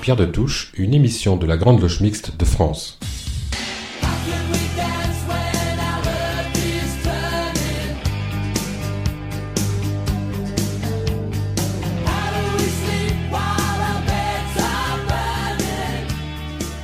Pierre 0.00 0.16
de 0.16 0.24
Touche, 0.24 0.72
une 0.76 0.94
émission 0.94 1.36
de 1.36 1.46
la 1.46 1.58
Grande 1.58 1.78
Loge 1.78 2.00
Mixte 2.00 2.34
de 2.38 2.44
France. 2.46 2.98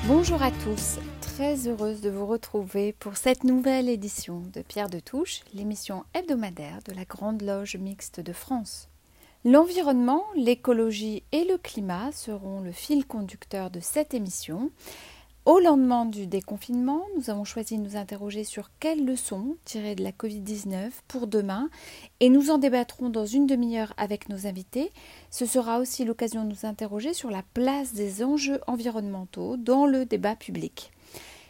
Bonjour 0.06 0.42
à 0.42 0.50
tous, 0.50 0.98
très 1.22 1.68
heureuse 1.68 2.02
de 2.02 2.10
vous 2.10 2.26
retrouver 2.26 2.92
pour 2.92 3.16
cette 3.16 3.44
nouvelle 3.44 3.88
édition 3.88 4.42
de 4.52 4.60
Pierre 4.60 4.90
de 4.90 5.00
Touche, 5.00 5.40
l'émission 5.54 6.04
hebdomadaire 6.12 6.80
de 6.86 6.92
la 6.92 7.06
Grande 7.06 7.40
Loge 7.40 7.76
Mixte 7.76 8.20
de 8.20 8.34
France. 8.34 8.90
L'environnement, 9.46 10.24
l'écologie 10.34 11.22
et 11.30 11.44
le 11.44 11.56
climat 11.56 12.10
seront 12.10 12.58
le 12.58 12.72
fil 12.72 13.06
conducteur 13.06 13.70
de 13.70 13.78
cette 13.78 14.12
émission. 14.12 14.72
Au 15.44 15.60
lendemain 15.60 16.04
du 16.04 16.26
déconfinement, 16.26 17.04
nous 17.16 17.30
avons 17.30 17.44
choisi 17.44 17.78
de 17.78 17.82
nous 17.84 17.96
interroger 17.96 18.42
sur 18.42 18.72
quelles 18.80 19.06
leçons 19.06 19.56
tirer 19.64 19.94
de 19.94 20.02
la 20.02 20.10
Covid-19 20.10 20.90
pour 21.06 21.28
demain 21.28 21.70
et 22.18 22.28
nous 22.28 22.50
en 22.50 22.58
débattrons 22.58 23.08
dans 23.08 23.24
une 23.24 23.46
demi-heure 23.46 23.94
avec 23.98 24.28
nos 24.28 24.48
invités. 24.48 24.90
Ce 25.30 25.46
sera 25.46 25.78
aussi 25.78 26.04
l'occasion 26.04 26.42
de 26.42 26.48
nous 26.48 26.66
interroger 26.66 27.14
sur 27.14 27.30
la 27.30 27.44
place 27.54 27.94
des 27.94 28.24
enjeux 28.24 28.58
environnementaux 28.66 29.56
dans 29.56 29.86
le 29.86 30.06
débat 30.06 30.34
public. 30.34 30.90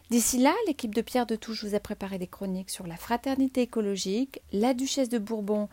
D'ici 0.09 0.39
là, 0.39 0.55
l'équipe 0.69 0.95
de 0.95 1.01
Pierre 1.01 1.27
de 1.27 1.35
Touche 1.35 1.65
vous 1.65 1.75
a 1.75 1.81
préparé 1.81 2.19
des 2.19 2.29
chroniques 2.29 2.71
sur 2.71 2.87
la 2.87 2.97
fraternité 2.97 3.63
écologique, 3.63 4.41
la 4.53 4.73
duchesse 4.73 5.09
de 5.09 5.19
Bourbon 5.19 5.69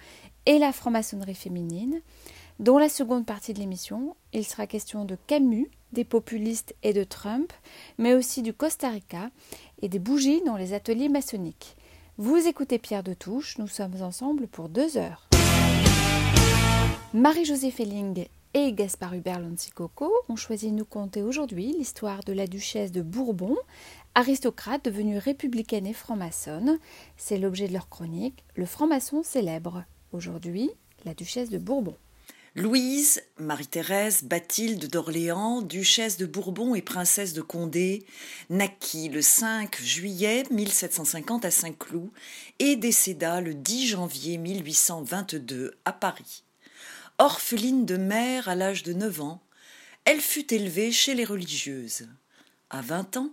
et 0.46 0.60
la 0.60 0.72
franc-maçonnerie 0.72 1.36
féminine. 1.36 2.02
Dans 2.60 2.78
la 2.78 2.90
seconde 2.90 3.26
partie 3.26 3.54
de 3.54 3.60
l'émission, 3.60 4.16
il 4.32 4.46
sera 4.46 4.68
question 4.68 5.06
de 5.06 5.18
Camus, 5.28 5.70
des 5.92 6.04
populistes 6.04 6.76
et 6.84 6.94
de 6.94 7.04
Trump, 7.04 7.52
mais 7.98 8.14
aussi 8.14 8.42
du 8.42 8.54
Costa 8.54 8.90
Rica 8.90 9.30
et 9.82 9.90
des 9.90 10.00
bougies 10.00 10.42
dans 10.46 10.58
les 10.58 10.74
ateliers 10.74 11.10
maçonniques. 11.10 11.76
Vous 12.18 12.48
écoutez 12.48 12.78
Pierre 12.78 13.04
de 13.04 13.14
Touche, 13.14 13.58
nous 13.58 13.68
sommes 13.68 14.02
ensemble 14.02 14.48
pour 14.48 14.70
deux 14.70 14.98
heures. 14.98 15.28
Marie-Josée 17.14 17.72
Felling 17.72 18.28
et 18.54 18.74
Gaspard 18.74 19.16
Hubert 19.16 19.40
Lansicoco 19.40 20.12
ont 20.30 20.36
choisi 20.36 20.70
de 20.70 20.76
nous 20.76 20.86
conter 20.86 21.24
aujourd'hui 21.24 21.74
l'histoire 21.74 22.24
de 22.24 22.34
la 22.34 22.46
duchesse 22.46 22.92
de 22.92 23.02
Bourbon, 23.02 23.56
aristocrate 24.14 24.86
devenue 24.86 25.18
républicaine 25.18 25.88
et 25.88 25.94
franc-maçonne. 25.94 26.78
C'est 27.18 27.40
l'objet 27.40 27.68
de 27.68 27.74
leur 27.74 27.90
chronique, 27.90 28.44
le 28.56 28.66
franc-maçon 28.66 29.24
célèbre. 29.24 29.84
Aujourd'hui, 30.14 30.70
la 31.06 31.16
duchesse 31.16 31.50
de 31.50 31.58
Bourbon. 31.58 31.98
Louise, 32.56 33.24
Marie-Thérèse, 33.40 34.22
Bathilde 34.24 34.86
d'Orléans, 34.86 35.64
duchesse 35.64 36.18
de 36.18 36.28
Bourbon 36.28 36.76
et 36.76 36.84
princesse 36.84 37.34
de 37.34 37.42
Condé, 37.42 38.06
naquit 38.52 39.10
le 39.10 39.24
5 39.24 39.82
juillet 39.82 40.44
1750 40.52 41.46
à 41.46 41.50
Saint-Cloud 41.50 42.12
et 42.60 42.76
décéda 42.76 43.42
le 43.42 43.56
10 43.56 43.88
janvier 43.88 44.38
1822 44.38 45.74
à 45.84 45.94
Paris. 45.94 46.44
Orpheline 47.18 47.88
de 47.88 47.98
mère 47.98 48.48
à 48.48 48.54
l'âge 48.54 48.84
de 48.84 48.94
9 48.94 49.22
ans, 49.22 49.42
elle 50.06 50.22
fut 50.22 50.54
élevée 50.54 50.92
chez 50.92 51.16
les 51.16 51.26
religieuses. 51.26 52.08
À 52.70 52.82
20 52.82 53.18
ans, 53.18 53.32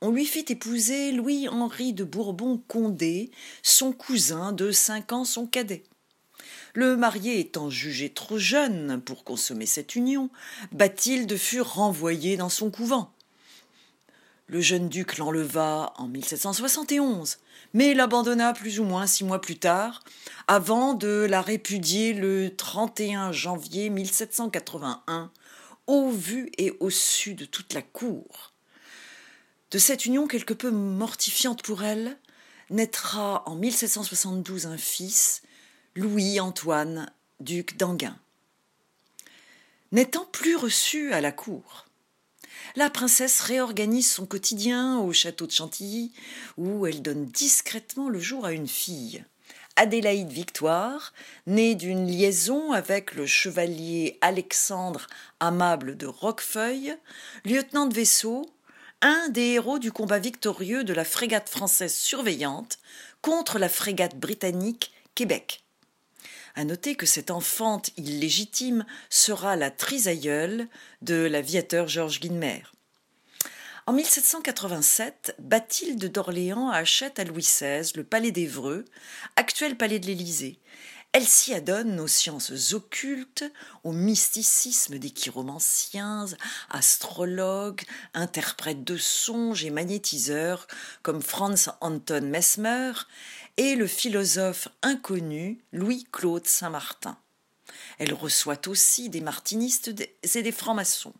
on 0.00 0.10
lui 0.10 0.26
fit 0.26 0.44
épouser 0.48 1.12
Louis-Henri 1.12 1.92
de 1.92 2.02
Bourbon-Condé, 2.02 3.30
son 3.62 3.92
cousin 3.92 4.50
de 4.50 4.72
cinq 4.72 5.12
ans 5.12 5.24
son 5.24 5.46
cadet. 5.46 5.84
Le 6.76 6.94
marié 6.94 7.40
étant 7.40 7.70
jugé 7.70 8.10
trop 8.10 8.36
jeune 8.36 9.00
pour 9.00 9.24
consommer 9.24 9.64
cette 9.64 9.96
union, 9.96 10.28
Bathilde 10.72 11.34
fut 11.38 11.62
renvoyé 11.62 12.36
dans 12.36 12.50
son 12.50 12.70
couvent. 12.70 13.14
Le 14.46 14.60
jeune 14.60 14.90
duc 14.90 15.16
l'enleva 15.16 15.94
en 15.96 16.06
1771, 16.06 17.38
mais 17.72 17.94
l'abandonna 17.94 18.52
plus 18.52 18.78
ou 18.78 18.84
moins 18.84 19.06
six 19.06 19.24
mois 19.24 19.40
plus 19.40 19.58
tard, 19.58 20.04
avant 20.48 20.92
de 20.92 21.26
la 21.26 21.40
répudier 21.40 22.12
le 22.12 22.54
31 22.54 23.32
janvier 23.32 23.88
1781, 23.88 25.30
au 25.86 26.10
vu 26.10 26.52
et 26.58 26.76
au 26.80 26.90
su 26.90 27.32
de 27.32 27.46
toute 27.46 27.72
la 27.72 27.80
cour. 27.80 28.52
De 29.70 29.78
cette 29.78 30.04
union 30.04 30.26
quelque 30.26 30.52
peu 30.52 30.70
mortifiante 30.70 31.62
pour 31.62 31.84
elle, 31.84 32.18
naîtra 32.68 33.44
en 33.46 33.54
1772 33.54 34.66
un 34.66 34.76
fils, 34.76 35.40
Louis-Antoine, 35.96 37.10
duc 37.40 37.78
d'Anguin. 37.78 38.18
N'étant 39.92 40.26
plus 40.26 40.54
reçue 40.54 41.14
à 41.14 41.22
la 41.22 41.32
cour, 41.32 41.86
la 42.74 42.90
princesse 42.90 43.40
réorganise 43.40 44.10
son 44.10 44.26
quotidien 44.26 44.98
au 44.98 45.14
château 45.14 45.46
de 45.46 45.52
Chantilly, 45.52 46.12
où 46.58 46.86
elle 46.86 47.00
donne 47.00 47.24
discrètement 47.24 48.10
le 48.10 48.20
jour 48.20 48.44
à 48.44 48.52
une 48.52 48.68
fille. 48.68 49.24
Adélaïde 49.76 50.28
Victoire, 50.28 51.14
née 51.46 51.74
d'une 51.74 52.06
liaison 52.06 52.72
avec 52.72 53.14
le 53.14 53.24
chevalier 53.24 54.18
Alexandre 54.20 55.06
Amable 55.40 55.96
de 55.96 56.06
Roquefeuille, 56.06 56.94
lieutenant 57.46 57.86
de 57.86 57.94
vaisseau, 57.94 58.50
un 59.00 59.30
des 59.30 59.52
héros 59.52 59.78
du 59.78 59.92
combat 59.92 60.18
victorieux 60.18 60.84
de 60.84 60.92
la 60.92 61.06
frégate 61.06 61.48
française 61.48 61.94
surveillante 61.94 62.80
contre 63.22 63.58
la 63.58 63.70
frégate 63.70 64.18
britannique 64.18 64.92
Québec. 65.14 65.62
À 66.58 66.64
noter 66.64 66.94
que 66.94 67.04
cette 67.04 67.30
enfante 67.30 67.90
illégitime 67.98 68.86
sera 69.10 69.56
la 69.56 69.70
trisaïeule 69.70 70.68
de 71.02 71.14
l'aviateur 71.14 71.86
Georges 71.86 72.18
Guinemer. 72.18 72.62
En 73.86 73.92
1787, 73.92 75.36
Bathilde 75.38 76.10
d'Orléans 76.10 76.70
achète 76.70 77.18
à 77.18 77.24
Louis 77.24 77.42
XVI 77.42 77.92
le 77.94 78.04
palais 78.04 78.32
d'Évreux, 78.32 78.86
actuel 79.36 79.76
palais 79.76 79.98
de 79.98 80.06
l'Élysée. 80.06 80.58
Elle 81.12 81.26
s'y 81.26 81.54
adonne 81.54 82.00
aux 82.00 82.08
sciences 82.08 82.72
occultes, 82.72 83.44
au 83.84 83.92
mysticisme 83.92 84.98
des 84.98 85.10
chiromanciens, 85.10 86.26
astrologues, 86.68 87.82
interprètes 88.12 88.82
de 88.82 88.96
songes 88.96 89.64
et 89.64 89.70
magnétiseurs 89.70 90.66
comme 91.02 91.22
Franz 91.22 91.70
Anton 91.80 92.22
Mesmer 92.22 92.92
et 93.56 93.74
le 93.74 93.86
philosophe 93.86 94.68
inconnu 94.82 95.64
Louis-Claude 95.72 96.46
Saint-Martin. 96.46 97.18
Elle 97.98 98.14
reçoit 98.14 98.68
aussi 98.68 99.08
des 99.08 99.20
martinistes 99.20 99.92
et 100.34 100.42
des 100.42 100.52
francs-maçons. 100.52 101.14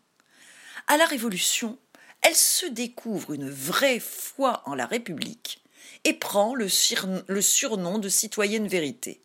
À 0.87 0.97
la 0.97 1.05
Révolution, 1.05 1.77
elle 2.21 2.35
se 2.35 2.65
découvre 2.65 3.33
une 3.33 3.49
vraie 3.49 3.99
foi 3.99 4.61
en 4.65 4.75
la 4.75 4.85
République 4.85 5.63
et 6.03 6.13
prend 6.13 6.55
le, 6.55 6.69
surnom 6.69 7.97
de 7.99 8.09
citoyenne 8.09 8.67
vérité. 8.67 9.21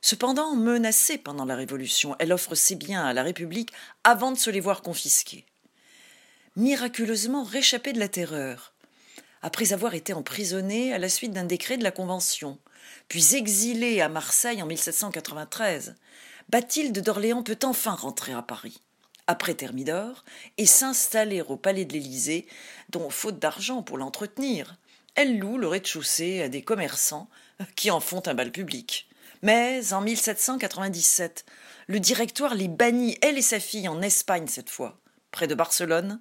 Cependant, 0.00 0.56
menacée 0.56 1.18
pendant 1.18 1.44
la 1.44 1.54
Révolution, 1.54 2.16
elle 2.18 2.32
offre 2.32 2.54
ses 2.54 2.74
biens 2.74 3.04
à 3.04 3.12
la 3.12 3.22
République 3.22 3.70
avant 4.04 4.32
de 4.32 4.38
se 4.38 4.50
les 4.50 4.60
voir 4.60 4.82
confisqués. 4.82 5.46
Miraculeusement 6.56 7.44
réchappée 7.44 7.92
de 7.92 8.00
la 8.00 8.08
terreur, 8.08 8.71
après 9.42 9.72
avoir 9.72 9.94
été 9.94 10.12
emprisonnée 10.12 10.92
à 10.92 10.98
la 10.98 11.08
suite 11.08 11.32
d'un 11.32 11.44
décret 11.44 11.76
de 11.76 11.82
la 11.82 11.90
Convention, 11.90 12.58
puis 13.08 13.34
exilée 13.34 14.00
à 14.00 14.08
Marseille 14.08 14.62
en 14.62 14.66
1793, 14.66 15.96
Bathilde 16.48 16.98
d'Orléans 17.00 17.42
peut 17.42 17.58
enfin 17.64 17.94
rentrer 17.94 18.32
à 18.32 18.42
Paris, 18.42 18.80
après 19.26 19.54
Thermidor, 19.54 20.24
et 20.58 20.66
s'installer 20.66 21.42
au 21.42 21.56
palais 21.56 21.84
de 21.84 21.92
l'Élysée, 21.92 22.46
dont, 22.90 23.10
faute 23.10 23.38
d'argent 23.38 23.82
pour 23.82 23.98
l'entretenir, 23.98 24.76
elle 25.14 25.38
loue 25.38 25.58
le 25.58 25.68
rez-de-chaussée 25.68 26.42
à 26.42 26.48
des 26.48 26.62
commerçants 26.62 27.28
qui 27.76 27.90
en 27.90 28.00
font 28.00 28.22
un 28.26 28.34
bal 28.34 28.50
public. 28.50 29.08
Mais 29.42 29.92
en 29.92 30.00
1797, 30.00 31.44
le 31.88 32.00
directoire 32.00 32.54
les 32.54 32.68
bannit, 32.68 33.18
elle 33.22 33.38
et 33.38 33.42
sa 33.42 33.60
fille, 33.60 33.88
en 33.88 34.00
Espagne 34.02 34.46
cette 34.46 34.70
fois, 34.70 35.00
près 35.30 35.48
de 35.48 35.54
Barcelone, 35.54 36.20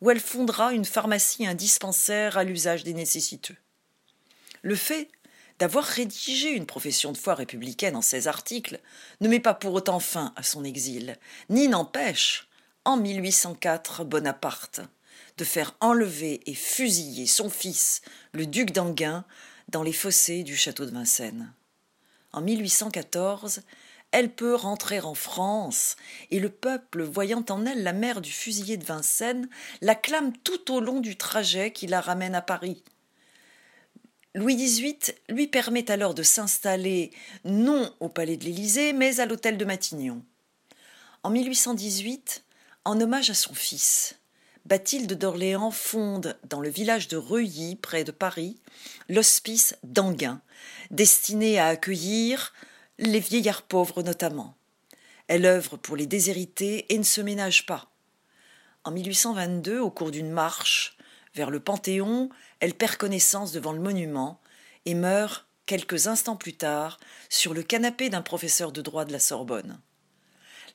où 0.00 0.10
elle 0.10 0.20
fondera 0.20 0.72
une 0.72 0.84
pharmacie 0.84 1.44
et 1.44 1.54
dispensaire 1.54 2.38
à 2.38 2.44
l'usage 2.44 2.84
des 2.84 2.94
nécessiteux. 2.94 3.56
Le 4.62 4.76
fait 4.76 5.08
d'avoir 5.58 5.84
rédigé 5.84 6.50
une 6.50 6.66
profession 6.66 7.12
de 7.12 7.16
foi 7.16 7.34
républicaine 7.34 7.96
en 7.96 8.02
ces 8.02 8.28
articles 8.28 8.80
ne 9.20 9.28
met 9.28 9.40
pas 9.40 9.54
pour 9.54 9.74
autant 9.74 10.00
fin 10.00 10.32
à 10.36 10.42
son 10.42 10.64
exil, 10.64 11.16
ni 11.48 11.68
n'empêche, 11.68 12.48
en 12.84 12.96
1804, 12.96 14.04
Bonaparte 14.04 14.80
de 15.36 15.44
faire 15.44 15.74
enlever 15.80 16.40
et 16.46 16.54
fusiller 16.54 17.26
son 17.26 17.50
fils, 17.50 18.00
le 18.32 18.46
duc 18.46 18.72
d'Anguin, 18.72 19.24
dans 19.68 19.82
les 19.82 19.92
fossés 19.92 20.42
du 20.42 20.56
château 20.56 20.86
de 20.86 20.92
Vincennes. 20.92 21.52
En 22.32 22.40
1814, 22.40 23.62
elle 24.16 24.30
peut 24.30 24.54
rentrer 24.54 24.98
en 25.00 25.12
France, 25.12 25.94
et 26.30 26.40
le 26.40 26.48
peuple, 26.48 27.02
voyant 27.02 27.44
en 27.50 27.66
elle 27.66 27.82
la 27.82 27.92
mère 27.92 28.22
du 28.22 28.32
fusillé 28.32 28.78
de 28.78 28.84
Vincennes, 28.86 29.46
l'acclame 29.82 30.32
tout 30.38 30.72
au 30.72 30.80
long 30.80 31.00
du 31.00 31.16
trajet 31.16 31.70
qui 31.70 31.86
la 31.86 32.00
ramène 32.00 32.34
à 32.34 32.40
Paris. 32.40 32.82
Louis 34.34 34.56
XVIII 34.56 34.96
lui 35.28 35.48
permet 35.48 35.90
alors 35.90 36.14
de 36.14 36.22
s'installer 36.22 37.10
non 37.44 37.92
au 38.00 38.08
palais 38.08 38.38
de 38.38 38.46
l'Élysée, 38.46 38.94
mais 38.94 39.20
à 39.20 39.26
l'hôtel 39.26 39.58
de 39.58 39.66
Matignon. 39.66 40.24
En 41.22 41.28
1818, 41.28 42.42
En 42.86 42.98
hommage 42.98 43.28
à 43.28 43.34
son 43.34 43.52
fils, 43.52 44.18
Bathilde 44.64 45.12
d'Orléans 45.12 45.70
fonde 45.70 46.38
dans 46.48 46.62
le 46.62 46.70
village 46.70 47.08
de 47.08 47.18
Reuilly, 47.18 47.76
près 47.76 48.02
de 48.02 48.12
Paris, 48.12 48.56
l'hospice 49.10 49.76
d'Anguin, 49.82 50.40
destiné 50.90 51.58
à 51.58 51.66
accueillir 51.66 52.54
les 52.98 53.20
vieillards 53.20 53.62
pauvres 53.62 54.02
notamment. 54.02 54.56
Elle 55.28 55.44
œuvre 55.44 55.76
pour 55.76 55.96
les 55.96 56.06
déshérités 56.06 56.92
et 56.92 56.98
ne 56.98 57.04
se 57.04 57.20
ménage 57.20 57.66
pas. 57.66 57.90
En 58.84 58.90
1822, 58.90 59.78
au 59.80 59.90
cours 59.90 60.10
d'une 60.10 60.30
marche 60.30 60.96
vers 61.34 61.50
le 61.50 61.60
Panthéon, 61.60 62.30
elle 62.60 62.74
perd 62.74 62.96
connaissance 62.96 63.52
devant 63.52 63.72
le 63.72 63.80
monument 63.80 64.40
et 64.84 64.94
meurt 64.94 65.46
quelques 65.66 66.06
instants 66.06 66.36
plus 66.36 66.56
tard 66.56 66.98
sur 67.28 67.54
le 67.54 67.62
canapé 67.62 68.08
d'un 68.08 68.22
professeur 68.22 68.72
de 68.72 68.82
droit 68.82 69.04
de 69.04 69.12
la 69.12 69.18
Sorbonne 69.18 69.80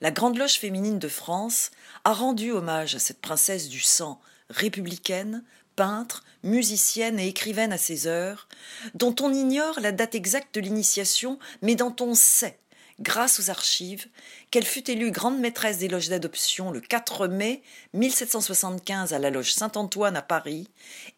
la 0.02 0.10
Grande 0.10 0.38
Loge 0.38 0.58
féminine 0.58 0.98
de 0.98 1.08
France 1.08 1.70
a 2.04 2.14
rendu 2.14 2.52
hommage 2.52 2.96
à 2.96 3.00
cette 3.00 3.22
princesse 3.22 3.70
du 3.70 3.80
sang 3.80 4.20
républicaine, 4.50 5.44
peintre, 5.76 6.24
musicienne 6.44 7.20
et 7.20 7.28
écrivaine 7.28 7.74
à 7.74 7.78
ses 7.78 8.08
heures, 8.08 8.48
dont 8.94 9.16
on 9.22 9.34
ignore 9.34 9.80
la 9.80 9.92
date 9.92 10.16
exacte 10.16 10.56
de 10.56 10.62
l'initiation, 10.62 11.40
mais 11.62 11.76
dont 11.76 11.96
on 12.00 12.14
sait, 12.14 12.60
grâce 13.00 13.40
aux 13.40 13.50
archives, 13.50 14.08
qu'elle 14.50 14.66
fut 14.66 14.90
élue 14.90 15.12
grande 15.12 15.40
maîtresse 15.40 15.80
des 15.80 15.88
loges 15.88 16.10
d'adoption 16.10 16.72
le 16.72 16.82
4 16.82 17.28
mai 17.28 17.62
1775 17.94 19.14
à 19.14 19.20
la 19.20 19.30
loge 19.30 19.54
Saint-Antoine 19.54 20.18
à 20.18 20.22
Paris 20.22 20.70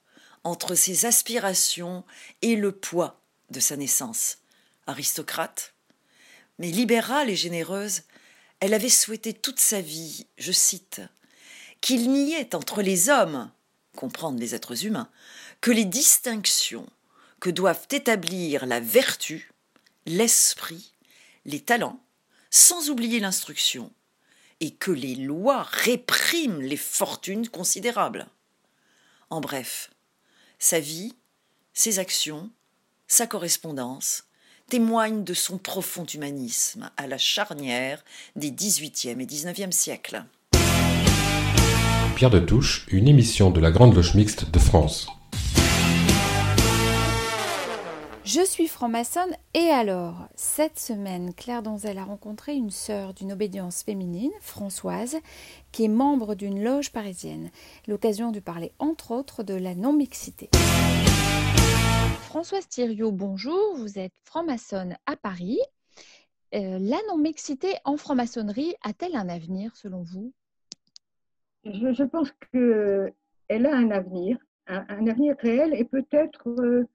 entre 0.42 0.74
ses 0.74 1.04
aspirations 1.04 2.02
et 2.40 2.56
le 2.56 2.72
poids 2.72 3.20
de 3.50 3.60
sa 3.60 3.76
naissance. 3.76 4.38
Aristocrate, 4.86 5.74
mais 6.58 6.70
libérale 6.70 7.28
et 7.28 7.36
généreuse, 7.36 8.02
elle 8.60 8.72
avait 8.74 8.88
souhaité 8.88 9.34
toute 9.34 9.60
sa 9.60 9.82
vie, 9.82 10.26
je 10.38 10.52
cite, 10.52 11.02
qu'il 11.82 12.10
n'y 12.10 12.32
ait 12.32 12.54
entre 12.54 12.80
les 12.80 13.10
hommes, 13.10 13.50
comprendre 13.96 14.38
les 14.38 14.54
êtres 14.54 14.86
humains, 14.86 15.10
que 15.60 15.70
les 15.70 15.84
distinctions 15.84 16.88
que 17.40 17.50
doivent 17.50 17.86
établir 17.90 18.64
la 18.64 18.80
vertu, 18.80 19.52
l'esprit, 20.06 20.92
les 21.44 21.60
talents, 21.60 22.00
sans 22.54 22.88
oublier 22.88 23.18
l'instruction, 23.18 23.90
et 24.60 24.70
que 24.70 24.92
les 24.92 25.16
lois 25.16 25.64
répriment 25.64 26.62
les 26.62 26.76
fortunes 26.76 27.48
considérables. 27.48 28.28
En 29.28 29.40
bref, 29.40 29.90
sa 30.60 30.78
vie, 30.78 31.16
ses 31.72 31.98
actions, 31.98 32.48
sa 33.08 33.26
correspondance, 33.26 34.28
témoigne 34.68 35.24
de 35.24 35.34
son 35.34 35.58
profond 35.58 36.04
humanisme 36.04 36.92
à 36.96 37.08
la 37.08 37.18
charnière 37.18 38.04
des 38.36 38.52
XVIIIe 38.52 39.20
et 39.20 39.26
XIXe 39.26 39.74
siècles. 39.74 40.24
Pierre 42.14 42.30
de 42.30 42.38
Touche, 42.38 42.86
une 42.88 43.08
émission 43.08 43.50
de 43.50 43.58
la 43.58 43.72
Grande 43.72 43.96
Loge 43.96 44.14
Mixte 44.14 44.48
de 44.48 44.60
France. 44.60 45.08
Je 48.24 48.40
suis 48.40 48.68
franc-maçonne 48.68 49.36
et 49.52 49.68
alors, 49.68 50.28
cette 50.34 50.78
semaine, 50.78 51.34
Claire 51.34 51.62
Donzel 51.62 51.98
a 51.98 52.04
rencontré 52.04 52.54
une 52.54 52.70
sœur 52.70 53.12
d'une 53.12 53.32
obédience 53.32 53.82
féminine, 53.82 54.30
Françoise, 54.40 55.18
qui 55.72 55.84
est 55.84 55.88
membre 55.88 56.34
d'une 56.34 56.64
loge 56.64 56.90
parisienne. 56.90 57.50
L'occasion 57.86 58.32
de 58.32 58.40
parler 58.40 58.72
entre 58.78 59.10
autres 59.10 59.42
de 59.42 59.52
la 59.52 59.74
non-mixité. 59.74 60.48
Françoise 62.22 62.66
Thiriot, 62.66 63.12
bonjour. 63.12 63.76
Vous 63.76 63.98
êtes 63.98 64.14
franc-maçonne 64.24 64.96
à 65.04 65.16
Paris. 65.16 65.58
Euh, 66.54 66.78
la 66.80 66.96
non-mixité 67.10 67.74
en 67.84 67.98
franc-maçonnerie 67.98 68.74
a-t-elle 68.82 69.16
un 69.16 69.28
avenir 69.28 69.76
selon 69.76 70.02
vous? 70.02 70.32
Je, 71.66 72.02
pense 72.04 72.32
qu'elle 72.50 73.66
a 73.66 73.76
un 73.76 73.90
avenir, 73.90 74.38
un, 74.66 75.06
avenir 75.08 75.36
réel 75.40 75.74
et 75.74 75.84
peut-être, 75.84 76.48
euh, 76.48 76.88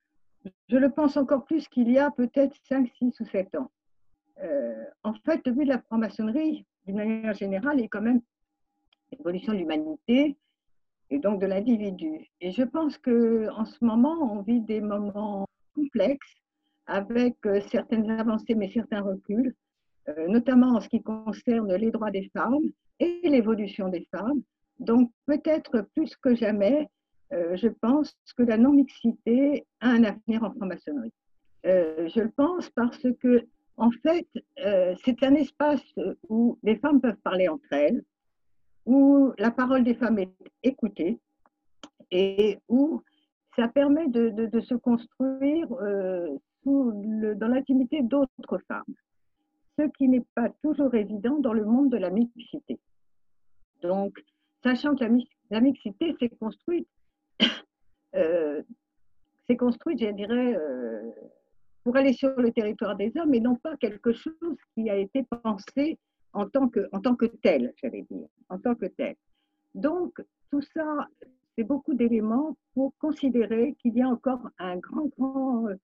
je 0.68 0.78
le 0.78 0.90
pense 0.90 1.18
encore 1.18 1.46
plus 1.46 1.68
qu'il 1.68 1.92
y 1.92 1.98
a 1.98 2.12
peut-être 2.12 2.56
5, 2.68 2.90
6 2.98 3.19
ou 3.19 3.25
7 3.25 3.56
ans. 3.56 3.72
Euh, 4.44 4.86
en 5.04 5.13
fait, 5.13 5.42
le 5.46 5.51
but 5.51 5.66
de 5.66 5.69
la 5.69 5.80
franc-maçonnerie, 5.80 6.66
d'une 6.86 6.98
manière 6.98 7.34
générale, 7.34 7.80
est 7.80 7.88
quand 7.88 8.01
même 8.01 8.22
l'évolution 9.12 9.54
de 9.54 9.57
l'humanité, 9.57 10.38
et 11.10 11.19
donc 11.19 11.42
de 11.42 11.48
l'individu. 11.48 12.28
Et 12.42 12.51
je 12.51 12.63
pense 12.63 12.98
qu'en 12.98 13.66
ce 13.66 13.84
moment, 13.84 14.18
on 14.22 14.42
vit 14.42 14.62
des 14.62 14.81
moments 14.81 15.48
complexes 15.75 16.36
avec 16.86 17.36
euh, 17.46 17.62
certaines 17.72 18.10
avancées 18.12 18.56
mais 18.56 18.69
certains 18.69 19.01
reculs, 19.01 19.54
euh, 20.10 20.28
notamment 20.28 20.75
en 20.75 20.81
ce 20.81 20.90
qui 20.90 21.01
concerne 21.01 21.74
les 21.75 21.92
droits 21.92 22.12
des 22.12 22.30
femmes 22.36 22.72
et 23.00 23.22
l'évolution 23.24 23.90
des 23.90 24.07
femmes. 24.12 24.42
Donc 24.80 25.12
peut-être 25.25 25.88
plus 25.96 26.16
que 26.18 26.36
jamais, 26.36 26.90
euh, 27.34 27.56
je 27.56 27.68
pense 27.68 28.18
que 28.38 28.44
la 28.44 28.58
non-mixité 28.58 29.66
a 29.81 29.90
un 29.90 30.04
avenir 30.04 30.44
en 30.44 30.52
franc-maçonnerie. 30.54 31.14
je 31.64 32.20
le 32.20 32.31
pense 32.31 32.70
parce 32.72 33.06
que, 33.22 33.46
en 33.78 33.92
fait, 33.92 34.28
c'est 35.04 35.24
un 35.24 35.36
espace 35.36 35.94
où 36.28 36.58
les 36.64 36.78
femmes 36.78 37.00
peuvent 37.00 37.22
parler 37.24 37.48
entre 37.48 37.72
elles, 37.72 38.04
où 38.86 39.31
la 39.38 39.52
parole 39.52 39.84
des 39.84 39.94
femmes 39.94 40.20
est 40.20 40.34
écoutée 40.64 41.20
et 42.12 42.60
où 42.68 43.02
ça 43.56 43.68
permet 43.68 44.08
de, 44.08 44.60
se 44.62 44.75
construire 44.75 45.72
euh, 45.82 46.28
dans 46.66 47.48
l'intimité 47.48 48.02
d'autres 48.02 48.60
femmes, 48.68 48.96
ce 49.78 49.86
qui 49.98 50.08
n'est 50.08 50.25
pas 50.36 50.50
toujours 50.64 50.94
évident 50.96 51.40
dans 51.40 51.54
le 51.54 51.66
monde 51.66 51.92
de 51.92 51.98
la 51.98 52.10
mixité. 52.10 52.80
Donc, 53.82 54.18
sachant 54.64 54.96
que 54.96 55.06
la, 55.50 55.62
mixité 55.62 56.16
s'est 56.20 56.30
construite, 56.30 56.88
euh, 56.88 56.99
s'est 59.50 59.57
construite, 59.57 60.00
je 60.00 60.12
dirais, 60.12 60.56
euh, 60.56 61.12
pour 61.83 61.97
aller 61.97 62.13
sur 62.13 62.30
le 62.39 62.51
territoire 62.51 62.96
des 62.96 63.12
hommes 63.17 63.34
et 63.34 63.39
non 63.39 63.55
pas 63.55 63.75
quelque 63.77 64.13
chose 64.13 64.58
qui 64.75 64.89
a 64.89 64.96
été 64.96 65.24
pensé 65.43 65.98
en 66.34 66.48
tant 66.48 66.69
que, 66.69 66.88
en 66.91 67.01
tant 67.01 67.15
que 67.15 67.25
tel, 67.25 67.74
j'allais 67.81 68.05
dire, 68.10 68.27
en 68.50 68.60
tant 68.60 68.75
que 68.75 68.86
tel. 68.86 69.15
Donc, 69.74 70.22
tout 70.51 70.62
ça, 70.62 71.08
c'est 71.55 71.63
beaucoup 71.63 71.93
d'éléments 71.93 72.58
pour 72.74 72.93
considérer 73.00 73.75
qu'il 73.81 73.96
y 73.96 74.01
a 74.01 74.08
encore 74.08 74.48
un 74.60 74.77
grand, 74.77 75.08
grand 75.17 75.67
euh, 75.67 75.75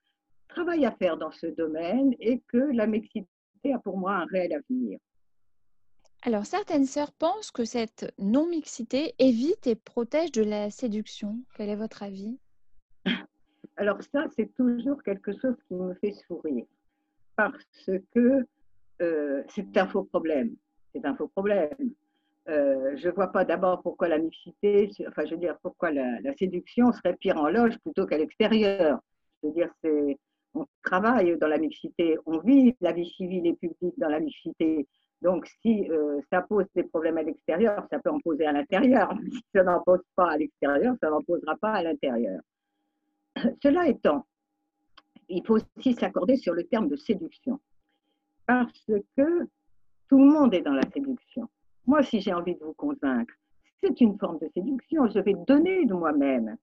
travail 0.48 0.86
à 0.86 0.92
faire 0.92 1.18
dans 1.18 1.32
ce 1.32 1.48
domaine 1.48 2.14
et 2.20 2.42
que 2.48 2.58
la 2.58 2.88
mixité 2.88 3.28
a 3.74 3.80
pour 3.80 3.98
moi 3.98 4.16
un 4.16 4.26
réel 4.26 4.54
avenir. 4.54 5.00
Alors, 6.28 6.48
certaines 6.48 6.88
sœurs 6.88 7.12
pensent 7.12 7.52
que 7.52 7.66
cette 7.66 8.12
non-mixité 8.18 9.14
évite 9.20 9.68
et 9.68 9.76
protège 9.76 10.32
de 10.32 10.42
la 10.42 10.72
séduction. 10.72 11.38
Quel 11.56 11.70
est 11.70 11.76
votre 11.76 12.02
avis? 12.02 12.40
Alors 13.78 14.02
ça, 14.12 14.26
c'est 14.36 14.52
toujours 14.56 15.04
quelque 15.04 15.34
chose 15.40 15.56
qui 15.68 15.76
me 15.76 15.94
fait 15.94 16.14
sourire 16.26 16.66
parce 17.36 17.92
que 18.16 18.44
euh, 19.04 19.44
c'est 19.50 19.78
un 19.78 19.86
faux 19.86 20.04
problème. 20.04 20.56
C'est 20.96 21.06
un 21.06 21.16
faux 21.16 21.28
problème. 21.28 21.70
Euh, 22.50 22.98
je 22.98 23.08
ne 23.08 23.14
vois 23.14 23.32
pas 23.32 23.46
d'abord 23.46 23.84
pourquoi 23.84 24.08
la 24.08 24.18
mixité, 24.18 24.90
enfin, 25.08 25.26
je 25.26 25.36
veux 25.36 25.40
dire, 25.40 25.60
pourquoi 25.62 25.92
la, 25.92 26.36
séduction 26.40 26.92
serait 26.92 27.16
pire 27.18 27.38
en 27.38 27.50
loge 27.50 27.78
plutôt 27.84 28.08
qu'à 28.08 28.18
l'extérieur. 28.18 29.00
Je 29.44 29.50
veux 29.50 29.54
dire, 29.54 29.72
on 30.56 30.66
travaille 30.82 31.38
dans 31.38 31.48
la 31.48 31.60
mixité, 31.60 32.18
on 32.26 32.40
vit 32.40 32.76
la 32.82 32.94
vie 32.94 33.12
civile 33.12 33.46
et 33.46 33.54
publique 33.54 34.00
dans 34.00 34.10
la 34.10 34.20
mixité. 34.20 34.88
Donc, 35.22 35.48
si 35.62 35.90
euh, 35.90 36.20
ça 36.30 36.42
pose 36.42 36.66
des 36.76 36.84
problèmes 36.84 37.18
à 37.18 37.24
l'extérieur, 37.24 37.86
ça 37.90 38.00
peut 38.00 38.10
en 38.10 38.20
poser 38.20 38.46
à 38.46 38.52
l'intérieur. 38.52 39.14
Si 39.32 39.44
ça 39.54 39.64
n'en 39.64 39.82
pose 39.82 40.02
pas 40.16 40.32
à 40.32 40.38
l'extérieur, 40.38 40.96
ça 41.02 41.10
n'en 41.10 41.22
posera 41.22 41.56
pas 41.56 41.74
à 41.74 41.84
l'intérieur. 41.84 42.42
Cela 43.64 43.88
étant, 43.88 44.26
il 45.30 45.46
faut 45.46 45.56
aussi 45.56 45.94
s'accorder 45.94 46.38
sur 46.38 46.54
le 46.54 46.64
terme 46.66 46.88
de 46.88 46.96
séduction 46.96 47.60
parce 48.46 48.86
que 49.18 49.48
tout 50.10 50.20
le 50.20 50.26
monde 50.26 50.54
est 50.54 50.62
dans 50.62 50.74
la 50.74 50.88
séduction. 50.94 51.50
Moi, 51.88 52.04
si 52.04 52.22
j'ai 52.22 52.34
envie 52.34 52.56
de 52.56 52.64
vous 52.64 52.74
convaincre, 52.74 53.34
c'est 53.82 54.02
une 54.02 54.18
forme 54.18 54.40
de 54.40 54.50
séduction. 54.54 55.08
Je 55.08 55.20
vais 55.20 55.36
donner 55.48 55.86
de 55.86 55.94
moi-même. 55.94 56.58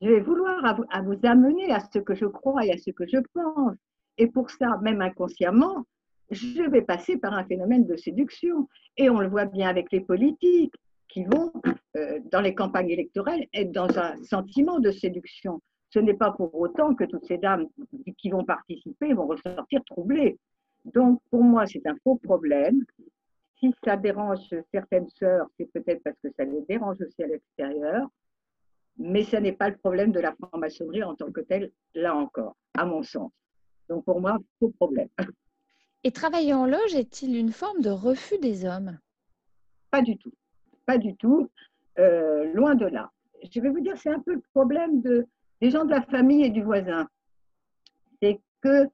Je 0.00 0.08
vais 0.08 0.20
vouloir 0.20 0.64
à 0.64 1.02
vous, 1.02 1.18
amener 1.22 1.70
à 1.72 1.80
ce 1.80 1.98
que 1.98 2.14
je 2.14 2.26
crois 2.26 2.64
et 2.64 2.72
à 2.72 2.78
ce 2.78 2.90
que 2.90 3.06
je 3.06 3.18
pense. 3.32 3.76
Et 4.18 4.26
pour 4.26 4.50
ça, 4.50 4.78
même 4.82 5.00
inconsciemment, 5.00 5.84
je 6.30 6.62
vais 6.70 6.82
passer 6.82 7.16
par 7.16 7.34
un 7.34 7.44
phénomène 7.44 7.86
de 7.86 7.96
séduction. 7.96 8.68
Et 8.96 9.10
on 9.10 9.20
le 9.20 9.28
voit 9.28 9.46
bien 9.46 9.68
avec 9.68 9.90
les 9.92 10.00
politiques 10.00 10.74
qui 11.08 11.24
vont, 11.24 11.52
euh, 11.96 12.18
dans 12.32 12.40
les 12.40 12.54
campagnes 12.54 12.90
électorales, 12.90 13.46
être 13.52 13.72
dans 13.72 13.98
un 13.98 14.22
sentiment 14.22 14.80
de 14.80 14.90
séduction. 14.90 15.60
ce 15.90 16.00
n'est 16.00 16.14
pas 16.14 16.32
pour 16.32 16.52
autant 16.56 16.96
que 16.96 17.04
toutes 17.04 17.24
ces 17.26 17.38
dames 17.38 17.68
qui 18.18 18.30
vont 18.30 18.44
participer 18.44 19.14
vont 19.14 19.28
ressortir 19.28 19.80
troublées. 19.84 20.38
Donc, 20.84 21.20
pour 21.30 21.44
moi, 21.44 21.66
c'est 21.66 21.86
un 21.86 21.94
faux 22.02 22.16
problème. 22.16 22.84
Si 23.60 23.72
ça 23.84 23.96
dérange 23.96 24.54
certaines 24.72 25.08
sœurs, 25.10 25.46
c'est 25.56 25.70
peut-être 25.72 26.02
parce 26.02 26.18
que 26.20 26.30
ça 26.36 26.44
les 26.44 26.62
dérange 26.68 26.96
aussi 27.00 27.22
à 27.22 27.28
l'extérieur, 27.28 28.08
mais 28.98 29.22
ce 29.22 29.36
n'est 29.36 29.52
pas 29.52 29.68
le 29.68 29.76
problème 29.76 30.10
de 30.10 30.18
la 30.18 30.34
franc-maçonnerie 30.34 31.04
en 31.04 31.14
tant 31.14 31.30
que 31.30 31.42
telle, 31.42 31.70
là 31.94 32.16
encore, 32.16 32.56
à 32.76 32.84
mon 32.84 33.04
sens. 33.04 33.30
Donc, 33.88 34.04
pour 34.04 34.20
moi, 34.20 34.38
faux 34.58 34.70
problème. 34.70 35.08
Et 36.06 36.12
travailler 36.12 36.52
en 36.52 36.66
loge 36.66 36.94
est-il 36.94 37.34
une 37.34 37.50
forme 37.50 37.80
de 37.80 37.88
refus 37.88 38.38
des 38.38 38.66
hommes? 38.66 38.98
Pas 39.90 40.02
du 40.02 40.18
tout. 40.18 40.32
Pas 40.84 40.98
du 40.98 41.16
tout. 41.16 41.50
Euh, 41.98 42.52
loin 42.52 42.74
de 42.74 42.84
là. 42.84 43.10
Je 43.50 43.60
vais 43.60 43.70
vous 43.70 43.80
dire, 43.80 43.96
c'est 43.96 44.12
un 44.12 44.20
peu 44.20 44.34
le 44.34 44.42
problème 44.52 45.00
de, 45.00 45.26
des 45.62 45.70
gens 45.70 45.86
de 45.86 45.90
la 45.90 46.02
famille 46.02 46.44
et 46.44 46.50
du 46.50 46.62
voisin. 46.62 47.08
C'est 48.20 48.40
que 48.60 48.86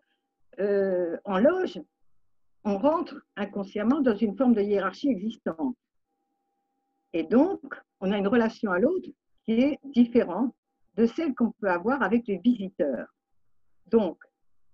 euh, 0.60 1.16
loge, 1.26 1.80
on 2.64 2.78
rentre 2.78 3.20
inconsciemment 3.36 4.00
dans 4.00 4.14
une 4.14 4.36
forme 4.36 4.54
de 4.54 4.62
hiérarchie 4.62 5.08
existante. 5.08 5.76
Et 7.12 7.24
donc, 7.24 7.60
on 8.00 8.12
a 8.12 8.18
une 8.18 8.28
relation 8.28 8.70
à 8.70 8.78
l'autre 8.78 9.08
qui 9.44 9.52
est 9.52 9.80
différente 9.84 10.54
de 10.94 11.06
celle 11.06 11.34
qu'on 11.34 11.50
peut 11.52 11.70
avoir 11.70 12.02
avec 12.02 12.28
les 12.28 12.38
visiteurs. 12.38 13.08
Donc, 13.86 14.22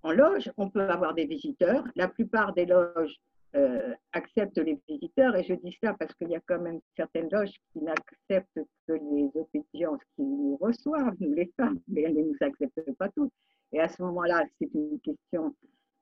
en 0.06 0.12
loge, 0.12 0.50
on 0.56 0.70
peut 0.70 0.88
avoir 0.88 1.14
des 1.14 1.26
visiteurs. 1.26 1.84
La 1.96 2.06
plupart 2.06 2.54
des 2.54 2.64
loges 2.64 3.16
euh, 3.56 3.92
acceptent 4.12 4.58
les 4.58 4.78
visiteurs, 4.88 5.34
et 5.34 5.42
je 5.42 5.54
dis 5.54 5.76
ça 5.82 5.94
parce 5.98 6.14
qu'il 6.14 6.30
y 6.30 6.36
a 6.36 6.40
quand 6.46 6.60
même 6.60 6.80
certaines 6.96 7.28
loges 7.30 7.54
qui 7.72 7.80
n'acceptent 7.80 8.60
que 8.86 8.92
les 8.92 9.30
obédiences 9.34 10.00
qui 10.14 10.22
nous 10.22 10.56
reçoivent, 10.60 11.16
nous 11.18 11.34
les 11.34 11.52
femmes, 11.56 11.80
mais 11.88 12.02
elles 12.02 12.14
ne 12.14 12.22
nous 12.22 12.36
acceptent 12.40 12.92
pas 12.98 13.08
toutes. 13.08 13.32
Et 13.72 13.80
à 13.80 13.88
ce 13.88 14.00
moment-là, 14.02 14.44
c'est 14.60 14.72
une 14.74 15.00
question 15.00 15.54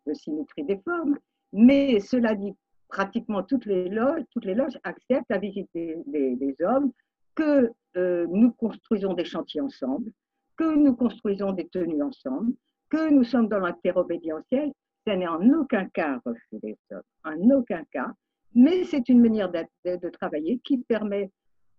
de 0.06 0.12
symétrie 0.12 0.64
des 0.64 0.80
formes. 0.84 1.18
Mais 1.54 1.98
cela 2.00 2.34
dit, 2.34 2.54
pratiquement 2.88 3.42
toutes 3.42 3.64
les 3.64 3.88
loges, 3.88 4.22
toutes 4.32 4.44
les 4.44 4.54
loges 4.54 4.78
acceptent 4.84 5.30
la 5.30 5.38
visite 5.38 5.70
des, 5.72 6.56
hommes, 6.60 6.92
que 7.34 7.70
euh, 7.96 8.26
nous 8.28 8.52
construisons 8.52 9.14
des 9.14 9.24
chantiers 9.24 9.62
ensemble, 9.62 10.10
que 10.58 10.74
nous 10.74 10.94
construisons 10.94 11.52
des 11.52 11.68
tenues 11.68 12.02
ensemble, 12.02 12.52
que 12.94 13.10
nous 13.12 13.24
sommes 13.24 13.48
dans 13.48 13.58
l'interopédientiel, 13.58 14.72
ce 15.06 15.12
n'est 15.12 15.26
en 15.26 15.48
aucun 15.50 15.86
cas 15.86 16.14
un 16.14 16.20
refus 16.24 16.58
des 16.62 16.76
hommes, 16.90 17.02
en 17.24 17.50
aucun 17.50 17.82
cas, 17.92 18.12
mais 18.54 18.84
c'est 18.84 19.08
une 19.08 19.20
manière 19.20 19.50
de, 19.50 20.08
travailler 20.10 20.60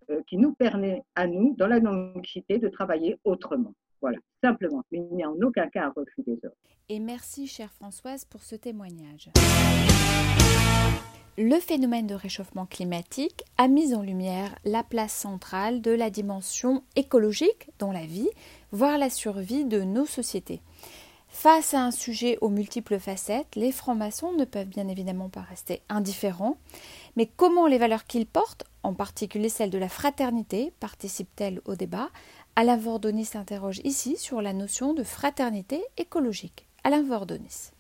euh, 0.10 0.22
qui 0.28 0.38
nous 0.38 0.54
permet 0.54 1.04
à 1.16 1.26
nous, 1.26 1.56
dans 1.58 1.68
la 1.68 1.80
non-mixité, 1.80 2.60
de 2.60 2.68
travailler 2.68 3.18
autrement. 3.24 3.74
Voilà, 4.02 4.18
simplement. 4.44 4.84
Mais 4.92 5.00
il 5.00 5.16
n'y 5.16 5.24
a 5.24 5.30
en 5.30 5.42
aucun 5.42 5.68
cas 5.70 5.86
un 5.86 5.94
refus 5.96 6.22
des 6.28 6.38
hommes. 6.44 6.52
Et 6.90 7.00
merci, 7.00 7.48
chère 7.48 7.72
Françoise, 7.72 8.26
pour 8.26 8.44
ce 8.44 8.56
témoignage. 8.56 9.30
Le 11.38 11.60
phénomène 11.60 12.08
de 12.08 12.16
réchauffement 12.16 12.66
climatique 12.66 13.44
a 13.58 13.68
mis 13.68 13.94
en 13.94 14.02
lumière 14.02 14.56
la 14.64 14.84
place 14.84 15.14
centrale 15.14 15.82
de 15.82 15.92
la 15.92 16.10
dimension 16.10 16.82
écologique 16.96 17.72
dans 17.78 17.92
la 17.92 18.06
vie, 18.06 18.30
voire 18.72 18.98
la 18.98 19.10
survie 19.10 19.66
de 19.66 19.82
nos 19.82 20.06
sociétés. 20.06 20.62
Face 21.38 21.74
à 21.74 21.84
un 21.84 21.92
sujet 21.92 22.38
aux 22.40 22.50
multiples 22.50 22.98
facettes, 22.98 23.56
les 23.58 23.74
francs-maçons 23.74 24.32
ne 24.32 24.46
peuvent 24.46 24.70
bien 24.70 24.88
évidemment 24.88 25.28
pas 25.28 25.42
rester 25.42 25.82
indifférents, 25.90 26.58
mais 27.18 27.30
comment 27.36 27.68
les 27.68 27.78
valeurs 27.78 28.06
qu'ils 28.06 28.26
portent, 28.26 28.64
en 28.84 28.94
particulier 28.94 29.50
celle 29.50 29.70
de 29.70 29.78
la 29.78 29.90
fraternité, 29.90 30.72
participent-elles 30.80 31.62
au 31.66 31.76
débat? 31.76 32.10
Alain 32.56 32.78
Vordonis 32.78 33.26
s'interroge 33.26 33.82
ici 33.84 34.16
sur 34.16 34.42
la 34.42 34.54
notion 34.54 34.94
de 34.94 35.04
fraternité 35.04 35.82
écologique. 35.98 36.68
Alain 36.86 37.04
Vordonis. 37.04 37.72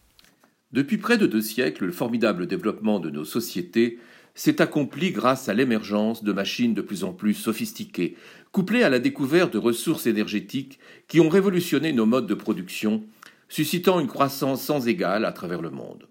Depuis 0.73 0.97
près 0.97 1.17
de 1.17 1.25
deux 1.25 1.41
siècles, 1.41 1.85
le 1.85 1.93
formidable 1.93 2.47
développement 2.47 2.99
de 2.99 3.09
nos 3.09 3.25
sociétés 3.25 3.99
s'est 4.35 4.61
accompli 4.61 5.11
grâce 5.11 5.47
à 5.47 5.53
l'émergence 5.53 6.25
de 6.25 6.33
machines 6.33 6.73
de 6.73 6.81
plus 6.81 7.05
en 7.05 7.13
plus 7.13 7.33
sophistiquées, 7.33 8.17
couplées 8.51 8.83
à 8.83 8.89
la 8.89 8.99
découverte 8.99 9.53
de 9.53 9.57
ressources 9.57 10.07
énergétiques 10.07 10.77
qui 11.07 11.21
ont 11.21 11.29
révolutionné 11.29 11.93
nos 11.93 12.05
modes 12.05 12.27
de 12.27 12.33
production 12.33 13.01
suscitant 13.49 13.99
une 13.99 14.07
croissance 14.07 14.61
sans 14.61 14.87
égale 14.87 15.25
à 15.25 15.31
travers 15.31 15.61
le 15.61 15.69
monde. 15.69 16.07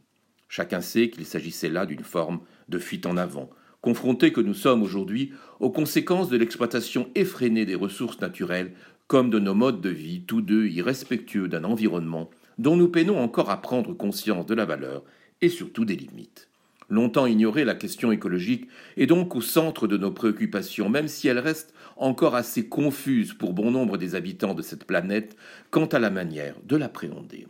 Chacun 0.48 0.80
sait 0.80 1.10
qu'il 1.10 1.26
s'agissait 1.26 1.68
là 1.68 1.86
d'une 1.86 2.04
forme 2.04 2.40
de 2.68 2.78
fuite 2.78 3.06
en 3.06 3.16
avant, 3.16 3.50
confrontés 3.80 4.32
que 4.32 4.40
nous 4.40 4.54
sommes 4.54 4.82
aujourd'hui 4.82 5.32
aux 5.60 5.70
conséquences 5.70 6.28
de 6.28 6.36
l'exploitation 6.36 7.10
effrénée 7.14 7.66
des 7.66 7.74
ressources 7.74 8.20
naturelles 8.20 8.72
comme 9.06 9.30
de 9.30 9.38
nos 9.38 9.54
modes 9.54 9.80
de 9.80 9.90
vie, 9.90 10.22
tous 10.22 10.40
deux 10.40 10.66
irrespectueux 10.68 11.48
d'un 11.48 11.64
environnement 11.64 12.30
dont 12.58 12.76
nous 12.76 12.88
peinons 12.88 13.18
encore 13.18 13.50
à 13.50 13.60
prendre 13.60 13.92
conscience 13.92 14.46
de 14.46 14.54
la 14.54 14.64
valeur 14.64 15.02
et 15.40 15.48
surtout 15.48 15.84
des 15.84 15.96
limites. 15.96 16.48
Longtemps 16.88 17.26
ignorée, 17.26 17.64
la 17.64 17.74
question 17.74 18.12
écologique 18.12 18.68
est 18.96 19.06
donc 19.06 19.34
au 19.34 19.40
centre 19.40 19.86
de 19.86 19.96
nos 19.96 20.10
préoccupations, 20.10 20.88
même 20.88 21.08
si 21.08 21.28
elle 21.28 21.38
reste 21.38 21.73
encore 21.96 22.34
assez 22.34 22.68
confuse 22.68 23.34
pour 23.34 23.52
bon 23.52 23.70
nombre 23.70 23.96
des 23.96 24.14
habitants 24.14 24.54
de 24.54 24.62
cette 24.62 24.84
planète 24.84 25.36
quant 25.70 25.86
à 25.86 25.98
la 25.98 26.10
manière 26.10 26.56
de 26.64 26.76
l'appréhender. 26.76 27.46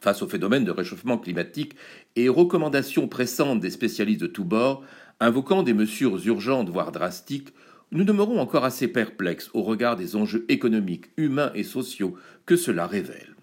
Face 0.00 0.22
au 0.22 0.28
phénomène 0.28 0.64
de 0.64 0.70
réchauffement 0.70 1.16
climatique 1.16 1.76
et 2.16 2.28
aux 2.28 2.34
recommandations 2.34 3.08
pressantes 3.08 3.60
des 3.60 3.70
spécialistes 3.70 4.20
de 4.20 4.26
tous 4.26 4.44
bords, 4.44 4.84
invoquant 5.20 5.62
des 5.62 5.72
mesures 5.72 6.26
urgentes 6.26 6.68
voire 6.68 6.92
drastiques, 6.92 7.54
nous 7.90 8.04
demeurons 8.04 8.40
encore 8.40 8.64
assez 8.64 8.88
perplexes 8.88 9.50
au 9.54 9.62
regard 9.62 9.96
des 9.96 10.16
enjeux 10.16 10.44
économiques, 10.48 11.06
humains 11.16 11.52
et 11.54 11.62
sociaux 11.62 12.16
que 12.44 12.56
cela 12.56 12.86
révèle. 12.86 13.34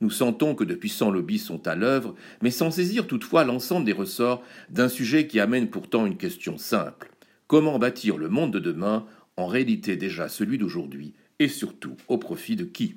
Nous 0.00 0.10
sentons 0.10 0.54
que 0.54 0.64
de 0.64 0.74
puissants 0.74 1.10
lobbies 1.10 1.38
sont 1.38 1.66
à 1.66 1.74
l'œuvre, 1.74 2.14
mais 2.42 2.50
sans 2.50 2.70
saisir 2.70 3.06
toutefois 3.06 3.44
l'ensemble 3.44 3.86
des 3.86 3.92
ressorts 3.92 4.42
d'un 4.68 4.88
sujet 4.88 5.26
qui 5.26 5.40
amène 5.40 5.68
pourtant 5.68 6.06
une 6.06 6.18
question 6.18 6.58
simple. 6.58 7.10
Comment 7.46 7.78
bâtir 7.78 8.16
le 8.18 8.28
monde 8.28 8.52
de 8.52 8.58
demain, 8.58 9.06
en 9.36 9.46
réalité 9.46 9.96
déjà 9.96 10.28
celui 10.28 10.58
d'aujourd'hui, 10.58 11.14
et 11.38 11.48
surtout 11.48 11.96
au 12.08 12.18
profit 12.18 12.56
de 12.56 12.64
qui? 12.64 12.94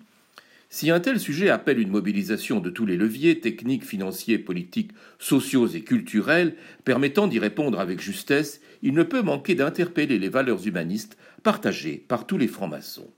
Si 0.71 0.91
un 0.91 0.99
tel 0.99 1.19
sujet 1.19 1.49
appelle 1.49 1.79
une 1.79 1.89
mobilisation 1.89 2.59
de 2.59 2.69
tous 2.69 2.85
les 2.85 2.95
leviers 2.95 3.39
techniques, 3.39 3.83
financiers, 3.83 4.37
politiques, 4.37 4.91
sociaux 5.17 5.67
et 5.67 5.81
culturels 5.81 6.55
permettant 6.85 7.25
d'y 7.27 7.39
répondre 7.39 7.79
avec 7.79 7.99
justesse, 7.99 8.61
il 8.83 8.93
ne 8.93 9.01
peut 9.01 9.23
manquer 9.23 9.55
d'interpeller 9.55 10.19
les 10.19 10.29
valeurs 10.29 10.67
humanistes 10.67 11.17
partagées 11.41 12.05
par 12.07 12.27
tous 12.27 12.37
les 12.37 12.47
francs-maçons. 12.47 13.09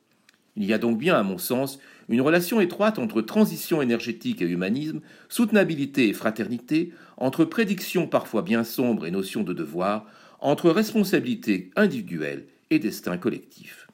Il 0.55 0.63
y 0.63 0.71
a 0.71 0.77
donc 0.77 0.97
bien, 0.97 1.15
à 1.15 1.23
mon 1.23 1.37
sens, 1.37 1.79
une 2.07 2.21
relation 2.21 2.61
étroite 2.61 2.99
entre 2.99 3.21
transition 3.21 3.81
énergétique 3.81 4.41
et 4.41 4.47
humanisme, 4.47 5.01
soutenabilité 5.27 6.07
et 6.07 6.13
fraternité, 6.13 6.93
entre 7.17 7.43
prédictions 7.43 8.07
parfois 8.07 8.43
bien 8.43 8.63
sombres 8.63 9.05
et 9.05 9.11
notions 9.11 9.43
de 9.43 9.53
devoir, 9.53 10.05
entre 10.39 10.69
responsabilité 10.69 11.69
individuelle 11.75 12.45
et 12.71 12.79
destin 12.79 13.17
collectif. 13.17 13.87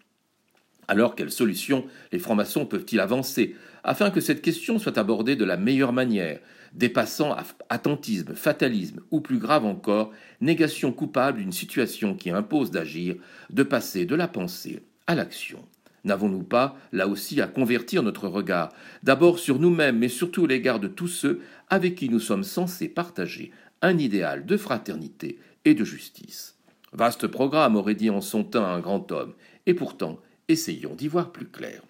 Alors, 0.87 1.15
quelles 1.15 1.31
solutions 1.31 1.85
les 2.13 2.19
francs-maçons 2.19 2.65
peuvent-ils 2.65 3.01
avancer 3.01 3.55
afin 3.83 4.09
que 4.09 4.21
cette 4.21 4.41
question 4.41 4.79
soit 4.79 4.97
abordée 4.97 5.35
de 5.35 5.43
la 5.43 5.57
meilleure 5.57 5.91
manière, 5.91 6.39
dépassant 6.73 7.35
attentisme, 7.69 8.35
fatalisme 8.35 9.01
ou 9.11 9.19
plus 9.19 9.39
grave 9.39 9.65
encore, 9.65 10.11
négation 10.39 10.93
coupable 10.93 11.39
d'une 11.39 11.51
situation 11.51 12.15
qui 12.15 12.29
impose 12.29 12.71
d'agir, 12.71 13.15
de 13.49 13.63
passer 13.63 14.05
de 14.05 14.15
la 14.15 14.29
pensée 14.29 14.83
à 15.07 15.15
l'action? 15.15 15.65
N'avons-nous 16.05 16.43
pas, 16.43 16.77
là 16.93 17.07
aussi, 17.07 17.41
à 17.41 17.47
convertir 17.47 18.01
notre 18.01 18.29
regard, 18.29 18.71
d'abord 19.03 19.39
sur 19.39 19.59
nous-mêmes, 19.59 19.97
mais 19.97 20.07
surtout 20.07 20.45
à 20.45 20.47
l'égard 20.47 20.79
de 20.79 20.87
tous 20.87 21.09
ceux 21.09 21.41
avec 21.69 21.95
qui 21.95 22.07
nous 22.07 22.21
sommes 22.21 22.45
censés 22.45 22.87
partager 22.87 23.51
un 23.81 23.97
idéal 23.97 24.45
de 24.45 24.55
fraternité 24.55 25.39
et 25.65 25.73
de 25.73 25.83
justice? 25.83 26.56
Vaste 26.93 27.27
programme, 27.27 27.75
aurait 27.75 27.95
dit 27.95 28.09
en 28.09 28.21
son 28.21 28.43
temps 28.43 28.65
un 28.65 28.79
grand 28.79 29.11
homme, 29.11 29.33
et 29.65 29.73
pourtant, 29.73 30.19
essayons 30.47 30.95
d'y 30.95 31.07
voir 31.07 31.31
plus 31.31 31.47
clair. 31.47 31.81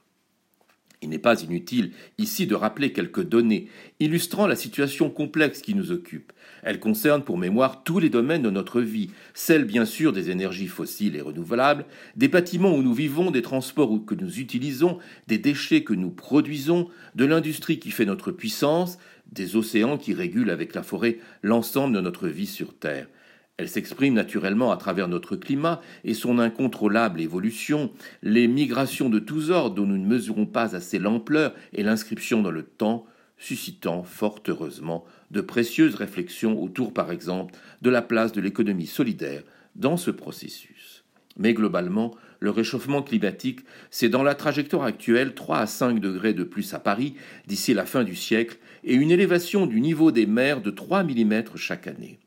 Il 1.04 1.10
n'est 1.10 1.20
pas 1.20 1.44
inutile 1.44 1.92
ici 2.18 2.48
de 2.48 2.56
rappeler 2.56 2.92
quelques 2.92 3.24
données 3.24 3.68
illustrant 4.00 4.48
la 4.48 4.56
situation 4.56 5.12
complexe 5.12 5.62
qui 5.62 5.76
nous 5.76 5.92
occupe. 5.92 6.34
Elles 6.64 6.80
concernent 6.80 7.24
pour 7.24 7.38
mémoire 7.38 7.84
tous 7.84 8.00
les 8.00 8.10
domaines 8.10 8.42
de 8.42 8.50
notre 8.50 8.82
vie, 8.82 9.12
celles 9.36 9.66
bien 9.66 9.86
sûr 9.86 10.12
des 10.12 10.32
énergies 10.32 10.68
fossiles 10.68 11.16
et 11.16 11.22
renouvelables, 11.22 11.86
des 12.16 12.28
bâtiments 12.28 12.76
où 12.76 12.82
nous 12.82 12.96
vivons, 12.96 13.30
des 13.30 13.44
transports 13.44 14.04
que 14.08 14.16
nous 14.16 14.40
utilisons, 14.40 14.98
des 15.28 15.38
déchets 15.38 15.84
que 15.84 15.94
nous 15.94 16.10
produisons, 16.10 16.90
de 17.14 17.26
l'industrie 17.26 17.78
qui 17.78 17.92
fait 17.92 18.06
notre 18.06 18.32
puissance, 18.32 18.98
des 19.32 19.56
océans 19.56 20.00
qui 20.00 20.16
régulent 20.16 20.50
avec 20.50 20.74
la 20.74 20.82
forêt 20.82 21.20
l'ensemble 21.44 21.96
de 21.96 22.02
notre 22.02 22.28
vie 22.28 22.48
sur 22.48 22.74
Terre. 22.74 23.08
Elle 23.58 23.70
s'exprime 23.70 24.14
naturellement 24.14 24.72
à 24.72 24.78
travers 24.78 25.08
notre 25.08 25.36
climat 25.36 25.82
et 26.04 26.14
son 26.14 26.38
incontrôlable 26.38 27.20
évolution, 27.20 27.92
les 28.22 28.48
migrations 28.48 29.10
de 29.10 29.18
tous 29.18 29.50
ordres 29.50 29.74
dont 29.74 29.88
nous 29.88 29.98
ne 29.98 30.06
mesurons 30.06 30.46
pas 30.46 30.76
assez 30.76 31.00
l'ampleur 31.00 31.56
et 31.74 31.82
l'inscription 31.82 32.44
dans 32.44 32.52
le 32.52 32.62
temps, 32.62 33.08
suscitant 33.40 34.04
fort 34.04 34.42
heureusement 34.48 35.06
de 35.32 35.42
précieuses 35.42 35.96
réflexions 35.96 36.62
autour 36.62 36.94
par 36.94 37.12
exemple 37.12 37.56
de 37.82 37.90
la 37.90 38.04
place 38.04 38.32
de 38.32 38.42
l'économie 38.42 38.86
solidaire 38.86 39.42
dans 39.76 39.98
ce 39.98 40.12
processus. 40.12 41.04
Mais 41.36 41.56
globalement, 41.56 42.16
le 42.40 42.52
réchauffement 42.52 43.02
climatique, 43.02 43.62
c'est 43.90 44.10
dans 44.10 44.24
la 44.24 44.36
trajectoire 44.36 44.84
actuelle 44.84 45.34
3 45.34 45.58
à 45.58 45.66
5 45.66 46.00
degrés 46.00 46.34
de 46.36 46.44
plus 46.44 46.76
à 46.76 46.80
Paris 46.80 47.16
d'ici 47.48 47.74
la 47.74 47.88
fin 47.88 48.04
du 48.04 48.16
siècle 48.16 48.60
et 48.84 48.94
une 48.94 49.10
élévation 49.10 49.66
du 49.66 49.82
niveau 49.82 50.12
des 50.12 50.28
mers 50.28 50.62
de 50.62 50.70
3 50.70 51.04
mm 51.04 51.44
chaque 51.56 51.88
année. 51.88 52.20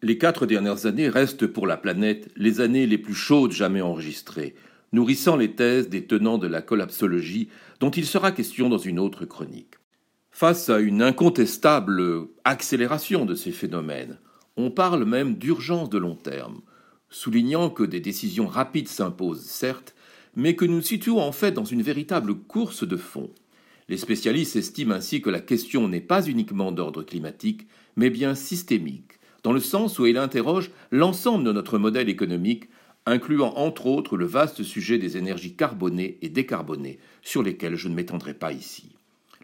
Les 0.00 0.16
quatre 0.16 0.46
dernières 0.46 0.86
années 0.86 1.08
restent 1.08 1.48
pour 1.48 1.66
la 1.66 1.76
planète 1.76 2.30
les 2.36 2.60
années 2.60 2.86
les 2.86 2.98
plus 2.98 3.14
chaudes 3.14 3.50
jamais 3.50 3.80
enregistrées, 3.80 4.54
nourrissant 4.92 5.36
les 5.36 5.56
thèses 5.56 5.88
des 5.88 6.06
tenants 6.06 6.38
de 6.38 6.46
la 6.46 6.62
collapsologie 6.62 7.48
dont 7.80 7.90
il 7.90 8.06
sera 8.06 8.30
question 8.30 8.68
dans 8.68 8.78
une 8.78 9.00
autre 9.00 9.24
chronique. 9.24 9.74
Face 10.30 10.70
à 10.70 10.78
une 10.78 11.02
incontestable 11.02 12.28
accélération 12.44 13.24
de 13.24 13.34
ces 13.34 13.50
phénomènes, 13.50 14.18
on 14.56 14.70
parle 14.70 15.04
même 15.04 15.34
d'urgence 15.34 15.90
de 15.90 15.98
long 15.98 16.14
terme, 16.14 16.60
soulignant 17.10 17.68
que 17.68 17.82
des 17.82 18.00
décisions 18.00 18.46
rapides 18.46 18.86
s'imposent, 18.86 19.46
certes, 19.46 19.96
mais 20.36 20.54
que 20.54 20.64
nous 20.64 20.76
nous 20.76 20.82
situons 20.82 21.18
en 21.18 21.32
fait 21.32 21.50
dans 21.50 21.64
une 21.64 21.82
véritable 21.82 22.36
course 22.36 22.86
de 22.86 22.96
fond. 22.96 23.30
Les 23.88 23.96
spécialistes 23.96 24.54
estiment 24.54 24.94
ainsi 24.94 25.20
que 25.20 25.30
la 25.30 25.40
question 25.40 25.88
n'est 25.88 26.00
pas 26.00 26.24
uniquement 26.24 26.70
d'ordre 26.70 27.02
climatique, 27.02 27.66
mais 27.96 28.10
bien 28.10 28.36
systémique, 28.36 29.17
dans 29.42 29.52
le 29.52 29.60
sens 29.60 29.98
où 29.98 30.06
il 30.06 30.18
interroge 30.18 30.70
l'ensemble 30.90 31.44
de 31.44 31.52
notre 31.52 31.78
modèle 31.78 32.08
économique, 32.08 32.68
incluant 33.06 33.54
entre 33.56 33.86
autres 33.86 34.16
le 34.16 34.26
vaste 34.26 34.62
sujet 34.62 34.98
des 34.98 35.16
énergies 35.16 35.54
carbonées 35.54 36.18
et 36.22 36.28
décarbonées, 36.28 36.98
sur 37.22 37.42
lesquelles 37.42 37.76
je 37.76 37.88
ne 37.88 37.94
m'étendrai 37.94 38.34
pas 38.34 38.52
ici. 38.52 38.90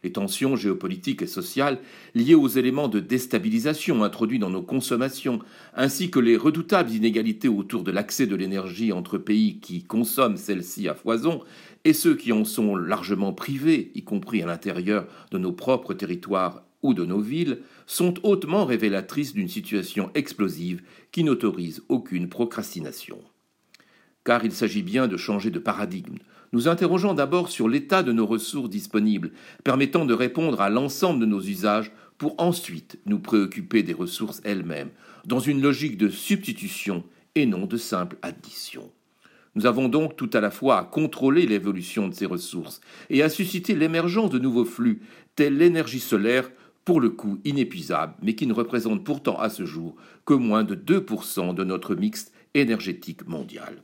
Les 0.04 0.12
tensions 0.12 0.54
géopolitiques 0.54 1.22
et 1.22 1.26
sociales 1.26 1.78
liées 2.14 2.34
aux 2.34 2.46
éléments 2.46 2.88
de 2.88 3.00
déstabilisation 3.00 4.04
introduits 4.04 4.38
dans 4.38 4.50
nos 4.50 4.62
consommations, 4.62 5.38
ainsi 5.74 6.10
que 6.10 6.18
les 6.18 6.36
redoutables 6.36 6.90
inégalités 6.90 7.48
autour 7.48 7.82
de 7.82 7.90
l'accès 7.90 8.26
de 8.26 8.36
l'énergie 8.36 8.92
entre 8.92 9.16
pays 9.16 9.60
qui 9.60 9.82
consomment 9.82 10.36
celle-ci 10.36 10.88
à 10.88 10.94
foison 10.94 11.40
et 11.84 11.94
ceux 11.94 12.16
qui 12.16 12.32
en 12.32 12.44
sont 12.44 12.76
largement 12.76 13.32
privés, 13.32 13.92
y 13.94 14.02
compris 14.02 14.42
à 14.42 14.46
l'intérieur 14.46 15.06
de 15.30 15.38
nos 15.38 15.52
propres 15.52 15.94
territoires 15.94 16.64
ou 16.82 16.92
de 16.92 17.06
nos 17.06 17.20
villes, 17.20 17.60
sont 17.86 18.14
hautement 18.22 18.64
révélatrices 18.64 19.34
d'une 19.34 19.48
situation 19.48 20.10
explosive 20.14 20.82
qui 21.12 21.24
n'autorise 21.24 21.82
aucune 21.88 22.28
procrastination. 22.28 23.18
Car 24.24 24.44
il 24.44 24.52
s'agit 24.52 24.82
bien 24.82 25.06
de 25.06 25.16
changer 25.16 25.50
de 25.50 25.58
paradigme, 25.58 26.16
nous 26.52 26.68
interrogeons 26.68 27.14
d'abord 27.14 27.48
sur 27.48 27.68
l'état 27.68 28.02
de 28.02 28.12
nos 28.12 28.26
ressources 28.26 28.70
disponibles, 28.70 29.32
permettant 29.64 30.04
de 30.04 30.14
répondre 30.14 30.60
à 30.60 30.70
l'ensemble 30.70 31.20
de 31.20 31.26
nos 31.26 31.42
usages 31.42 31.92
pour 32.16 32.36
ensuite 32.38 32.98
nous 33.06 33.18
préoccuper 33.18 33.82
des 33.82 33.92
ressources 33.92 34.40
elles-mêmes, 34.44 34.90
dans 35.26 35.40
une 35.40 35.60
logique 35.60 35.98
de 35.98 36.08
substitution 36.08 37.04
et 37.34 37.44
non 37.44 37.66
de 37.66 37.76
simple 37.76 38.16
addition. 38.22 38.90
Nous 39.56 39.66
avons 39.66 39.88
donc 39.88 40.16
tout 40.16 40.30
à 40.32 40.40
la 40.40 40.50
fois 40.50 40.78
à 40.78 40.84
contrôler 40.84 41.46
l'évolution 41.46 42.08
de 42.08 42.14
ces 42.14 42.26
ressources 42.26 42.80
et 43.10 43.22
à 43.22 43.28
susciter 43.28 43.74
l'émergence 43.74 44.30
de 44.30 44.38
nouveaux 44.38 44.64
flux, 44.64 45.02
tels 45.36 45.58
l'énergie 45.58 46.00
solaire 46.00 46.50
pour 46.84 47.00
le 47.00 47.10
coup 47.10 47.38
inépuisable, 47.44 48.14
mais 48.22 48.34
qui 48.34 48.46
ne 48.46 48.52
représente 48.52 49.04
pourtant 49.04 49.38
à 49.38 49.48
ce 49.48 49.64
jour 49.64 49.96
que 50.24 50.34
moins 50.34 50.64
de 50.64 50.74
2% 50.74 51.54
de 51.54 51.64
notre 51.64 51.94
mix 51.94 52.32
énergétique 52.54 53.26
mondial. 53.26 53.82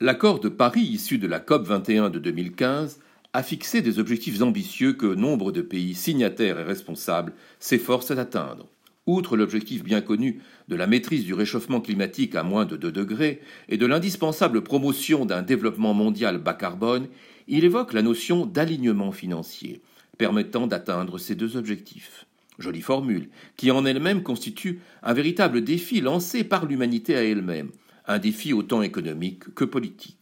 L'accord 0.00 0.40
de 0.40 0.48
Paris 0.48 0.80
issu 0.80 1.18
de 1.18 1.26
la 1.26 1.40
COP 1.40 1.66
21 1.66 2.10
de 2.10 2.18
2015 2.18 3.00
a 3.32 3.42
fixé 3.42 3.82
des 3.82 3.98
objectifs 3.98 4.40
ambitieux 4.42 4.94
que 4.94 5.06
nombre 5.06 5.52
de 5.52 5.62
pays 5.62 5.94
signataires 5.94 6.58
et 6.58 6.64
responsables 6.64 7.34
s'efforcent 7.58 8.12
d'atteindre. 8.12 8.66
Outre 9.06 9.36
l'objectif 9.36 9.82
bien 9.82 10.00
connu 10.00 10.40
de 10.68 10.76
la 10.76 10.86
maîtrise 10.86 11.24
du 11.24 11.34
réchauffement 11.34 11.80
climatique 11.80 12.34
à 12.34 12.42
moins 12.42 12.64
de 12.64 12.76
2 12.76 12.92
degrés 12.92 13.40
et 13.68 13.76
de 13.76 13.86
l'indispensable 13.86 14.62
promotion 14.62 15.26
d'un 15.26 15.42
développement 15.42 15.94
mondial 15.94 16.38
bas 16.38 16.54
carbone, 16.54 17.08
il 17.46 17.64
évoque 17.64 17.92
la 17.92 18.02
notion 18.02 18.46
d'alignement 18.46 19.12
financier, 19.12 19.82
permettant 20.20 20.66
d'atteindre 20.66 21.16
ces 21.16 21.34
deux 21.34 21.56
objectifs. 21.56 22.26
Jolie 22.58 22.82
formule, 22.82 23.30
qui 23.56 23.70
en 23.70 23.86
elle-même 23.86 24.22
constitue 24.22 24.80
un 25.02 25.14
véritable 25.14 25.64
défi 25.64 26.02
lancé 26.02 26.44
par 26.44 26.66
l'humanité 26.66 27.16
à 27.16 27.24
elle-même, 27.24 27.70
un 28.06 28.18
défi 28.18 28.52
autant 28.52 28.82
économique 28.82 29.54
que 29.54 29.64
politique. 29.64 30.18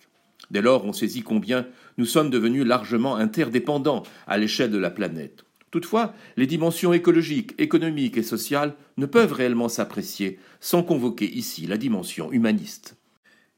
Dès 0.53 0.63
lors, 0.63 0.85
on 0.85 0.93
saisit 0.93 1.23
combien 1.23 1.67
nous 1.97 2.05
sommes 2.05 2.31
devenus 2.31 2.65
largement 2.65 3.17
interdépendants 3.17 4.05
à 4.29 4.39
l'échelle 4.39 4.71
de 4.71 4.79
la 4.79 4.91
planète. 4.91 5.45
Toutefois, 5.73 6.15
les 6.37 6.47
dimensions 6.47 6.93
écologiques, 6.93 7.57
économiques 7.59 8.19
et 8.19 8.23
sociales 8.23 8.77
ne 8.99 9.07
peuvent 9.07 9.33
réellement 9.33 9.69
s'apprécier 9.69 10.39
sans 10.61 10.85
convoquer 10.85 11.29
ici 11.29 11.67
la 11.67 11.77
dimension 11.77 12.31
humaniste. 12.31 12.95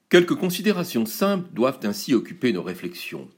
Quelques 0.08 0.36
considérations 0.36 1.04
simples 1.04 1.50
doivent 1.52 1.80
ainsi 1.82 2.14
occuper 2.14 2.54
nos 2.54 2.62
réflexions. 2.62 3.28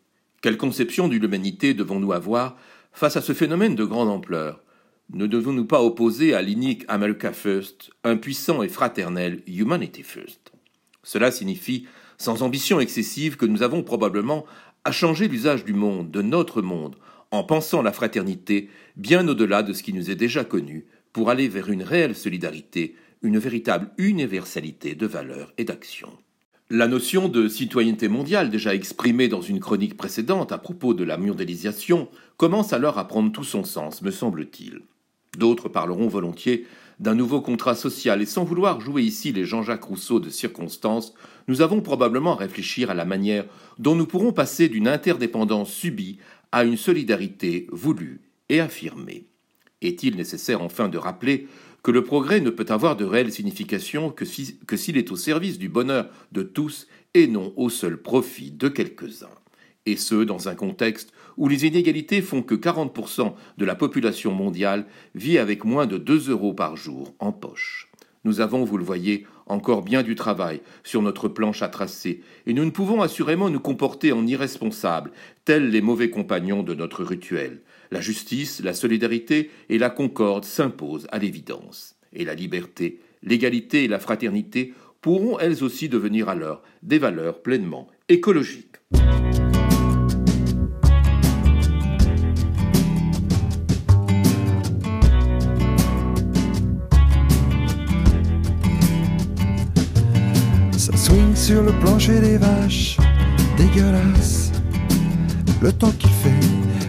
Quelle 0.41 0.57
conception 0.57 1.09
de 1.09 1.15
l'humanité 1.15 1.75
devons-nous 1.75 2.12
avoir 2.12 2.57
Face 2.93 3.17
à 3.17 3.23
ce 3.23 3.33
phénomène 3.33 3.75
de 3.75 3.85
grande 3.85 4.11
ampleur, 4.11 4.63
ne 5.13 5.27
devons-nous 5.27 5.65
pas 5.65 5.83
opposer 5.83 6.35
à 6.35 6.43
l'inique 6.43 6.85
America 6.89 7.33
First 7.33 7.91
un 8.05 8.17
puissant 8.17 8.63
et 8.63 8.69
fraternel 8.69 9.43
Humanity 9.47 10.03
First? 10.03 10.53
Cela 11.03 11.31
signifie, 11.31 11.87
sans 12.19 12.43
ambition 12.43 12.81
excessive, 12.81 13.37
que 13.37 13.47
nous 13.47 13.63
avons 13.63 13.83
probablement 13.83 14.45
à 14.85 14.93
changer 14.93 15.27
l'usage 15.27 15.65
du 15.65 15.73
monde, 15.73 16.11
de 16.11 16.23
notre 16.23 16.61
monde, 16.61 16.97
en 17.31 17.45
pensant 17.45 17.83
la 17.83 17.93
fraternité 17.93 18.69
bien 18.97 19.27
au-delà 19.27 19.63
de 19.63 19.73
ce 19.73 19.83
qui 19.83 19.95
nous 19.95 20.11
est 20.11 20.17
déjà 20.17 20.45
connu, 20.45 20.85
pour 21.13 21.31
aller 21.31 21.49
vers 21.49 21.71
une 21.71 21.83
réelle 21.83 22.15
solidarité, 22.15 22.95
une 23.23 23.39
véritable 23.39 23.91
universalité 23.97 24.95
de 24.95 25.07
valeurs 25.07 25.53
et 25.57 25.65
d'actions. 25.65 26.13
La 26.75 26.89
notion 26.89 27.29
de 27.29 27.49
citoyenneté 27.49 28.09
mondiale, 28.09 28.49
déjà 28.49 28.75
exprimée 28.75 29.29
dans 29.29 29.43
une 29.43 29.61
chronique 29.61 29.95
précédente 29.95 30.53
à 30.53 30.59
propos 30.59 30.95
de 30.95 31.05
la 31.05 31.19
mondialisation, 31.19 32.09
commence 32.37 32.73
alors 32.73 32.99
à 32.99 33.07
prendre 33.07 33.33
tout 33.33 33.45
son 33.45 33.64
sens, 33.64 34.03
me 34.03 34.11
semble-t-il. 34.11 34.81
D'autres 35.38 35.68
parleront 35.68 36.09
volontiers 36.09 36.66
d'un 37.01 37.14
nouveau 37.14 37.40
contrat 37.40 37.75
social, 37.75 38.23
et 38.23 38.27
sans 38.27 38.45
vouloir 38.45 38.81
jouer 38.81 39.03
ici 39.03 39.33
les 39.33 39.45
Jean-Jacques 39.45 39.85
Rousseau 39.85 40.21
de 40.21 40.31
circonstances, 40.31 41.14
nous 41.49 41.62
avons 41.62 41.81
probablement 41.81 42.35
à 42.35 42.37
réfléchir 42.37 42.90
à 42.90 42.95
la 42.95 43.05
manière 43.05 43.47
dont 43.79 43.97
nous 43.97 44.07
pourrons 44.07 44.33
passer 44.33 44.68
d'une 44.68 44.87
interdépendance 44.87 45.73
subie 45.73 46.18
à 46.53 46.64
une 46.64 46.77
solidarité 46.77 47.66
voulue 47.73 48.21
et 48.51 48.61
affirmée. 48.61 49.27
Est-il 49.81 50.16
nécessaire 50.16 50.62
enfin 50.62 50.88
de 50.88 50.99
rappeler 50.99 51.49
que 51.83 51.90
le 51.90 52.05
progrès 52.05 52.40
ne 52.40 52.51
peut 52.51 52.66
avoir 52.68 52.95
de 52.95 53.05
réelle 53.05 53.33
signification 53.33 54.11
que 54.11 54.25
s'il 54.25 54.97
est 54.97 55.11
au 55.11 55.16
service 55.16 55.59
du 55.59 55.68
bonheur 55.68 56.09
de 56.31 56.42
tous 56.42 56.87
et 57.14 57.27
non 57.27 57.53
au 57.57 57.68
seul 57.68 57.97
profit 57.97 58.53
de 58.53 58.68
quelques-uns? 58.68 59.27
Et 59.87 59.97
ce, 59.97 60.23
dans 60.23 60.49
un 60.49 60.55
contexte 60.55 61.12
où 61.37 61.49
les 61.49 61.66
inégalités 61.66 62.23
font 62.23 62.42
que 62.42 62.55
40% 62.55 63.33
de 63.59 63.64
la 63.64 63.75
population 63.75 64.33
mondiale 64.33 64.87
vit 65.14 65.38
avec 65.38 65.64
moins 65.64 65.87
de 65.87 65.99
2 65.99 66.31
euros 66.31 66.55
par 66.55 66.77
jour 66.77 67.14
en 67.18 67.33
poche. 67.33 67.88
Nous 68.25 68.40
avons, 68.40 68.64
vous 68.64 68.79
le 68.79 68.85
voyez, 68.85 69.27
encore 69.47 69.83
bien 69.83 70.03
du 70.03 70.14
travail 70.14 70.61
sur 70.85 71.03
notre 71.03 71.29
planche 71.29 71.62
à 71.62 71.68
tracer, 71.68 72.23
et 72.47 72.55
nous 72.55 72.64
ne 72.64 72.71
pouvons 72.71 73.03
assurément 73.03 73.51
nous 73.51 73.61
comporter 73.61 74.12
en 74.12 74.27
irresponsables, 74.27 75.11
tels 75.45 75.71
les 75.71 75.81
mauvais 75.81 76.11
compagnons 76.11 76.62
de 76.62 76.75
notre 76.75 77.03
rituel. 77.03 77.61
La 77.90 78.01
justice, 78.01 78.62
la 78.62 78.75
solidarité 78.75 79.51
et 79.68 79.79
la 79.79 79.90
concorde 79.90 80.45
s'imposent 80.45 81.09
à 81.11 81.18
l'évidence. 81.18 81.97
Et 82.12 82.25
la 82.25 82.35
liberté, 82.35 83.01
l'égalité 83.23 83.85
et 83.85 83.88
la 83.88 83.99
fraternité 83.99 84.73
pourront 85.01 85.38
elles 85.38 85.64
aussi 85.64 85.88
devenir 85.88 86.29
alors 86.29 86.62
des 86.83 86.99
valeurs 86.99 87.42
pleinement 87.42 87.88
écologiques. 88.09 88.77
Sur 101.43 101.61
le 101.65 101.73
plancher 101.73 102.21
des 102.21 102.39
vaches, 102.39 102.97
dégueulasse. 103.57 104.53
Le 105.61 105.73
temps 105.73 105.91
qu'il 105.99 106.11
fait 106.23 106.47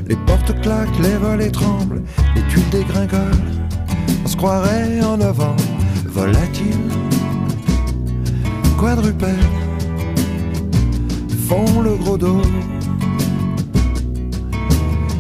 les 0.08 0.16
portes 0.28 0.54
claquent, 0.62 1.00
les 1.02 1.18
volets 1.18 1.50
tremblent, 1.50 2.04
les 2.36 2.44
tuiles 2.44 2.70
dégringolent. 2.70 3.48
On 4.24 4.28
se 4.28 4.38
croirait 4.38 5.02
en 5.02 5.20
avant, 5.22 5.56
volatile, 6.06 6.86
quadrupède, 8.80 9.50
font 11.48 11.82
le 11.82 11.96
gros 11.96 12.20
dos. 12.20 12.44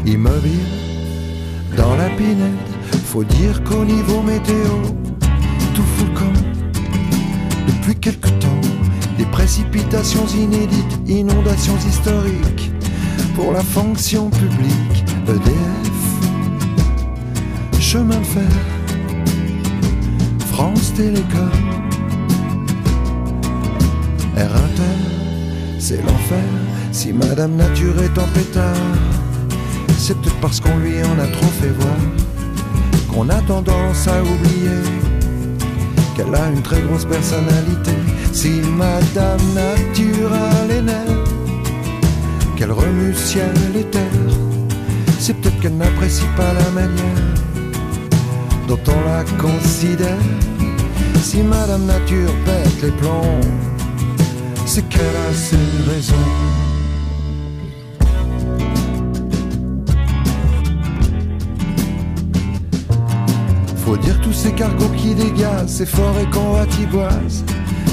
Immobile, 0.05 0.69
dans 1.75 1.95
la 1.95 2.09
pinette, 2.09 2.69
faut 3.11 3.23
dire 3.23 3.63
qu'au 3.63 3.83
niveau 3.83 4.21
météo, 4.21 4.73
tout 5.73 5.87
fout 5.95 6.13
le. 6.13 6.33
Depuis 7.65 7.95
quelque 7.95 8.29
temps, 8.29 8.61
des 9.17 9.25
précipitations 9.25 10.25
inédites, 10.27 10.99
inondations 11.07 11.77
historiques. 11.77 12.71
Pour 13.35 13.51
la 13.51 13.61
fonction 13.61 14.29
publique 14.29 15.03
EDF, 15.27 15.93
chemin 17.79 18.19
de 18.19 18.25
fer, 18.25 18.51
France 20.51 20.93
Télécom, 20.93 21.51
R 24.35 24.55
Inter, 24.55 24.99
c'est 25.79 26.01
l'enfer. 26.05 26.43
Si 26.91 27.11
Madame 27.11 27.55
Nature 27.55 28.01
est 28.03 28.17
en 28.19 28.27
pétard, 28.27 28.75
c'est 29.97 30.17
peut-être 30.19 30.39
parce 30.41 30.59
qu'on 30.59 30.77
lui 30.77 31.03
en 31.03 31.19
a 31.19 31.27
trop 31.27 31.51
fait 31.59 31.69
voir 31.69 31.97
qu'on 33.13 33.29
a 33.29 33.41
tendance 33.41 34.07
à 34.07 34.21
oublier 34.21 34.81
qu'elle 36.15 36.33
a 36.33 36.49
une 36.49 36.61
très 36.61 36.81
grosse 36.81 37.05
personnalité. 37.05 37.91
Si 38.33 38.49
Madame 38.77 39.39
Nature 39.53 40.33
a 40.33 40.67
les 40.67 40.81
nerfs, 40.81 41.23
qu'elle 42.57 42.71
remue 42.71 43.13
ciel 43.13 43.53
et 43.75 43.83
terre, 43.83 44.01
c'est 45.19 45.35
peut-être 45.35 45.59
qu'elle 45.61 45.77
n'apprécie 45.77 46.25
pas 46.35 46.51
la 46.51 46.69
manière 46.71 47.23
dont 48.67 48.79
on 48.87 49.01
la 49.07 49.23
considère. 49.39 50.17
Si 51.21 51.43
Madame 51.43 51.85
Nature 51.85 52.33
pète 52.43 52.81
les 52.81 52.91
plombs, 52.91 53.39
c'est 54.65 54.89
qu'elle 54.89 55.15
a 55.29 55.33
ses 55.33 55.91
raisons. 55.91 56.15
Faut 63.85 63.97
dire 63.97 64.19
tous 64.21 64.33
ces 64.33 64.51
cargos 64.51 64.89
qui 64.97 65.13
dégagent, 65.13 65.67
ces 65.67 65.85
forêts 65.85 66.27
qu'on 66.33 66.53
ratiboise. 66.53 67.43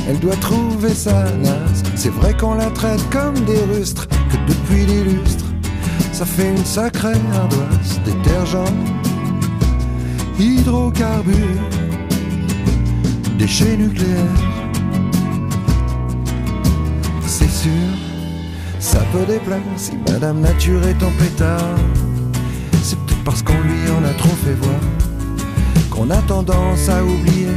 Elle 0.08 0.18
doit 0.18 0.36
trouver 0.36 0.94
sa 0.94 1.30
naze. 1.36 1.82
C'est 1.94 2.10
vrai 2.10 2.34
qu'on 2.34 2.54
la 2.54 2.70
traite 2.70 3.02
comme 3.10 3.34
des 3.44 3.62
rustres, 3.72 4.08
que 4.08 4.36
depuis 4.48 4.84
des 4.86 5.04
lustres, 5.04 5.46
ça 6.12 6.24
fait 6.24 6.50
une 6.50 6.64
sacrée 6.64 7.14
ardoise. 7.34 8.00
Détergent, 8.04 8.72
hydrocarbures, 10.38 11.36
déchets 13.38 13.76
nucléaires. 13.76 14.16
C'est 17.26 17.50
sûr, 17.50 17.70
ça 18.78 19.00
peut 19.12 19.24
déplaire 19.26 19.60
si 19.76 19.92
Madame 20.08 20.40
Nature 20.40 20.82
est 20.86 21.02
en 21.02 21.10
pétard. 21.12 21.78
C'est 22.82 22.98
peut-être 22.98 23.24
parce 23.24 23.42
qu'on 23.42 23.60
lui 23.60 23.90
en 23.90 24.04
a 24.04 24.12
trop 24.14 24.34
fait 24.44 24.54
voir 24.54 24.80
qu'on 25.90 26.08
a 26.10 26.22
tendance 26.22 26.88
à 26.88 27.04
oublier 27.04 27.48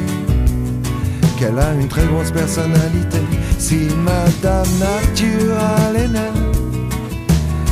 qu'elle 1.38 1.60
a 1.60 1.74
une 1.74 1.88
très 1.88 2.06
grosse 2.06 2.32
personnalité. 2.32 3.20
Si 3.58 3.88
Madame 4.04 4.68
Nature 4.80 5.58
a 5.58 5.92
les 5.94 6.08
nerfs, 6.08 6.52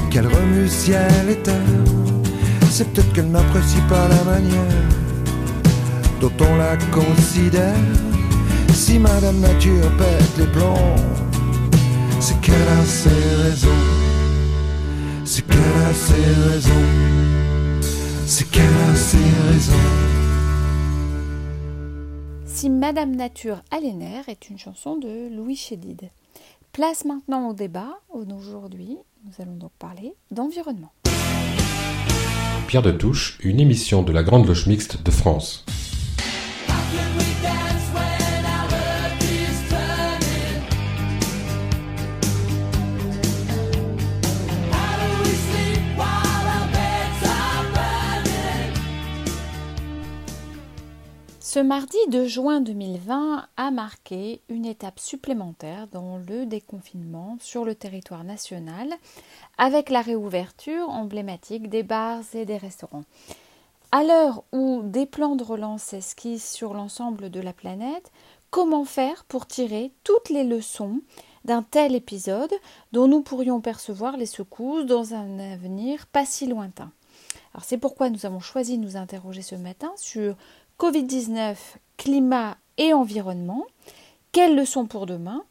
qu'elle 0.09 0.27
remue 0.27 0.67
ciel 0.67 1.29
et 1.29 1.37
terre, 1.37 1.55
c'est 2.69 2.87
peut-être 2.91 3.11
qu'elle 3.13 3.31
n'apprécie 3.31 3.81
pas 3.89 4.07
la 4.07 4.23
manière 4.23 4.81
dont 6.19 6.31
on 6.39 6.57
la 6.57 6.77
considère. 6.91 7.75
Si 8.73 8.99
Madame 8.99 9.39
Nature 9.39 9.89
pète 9.97 10.37
les 10.37 10.47
plombs, 10.47 10.95
c'est 12.19 12.39
qu'elle 12.41 12.55
a 12.55 12.85
ses 12.85 13.09
raisons. 13.43 13.85
C'est 15.25 15.45
qu'elle 15.47 15.59
a 15.89 15.93
ses 15.93 16.49
raisons. 16.49 16.87
C'est 18.25 18.49
qu'elle 18.49 18.63
a 18.63 18.95
ses 18.95 19.17
raisons. 19.17 20.10
Madame 22.69 23.15
Nature 23.15 23.63
a 23.71 23.79
les 23.79 23.93
nerfs 23.93 24.29
est 24.29 24.49
une 24.49 24.59
chanson 24.59 24.95
de 24.95 25.29
Louis 25.35 25.55
Chédid. 25.55 26.09
Place 26.73 27.05
maintenant 27.05 27.49
au 27.49 27.53
débat. 27.53 27.99
Aujourd'hui, 28.09 28.97
nous 29.25 29.31
allons 29.39 29.55
donc 29.55 29.71
parler 29.79 30.13
d'environnement. 30.29 30.91
Pierre 32.67 32.83
de 32.83 32.91
Touche, 32.91 33.39
une 33.43 33.59
émission 33.59 34.03
de 34.03 34.11
la 34.11 34.23
Grande 34.23 34.45
Loge 34.47 34.67
Mixte 34.67 35.03
de 35.03 35.11
France. 35.11 35.65
Ce 51.53 51.59
mardi 51.59 51.97
2 52.07 52.27
juin 52.27 52.61
2020 52.61 53.45
a 53.57 53.71
marqué 53.71 54.41
une 54.47 54.65
étape 54.65 55.01
supplémentaire 55.01 55.87
dans 55.87 56.17
le 56.17 56.45
déconfinement 56.45 57.35
sur 57.41 57.65
le 57.65 57.75
territoire 57.75 58.23
national 58.23 58.87
avec 59.57 59.89
la 59.89 59.99
réouverture 59.99 60.87
emblématique 60.87 61.67
des 61.67 61.83
bars 61.83 62.23
et 62.35 62.45
des 62.45 62.55
restaurants. 62.55 63.03
À 63.91 64.05
l'heure 64.05 64.45
où 64.53 64.81
des 64.81 65.05
plans 65.05 65.35
de 65.35 65.43
relance 65.43 65.83
s'esquissent 65.83 66.53
sur 66.53 66.73
l'ensemble 66.73 67.29
de 67.29 67.41
la 67.41 67.51
planète, 67.51 68.13
comment 68.49 68.85
faire 68.85 69.25
pour 69.25 69.45
tirer 69.45 69.91
toutes 70.05 70.29
les 70.29 70.45
leçons 70.45 71.01
d'un 71.43 71.63
tel 71.63 71.95
épisode 71.95 72.53
dont 72.93 73.09
nous 73.09 73.23
pourrions 73.23 73.59
percevoir 73.59 74.15
les 74.15 74.25
secousses 74.25 74.85
dans 74.85 75.15
un 75.15 75.37
avenir 75.37 76.07
pas 76.07 76.25
si 76.25 76.47
lointain? 76.47 76.93
C'est 77.61 77.77
pourquoi 77.77 78.09
nous 78.09 78.25
avons 78.25 78.39
choisi 78.39 78.77
de 78.77 78.83
nous 78.83 78.95
interroger 78.95 79.41
ce 79.41 79.55
matin 79.55 79.91
sur 79.97 80.37
Covid-19, 80.81 81.57
climat 81.95 82.57
et 82.79 82.91
environnement. 82.91 83.67
Quelles 84.31 84.55
leçons 84.55 84.87
pour 84.87 85.05
demain? 85.05 85.43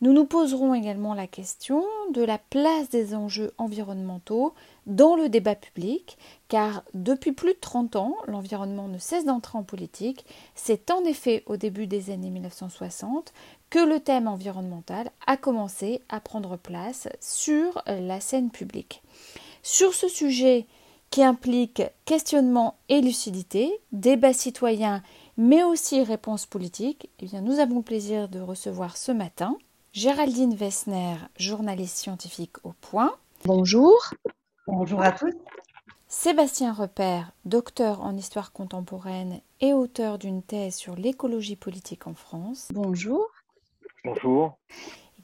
Nous 0.00 0.12
nous 0.12 0.24
poserons 0.24 0.74
également 0.74 1.14
la 1.14 1.28
question 1.28 1.84
de 2.12 2.24
la 2.24 2.38
place 2.38 2.90
des 2.90 3.14
enjeux 3.14 3.54
environnementaux 3.56 4.52
dans 4.86 5.14
le 5.14 5.28
débat 5.28 5.54
public, 5.54 6.18
car 6.48 6.82
depuis 6.92 7.30
plus 7.30 7.54
de 7.54 7.60
30 7.60 7.94
ans, 7.94 8.16
l'environnement 8.26 8.88
ne 8.88 8.98
cesse 8.98 9.24
d'entrer 9.24 9.56
en 9.58 9.62
politique. 9.62 10.26
C'est 10.56 10.90
en 10.90 11.04
effet 11.04 11.44
au 11.46 11.56
début 11.56 11.86
des 11.86 12.10
années 12.10 12.30
1960 12.30 13.32
que 13.70 13.78
le 13.78 14.00
thème 14.00 14.26
environnemental 14.26 15.12
a 15.28 15.36
commencé 15.36 16.00
à 16.08 16.18
prendre 16.18 16.56
place 16.56 17.06
sur 17.20 17.80
la 17.86 18.18
scène 18.18 18.50
publique. 18.50 19.04
Sur 19.62 19.94
ce 19.94 20.08
sujet, 20.08 20.66
qui 21.10 21.22
implique 21.22 21.82
questionnement 22.04 22.76
et 22.88 23.00
lucidité, 23.00 23.80
débat 23.92 24.32
citoyen, 24.32 25.02
mais 25.36 25.62
aussi 25.62 26.02
réponse 26.02 26.46
politique, 26.46 27.08
eh 27.20 27.26
bien, 27.26 27.40
nous 27.40 27.58
avons 27.58 27.76
le 27.76 27.82
plaisir 27.82 28.28
de 28.28 28.40
recevoir 28.40 28.96
ce 28.96 29.12
matin 29.12 29.56
Géraldine 29.92 30.54
Wessner, 30.54 31.16
journaliste 31.38 31.96
scientifique 31.96 32.56
au 32.64 32.72
Point. 32.80 33.14
Bonjour. 33.44 33.94
Bonjour 34.66 35.00
à 35.02 35.12
tous. 35.12 35.32
Sébastien 36.08 36.72
Repère, 36.72 37.32
docteur 37.44 38.00
en 38.00 38.16
histoire 38.16 38.52
contemporaine 38.52 39.40
et 39.60 39.72
auteur 39.72 40.18
d'une 40.18 40.42
thèse 40.42 40.76
sur 40.76 40.96
l'écologie 40.96 41.56
politique 41.56 42.06
en 42.06 42.14
France. 42.14 42.68
Bonjour. 42.72 43.28
Bonjour. 44.04 44.58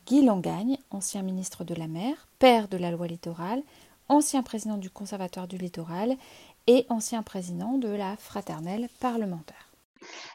Guy 0.07 0.25
Langagne, 0.25 0.79
ancien 0.91 1.23
ministre 1.23 1.65
de 1.65 1.75
la 1.75 1.87
Mer, 1.87 2.29
père 2.39 2.67
de 2.69 2.77
la 2.77 2.91
loi 2.91 3.07
littorale, 3.07 3.63
ancien 4.11 4.43
président 4.43 4.77
du 4.77 4.91
Conservatoire 4.91 5.49
du 5.49 5.57
littoral 5.57 6.17
et 6.67 6.85
ancien 6.89 7.23
président 7.23 7.79
de 7.79 7.89
la 7.89 8.17
fraternelle 8.17 8.89
parlementaire. 9.01 9.73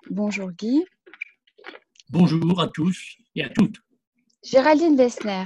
Bonjour 0.09 0.51
Guy. 0.51 0.83
Bonjour 2.09 2.61
à 2.61 2.67
tous 2.69 3.17
et 3.35 3.43
à 3.43 3.49
toutes. 3.49 3.81
Géraldine 4.43 4.95
Wessner, 4.95 5.43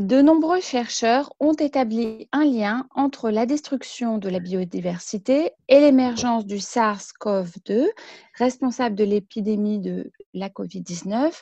de 0.00 0.22
nombreux 0.22 0.60
chercheurs 0.60 1.32
ont 1.38 1.52
établi 1.52 2.28
un 2.32 2.44
lien 2.44 2.88
entre 2.94 3.30
la 3.30 3.46
destruction 3.46 4.18
de 4.18 4.28
la 4.28 4.40
biodiversité 4.40 5.52
et 5.68 5.80
l'émergence 5.80 6.46
du 6.46 6.56
SARS-CoV-2, 6.56 7.86
responsable 8.38 8.96
de 8.96 9.04
l'épidémie 9.04 9.78
de 9.78 10.10
la 10.34 10.48
COVID-19, 10.48 11.32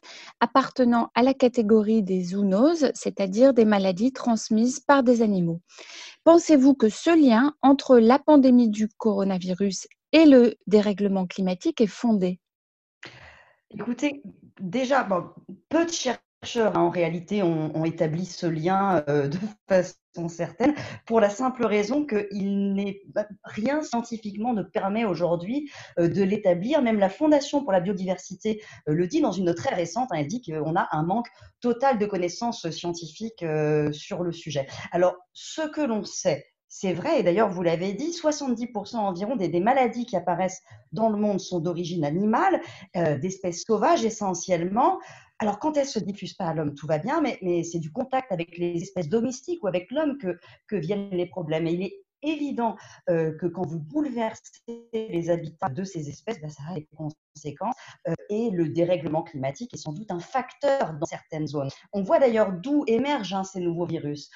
appartenant 0.40 1.10
à 1.14 1.22
la 1.22 1.34
catégorie 1.34 2.02
des 2.02 2.22
zoonoses, 2.24 2.90
c'est-à-dire 2.94 3.54
des 3.54 3.64
maladies 3.64 4.12
transmises 4.12 4.80
par 4.80 5.02
des 5.02 5.22
animaux. 5.22 5.60
Pensez-vous 6.24 6.74
que 6.74 6.88
ce 6.88 7.10
lien 7.10 7.54
entre 7.62 7.98
la 7.98 8.18
pandémie 8.18 8.68
du 8.68 8.88
coronavirus 8.88 9.86
et 10.12 10.24
le 10.24 10.56
dérèglement 10.66 11.26
climatique 11.26 11.80
est 11.80 11.86
fondé? 11.86 12.40
Écoutez, 13.70 14.22
déjà, 14.60 15.06
peu 15.68 15.86
de 15.86 15.90
chercheurs 15.90 16.76
hein, 16.76 16.80
en 16.80 16.90
réalité, 16.90 17.42
ont, 17.42 17.84
établi 17.84 18.26
ce 18.26 18.46
lien 18.46 19.04
euh, 19.08 19.28
de 19.28 19.38
façon 19.68 19.94
certaine, 20.28 20.74
pour 21.06 21.20
la 21.20 21.30
simple 21.30 21.64
raison 21.64 22.04
qu'il 22.04 22.74
n'est 22.74 23.02
rien 23.44 23.82
scientifiquement 23.82 24.52
ne 24.52 24.62
permet 24.62 25.04
aujourd'hui 25.04 25.70
euh, 25.98 26.08
de 26.08 26.22
l'établir. 26.22 26.82
Même 26.82 26.98
la 26.98 27.08
Fondation 27.08 27.62
pour 27.62 27.72
la 27.72 27.80
biodiversité 27.80 28.62
euh, 28.88 28.94
le 28.94 29.06
dit 29.06 29.20
dans 29.20 29.32
une 29.32 29.54
très 29.54 29.74
récente, 29.74 30.08
hein, 30.12 30.16
elle 30.18 30.26
dit 30.26 30.42
qu'on 30.42 30.76
a 30.76 30.88
un 30.92 31.02
manque 31.02 31.28
total 31.60 31.98
de 31.98 32.06
connaissances 32.06 32.68
scientifiques 32.70 33.44
sur 33.92 34.22
le 34.22 34.32
sujet. 34.32 34.66
Alors, 34.92 35.16
ce 35.32 35.62
que 35.62 35.80
l'on 35.80 36.04
sait, 36.04 36.46
c'est 36.68 36.92
vrai, 36.92 37.20
et 37.20 37.22
d'ailleurs, 37.22 37.50
vous 37.50 37.62
l'avez 37.62 37.92
dit, 37.92 38.10
70% 38.10 38.96
environ 38.96 39.36
des, 39.36 39.60
maladies 39.60 40.06
qui 40.06 40.16
apparaissent 40.16 40.62
dans 40.92 41.10
le 41.10 41.18
monde 41.18 41.40
sont 41.40 41.60
d'origine 41.60 42.04
animale, 42.04 42.60
d'espèces 42.94 43.64
sauvages 43.66 44.04
essentiellement. 44.04 44.98
Alors, 45.40 45.58
quand 45.58 45.74
elles 45.78 45.84
ne 45.84 45.88
se 45.88 45.98
diffusent 45.98 46.34
pas 46.34 46.44
à 46.44 46.54
l'homme, 46.54 46.74
tout 46.74 46.86
va 46.86 46.98
bien, 46.98 47.22
mais, 47.22 47.62
c'est 47.64 47.78
du 47.78 47.90
contact 47.90 48.30
avec 48.30 48.58
les 48.58 48.82
espèces 48.82 49.08
domestiques 49.08 49.64
ou 49.64 49.68
avec 49.68 49.90
l'homme 49.90 50.18
que, 50.18 50.76
viennent 50.76 51.10
les 51.10 51.26
problèmes. 51.26 51.66
Et 51.66 51.72
il 51.72 51.82
est 51.82 52.04
évident 52.22 52.76
que 53.06 53.46
quand 53.46 53.66
vous 53.66 53.78
bouleversez 53.78 54.42
les 54.92 55.30
habitats 55.30 55.70
de 55.70 55.82
ces 55.82 56.10
espèces, 56.10 56.38
ben, 56.42 56.50
ça 56.50 56.62
a 56.68 56.74
des 56.74 56.86
conséquences. 56.94 57.74
et 58.28 58.50
le 58.50 58.68
dérèglement 58.68 59.22
climatique 59.22 59.72
est 59.72 59.78
sans 59.78 59.94
doute 59.94 60.10
un 60.10 60.20
facteur 60.20 60.92
dans 60.92 61.06
certaines 61.06 61.46
zones. 61.46 61.70
On 61.94 62.02
voit 62.02 62.18
d'ailleurs 62.18 62.52
d'où 62.52 62.84
émergent 62.86 63.32
hein, 63.32 63.44
ces 63.44 63.60
nouveaux 63.60 63.86
virus. 63.86 64.30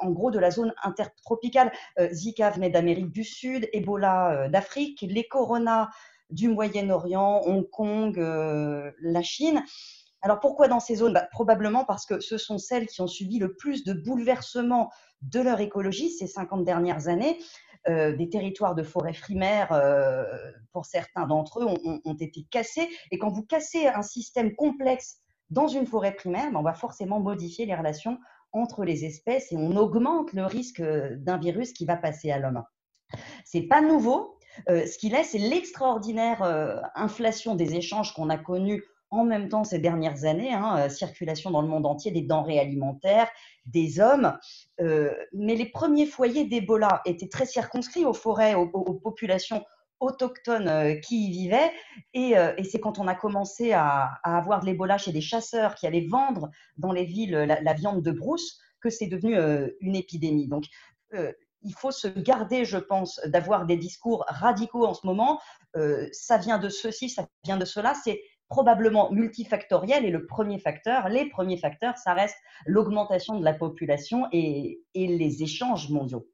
en 0.00 0.10
gros, 0.10 0.30
de 0.30 0.38
la 0.38 0.50
zone 0.50 0.72
intertropicale. 0.82 1.70
Zika 2.12 2.48
venait 2.48 2.70
d'Amérique 2.70 3.12
du 3.12 3.24
Sud, 3.24 3.68
Ebola 3.74 4.48
d'Afrique, 4.48 5.04
les 5.06 5.28
coronas 5.28 5.90
du 6.30 6.48
Moyen-Orient, 6.48 7.42
Hong 7.44 7.68
Kong, 7.68 8.16
la 8.16 9.22
Chine. 9.22 9.62
Alors 10.22 10.40
pourquoi 10.40 10.68
dans 10.68 10.80
ces 10.80 10.96
zones? 10.96 11.12
Bah, 11.12 11.28
Probablement 11.30 11.84
parce 11.84 12.06
que 12.06 12.20
ce 12.20 12.38
sont 12.38 12.58
celles 12.58 12.86
qui 12.86 13.00
ont 13.00 13.06
subi 13.06 13.38
le 13.38 13.54
plus 13.54 13.84
de 13.84 13.92
bouleversements 13.92 14.90
de 15.22 15.40
leur 15.40 15.60
écologie 15.60 16.10
ces 16.10 16.26
50 16.26 16.64
dernières 16.64 17.08
années. 17.08 17.38
Euh, 17.88 18.16
des 18.16 18.28
territoires 18.28 18.74
de 18.74 18.82
forêt 18.82 19.12
primaires, 19.12 19.70
euh, 19.70 20.24
pour 20.72 20.86
certains 20.86 21.24
d'entre 21.24 21.60
eux, 21.60 21.66
ont, 22.04 22.16
été 22.18 22.44
cassés. 22.50 22.88
Et 23.12 23.18
quand 23.18 23.28
vous 23.28 23.44
cassez 23.44 23.86
un 23.86 24.02
système 24.02 24.56
complexe 24.56 25.18
dans 25.50 25.68
une 25.68 25.86
forêt 25.86 26.12
primaire, 26.12 26.50
bah, 26.50 26.58
on 26.58 26.64
va 26.64 26.74
forcément 26.74 27.20
modifier 27.20 27.64
les 27.64 27.76
relations 27.76 28.18
entre 28.50 28.84
les 28.84 29.04
espèces 29.04 29.52
et 29.52 29.56
on 29.56 29.76
augmente 29.76 30.32
le 30.32 30.46
risque 30.46 30.80
euh, 30.80 31.14
d'un 31.18 31.38
virus 31.38 31.72
qui 31.72 31.84
va 31.84 31.96
passer 31.96 32.32
à 32.32 32.40
l'homme. 32.40 32.64
C'est 33.44 33.62
pas 33.68 33.80
nouveau. 33.80 34.36
ce 34.66 34.98
qu'il 34.98 35.14
est, 35.14 35.22
c'est 35.22 35.38
l'extraordinaire 35.38 36.42
inflation 36.96 37.54
des 37.54 37.76
échanges 37.76 38.12
qu'on 38.14 38.30
a 38.30 38.36
connus 38.36 38.82
en 39.10 39.24
même 39.24 39.48
temps 39.48 39.64
ces 39.64 39.78
dernières 39.78 40.24
années, 40.24 40.52
hein, 40.52 40.78
euh, 40.78 40.88
circulation 40.88 41.50
dans 41.50 41.62
le 41.62 41.68
monde 41.68 41.86
entier 41.86 42.10
des 42.10 42.22
denrées 42.22 42.58
alimentaires, 42.58 43.28
des 43.66 44.00
hommes. 44.00 44.36
Euh, 44.80 45.12
mais 45.32 45.54
les 45.54 45.66
premiers 45.66 46.06
foyers 46.06 46.46
d'Ebola 46.46 47.02
étaient 47.04 47.28
très 47.28 47.46
circonscrits 47.46 48.04
aux 48.04 48.14
forêts, 48.14 48.54
aux, 48.54 48.66
populations 48.94 49.64
autochtones 50.00 50.68
euh, 50.68 50.94
qui 50.96 51.28
y 51.28 51.30
vivaient. 51.30 51.72
Et, 52.14 52.34
c'est 52.68 52.80
quand 52.80 52.98
on 52.98 53.06
a 53.06 53.14
commencé 53.14 53.72
à, 53.72 54.18
avoir 54.24 54.60
de 54.60 54.66
l'Ebola 54.66 54.98
chez 54.98 55.12
des 55.12 55.20
chasseurs 55.20 55.74
qui 55.74 55.86
allaient 55.86 56.06
vendre 56.08 56.50
dans 56.76 56.92
les 56.92 57.04
villes 57.04 57.32
la, 57.32 57.72
viande 57.74 58.02
de 58.02 58.10
brousse 58.10 58.58
que 58.80 58.90
c'est 58.90 59.06
devenu 59.06 59.36
une 59.80 59.96
épidémie. 59.96 60.48
Donc, 60.48 60.64
il 61.62 61.74
faut 61.74 61.90
se 61.90 62.08
garder, 62.08 62.64
je 62.64 62.78
pense, 62.78 63.20
d'avoir 63.26 63.66
des 63.66 63.76
discours 63.76 64.24
radicaux 64.28 64.84
en 64.86 64.94
ce 64.94 65.06
moment. 65.06 65.40
ça 66.12 66.36
vient 66.36 66.58
de 66.58 66.68
ceci, 66.68 67.08
ça 67.08 67.26
vient 67.44 67.56
de 67.56 67.64
cela. 67.64 67.94
C'est 67.94 68.20
probablement 68.48 69.10
multifactoriel 69.10 70.04
et 70.04 70.10
le 70.10 70.26
premier 70.26 70.58
facteur, 70.58 71.08
les 71.08 71.28
premiers 71.28 71.58
facteurs, 71.58 71.96
ça 71.98 72.14
reste 72.14 72.36
l'augmentation 72.64 73.38
de 73.38 73.44
la 73.44 73.52
population 73.52 74.26
et, 74.32 74.80
les 74.94 75.42
échanges 75.42 75.90
mondiaux. 75.90 76.26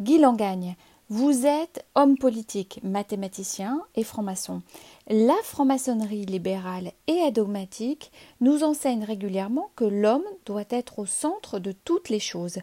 Guy 0.00 0.18
Langagne, 0.18 0.76
vous 1.08 1.46
êtes 1.46 1.84
homme 1.94 2.16
politique, 2.16 2.80
mathématicien 2.82 3.82
et 3.94 4.04
franc-maçon. 4.04 4.62
La 5.08 5.36
franc-maçonnerie 5.42 6.24
libérale 6.24 6.92
et 7.06 7.20
adogmatique 7.20 8.12
nous 8.40 8.64
enseigne 8.64 9.04
régulièrement 9.04 9.70
que 9.76 9.84
l'homme 9.84 10.24
doit 10.46 10.64
être 10.70 10.98
au 11.00 11.06
centre 11.06 11.58
de 11.58 11.72
toutes 11.72 12.08
les 12.08 12.20
choses. 12.20 12.60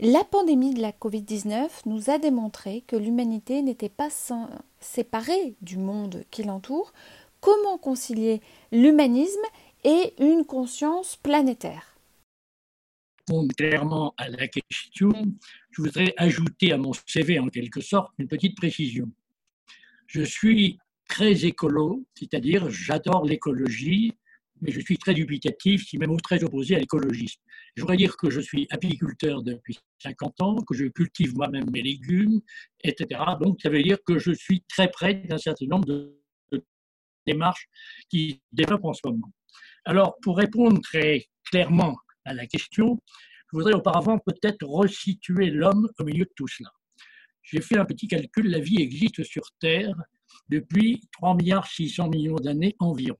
La 0.00 0.24
pandémie 0.24 0.74
de 0.74 0.82
la 0.82 0.90
Covid-19 0.90 1.68
nous 1.86 2.10
a 2.10 2.18
démontré 2.18 2.82
que 2.88 2.96
l'humanité 2.96 3.62
n'était 3.62 3.88
pas 3.88 4.08
séparée 4.80 5.54
du 5.60 5.78
monde 5.78 6.24
qui 6.32 6.42
l'entoure, 6.42 6.92
comment 7.42 7.76
concilier 7.76 8.40
l'humanisme 8.70 9.42
et 9.84 10.14
une 10.18 10.46
conscience 10.46 11.16
planétaire 11.16 11.88
clairement 13.56 14.14
à 14.18 14.28
la 14.28 14.46
question, 14.48 15.10
je 15.70 15.82
voudrais 15.82 16.12
ajouter 16.18 16.72
à 16.72 16.76
mon 16.76 16.92
CV 17.06 17.38
en 17.38 17.48
quelque 17.48 17.80
sorte 17.80 18.12
une 18.18 18.28
petite 18.28 18.56
précision. 18.56 19.10
Je 20.06 20.22
suis 20.22 20.78
très 21.08 21.46
écolo, 21.46 22.04
c'est-à-dire 22.14 22.68
j'adore 22.68 23.24
l'écologie, 23.24 24.12
mais 24.60 24.70
je 24.70 24.80
suis 24.80 24.98
très 24.98 25.14
dubitatif, 25.14 25.86
si 25.86 25.98
même 25.98 26.14
très 26.20 26.44
opposé 26.44 26.76
à 26.76 26.78
l'écologisme. 26.78 27.40
Je 27.74 27.82
voudrais 27.82 27.96
dire 27.96 28.16
que 28.16 28.28
je 28.28 28.40
suis 28.40 28.66
apiculteur 28.70 29.42
depuis 29.42 29.78
50 30.02 30.40
ans, 30.42 30.56
que 30.56 30.74
je 30.74 30.86
cultive 30.86 31.34
moi-même 31.34 31.70
mes 31.70 31.82
légumes, 31.82 32.40
etc. 32.84 33.20
Donc 33.40 33.60
ça 33.62 33.70
veut 33.70 33.82
dire 33.82 33.98
que 34.04 34.18
je 34.18 34.32
suis 34.32 34.62
très 34.68 34.90
près 34.90 35.14
d'un 35.14 35.38
certain 35.38 35.66
nombre 35.66 35.86
de 35.86 36.21
démarche 37.26 37.68
qui 38.08 38.40
développe 38.52 38.84
en 38.84 38.92
ce 38.92 39.00
moment. 39.04 39.30
Alors, 39.84 40.16
pour 40.22 40.36
répondre 40.36 40.80
très 40.80 41.26
clairement 41.50 41.96
à 42.24 42.34
la 42.34 42.46
question, 42.46 43.00
je 43.52 43.56
voudrais 43.56 43.74
auparavant 43.74 44.18
peut-être 44.18 44.64
resituer 44.64 45.50
l'homme 45.50 45.88
au 45.98 46.04
milieu 46.04 46.24
de 46.24 46.32
tout 46.36 46.48
cela. 46.48 46.70
J'ai 47.42 47.60
fait 47.60 47.76
un 47.76 47.84
petit 47.84 48.06
calcul, 48.06 48.48
la 48.48 48.60
vie 48.60 48.80
existe 48.80 49.24
sur 49.24 49.42
Terre 49.58 49.94
depuis 50.48 51.02
3 51.12 51.34
milliards 51.34 51.66
600 51.66 52.08
millions 52.08 52.36
d'années 52.36 52.76
environ. 52.78 53.18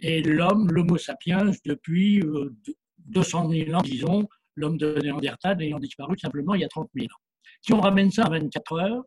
Et 0.00 0.22
l'homme, 0.22 0.70
l'homo 0.72 0.98
sapiens, 0.98 1.50
depuis 1.64 2.20
200 2.98 3.50
euh, 3.52 3.64
000 3.64 3.78
ans, 3.78 3.82
disons, 3.82 4.28
l'homme 4.56 4.76
de 4.76 4.98
Néandertal 5.00 5.62
ayant 5.62 5.78
disparu 5.78 6.18
simplement 6.18 6.54
il 6.54 6.62
y 6.62 6.64
a 6.64 6.68
30 6.68 6.90
000 6.94 7.06
ans. 7.06 7.20
Si 7.62 7.72
on 7.72 7.80
ramène 7.80 8.10
ça 8.10 8.24
à 8.24 8.30
24 8.30 8.72
heures, 8.80 9.04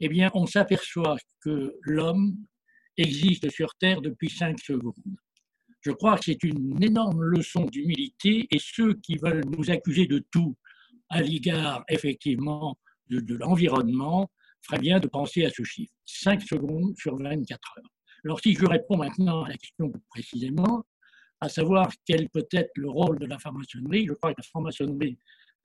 eh 0.00 0.08
bien, 0.08 0.30
on 0.34 0.46
s'aperçoit 0.46 1.16
que 1.40 1.74
l'homme 1.82 2.36
existe 2.96 3.50
sur 3.50 3.74
Terre 3.76 4.00
depuis 4.00 4.30
cinq 4.30 4.58
secondes. 4.60 4.94
Je 5.80 5.92
crois 5.92 6.18
que 6.18 6.24
c'est 6.24 6.42
une 6.42 6.82
énorme 6.82 7.22
leçon 7.22 7.64
d'humilité 7.66 8.46
et 8.50 8.58
ceux 8.58 8.94
qui 8.94 9.16
veulent 9.18 9.44
nous 9.56 9.70
accuser 9.70 10.06
de 10.06 10.24
tout 10.30 10.56
à 11.08 11.22
l'égard 11.22 11.84
effectivement 11.88 12.76
de, 13.08 13.34
l'environnement 13.36 14.30
feraient 14.62 14.80
bien 14.80 14.98
de 14.98 15.06
penser 15.06 15.44
à 15.44 15.50
ce 15.50 15.62
chiffre. 15.62 15.92
5 16.06 16.42
secondes 16.42 16.96
sur 16.96 17.16
24 17.16 17.78
heures. 17.78 17.90
Alors 18.24 18.40
si 18.40 18.54
je 18.54 18.66
réponds 18.66 18.96
maintenant 18.96 19.44
à 19.44 19.50
la 19.50 19.56
question 19.56 19.92
précisément, 20.10 20.84
à 21.40 21.48
savoir 21.48 21.88
quel 22.04 22.28
peut 22.30 22.48
être 22.50 22.72
le 22.74 22.88
rôle 22.88 23.18
de 23.18 23.26
la 23.26 23.38
franc-maçonnerie, 23.38 24.06
je 24.08 24.14
crois 24.14 24.32
que 24.32 24.40
la 24.40 24.48
franc-maçonnerie 24.48 25.18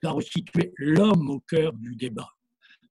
doit 0.04 0.12
resituer 0.12 0.74
l'homme 0.78 1.30
au 1.30 1.40
cœur 1.40 1.74
du 1.74 1.96
débat. 1.96 2.30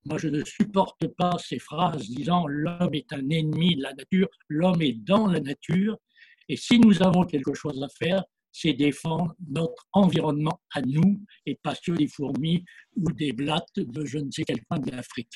Moi, 0.06 0.18
je 0.18 0.28
ne 0.28 0.42
supporte 0.44 1.06
pas 1.08 1.36
ces 1.38 1.58
phrases 1.58 2.08
disant 2.08 2.46
l'homme 2.46 2.94
est 2.94 3.12
un 3.12 3.28
ennemi 3.28 3.76
de 3.76 3.82
la 3.82 3.92
nature, 3.92 4.28
l'homme 4.48 4.80
est 4.80 4.94
dans 4.94 5.26
la 5.26 5.40
nature, 5.40 5.98
et 6.48 6.56
si 6.56 6.78
nous 6.80 7.02
avons 7.02 7.24
quelque 7.24 7.54
chose 7.54 7.82
à 7.82 7.88
faire, 7.88 8.24
c'est 8.52 8.72
défendre 8.72 9.34
notre 9.48 9.86
environnement 9.92 10.60
à 10.74 10.82
nous 10.82 11.24
et 11.46 11.54
pas 11.54 11.74
ceux 11.80 11.94
des 11.94 12.08
fourmis 12.08 12.64
ou 12.96 13.12
des 13.12 13.32
blattes 13.32 13.76
de 13.76 14.04
je 14.04 14.18
ne 14.18 14.30
sais 14.30 14.44
quel 14.44 14.64
point 14.64 14.78
de 14.78 14.90
l'Afrique. 14.90 15.34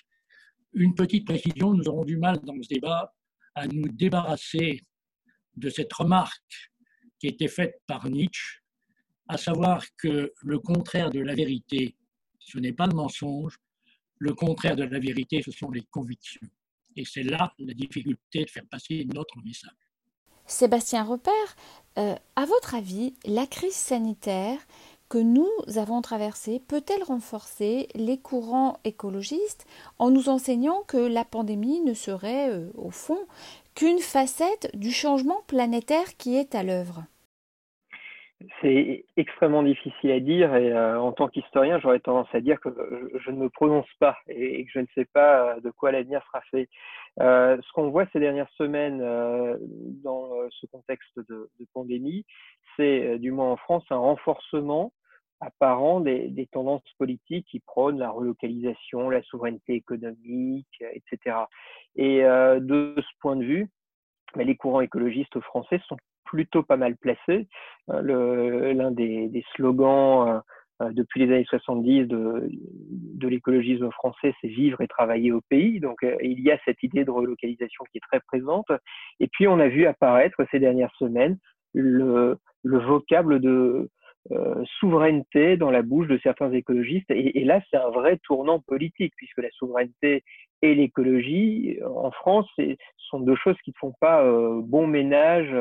Une 0.72 0.94
petite 0.94 1.26
précision, 1.26 1.72
nous 1.72 1.86
aurons 1.88 2.04
du 2.04 2.16
mal 2.16 2.40
dans 2.40 2.60
ce 2.60 2.68
débat 2.68 3.14
à 3.54 3.68
nous 3.68 3.86
débarrasser 3.88 4.82
de 5.56 5.70
cette 5.70 5.92
remarque 5.92 6.72
qui 7.20 7.28
était 7.28 7.48
faite 7.48 7.76
par 7.86 8.08
Nietzsche, 8.10 8.60
à 9.28 9.38
savoir 9.38 9.84
que 9.96 10.32
le 10.42 10.58
contraire 10.58 11.10
de 11.10 11.20
la 11.20 11.34
vérité, 11.34 11.96
ce 12.40 12.58
n'est 12.58 12.72
pas 12.72 12.86
le 12.86 12.94
mensonge, 12.94 13.58
le 14.24 14.32
contraire 14.32 14.74
de 14.74 14.84
la 14.84 14.98
vérité, 14.98 15.42
ce 15.42 15.52
sont 15.52 15.70
les 15.70 15.82
convictions. 15.90 16.48
Et 16.96 17.04
c'est 17.04 17.22
là 17.22 17.52
la 17.58 17.74
difficulté 17.74 18.44
de 18.44 18.50
faire 18.50 18.66
passer 18.70 19.06
notre 19.12 19.36
message. 19.44 19.70
Sébastien 20.46 21.04
Repère, 21.04 21.56
euh, 21.98 22.14
à 22.34 22.46
votre 22.46 22.74
avis, 22.74 23.14
la 23.26 23.46
crise 23.46 23.74
sanitaire 23.74 24.58
que 25.10 25.18
nous 25.18 25.50
avons 25.76 26.00
traversée 26.00 26.58
peut-elle 26.58 27.02
renforcer 27.02 27.88
les 27.94 28.18
courants 28.18 28.78
écologistes 28.84 29.66
en 29.98 30.10
nous 30.10 30.30
enseignant 30.30 30.82
que 30.86 30.96
la 30.96 31.26
pandémie 31.26 31.80
ne 31.80 31.92
serait, 31.92 32.50
euh, 32.50 32.70
au 32.76 32.90
fond, 32.90 33.26
qu'une 33.74 33.98
facette 33.98 34.70
du 34.74 34.90
changement 34.90 35.42
planétaire 35.46 36.16
qui 36.16 36.34
est 36.36 36.54
à 36.54 36.62
l'œuvre? 36.62 37.04
C'est 38.60 39.04
extrêmement 39.16 39.62
difficile 39.62 40.10
à 40.10 40.20
dire 40.20 40.54
et 40.54 40.72
euh, 40.72 41.00
en 41.00 41.12
tant 41.12 41.28
qu'historien, 41.28 41.78
j'aurais 41.78 42.00
tendance 42.00 42.32
à 42.32 42.40
dire 42.40 42.60
que 42.60 42.68
je, 43.24 43.30
ne 43.30 43.36
me 43.36 43.48
prononce 43.48 43.88
pas 43.98 44.16
et, 44.28 44.64
que 44.64 44.70
je 44.72 44.78
ne 44.80 44.86
sais 44.94 45.04
pas 45.04 45.56
euh, 45.56 45.60
de 45.60 45.70
quoi 45.70 45.92
l'avenir 45.92 46.22
sera 46.26 46.40
fait. 46.50 46.68
Euh, 47.20 47.56
ce 47.60 47.72
qu'on 47.72 47.90
voit 47.90 48.06
ces 48.12 48.20
dernières 48.20 48.50
semaines 48.56 48.98
dans 50.02 50.30
ce 50.50 50.66
contexte 50.66 51.18
de, 51.28 51.48
pandémie, 51.72 52.24
c'est 52.76 53.18
du 53.18 53.30
moins 53.30 53.52
en 53.52 53.56
France 53.56 53.84
un 53.90 53.96
renforcement 53.96 54.92
apparent 55.40 56.00
des, 56.00 56.48
tendances 56.52 56.82
politiques 56.98 57.46
qui 57.50 57.60
prônent 57.60 57.98
la 57.98 58.10
relocalisation, 58.10 59.10
la 59.10 59.22
souveraineté 59.22 59.74
économique, 59.74 60.82
etc. 60.92 61.36
Et 61.96 62.22
de 62.22 62.94
ce 62.96 63.18
point 63.20 63.36
de 63.36 63.44
vue, 63.44 63.68
ben, 64.34 64.46
les 64.46 64.56
courants 64.56 64.80
écologistes 64.80 65.38
français 65.40 65.80
sont 65.86 65.96
plutôt 66.34 66.64
pas 66.64 66.76
mal 66.76 66.96
placé. 66.96 67.46
Euh, 67.90 68.74
l'un 68.74 68.90
des, 68.90 69.44
slogans 69.54 70.28
euh, 70.28 70.40
euh, 70.82 70.90
depuis 70.90 71.24
les 71.24 71.32
années 71.32 71.46
70 71.48 72.06
de, 72.06 72.50
de 72.50 73.28
l'écologisme 73.28 73.88
français, 73.92 74.34
c'est 74.40 74.48
vivre 74.48 74.80
et 74.80 74.88
travailler 74.88 75.30
au 75.30 75.40
pays. 75.48 75.78
Donc 75.78 75.98
il 76.02 76.40
y 76.40 76.50
a 76.50 76.58
cette 76.64 76.82
idée 76.82 77.04
de 77.04 77.12
relocalisation 77.12 77.84
qui 77.90 77.98
est 77.98 78.08
très 78.10 78.20
présente. 78.20 78.66
Et 79.20 79.28
puis 79.28 79.46
on 79.46 79.60
a 79.60 79.68
vu 79.68 79.86
apparaître 79.86 80.44
ces 80.50 80.58
dernières 80.58 80.94
semaines 80.98 81.38
le, 81.72 82.36
le 82.64 82.78
vocable 82.78 83.38
de, 83.38 83.88
souveraineté 84.80 85.56
dans 85.56 85.70
la 85.70 85.82
bouche 85.82 86.08
de 86.08 86.18
certains 86.22 86.50
écologistes. 86.52 87.10
Et, 87.10 87.44
là, 87.44 87.60
c'est 87.70 87.76
un 87.76 87.90
vrai 87.90 88.18
tournant 88.24 88.60
politique, 88.60 89.12
puisque 89.16 89.38
la 89.38 89.50
souveraineté 89.50 90.24
et 90.62 90.74
l'écologie, 90.74 91.78
en 91.84 92.10
France, 92.10 92.48
sont 92.96 93.20
deux 93.20 93.36
choses 93.36 93.58
qui 93.64 93.70
ne 93.70 93.78
font 93.78 93.94
pas 94.00 94.24
bon 94.62 94.86
ménage 94.86 95.54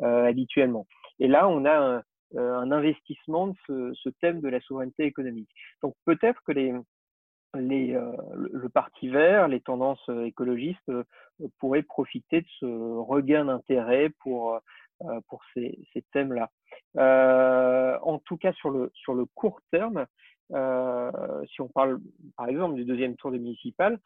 habituellement. 0.00 0.86
Et 1.20 1.28
là, 1.28 1.48
on 1.48 1.64
a 1.64 2.02
un, 2.36 2.70
investissement 2.70 3.54
de 3.68 3.92
ce, 3.94 4.08
thème 4.20 4.40
de 4.40 4.48
la 4.48 4.60
souveraineté 4.60 5.04
économique. 5.04 5.50
Donc 5.82 5.94
peut-être 6.04 6.40
que 6.46 6.52
les, 6.52 6.74
euh, 7.54 8.12
le 8.50 8.68
Parti 8.68 9.08
vert, 9.08 9.48
les 9.48 9.60
tendances 9.60 10.08
euh, 10.08 10.24
écologistes 10.24 10.88
euh, 10.88 11.04
pourraient 11.58 11.82
profiter 11.82 12.40
de 12.40 12.46
ce 12.60 12.66
regain 12.66 13.44
d'intérêt 13.46 14.10
pour, 14.20 14.60
ces 15.54 16.04
thèmes-là. 16.12 16.48
En 16.96 18.18
tout 18.24 18.36
cas, 18.36 18.52
sur 18.54 18.70
le, 18.70 18.90
sur 18.94 19.14
le 19.14 19.26
court 19.34 19.60
terme, 19.70 20.06
si 20.50 21.60
on 21.60 21.68
parle 21.68 22.00
par 22.36 22.48
exemple 22.48 22.74
du 22.74 22.84
deuxième 22.84 23.16
tour 23.16 23.30
des 23.30 23.38
municipales, 23.38 23.98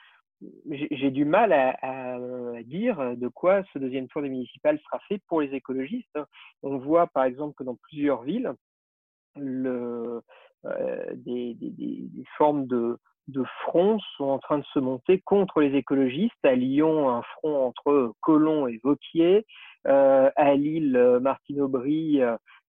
j'ai 0.70 1.10
du 1.10 1.24
mal 1.24 1.52
à, 1.52 2.18
dire 2.64 3.16
de 3.16 3.28
quoi 3.28 3.62
ce 3.72 3.78
deuxième 3.78 4.08
tour 4.08 4.22
des 4.22 4.28
municipales 4.28 4.78
sera 4.80 4.98
fait 5.08 5.20
pour 5.28 5.40
les 5.40 5.54
écologistes. 5.54 6.18
On 6.62 6.78
voit 6.78 7.06
par 7.06 7.24
exemple 7.24 7.54
que 7.56 7.64
dans 7.64 7.76
plusieurs 7.76 8.22
villes, 8.22 8.52
le, 9.36 10.22
euh, 10.64 11.06
des, 11.14 11.54
des, 11.54 12.08
formes 12.36 12.66
de, 12.66 12.98
de 13.28 13.44
fronts 13.62 14.00
sont 14.16 14.24
en 14.24 14.38
train 14.38 14.58
de 14.58 14.64
se 14.72 14.78
monter 14.78 15.20
contre 15.20 15.60
les 15.60 15.76
écologistes. 15.76 16.44
À 16.44 16.54
Lyon, 16.54 17.10
un 17.10 17.22
front 17.22 17.66
entre 17.66 18.12
Colomb 18.20 18.66
et 18.66 18.80
Vauquier. 18.82 19.46
Euh, 19.86 20.30
à 20.34 20.54
Lille, 20.54 21.18
Martine 21.20 21.60
Aubry 21.60 22.20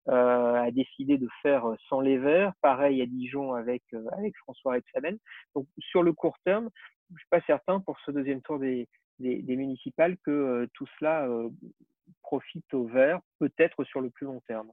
euh, 0.09 0.55
a 0.55 0.71
décidé 0.71 1.17
de 1.17 1.27
faire 1.41 1.65
sans 1.89 2.01
les 2.01 2.17
Verts. 2.17 2.53
Pareil 2.61 3.01
à 3.01 3.05
Dijon 3.05 3.53
avec, 3.53 3.83
euh, 3.93 4.05
avec 4.17 4.35
François 4.37 4.73
Rebsamen. 4.73 5.17
Donc 5.55 5.67
sur 5.79 6.03
le 6.03 6.13
court 6.13 6.37
terme, 6.45 6.69
je 7.09 7.13
ne 7.13 7.17
suis 7.19 7.29
pas 7.29 7.41
certain 7.41 7.79
pour 7.79 7.97
ce 8.05 8.11
deuxième 8.11 8.41
tour 8.41 8.59
des, 8.59 8.87
des, 9.19 9.41
des 9.41 9.55
municipales 9.55 10.17
que 10.25 10.31
euh, 10.31 10.67
tout 10.73 10.87
cela 10.99 11.27
euh, 11.27 11.49
profite 12.21 12.73
aux 12.73 12.85
Verts, 12.85 13.19
peut-être 13.39 13.83
sur 13.83 14.01
le 14.01 14.09
plus 14.09 14.25
long 14.25 14.41
terme. 14.47 14.71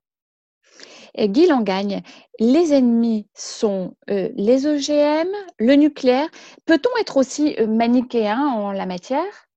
Guy 1.17 1.47
Langagne, 1.47 2.03
les 2.41 2.73
ennemis 2.73 3.29
sont 3.35 3.97
euh, 4.11 4.31
les 4.35 4.67
OGM, 4.67 5.29
le 5.59 5.75
nucléaire. 5.75 6.29
Peut-on 6.67 7.01
être 7.01 7.17
aussi 7.17 7.55
euh, 7.59 7.67
manichéen 7.67 8.41
en 8.41 8.73
la 8.73 8.87
matière? 8.87 9.49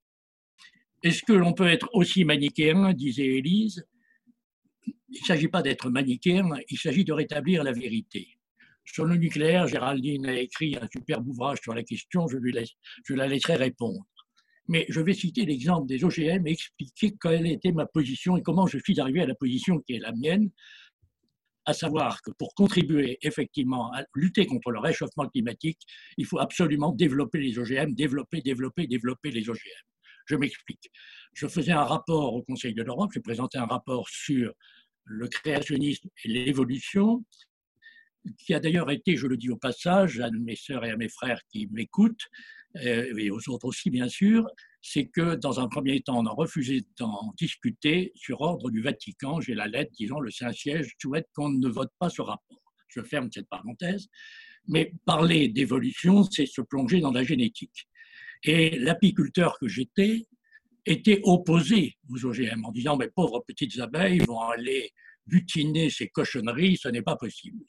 Est-ce 1.03 1.23
que 1.23 1.33
l'on 1.33 1.53
peut 1.53 1.67
être 1.67 1.89
aussi 1.93 2.25
manichéen? 2.25 2.93
disait 2.93 3.37
Élise. 3.37 3.85
Il 5.09 5.21
ne 5.21 5.25
s'agit 5.25 5.47
pas 5.47 5.61
d'être 5.61 5.89
manichéen, 5.89 6.49
il 6.69 6.77
s'agit 6.77 7.05
de 7.05 7.13
rétablir 7.13 7.63
la 7.63 7.71
vérité. 7.71 8.37
Sur 8.83 9.05
le 9.05 9.15
nucléaire, 9.15 9.67
Géraldine 9.67 10.25
a 10.25 10.39
écrit 10.39 10.75
un 10.75 10.87
superbe 10.91 11.27
ouvrage 11.27 11.59
sur 11.61 11.73
la 11.73 11.83
question, 11.83 12.27
je, 12.27 12.37
lui 12.37 12.53
laisse, 12.53 12.71
je 13.05 13.13
la 13.13 13.27
laisserai 13.27 13.55
répondre. 13.55 14.05
Mais 14.69 14.85
je 14.89 14.99
vais 14.99 15.13
citer 15.13 15.45
l'exemple 15.45 15.87
des 15.87 16.03
OGM 16.03 16.45
et 16.47 16.51
expliquer 16.51 17.15
quelle 17.21 17.47
était 17.47 17.71
ma 17.71 17.85
position 17.85 18.35
et 18.35 18.41
comment 18.41 18.67
je 18.67 18.79
suis 18.79 18.99
arrivé 18.99 19.21
à 19.21 19.25
la 19.25 19.35
position 19.35 19.79
qui 19.79 19.93
est 19.93 19.99
la 19.99 20.11
mienne, 20.11 20.49
à 21.65 21.73
savoir 21.73 22.21
que 22.21 22.31
pour 22.31 22.53
contribuer 22.55 23.17
effectivement 23.21 23.91
à 23.93 24.03
lutter 24.15 24.45
contre 24.45 24.71
le 24.71 24.79
réchauffement 24.79 25.27
climatique, 25.27 25.79
il 26.17 26.25
faut 26.25 26.39
absolument 26.39 26.93
développer 26.93 27.39
les 27.39 27.59
OGM, 27.59 27.93
développer, 27.93 28.41
développer, 28.41 28.87
développer 28.87 29.31
les 29.31 29.49
OGM. 29.49 29.85
Je 30.27 30.35
m'explique. 30.35 30.89
Je 31.33 31.47
faisais 31.47 31.73
un 31.73 31.83
rapport 31.83 32.33
au 32.33 32.41
Conseil 32.41 32.73
de 32.73 32.83
l'Europe, 32.83 33.11
j'ai 33.13 33.19
présenté 33.19 33.57
un 33.57 33.65
rapport 33.65 34.07
sur 34.09 34.53
le 35.07 35.27
créationnisme 35.27 36.09
et 36.23 36.27
l'évolution, 36.27 37.25
qui 38.37 38.53
a 38.53 38.59
d'ailleurs 38.59 38.91
été, 38.91 39.15
je 39.15 39.27
le 39.27 39.37
dis 39.37 39.49
au 39.49 39.57
passage, 39.57 40.19
à 40.19 40.29
mes 40.31 40.55
sœurs 40.55 40.85
et 40.85 40.91
à 40.91 40.97
mes 40.97 41.09
frères 41.09 41.41
qui 41.49 41.67
m'écoutent, 41.71 42.27
euh, 42.83 43.15
et 43.17 43.31
aux 43.31 43.49
autres 43.49 43.65
aussi 43.65 43.89
bien 43.89 44.09
sûr, 44.09 44.47
c'est 44.81 45.07
que 45.07 45.35
dans 45.35 45.59
un 45.59 45.67
premier 45.67 46.01
temps, 46.01 46.19
on 46.19 46.25
a 46.25 46.31
refusé 46.31 46.83
d'en 46.97 47.33
discuter 47.37 48.11
sur 48.15 48.41
ordre 48.41 48.69
du 48.69 48.81
Vatican. 48.81 49.41
J'ai 49.41 49.55
la 49.55 49.67
lettre 49.67 49.91
disant 49.97 50.19
le 50.19 50.31
Saint-Siège 50.31 50.95
souhaite 51.01 51.27
qu'on 51.33 51.49
ne 51.49 51.67
vote 51.67 51.91
pas 51.99 52.09
ce 52.09 52.21
rapport. 52.21 52.61
Je 52.87 53.01
ferme 53.01 53.29
cette 53.31 53.49
parenthèse. 53.49 54.07
Mais 54.67 54.93
parler 55.05 55.47
d'évolution, 55.47 56.23
c'est 56.23 56.45
se 56.45 56.61
plonger 56.61 56.99
dans 56.99 57.11
la 57.11 57.23
génétique. 57.23 57.87
Et 58.43 58.77
l'apiculteur 58.77 59.57
que 59.59 59.67
j'étais 59.67 60.25
était 60.87 61.19
opposé 61.23 61.97
aux 62.09 62.25
OGM 62.25 62.65
en 62.65 62.71
disant 62.71 62.97
mes 62.97 63.09
pauvres 63.09 63.43
petites 63.45 63.79
abeilles 63.79 64.19
vont 64.19 64.41
aller 64.41 64.91
butiner 65.25 65.89
ces 65.89 66.07
cochonneries, 66.07 66.77
ce 66.77 66.87
n'est 66.87 67.01
pas 67.01 67.15
possible. 67.15 67.63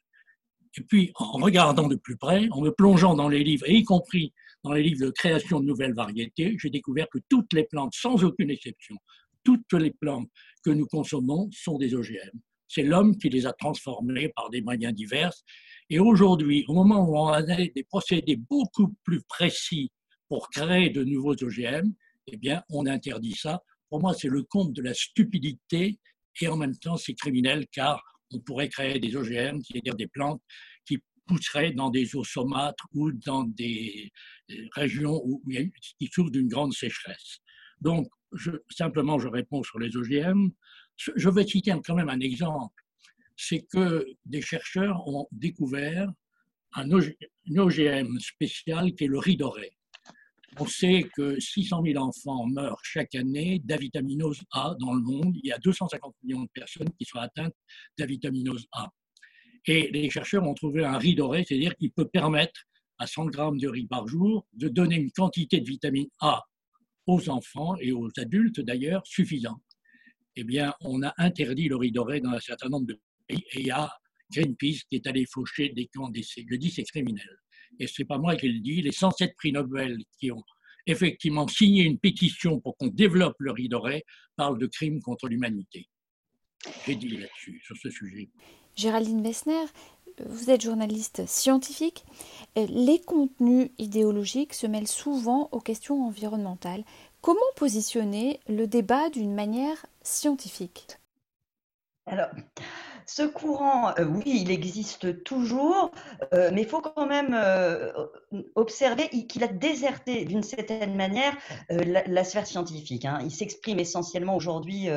Et 0.77 0.83
puis, 0.83 1.11
en 1.17 1.39
regardant 1.39 1.89
de 1.89 1.97
plus 1.97 2.17
près, 2.17 2.49
en 2.51 2.61
me 2.61 2.71
plongeant 2.71 3.15
dans 3.15 3.29
les 3.29 3.43
livres, 3.43 3.69
et 3.69 3.75
y 3.75 3.85
compris 3.85 4.33
dans 4.63 4.73
les 4.73 4.83
livres 4.83 5.07
de 5.07 5.11
création 5.11 5.61
de 5.61 5.67
nouvelles 5.67 5.95
variétés, 5.95 6.57
j'ai 6.59 6.71
découvert 6.71 7.09
que 7.11 7.19
toutes 7.29 7.53
les 7.53 7.65
plantes, 7.65 7.95
sans 7.95 8.23
aucune 8.23 8.51
exception, 8.51 8.97
toutes 9.43 9.73
les 9.73 9.91
plantes 9.91 10.29
que 10.65 10.71
nous 10.71 10.87
consommons 10.87 11.49
sont 11.53 11.79
des 11.79 11.95
OGM. 11.95 12.39
C'est 12.69 12.83
l'homme 12.83 13.17
qui 13.17 13.29
les 13.31 13.47
a 13.47 13.53
transformées 13.55 14.29
par 14.37 14.51
des 14.51 14.61
moyens 14.61 14.95
divers. 14.95 15.33
Et 15.91 15.99
aujourd'hui, 15.99 16.65
au 16.69 16.75
moment 16.75 17.09
où 17.09 17.17
on 17.17 17.29
a 17.29 17.43
des 17.43 17.87
procédés 17.89 18.37
beaucoup 18.37 18.95
plus 19.05 19.23
précis 19.23 19.91
pour 20.29 20.51
créer 20.51 20.91
de 20.91 21.03
nouveaux 21.03 21.33
OGM, 21.33 21.93
eh 22.33 22.37
bien, 22.37 22.63
on 22.71 22.87
interdit 22.87 23.35
ça. 23.35 23.63
Pour 23.89 24.01
moi, 24.01 24.15
c'est 24.15 24.29
le 24.29 24.43
compte 24.43 24.73
de 24.73 24.83
la 24.83 24.95
stupidité 24.95 25.99
et 26.41 26.49
en 26.49 26.57
même 26.57 26.77
temps, 26.77 26.97
c'est 26.97 27.15
criminel 27.15 27.67
car 27.73 28.03
on 28.33 28.41
pourrait 28.41 28.69
créer 28.69 28.99
des 28.99 29.17
OGM, 29.17 29.61
c'est-à-dire 29.63 29.95
des 29.95 30.07
plantes 30.07 30.43
qui 30.87 30.99
pousseraient 31.27 31.73
dans 31.73 31.91
des 31.91 32.15
eaux 32.15 32.25
saumâtres 32.25 32.87
ou 32.93 33.13
dans 33.13 33.45
des 33.45 34.13
régions 34.73 35.21
où 35.25 35.43
il 35.49 35.71
qui 35.99 36.09
souffrent 36.13 36.31
d'une 36.31 36.49
grande 36.49 36.73
sécheresse. 36.73 37.39
Donc, 37.81 38.09
simplement, 38.71 39.19
je 39.19 39.29
réponds 39.29 39.63
sur 39.63 39.79
les 39.79 39.97
OGM. 39.97 40.51
Je 40.97 41.29
vais 41.29 41.47
citer 41.47 41.75
quand 41.85 41.95
même 41.95 42.09
un 42.09 42.21
exemple. 42.21 42.83
C'est 43.37 43.63
que 43.73 44.05
des 44.27 44.43
chercheurs 44.43 45.07
ont 45.07 45.29
découvert 45.31 46.11
un 46.75 46.91
OGM 46.91 48.19
spécial 48.19 48.95
qui 48.95 49.05
est 49.05 49.09
le 49.09 49.19
riz 49.19 49.37
doré. 49.37 49.78
On 50.61 50.67
sait 50.67 51.09
que 51.15 51.39
600 51.39 51.83
000 51.85 52.03
enfants 52.03 52.47
meurent 52.47 52.81
chaque 52.83 53.15
année 53.15 53.61
d'avitaminose 53.65 54.41
A 54.51 54.75
dans 54.81 54.93
le 54.93 55.01
monde. 55.01 55.37
Il 55.37 55.47
y 55.47 55.53
a 55.53 55.59
250 55.59 56.17
millions 56.25 56.43
de 56.43 56.49
personnes 56.53 56.91
qui 56.99 57.05
sont 57.05 57.19
atteintes 57.19 57.55
d'avitaminose 57.97 58.67
A. 58.73 58.89
Et 59.67 59.89
les 59.93 60.11
chercheurs 60.11 60.43
ont 60.45 60.55
trouvé 60.55 60.85
un 60.85 60.99
riz 60.99 61.15
doré, 61.15 61.45
c'est-à-dire 61.47 61.77
qu'il 61.77 61.93
peut 61.93 62.09
permettre 62.09 62.61
à 62.99 63.07
100 63.07 63.27
grammes 63.27 63.59
de 63.59 63.69
riz 63.69 63.87
par 63.87 64.09
jour 64.09 64.47
de 64.53 64.69
donner 64.69 64.97
une 64.97 65.13
quantité 65.13 65.61
de 65.61 65.69
vitamine 65.69 66.09
A 66.21 66.43
aux 67.07 67.29
enfants 67.29 67.77
et 67.77 67.93
aux 67.93 68.11
adultes 68.17 68.61
d'ailleurs 68.61 69.07
suffisante. 69.07 69.63
Eh 70.35 70.43
bien, 70.43 70.75
on 70.81 71.03
a 71.05 71.15
interdit 71.19 71.69
le 71.69 71.77
riz 71.77 71.93
doré 71.93 72.21
dans 72.21 72.31
un 72.31 72.41
certain 72.41 72.69
nombre 72.69 72.87
de 72.87 73.01
pays 73.29 73.45
et 73.53 73.61
il 73.61 73.67
y 73.67 73.71
a 73.71 73.93
Greenpeace 74.33 74.83
qui 74.89 74.97
est 74.97 75.07
allé 75.07 75.25
faucher 75.25 75.69
des 75.71 75.87
camps 75.87 76.09
d'essai. 76.09 76.45
Dis 76.49 76.71
c'est 76.71 76.83
criminel 76.83 77.29
et 77.79 77.87
ce 77.87 78.03
n'est 78.03 78.07
pas 78.07 78.19
moi 78.19 78.37
qui 78.37 78.49
le 78.49 78.61
dis, 78.61 78.83
les 78.83 78.93
107 78.93 79.35
prix 79.37 79.53
Nobel 79.53 79.99
qui 80.19 80.31
ont 80.33 80.43
effectivement 80.87 81.47
signé 81.47 81.85
une 81.85 81.99
pétition 81.99 82.61
pour 82.61 82.77
qu'on 82.77 82.89
développe 82.89 83.37
le 83.39 83.53
riz 83.53 83.69
doré 83.69 84.05
parlent 84.37 84.59
de 84.59 84.67
crimes 84.67 85.03
contre 85.03 85.29
l'humanité. 85.29 85.89
J'ai 86.87 86.97
dit 86.97 87.17
là-dessus, 87.17 87.61
sur 87.65 87.77
ce 87.77 87.91
sujet. 87.91 88.31
Géraldine 88.75 89.21
Messner, 89.21 89.65
vous 90.27 90.51
êtes 90.51 90.63
journaliste 90.63 91.27
scientifique. 91.27 92.05
Les 92.57 93.01
contenus 93.01 93.71
idéologiques 93.79 94.55
se 94.55 94.67
mêlent 94.67 94.89
souvent 94.89 95.49
aux 95.53 95.61
questions 95.61 96.07
environnementales. 96.07 96.85
Comment 97.21 97.41
positionner 97.57 98.41
le 98.49 98.67
débat 98.67 99.11
d'une 99.11 99.35
manière 99.35 99.87
scientifique? 100.03 100.99
Alors, 102.07 102.31
ce 103.09 103.23
courant, 103.23 103.95
euh, 103.99 104.05
oui, 104.05 104.23
il 104.27 104.51
existe 104.51 105.25
toujours, 105.25 105.91
euh, 106.35 106.51
mais 106.53 106.61
il 106.63 106.69
faut 106.69 106.83
quand 106.83 107.07
même 107.07 107.33
euh, 107.33 107.91
observer 108.55 109.09
qu'il 109.09 109.43
a 109.43 109.49
déserté 109.49 110.27
d'une 110.27 110.43
certaine 110.43 110.95
manière 110.95 111.35
la, 111.71 112.25
sphère 112.25 112.47
scientifique. 112.47 113.07
Hein. 113.07 113.19
Il 113.23 113.31
s'exprime 113.31 113.79
essentiellement 113.79 114.37
aujourd'hui 114.37 114.89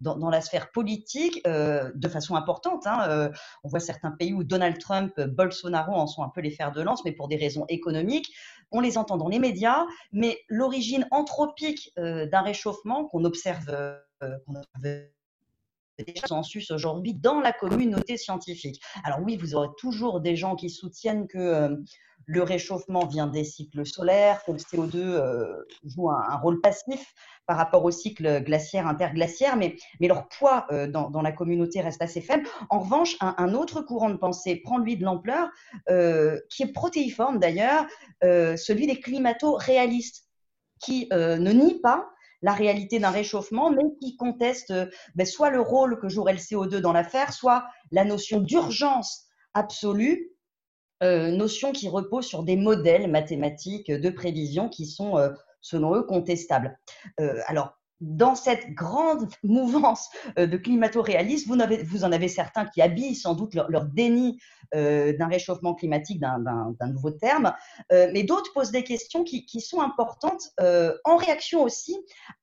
dans, 0.00 0.30
la 0.30 0.40
sphère 0.40 0.70
politique 0.70 1.44
de 1.44 2.08
façon 2.08 2.34
importante. 2.34 2.86
Hein. 2.86 3.30
on 3.62 3.68
voit 3.68 3.80
certains 3.80 4.12
pays 4.12 4.32
où 4.32 4.42
Donald 4.42 4.78
Trump, 4.78 5.20
Bolsonaro 5.20 5.92
en 5.92 6.06
sont 6.06 6.22
un 6.22 6.30
peu 6.30 6.40
les 6.40 6.50
fers 6.50 6.72
de 6.72 6.80
lance, 6.80 7.04
mais 7.04 7.12
pour 7.12 7.28
des 7.28 7.36
raisons 7.36 7.66
économiques. 7.68 8.32
On 8.72 8.80
les 8.80 8.96
entend 8.96 9.18
dans 9.18 9.28
les 9.28 9.38
médias, 9.38 9.84
mais 10.12 10.38
l'origine 10.48 11.06
anthropique 11.10 11.92
d'un 11.96 12.42
réchauffement 12.42 13.04
qu'on 13.04 13.24
observe, 13.24 13.66
qu'on 14.20 14.54
observe 14.54 15.10
déjà 16.04 16.22
consensus 16.22 16.70
aujourd'hui 16.70 17.14
dans 17.14 17.40
la 17.40 17.52
communauté 17.52 18.16
scientifique. 18.16 18.80
Alors 19.04 19.20
oui, 19.22 19.36
vous 19.36 19.54
aurez 19.54 19.68
toujours 19.78 20.20
des 20.20 20.36
gens 20.36 20.56
qui 20.56 20.70
soutiennent 20.70 21.26
que 21.26 21.38
euh, 21.38 21.76
le 22.26 22.42
réchauffement 22.42 23.06
vient 23.06 23.26
des 23.26 23.44
cycles 23.44 23.84
solaires, 23.84 24.44
que 24.44 24.52
le 24.52 24.58
CO2 24.58 24.96
euh, 24.96 25.66
joue 25.84 26.10
un, 26.10 26.36
rôle 26.36 26.60
passif 26.60 27.12
par 27.46 27.56
rapport 27.56 27.84
au 27.84 27.90
cycle 27.90 28.44
glaciaire 28.44 28.86
interglaciaire, 28.86 29.56
mais, 29.56 29.76
leur 30.00 30.28
poids 30.28 30.66
euh, 30.70 30.86
dans, 30.86 31.22
la 31.22 31.32
communauté 31.32 31.80
reste 31.80 32.02
assez 32.02 32.20
faible. 32.20 32.46
En 32.68 32.80
revanche, 32.80 33.16
un, 33.20 33.54
autre 33.54 33.80
courant 33.80 34.10
de 34.10 34.16
pensée 34.16 34.56
prend 34.56 34.78
lui 34.78 34.96
de 34.96 35.04
l'ampleur, 35.04 35.48
qui 35.88 36.62
est 36.62 36.72
protéiforme 36.72 37.38
d'ailleurs, 37.38 37.86
celui 38.22 38.86
des 38.86 39.00
climato-réalistes, 39.00 40.26
qui 40.78 41.08
ne 41.10 41.50
nie 41.50 41.80
pas 41.80 42.08
la 42.42 42.52
réalité 42.52 42.98
d'un 42.98 43.10
réchauffement, 43.10 43.70
mais 43.70 43.84
qui 44.00 44.16
conteste 44.16 44.72
ben, 45.14 45.26
soit 45.26 45.50
le 45.50 45.60
rôle 45.60 45.98
que 45.98 46.08
jouerait 46.08 46.32
le 46.32 46.38
CO2 46.38 46.78
dans 46.78 46.92
l'affaire, 46.92 47.32
soit 47.32 47.64
la 47.90 48.04
notion 48.04 48.40
d'urgence 48.40 49.26
absolue, 49.54 50.30
euh, 51.02 51.30
notion 51.30 51.72
qui 51.72 51.88
repose 51.88 52.26
sur 52.26 52.42
des 52.42 52.56
modèles 52.56 53.10
mathématiques 53.10 53.90
de 53.90 54.10
prévision 54.10 54.68
qui 54.68 54.84
sont, 54.84 55.16
euh, 55.16 55.30
selon 55.62 55.94
eux, 55.94 56.02
contestables. 56.02 56.78
Euh, 57.20 57.40
alors, 57.46 57.79
dans 58.00 58.34
cette 58.34 58.70
grande 58.70 59.28
mouvance 59.42 60.08
euh, 60.38 60.46
de 60.46 60.56
climato-réalisme, 60.56 61.52
vous, 61.52 61.76
vous, 61.84 62.04
en 62.04 62.12
avez 62.12 62.28
certains 62.28 62.66
qui 62.66 62.82
habillent 62.82 63.14
sans 63.14 63.34
doute 63.34 63.54
leur, 63.54 63.84
déni 63.84 64.40
euh, 64.74 65.16
d'un 65.16 65.28
réchauffement 65.28 65.74
climatique 65.74 66.20
d'un 66.20 66.86
nouveau 66.86 67.10
terme, 67.10 67.52
euh, 67.92 68.10
mais 68.12 68.22
d'autres 68.22 68.52
posent 68.52 68.70
des 68.70 68.84
questions 68.84 69.24
qui, 69.24 69.44
sont 69.60 69.80
importantes 69.80 70.42
en 71.04 71.16
réaction 71.16 71.62
aussi 71.62 71.96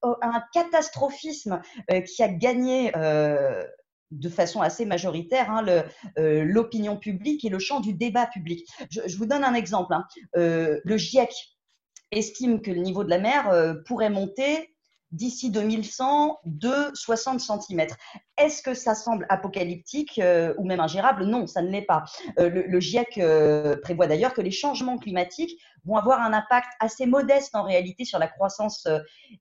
à 0.04 0.16
un 0.22 0.44
catastrophisme 0.54 1.62
qui 2.06 2.22
a 2.22 2.28
gagné 2.28 2.92
de 4.12 4.30
façon 4.30 4.62
assez 4.62 4.86
majoritaire 4.86 5.50
hein, 5.50 5.66
l'opinion 6.16 6.96
publique 6.98 7.44
et 7.44 7.50
le 7.50 7.60
champ 7.60 7.80
du 7.80 7.94
débat 7.94 8.28
public. 8.28 8.68
Je, 8.92 9.18
vous 9.18 9.26
donne 9.26 9.44
un 9.44 9.56
exemple. 9.56 9.94
Hein. 9.94 10.06
le 10.36 10.98
GIEC 10.98 11.34
estime 12.12 12.62
que 12.62 12.72
le 12.72 12.82
niveau 12.82 13.04
de 13.04 13.10
la 13.10 13.20
mer 13.20 13.76
pourrait 13.86 14.12
monter 14.12 14.77
d'ici 15.12 15.52
2100 15.52 16.40
de 16.46 16.92
60 16.94 17.40
cm. 17.40 17.88
Est-ce 18.38 18.62
que 18.62 18.74
ça 18.74 18.96
semble 18.96 19.26
apocalyptique 19.30 20.20
euh, 20.20 20.54
ou 20.58 20.66
même 20.66 20.80
ingérable? 20.80 21.26
Non, 21.26 21.48
ça 21.48 21.62
ne 21.62 21.70
l'est 21.70 21.86
pas. 21.86 22.04
Euh, 22.40 22.50
le, 22.50 22.80
GIEC 22.80 23.18
euh, 23.18 23.78
prévoit 23.82 24.08
d'ailleurs 24.08 24.34
que 24.34 24.42
les 24.42 24.52
changements 24.52 24.98
climatiques 24.98 25.60
vont 25.86 25.96
avoir 25.96 26.22
un 26.22 26.34
impact 26.34 26.68
assez 26.80 27.06
modeste 27.06 27.56
en 27.56 27.64
réalité 27.64 28.04
sur 28.04 28.20
la 28.20 28.28
croissance 28.28 28.88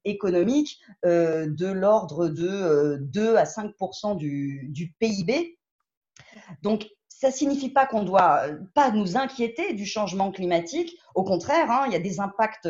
économique 0.04 0.80
de 1.02 1.66
l'ordre 1.66 2.28
de 2.28 2.98
2 3.00 3.36
à 3.36 3.44
5 3.44 3.72
du, 4.16 4.68
du 4.70 4.92
PIB. 5.00 5.58
Donc, 6.62 6.86
ça 7.18 7.30
signifie 7.30 7.70
pas 7.70 7.86
qu'on 7.86 8.02
doit 8.02 8.42
pas 8.74 8.90
nous 8.90 9.16
inquiéter 9.16 9.72
du 9.72 9.86
changement 9.86 10.30
climatique. 10.30 10.98
Au 11.14 11.24
contraire, 11.24 11.70
hein, 11.70 11.84
il 11.86 11.92
y 11.92 11.96
a 11.96 12.00
des 12.00 12.20
impacts 12.20 12.68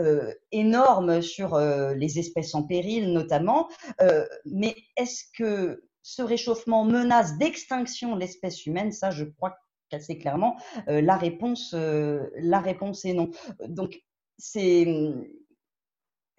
euh, 0.00 0.32
énorme 0.50 1.20
sur 1.20 1.54
euh, 1.54 1.92
les 1.94 2.18
espèces 2.18 2.54
en 2.54 2.62
péril 2.62 3.12
notamment. 3.12 3.68
Euh, 4.00 4.24
mais 4.46 4.74
est-ce 4.96 5.24
que 5.36 5.84
ce 6.02 6.22
réchauffement 6.22 6.84
menace 6.84 7.36
d'extinction 7.36 8.16
l'espèce 8.16 8.64
humaine? 8.64 8.92
Ça, 8.92 9.10
je 9.10 9.24
crois 9.24 9.58
qu'assez 9.90 10.16
clairement, 10.16 10.56
la, 10.86 11.16
réponse, 11.16 11.74
la 11.74 12.60
réponse 12.60 13.04
est 13.04 13.12
non. 13.12 13.30
Donc, 13.68 14.00
c'est 14.38 14.86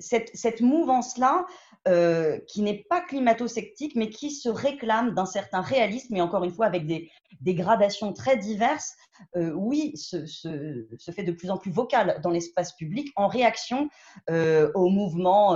cette, 0.02 0.62
mouvance-là, 0.62 1.46
euh, 1.88 2.40
qui 2.48 2.62
n'est 2.62 2.86
pas 2.90 3.02
climato-sceptique, 3.02 3.96
mais 3.96 4.10
qui 4.10 4.32
se 4.32 4.50
réclame 4.50 5.14
d'un 5.14 5.26
certain 5.26 5.62
réalisme, 5.62 6.16
et 6.16 6.22
encore 6.22 6.44
une 6.44 6.52
fois 6.52 6.66
avec 6.66 6.86
des, 6.86 7.10
gradations 7.56 8.14
très 8.14 8.38
diverses, 8.38 8.96
euh, 9.36 9.52
oui, 9.52 9.94
se, 9.96 10.26
fait 11.12 11.24
de 11.24 11.32
plus 11.32 11.50
en 11.50 11.58
plus 11.58 11.72
vocal 11.72 12.20
dans 12.24 12.30
l'espace 12.30 12.74
public 12.74 13.12
en 13.16 13.28
réaction 13.28 13.90
euh, 14.30 14.72
au 14.76 14.90
mouvement 14.90 15.54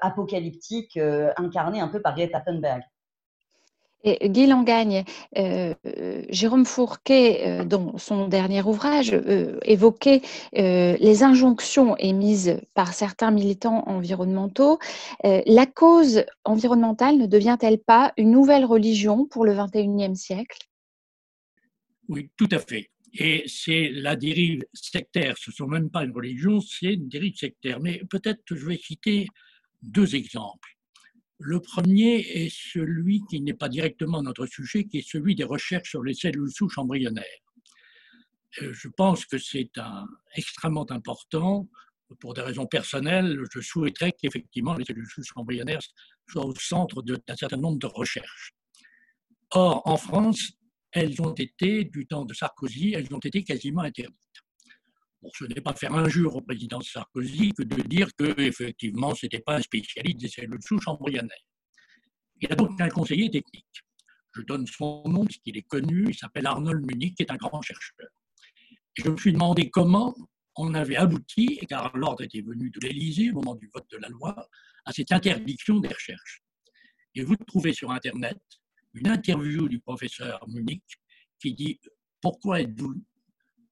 apocalyptique 0.00 0.98
incarné 1.36 1.80
un 1.80 1.88
peu 1.88 2.00
par 2.00 2.14
Greta 2.14 2.40
Thunberg. 2.40 2.82
Guy 4.06 4.46
Langagne, 4.46 5.04
euh, 5.36 5.74
Jérôme 6.28 6.64
Fourquet, 6.64 7.42
euh, 7.44 7.64
dans 7.64 7.98
son 7.98 8.28
dernier 8.28 8.62
ouvrage, 8.62 9.12
euh, 9.12 9.58
évoquait 9.62 10.22
les 10.52 11.22
injonctions 11.22 11.96
émises 11.96 12.60
par 12.74 12.92
certains 12.94 13.30
militants 13.30 13.84
environnementaux. 13.86 14.78
la 15.22 15.66
cause 15.66 16.24
environnementale 16.44 17.18
ne 17.18 17.26
devient-elle 17.26 17.78
pas 17.78 18.12
une 18.16 18.30
nouvelle 18.30 18.64
religion 18.64 19.26
pour 19.26 19.44
le 19.44 19.54
XXIe 19.54 20.16
siècle? 20.16 20.58
Oui, 22.08 22.30
tout 22.36 22.48
à 22.50 22.58
fait. 22.58 22.90
Et 23.14 23.44
c'est 23.46 23.90
la 23.92 24.16
dérive 24.16 24.64
sectaire. 24.72 25.36
Ce 25.38 25.50
ne 25.50 25.54
sont 25.54 25.66
même 25.66 25.90
pas 25.90 26.04
une 26.04 26.12
religion, 26.12 26.60
c'est 26.60 26.94
une 26.94 27.08
dérive 27.08 27.36
sectaire. 27.36 27.80
Mais 27.80 28.02
peut-être 28.10 28.42
que 28.44 28.56
je 28.56 28.66
vais 28.66 28.78
citer 28.78 29.26
deux 29.82 30.14
exemples. 30.14 30.75
Le 31.38 31.60
premier 31.60 32.20
est 32.20 32.48
celui 32.48 33.22
qui 33.28 33.40
n'est 33.40 33.54
pas 33.54 33.68
directement 33.68 34.22
notre 34.22 34.46
sujet, 34.46 34.84
qui 34.84 34.98
est 34.98 35.08
celui 35.08 35.34
des 35.34 35.44
recherches 35.44 35.90
sur 35.90 36.02
les 36.02 36.14
cellules 36.14 36.50
souches 36.50 36.78
embryonnaires. 36.78 37.24
Euh, 38.62 38.72
je 38.72 38.88
pense 38.88 39.26
que 39.26 39.36
c'est 39.38 39.70
extrêmement 40.34 40.90
important. 40.90 41.68
Pour 42.20 42.34
des 42.34 42.40
raisons 42.40 42.66
personnelles, 42.66 43.38
je 43.52 43.60
souhaiterais 43.60 44.12
qu'effectivement 44.12 44.74
les 44.74 44.84
cellules 44.84 45.08
souches 45.08 45.32
embryonnaires 45.34 45.80
soient 46.28 46.46
au 46.46 46.54
centre 46.54 47.02
d'un 47.02 47.36
certain 47.36 47.56
nombre 47.56 47.78
de 47.78 47.86
recherches. 47.86 48.54
Or, 49.50 49.82
en 49.86 49.96
France, 49.96 50.52
elles 50.92 51.20
ont 51.20 51.34
été, 51.34 51.84
du 51.84 52.06
temps 52.06 52.24
de 52.24 52.32
Sarkozy, 52.32 52.94
elles 52.94 53.12
ont 53.12 53.18
été 53.18 53.44
quasiment 53.44 53.82
interdites 53.82 54.16
ce 55.34 55.44
n'est 55.44 55.60
pas 55.60 55.74
faire 55.74 55.94
injure 55.94 56.36
au 56.36 56.40
président 56.40 56.80
Sarkozy 56.80 57.52
que 57.52 57.62
de 57.62 57.82
dire 57.82 58.08
qu'effectivement, 58.16 59.14
ce 59.14 59.26
n'était 59.26 59.40
pas 59.40 59.56
un 59.56 59.62
spécialiste 59.62 60.18
des 60.18 60.28
cellules 60.28 60.62
souches 60.62 60.88
embryonnaires. 60.88 61.46
Il 62.40 62.52
a 62.52 62.56
donc 62.56 62.80
un 62.80 62.88
conseiller 62.88 63.30
technique. 63.30 63.82
Je 64.34 64.42
donne 64.42 64.66
son 64.66 65.02
nom 65.06 65.24
puisqu'il 65.24 65.56
est 65.56 65.62
connu, 65.62 66.06
il 66.08 66.14
s'appelle 66.14 66.46
Arnold 66.46 66.84
Munich, 66.84 67.14
qui 67.16 67.22
est 67.22 67.30
un 67.30 67.36
grand 67.36 67.62
chercheur. 67.62 68.08
je 68.94 69.08
me 69.08 69.16
suis 69.16 69.32
demandé 69.32 69.70
comment 69.70 70.14
on 70.56 70.74
avait 70.74 70.96
abouti, 70.96 71.58
car 71.68 71.96
l'ordre 71.96 72.22
était 72.24 72.40
venu 72.40 72.70
de 72.70 72.80
l'Élysée 72.80 73.30
au 73.30 73.34
moment 73.34 73.54
du 73.54 73.70
vote 73.72 73.86
de 73.90 73.98
la 73.98 74.08
loi, 74.08 74.48
à 74.84 74.92
cette 74.92 75.12
interdiction 75.12 75.80
des 75.80 75.88
recherches. 75.88 76.42
Et 77.14 77.22
vous 77.22 77.36
trouvez 77.36 77.72
sur 77.72 77.90
Internet 77.90 78.38
une 78.94 79.08
interview 79.08 79.68
du 79.68 79.80
professeur 79.80 80.46
Munich 80.48 80.84
qui 81.40 81.54
dit 81.54 81.80
Pourquoi 82.20 82.60
êtes-vous 82.60 82.94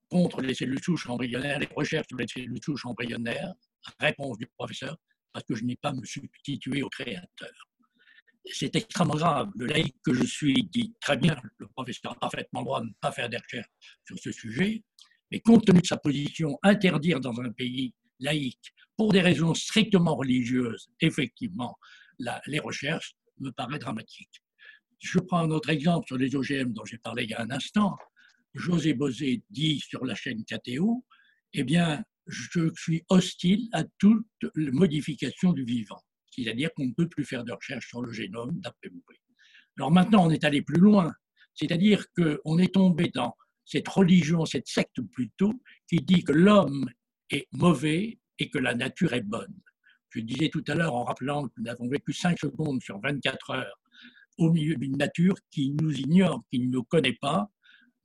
contre 0.09 0.41
les 0.41 0.53
cellules 0.53 0.83
souches 0.83 1.09
embryonnaires, 1.09 1.59
les 1.59 1.69
recherches 1.75 2.07
sur 2.07 2.17
les 2.17 2.27
cellules 2.27 2.63
souches 2.63 2.85
embryonnaires 2.85 3.53
Réponse 3.99 4.37
du 4.37 4.47
professeur, 4.47 4.97
parce 5.31 5.45
que 5.45 5.55
je 5.55 5.63
n'ai 5.63 5.75
pas 5.75 5.93
me 5.93 6.03
substitué 6.03 6.81
au 6.81 6.89
créateur. 6.89 7.51
C'est 8.45 8.75
extrêmement 8.75 9.15
grave. 9.15 9.49
Le 9.55 9.65
laïc 9.65 9.95
que 10.03 10.13
je 10.13 10.23
suis 10.23 10.63
dit 10.71 10.93
très 11.01 11.17
bien, 11.17 11.35
le 11.57 11.67
professeur 11.67 12.13
a 12.13 12.15
parfaitement 12.15 12.61
le 12.61 12.65
droit 12.65 12.81
de 12.81 12.87
ne 12.87 12.93
pas 13.01 13.11
faire 13.11 13.29
des 13.29 13.37
recherches 13.37 13.69
sur 14.05 14.17
ce 14.19 14.31
sujet, 14.31 14.83
mais 15.31 15.39
compte 15.39 15.65
tenu 15.65 15.81
de 15.81 15.85
sa 15.85 15.97
position, 15.97 16.57
interdire 16.63 17.19
dans 17.19 17.39
un 17.41 17.51
pays 17.51 17.93
laïque, 18.19 18.73
pour 18.95 19.11
des 19.11 19.21
raisons 19.21 19.53
strictement 19.53 20.15
religieuses, 20.15 20.89
effectivement, 21.01 21.77
les 22.47 22.59
recherches 22.59 23.15
me 23.39 23.51
paraît 23.51 23.79
dramatique. 23.79 24.41
Je 24.99 25.19
prends 25.19 25.39
un 25.39 25.51
autre 25.51 25.69
exemple 25.69 26.07
sur 26.07 26.17
les 26.17 26.35
OGM 26.35 26.71
dont 26.71 26.85
j'ai 26.85 26.97
parlé 26.97 27.23
il 27.23 27.31
y 27.31 27.33
a 27.33 27.41
un 27.41 27.51
instant. 27.51 27.97
José 28.55 28.93
Bosé 28.93 29.43
dit 29.49 29.79
sur 29.79 30.05
la 30.05 30.15
chaîne 30.15 30.43
KTO, 30.43 31.05
eh 31.53 31.63
bien, 31.63 32.03
je 32.27 32.71
suis 32.75 33.03
hostile 33.09 33.67
à 33.73 33.83
toute 33.99 34.25
modification 34.55 35.53
du 35.53 35.63
vivant. 35.63 36.01
C'est-à-dire 36.31 36.69
qu'on 36.73 36.87
ne 36.87 36.93
peut 36.93 37.07
plus 37.07 37.23
faire 37.23 37.43
de 37.43 37.51
recherche 37.51 37.87
sur 37.87 38.01
le 38.01 38.11
génome, 38.11 38.59
d'après 38.59 38.89
vous. 38.89 39.03
Alors 39.77 39.91
maintenant, 39.91 40.25
on 40.25 40.29
est 40.29 40.43
allé 40.43 40.61
plus 40.61 40.79
loin. 40.79 41.13
C'est-à-dire 41.53 42.05
qu'on 42.15 42.57
est 42.57 42.73
tombé 42.73 43.09
dans 43.13 43.35
cette 43.65 43.87
religion, 43.87 44.45
cette 44.45 44.67
secte 44.67 45.01
plutôt, 45.13 45.53
qui 45.87 45.97
dit 45.97 46.23
que 46.23 46.31
l'homme 46.31 46.89
est 47.29 47.47
mauvais 47.51 48.19
et 48.39 48.49
que 48.49 48.57
la 48.57 48.73
nature 48.75 49.13
est 49.13 49.21
bonne. 49.21 49.55
Je 50.09 50.21
disais 50.21 50.49
tout 50.49 50.63
à 50.67 50.75
l'heure 50.75 50.95
en 50.95 51.03
rappelant 51.03 51.47
que 51.47 51.53
nous 51.57 51.69
avons 51.69 51.89
vécu 51.89 52.13
5 52.13 52.39
secondes 52.39 52.81
sur 52.81 52.99
24 53.01 53.51
heures 53.51 53.79
au 54.37 54.51
milieu 54.51 54.75
d'une 54.75 54.97
nature 54.97 55.35
qui 55.51 55.71
nous 55.71 55.93
ignore, 55.93 56.43
qui 56.51 56.59
ne 56.59 56.67
nous 56.67 56.83
connaît 56.83 57.17
pas, 57.21 57.49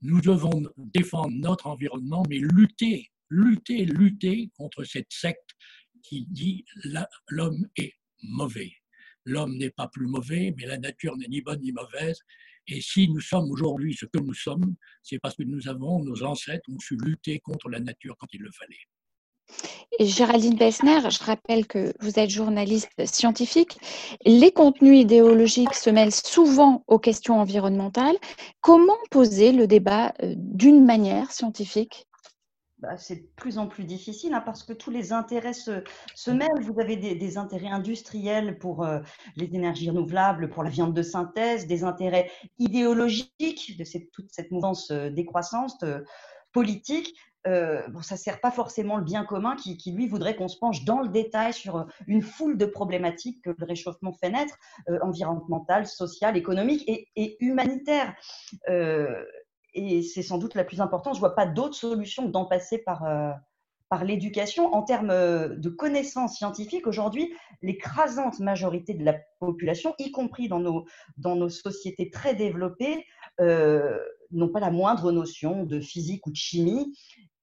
nous 0.03 0.21
devons 0.21 0.63
défendre 0.77 1.31
notre 1.33 1.67
environnement, 1.67 2.23
mais 2.29 2.39
lutter, 2.39 3.11
lutter, 3.29 3.85
lutter 3.85 4.51
contre 4.57 4.85
cette 4.85 5.13
secte 5.13 5.51
qui 6.03 6.27
dit 6.27 6.65
l'homme 7.29 7.67
est 7.77 7.95
mauvais. 8.23 8.73
L'homme 9.25 9.57
n'est 9.57 9.71
pas 9.71 9.89
plus 9.89 10.07
mauvais, 10.07 10.55
mais 10.57 10.67
la 10.67 10.79
nature 10.79 11.17
n'est 11.17 11.29
ni 11.29 11.43
bonne 11.43 11.61
ni 11.61 11.73
mauvaise. 11.73 12.21
Et 12.67 12.81
si 12.81 13.09
nous 13.09 13.21
sommes 13.21 13.51
aujourd'hui 13.51 13.95
ce 13.95 14.07
que 14.07 14.19
nous 14.19 14.35
sommes, 14.35 14.77
c'est 15.03 15.19
parce 15.19 15.37
que 15.37 15.43
nous 15.43 15.69
avons, 15.69 16.03
nos 16.03 16.23
ancêtres 16.23 16.69
ont 16.71 16.79
su 16.79 16.97
lutter 16.97 17.41
contre 17.41 17.69
la 17.69 17.81
nature 17.81 18.17
quand 18.19 18.29
il 18.33 18.43
le 18.43 18.51
fallait. 18.53 18.87
Géraldine 19.99 20.57
Bessner, 20.57 21.11
je 21.11 21.23
rappelle 21.23 21.67
que 21.67 21.93
vous 22.01 22.19
êtes 22.19 22.31
journaliste 22.31 22.91
scientifique. 23.07 23.79
Les 24.25 24.53
contenus 24.53 25.01
idéologiques 25.01 25.75
se 25.75 25.91
mêlent 25.91 26.15
souvent 26.15 26.85
aux 26.87 26.99
questions 26.99 27.39
environnementales. 27.41 28.17
Comment 28.61 28.97
poser 29.11 29.53
le 29.53 29.67
débat 29.67 30.13
euh, 30.23 30.35
d'une 30.37 30.85
manière 30.85 31.31
scientifique? 31.33 32.07
Bah, 32.81 32.97
c'est 32.97 33.17
de 33.17 33.29
plus 33.37 33.59
en 33.59 33.67
plus 33.67 33.85
difficile 33.85 34.33
hein, 34.33 34.41
parce 34.41 34.63
que 34.63 34.73
tous 34.73 34.91
les 34.91 35.13
intérêts 35.13 35.53
se, 35.53 35.83
mêlent. 36.31 36.49
Vous 36.63 36.81
avez 36.81 36.97
des, 36.97 37.37
intérêts 37.37 37.69
industriels 37.69 38.59
pour 38.59 38.85
euh, 38.85 39.01
les 39.37 39.55
énergies 39.55 39.91
renouvelables, 39.91 40.49
pour 40.49 40.63
la 40.63 40.71
viande 40.71 40.95
de 40.95 41.03
synthèse, 41.03 41.67
des 41.67 41.85
intérêts 41.85 42.31
idéologiques 42.59 43.77
de 43.77 43.85
toute 44.13 44.31
cette 44.31 44.51
mouvance 44.51 44.91
euh, 44.93 45.11
décroissante 45.11 45.83
euh, 45.83 46.01
politique. 46.53 47.15
Bon, 47.45 48.03
ça 48.03 48.15
ne 48.15 48.19
sert 48.19 48.41
pas 48.41 48.51
forcément 48.51 48.97
le 48.97 49.05
bien 49.05 49.25
commun 49.25 49.57
qui, 49.57 49.93
lui 49.93 50.07
voudrait 50.07 50.37
qu'on 50.37 50.49
se 50.49 50.59
penche 50.59 50.85
dans 50.85 51.01
le 51.01 51.09
détail 51.09 51.53
sur 51.53 51.87
une 52.07 52.23
foule 52.23 52.59
de 52.59 52.67
problématiques 52.67 53.43
que 53.43 53.51
le 53.51 53.65
réchauffement 53.65 54.13
fait 54.13 54.31
naître, 54.31 54.57
environnementales, 55.03 55.87
sociales, 55.87 56.37
économiques 56.37 56.85
et, 56.87 57.09
et 57.17 57.37
humanitaires 57.45 58.15
et 59.75 60.03
c'est 60.03 60.23
sans 60.23 60.39
doute 60.39 60.55
la 60.55 60.65
plus 60.65 60.81
importante. 60.81 61.15
Je 61.15 61.19
ne 61.19 61.27
vois 61.27 61.35
pas 61.35 61.47
d'autre 61.47 61.75
solution 61.75 62.29
d'en 62.29 62.45
passer 62.45 62.79
par, 62.79 63.05
euh, 63.05 63.31
par 63.89 64.05
l'éducation. 64.05 64.73
En 64.75 64.83
termes 64.83 65.11
euh, 65.11 65.49
de 65.49 65.69
connaissances 65.69 66.37
scientifiques, 66.37 66.87
aujourd'hui, 66.87 67.33
l'écrasante 67.63 68.41
majorité 68.41 68.95
de 68.95 69.05
la 69.05 69.15
population, 69.39 69.95
y 69.99 70.11
compris 70.11 70.49
dans 70.49 70.61
nos, 70.61 70.87
dans 71.17 71.37
nos 71.37 71.49
sociétés 71.49 72.11
très 72.11 72.35
développées, 72.35 73.07
euh, 73.41 73.99
n'ont 74.33 74.49
pas 74.49 74.61
la 74.61 74.71
moindre 74.71 75.13
notion 75.13 75.65
de 75.65 75.81
physique 75.81 76.27
ou 76.27 76.31
de 76.31 76.37
chimie. 76.37 76.95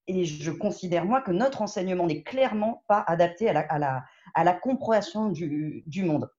Et 0.06 0.24
je 0.24 0.50
considère, 0.50 1.04
moi, 1.04 1.20
que 1.20 1.32
notre 1.32 1.60
enseignement 1.60 2.06
n'est 2.06 2.22
clairement 2.22 2.82
pas 2.88 3.04
adapté 3.06 3.48
à 3.48 3.52
la, 3.52 3.60
à 3.60 3.78
la, 3.78 4.04
à 4.34 4.44
la 4.44 4.54
compréhension 4.54 5.28
du, 5.28 5.82
du 5.86 6.02
monde. 6.02 6.30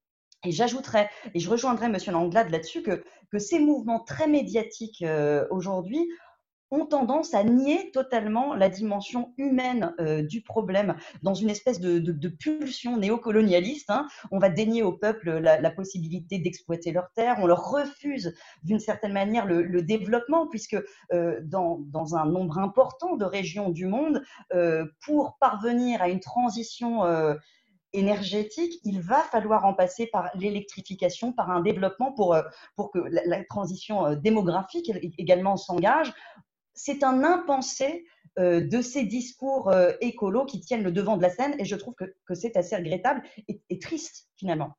Et 0.43 0.51
j'ajouterais, 0.51 1.09
et 1.33 1.39
je 1.39 1.49
rejoindrais 1.49 1.87
M. 1.87 1.97
Langlade 2.07 2.49
là-dessus, 2.49 2.81
que, 2.81 3.03
que, 3.31 3.39
ces 3.39 3.59
mouvements 3.59 3.99
très 3.99 4.27
médiatiques 4.27 5.01
euh, 5.03 5.45
aujourd'hui 5.51 6.07
ont 6.71 6.85
tendance 6.85 7.33
à 7.33 7.43
nier 7.43 7.91
totalement 7.91 8.53
la 8.53 8.69
dimension 8.69 9.33
humaine 9.37 9.93
euh, 9.99 10.21
du 10.21 10.41
problème 10.41 10.95
dans 11.23 11.33
une 11.33 11.49
espèce 11.49 11.79
de, 11.79 12.29
pulsion 12.29 12.97
néocolonialiste. 12.97 13.89
Hein. 13.89 14.07
On 14.31 14.39
va 14.39 14.49
dénier 14.49 14.83
au 14.83 14.91
peuple 14.91 15.31
la, 15.31 15.71
possibilité 15.71 16.39
d'exploiter 16.39 16.91
leurs 16.91 17.11
terres, 17.11 17.37
on 17.39 17.47
leur 17.47 17.69
refuse 17.69 18.35
d'une 18.63 18.79
certaine 18.79 19.13
manière 19.13 19.45
le, 19.45 19.81
développement, 19.81 20.47
puisque 20.47 20.77
euh, 21.13 21.39
dans, 21.43 21.79
un 22.15 22.25
nombre 22.25 22.59
important 22.59 23.15
de 23.15 23.25
régions 23.25 23.69
du 23.69 23.85
monde, 23.85 24.21
euh, 24.53 24.85
pour 25.05 25.37
parvenir 25.39 26.01
à 26.01 26.09
une 26.09 26.19
transition 26.19 27.03
énergétique, 27.93 28.79
il 28.83 29.01
va 29.01 29.21
falloir 29.23 29.65
en 29.65 29.73
passer 29.73 30.07
par 30.07 30.29
l'électrification, 30.35 31.33
par 31.33 31.49
un 31.49 31.61
développement 31.61 32.11
pour, 32.11 32.35
que 32.91 32.99
la, 33.25 33.43
transition 33.45 34.15
démographique 34.15 34.91
également 35.17 35.57
s'engage. 35.57 36.13
C'est 36.81 37.03
un 37.03 37.23
impensé 37.25 38.05
euh, 38.37 38.61
de 38.61 38.81
ces 38.81 39.03
discours 39.03 39.73
écolos 39.99 40.45
qui 40.45 40.61
tiennent 40.61 40.83
le 40.83 40.91
devant 40.91 41.17
de 41.17 41.21
la 41.21 41.29
scène 41.29 41.55
et 41.59 41.65
je 41.65 41.75
trouve 41.75 41.93
que, 41.93 42.05
que 42.25 42.33
c'est 42.33 42.55
assez 42.55 42.75
regrettable 42.75 43.21
et, 43.49 43.59
et, 43.69 43.79
triste 43.79 44.29
finalement. 44.37 44.71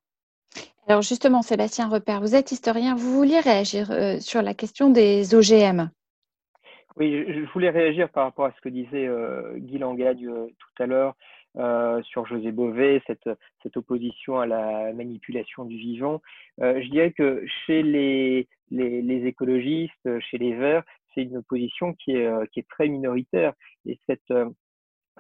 Alors 0.86 1.03
justement, 1.03 1.42
Sébastien 1.42 1.88
Repère, 1.88 2.20
vous 2.20 2.34
êtes 2.34 2.53
historien, 2.53 2.94
vous 2.94 3.12
vouliez 3.14 3.40
réagir 3.40 3.92
sur 4.20 4.40
la 4.40 4.55
question 4.55 4.90
des 4.90 5.34
OGM 5.34 5.90
oui, 6.96 7.24
je 7.28 7.51
voulais 7.53 7.70
réagir 7.70 8.11
par 8.11 8.24
rapport 8.24 8.46
à 8.46 8.53
ce 8.53 8.61
que 8.61 8.68
disait 8.68 9.09
Guy 9.59 9.78
Langagne 9.78 10.28
tout 10.59 10.82
à 10.82 10.86
l'heure 10.86 11.14
euh, 11.57 12.01
sur 12.05 12.26
José 12.26 12.53
Bové, 12.53 13.03
cette, 13.09 13.28
cette, 13.61 13.76
opposition 13.76 14.38
à 14.38 14.46
la 14.46 14.92
manipulation 14.92 15.64
du 15.64 15.76
vivant. 15.76 16.22
Euh, 16.61 16.80
je 16.80 16.88
dirais 16.90 17.11
que 17.11 17.44
chez 17.66 17.82
les, 17.82 18.46
les, 18.70 19.03
les, 19.03 19.26
écologistes, 19.26 20.20
chez 20.20 20.38
les 20.38 20.55
Verts, 20.55 20.84
c'est 21.14 21.22
une 21.22 21.42
est, 22.12 22.26
euh, 22.26 22.44
qui 22.52 22.61
est 22.61 22.68
très 22.68 22.88
minoritaire. 22.88 23.52
Et 23.86 23.98
cette, 24.06 24.30
euh, 24.30 24.48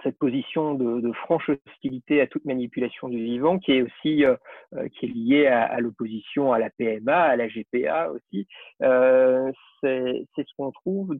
cette 0.02 0.18
position 0.18 0.74
de, 0.74 1.12
franche 1.12 1.50
hostilité 1.50 2.20
à 2.20 2.26
toute 2.26 2.44
manipulation 2.44 3.08
du 3.08 3.22
vivant, 3.22 3.58
qui 3.58 3.72
est 3.72 3.82
aussi 3.82 4.24
euh, 4.24 4.36
qui 4.92 5.06
est 5.06 5.08
liée 5.08 5.46
à, 5.46 5.78
l'opposition 5.80 6.52
à 6.52 6.58
la 6.58 6.70
PMA, 6.70 7.16
à 7.16 7.36
la 7.36 7.48
GPA 7.48 8.10
aussi, 8.10 8.46
c'est 8.80 10.24
ce 10.36 10.54
qu'on 10.56 10.70
trouve 10.70 11.16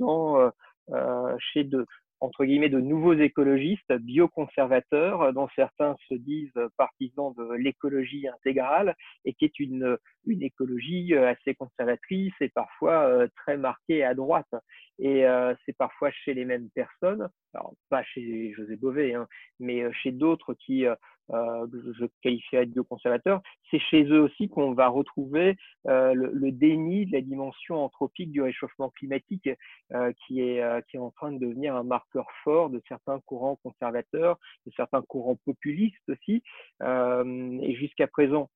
chez 1.38 1.64
de, 1.64 1.86
entre 2.20 2.44
guillemets, 2.44 2.68
de 2.68 2.80
nouveaux 2.80 3.14
écologistes 3.14 3.92
bioconservateurs, 3.92 5.32
dont 5.32 5.48
certains 5.56 5.96
se 6.08 6.14
disent 6.14 6.52
partisans 6.76 7.34
de 7.36 7.54
l'écologie 7.54 8.28
intégrale 8.28 8.94
et 9.24 9.34
qui 9.34 9.44
est 9.46 9.58
une, 9.58 9.96
une 10.26 10.42
écologie 10.42 11.14
assez 11.14 11.54
conservatrice 11.54 12.34
et 12.40 12.48
parfois 12.48 13.04
euh, 13.04 13.28
très 13.36 13.56
marquée 13.56 14.04
à 14.04 14.14
droite. 14.14 14.54
Et 14.98 15.26
euh, 15.26 15.54
c'est 15.64 15.76
parfois 15.76 16.10
chez 16.10 16.34
les 16.34 16.44
mêmes 16.44 16.68
personnes, 16.74 17.28
alors 17.54 17.72
pas 17.88 18.02
chez 18.02 18.52
José 18.52 18.76
Bové, 18.76 19.14
hein, 19.14 19.26
mais 19.58 19.82
euh, 19.82 19.92
chez 19.92 20.12
d'autres 20.12 20.52
qui 20.54 20.86
euh, 20.86 20.94
je 21.31 22.07
qualifierais 22.22 22.66
de 22.66 22.72
bioconservateurs, 22.72 23.41
c'est 23.70 23.78
chez 23.78 24.05
eux 24.05 24.20
aussi 24.20 24.49
qu'on 24.49 24.72
va 24.72 24.89
retrouver 24.89 25.57
euh, 25.87 26.12
le, 26.14 26.31
le, 26.33 26.53
déni 26.53 27.07
de 27.07 27.12
la 27.12 27.20
dimension 27.20 27.85
anthropique 27.85 28.31
du 28.31 28.43
réchauffement 28.43 28.91
climatique 28.91 29.49
euh, 29.93 30.12
qui, 30.26 30.41
est, 30.41 30.62
euh, 30.62 30.81
qui 30.89 30.97
est 30.97 31.01
en 31.01 31.11
train 31.11 31.33
de 31.33 31.39
devenir 31.39 31.76
un 31.76 31.85
marqueur 31.85 32.26
fort 32.45 32.70
de 32.70 32.83
certains 32.89 33.20
courants 33.20 33.57
conservateurs, 33.62 34.39
de 34.66 34.72
certains 34.76 35.03
courants 35.03 35.37
populistes 35.45 36.09
aussi. 36.09 36.43
Euh, 36.83 37.59
et 37.62 37.74
jusqu'à 37.74 38.07
présent, 38.07 38.51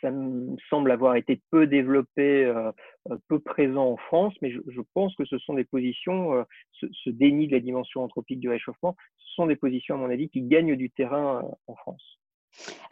ça 0.00 0.10
me 0.10 0.56
semble 0.68 0.90
avoir 0.90 1.16
été 1.16 1.40
peu 1.50 1.66
développé, 1.66 2.44
euh, 2.44 2.70
peu 3.28 3.38
présent 3.38 3.92
en 3.92 3.96
France, 3.96 4.34
mais 4.42 4.50
je, 4.50 4.80
pense 4.94 5.14
que 5.16 5.24
ce 5.24 5.38
sont 5.38 5.54
des 5.54 5.64
positions, 5.64 6.34
euh, 6.34 6.42
ce, 6.72 7.10
déni 7.10 7.48
de 7.48 7.52
la 7.52 7.60
dimension 7.60 8.02
anthropique 8.02 8.40
du 8.40 8.48
réchauffement, 8.48 8.96
ce 9.18 9.34
sont 9.34 9.46
des 9.46 9.56
positions, 9.56 9.94
à 9.94 9.98
mon 9.98 10.10
avis, 10.10 10.28
qui 10.28 10.42
gagnent 10.42 10.76
du 10.76 10.90
terrain 10.90 11.38
euh, 11.38 11.48
en 11.66 11.74
France. 11.76 12.18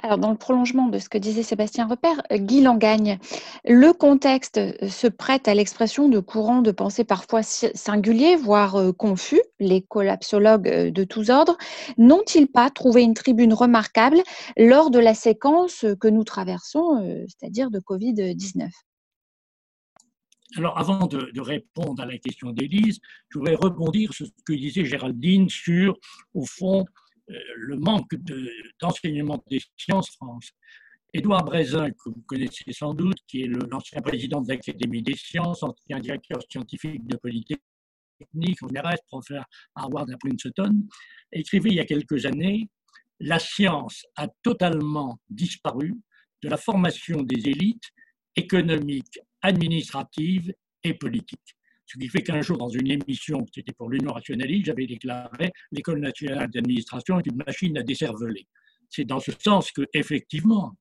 Alors, 0.03 0.19
dans 0.19 0.31
le 0.31 0.37
prolongement 0.37 0.89
de 0.89 0.99
ce 0.99 1.09
que 1.09 1.19
disait 1.19 1.43
Sébastien 1.43 1.87
Repère, 1.87 2.23
Guy 2.33 2.61
Langagne, 2.61 3.19
le 3.65 3.93
contexte 3.93 4.61
se 4.89 5.09
prête 5.09 5.49
à 5.49 5.55
l'expression 5.55 6.09
de 6.09 6.21
courants 6.21 6.63
de 6.63 6.71
pensée 6.71 7.05
parfois 7.05 7.43
singuliers, 7.43 8.37
voire 8.37 8.77
confus, 8.97 9.43
les 9.59 9.83
collapsologues 9.83 10.91
de 10.91 11.05
tous 11.05 11.31
ordres, 11.31 11.59
n'ont-ils 11.97 12.47
pas 12.47 12.71
trouvé 12.71 13.03
une 13.03 13.15
tribune 13.15 13.53
remarquable 13.53 14.23
lors 14.57 14.91
de 14.91 15.01
la 15.01 15.15
séquence 15.15 15.85
que 16.01 16.09
nous 16.09 16.25
traversons, 16.25 17.27
c'est-à-dire 17.27 17.71
de 17.71 17.81
Covid-19 17.81 18.69
alors, 20.57 20.79
avant 20.79 21.07
de, 21.07 21.31
de, 21.35 21.41
répondre 21.43 22.03
à 22.03 22.07
la 22.07 22.17
question 22.17 22.53
d'Élise, 22.53 23.01
je 23.29 23.39
voudrais 23.39 23.55
rebondir 23.55 24.15
sur 24.15 24.25
ce 24.25 24.33
que 24.47 24.55
disait 24.55 24.87
Géraldine 24.87 25.51
sur, 25.51 25.99
au 26.33 26.47
fond, 26.47 26.87
le 27.29 27.77
manque 27.77 28.15
d'enseignement 28.81 29.37
de, 29.37 29.57
des 29.57 29.63
sciences 29.77 30.11
France. 30.11 30.51
Édouard 31.13 31.45
Brézin, 31.45 31.91
que 31.91 32.11
vous 32.11 32.23
connaissez 32.27 32.71
sans 32.73 32.93
doute, 32.93 33.19
qui 33.27 33.43
est 33.43 33.47
l'ancien 33.47 34.03
président 34.03 34.43
de 34.43 34.49
l'Académie 34.49 35.03
des 35.03 35.17
sciences, 35.17 35.63
ancien 35.63 36.01
directeur 36.01 36.39
scientifique 36.51 37.07
de 37.07 37.17
Polytechnique, 37.17 37.63
on 38.63 38.67
reste 38.67 39.05
professeur 39.07 39.45
Harvard 39.75 40.07
à 40.13 40.17
Princeton, 40.19 40.87
écrivait 41.33 41.71
il 41.71 41.77
y 41.77 41.81
a 41.81 41.87
quelques 41.87 42.27
années 42.27 42.69
La 43.21 43.39
science 43.39 44.05
a 44.17 44.29
totalement 44.43 45.19
disparu 45.29 45.95
de 46.43 46.49
la 46.49 46.57
formation 46.57 47.23
des 47.23 47.49
élites 47.49 47.91
économiques, 48.37 49.19
administratives 49.43 50.53
et 50.85 50.95
politiques. 50.95 51.58
Ce 51.89 51.99
qui 51.99 52.09
fait 52.09 52.23
qu'un 52.23 52.43
jour, 52.43 52.59
dans 52.59 52.69
une 52.69 52.91
émission 52.91 53.45
qui 53.47 53.61
était 53.61 53.73
pour 53.73 53.89
l'Union 53.89 54.13
rationaliste, 54.13 54.67
j'avais 54.67 54.87
déclaré 54.87 55.51
l'école 55.73 56.01
nationale 56.01 56.51
d'administration 56.51 57.19
est 57.19 57.27
une 57.27 57.43
machine 57.47 57.79
à 57.79 57.83
décerveler. 57.83 58.47
C'est 58.91 59.07
dans 59.07 59.21
ce 59.21 59.33
sens 59.43 59.73
que, 59.73 59.87
effectivement, 59.95 60.75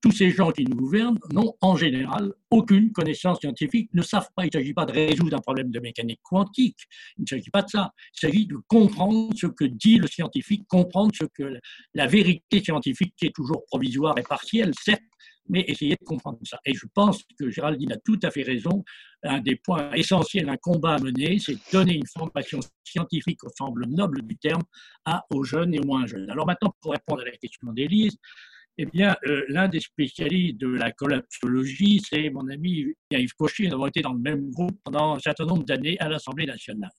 tous 0.00 0.10
ces 0.10 0.30
gens 0.30 0.50
qui 0.50 0.64
nous 0.64 0.74
gouvernent 0.74 1.20
n'ont 1.32 1.54
en 1.60 1.76
général 1.76 2.32
aucune 2.50 2.90
connaissance 2.90 3.38
scientifique, 3.38 3.90
ne 3.94 4.02
savent 4.02 4.30
pas, 4.34 4.44
il 4.44 4.50
ne 4.52 4.58
s'agit 4.58 4.74
pas 4.74 4.86
de 4.86 4.92
résoudre 4.92 5.36
un 5.36 5.40
problème 5.40 5.70
de 5.70 5.78
mécanique 5.78 6.20
quantique, 6.24 6.80
il 7.16 7.22
ne 7.22 7.26
s'agit 7.26 7.50
pas 7.50 7.62
de 7.62 7.68
ça, 7.68 7.92
il 8.16 8.18
s'agit 8.18 8.46
de 8.46 8.56
comprendre 8.66 9.32
ce 9.36 9.46
que 9.46 9.64
dit 9.64 9.98
le 9.98 10.08
scientifique, 10.08 10.66
comprendre 10.66 11.12
ce 11.14 11.26
que 11.26 11.60
la 11.94 12.06
vérité 12.06 12.60
scientifique 12.60 13.14
qui 13.16 13.26
est 13.26 13.34
toujours 13.34 13.64
provisoire 13.66 14.18
et 14.18 14.22
partielle, 14.22 14.72
certes, 14.82 15.02
mais 15.50 15.64
essayer 15.66 15.96
de 16.00 16.04
comprendre 16.04 16.38
ça. 16.44 16.58
Et 16.64 16.74
je 16.74 16.86
pense 16.94 17.22
que 17.38 17.50
Géraldine 17.50 17.92
a 17.92 17.98
tout 17.98 18.18
à 18.22 18.30
fait 18.30 18.42
raison. 18.42 18.84
Un 19.22 19.40
des 19.40 19.56
points 19.56 19.92
essentiels 19.92 20.46
d'un 20.46 20.56
combat 20.56 20.94
à 20.94 20.98
mener, 20.98 21.38
c'est 21.38 21.56
donner 21.72 21.94
une 21.94 22.06
formation 22.06 22.60
scientifique 22.84 23.44
au 23.44 23.48
semble 23.56 23.86
noble 23.86 24.22
du 24.22 24.36
terme 24.38 24.62
aux 25.30 25.44
jeunes 25.44 25.74
et 25.74 25.80
aux 25.80 25.84
moins 25.84 26.06
jeunes. 26.06 26.30
Alors 26.30 26.46
maintenant, 26.46 26.74
pour 26.80 26.92
répondre 26.92 27.22
à 27.22 27.24
la 27.24 27.36
question 27.36 27.72
d'Élise, 27.72 28.16
eh 28.78 28.86
bien, 28.86 29.14
euh, 29.26 29.44
l'un 29.48 29.68
des 29.68 29.80
spécialistes 29.80 30.58
de 30.58 30.68
la 30.68 30.90
collapsologie, 30.92 32.00
c'est 32.08 32.30
mon 32.30 32.48
ami 32.48 32.86
Yves 33.10 33.34
Cochet. 33.34 33.66
Nous 33.66 33.74
avons 33.74 33.86
été 33.86 34.00
dans 34.00 34.14
le 34.14 34.20
même 34.20 34.50
groupe 34.50 34.78
pendant 34.84 35.16
un 35.16 35.18
certain 35.18 35.44
nombre 35.44 35.64
d'années 35.64 35.98
à 36.00 36.08
l'Assemblée 36.08 36.46
nationale. 36.46 36.90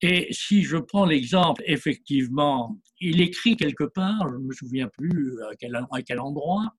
Et 0.00 0.28
si 0.30 0.62
je 0.62 0.76
prends 0.76 1.04
l'exemple, 1.04 1.62
effectivement, 1.66 2.78
il 3.00 3.20
écrit 3.20 3.56
quelque 3.56 3.84
part, 3.84 4.28
je 4.28 4.36
ne 4.36 4.44
me 4.44 4.52
souviens 4.52 4.88
plus 4.96 5.36
à 5.42 6.02
quel 6.02 6.20
endroit, 6.20 6.72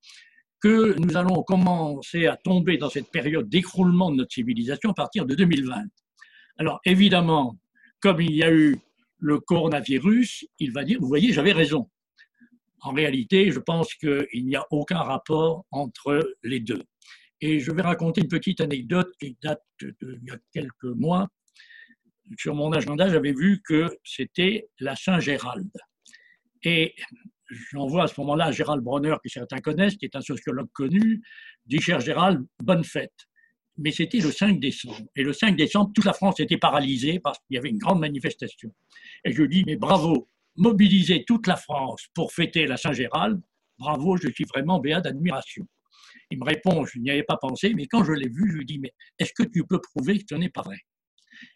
que 0.62 0.98
nous 1.00 1.18
allons 1.18 1.44
commencer 1.44 2.28
à 2.28 2.36
tomber 2.38 2.78
dans 2.78 2.90
cette 2.90 3.10
période 3.12 3.50
d'écroulement 3.50 4.12
de 4.12 4.18
notre 4.18 4.34
civilisation 4.34 4.92
à 4.92 4.94
partir 4.94 5.26
de 5.26 5.36
2020. 5.36 5.84
Alors 6.58 6.80
évidemment, 6.86 7.58
comme 8.02 8.22
il 8.22 8.36
y 8.36 8.44
a 8.44 8.52
eu 8.52 8.78
le 9.20 9.40
coronavirus, 9.40 10.46
il 10.60 10.72
va 10.72 10.84
dire, 10.84 11.00
vous 11.00 11.08
voyez, 11.08 11.34
j'avais 11.34 11.52
raison. 11.52 11.90
En 12.82 12.94
réalité, 12.94 13.52
je 13.52 13.60
pense 13.60 13.94
qu'il 13.94 14.46
n'y 14.46 14.56
a 14.56 14.66
aucun 14.72 15.00
rapport 15.00 15.66
entre 15.72 16.38
les 16.44 16.60
deux. 16.60 16.84
Et 17.42 17.60
je 17.60 17.72
vais 17.72 17.82
raconter 17.82 18.22
une 18.22 18.28
petite 18.28 18.62
anecdote 18.62 19.10
qui 19.20 19.38
date 19.42 19.64
d'il 19.80 20.22
y 20.24 20.32
a 20.32 20.38
quelques 20.54 20.84
mois. 20.84 21.28
Sur 22.38 22.56
mon 22.56 22.72
agenda, 22.72 23.10
j'avais 23.10 23.34
vu 23.34 23.62
que 23.66 23.90
c'était 24.04 24.70
la 24.80 24.96
Saint-Gérald. 24.96 25.72
Et 26.64 26.94
j'envoie 27.50 28.04
à 28.04 28.08
ce 28.08 28.20
moment-là 28.22 28.52
Gérald 28.52 28.84
Bronner, 28.84 29.16
que 29.24 29.30
certains 29.30 29.60
connaissent, 29.60 29.96
qui 29.96 30.06
est 30.06 30.16
un 30.16 30.22
sociologue 30.22 30.70
connu, 30.74 31.22
dit 31.66 31.80
Cher 31.80 32.00
Gérald, 32.00 32.46
bonne 32.62 32.84
fête. 32.84 33.14
Mais 33.78 33.92
c'était 33.92 34.20
le 34.20 34.32
5 34.32 34.60
décembre. 34.60 35.08
Et 35.16 35.24
le 35.24 35.34
5 35.34 35.56
décembre, 35.56 35.92
toute 35.94 36.06
la 36.06 36.14
France 36.14 36.40
était 36.40 36.58
paralysée 36.58 37.20
parce 37.20 37.40
qu'il 37.40 37.56
y 37.56 37.58
avait 37.58 37.70
une 37.70 37.78
grande 37.78 38.00
manifestation. 38.00 38.70
Et 39.24 39.32
je 39.32 39.44
dis, 39.44 39.64
mais 39.66 39.78
bravo, 39.78 40.28
mobiliser 40.58 41.24
toute 41.26 41.48
la 41.48 41.56
France 41.56 42.08
pour 42.14 42.34
fêter 42.34 42.68
la 42.68 42.76
Saint-Gérald, 42.76 43.42
bravo, 43.78 44.18
je 44.18 44.28
suis 44.30 44.44
vraiment 44.44 44.80
béat 44.80 45.00
d'admiration. 45.00 45.66
Il 46.32 46.40
me 46.40 46.46
répond, 46.46 46.86
je 46.86 47.00
n'y 47.00 47.10
avais 47.10 47.24
pas 47.24 47.38
pensé, 47.38 47.74
mais 47.74 47.88
quand 47.88 48.04
je 48.04 48.12
l'ai 48.12 48.28
vu, 48.28 48.52
je 48.52 48.58
lui 48.58 48.66
dis, 48.66 48.80
mais 48.80 48.94
est-ce 49.18 49.34
que 49.34 49.44
tu 49.44 49.64
peux 49.66 49.80
prouver 49.80 50.20
que 50.20 50.26
ce 50.30 50.36
n'est 50.36 50.50
pas 50.50 50.62
vrai? 50.62 50.78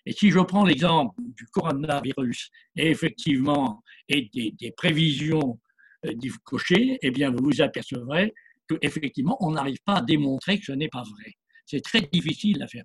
Et 0.05 0.13
si 0.13 0.31
je 0.31 0.39
prends 0.39 0.65
l'exemple 0.65 1.15
du 1.19 1.45
coronavirus, 1.47 2.49
et 2.77 2.89
effectivement, 2.89 3.83
et 4.07 4.29
des, 4.33 4.71
prévisions 4.71 5.59
euh, 6.05 6.13
du 6.13 6.33
cocher, 6.43 6.97
eh 7.01 7.11
bien, 7.11 7.31
vous 7.31 7.43
vous 7.43 7.61
apercevrez 7.61 8.33
qu'effectivement, 8.67 9.37
on 9.41 9.51
n'arrive 9.51 9.81
pas 9.85 9.95
à 9.95 10.01
démontrer 10.01 10.59
que 10.59 10.65
ce 10.65 10.71
n'est 10.71 10.89
pas 10.89 11.03
vrai. 11.03 11.33
C'est 11.65 11.81
très 11.81 12.01
difficile 12.01 12.61
à 12.61 12.67
faire. 12.67 12.83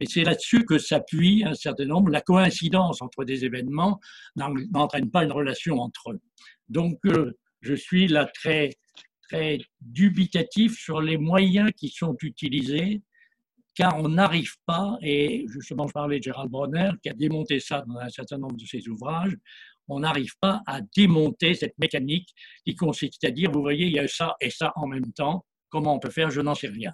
Et 0.00 0.06
c'est 0.06 0.24
là-dessus 0.24 0.64
que 0.64 0.78
s'appuie 0.78 1.44
un 1.44 1.54
certain 1.54 1.86
nombre. 1.86 2.10
La 2.10 2.20
coïncidence 2.20 3.00
entre 3.00 3.24
des 3.24 3.44
événements 3.44 4.00
n'entraîne 4.36 5.10
pas 5.10 5.24
une 5.24 5.32
relation 5.32 5.78
entre 5.78 6.12
eux. 6.12 6.20
Donc, 6.68 6.98
euh, 7.06 7.36
je 7.60 7.74
suis 7.74 8.08
là 8.08 8.26
très, 8.26 8.70
très 9.28 9.58
dubitatif 9.80 10.76
sur 10.78 11.00
les 11.00 11.16
moyens 11.16 11.70
qui 11.76 11.88
sont 11.88 12.16
utilisés, 12.22 13.02
car 13.74 13.98
on 13.98 14.08
n'arrive 14.08 14.54
pas, 14.66 14.96
et 15.02 15.46
justement, 15.48 15.86
je 15.86 15.92
parlais 15.92 16.18
de 16.18 16.24
Gérald 16.24 16.50
Bronner, 16.50 16.90
qui 17.02 17.08
a 17.08 17.14
démonté 17.14 17.60
ça 17.60 17.84
dans 17.86 17.98
un 17.98 18.08
certain 18.08 18.38
nombre 18.38 18.56
de 18.56 18.66
ses 18.66 18.88
ouvrages, 18.88 19.36
on 19.88 20.00
n'arrive 20.00 20.32
pas 20.40 20.62
à 20.66 20.80
démonter 20.80 21.54
cette 21.54 21.78
mécanique 21.78 22.34
qui 22.64 22.74
consiste 22.74 23.24
à 23.24 23.30
dire, 23.30 23.50
vous 23.50 23.62
voyez, 23.62 23.86
il 23.86 23.92
y 23.92 23.98
a 23.98 24.08
ça 24.08 24.36
et 24.40 24.50
ça 24.50 24.72
en 24.76 24.86
même 24.86 25.12
temps. 25.12 25.44
Comment 25.68 25.94
on 25.94 25.98
peut 25.98 26.10
faire 26.10 26.30
Je 26.30 26.40
n'en 26.40 26.54
sais 26.54 26.68
rien 26.68 26.92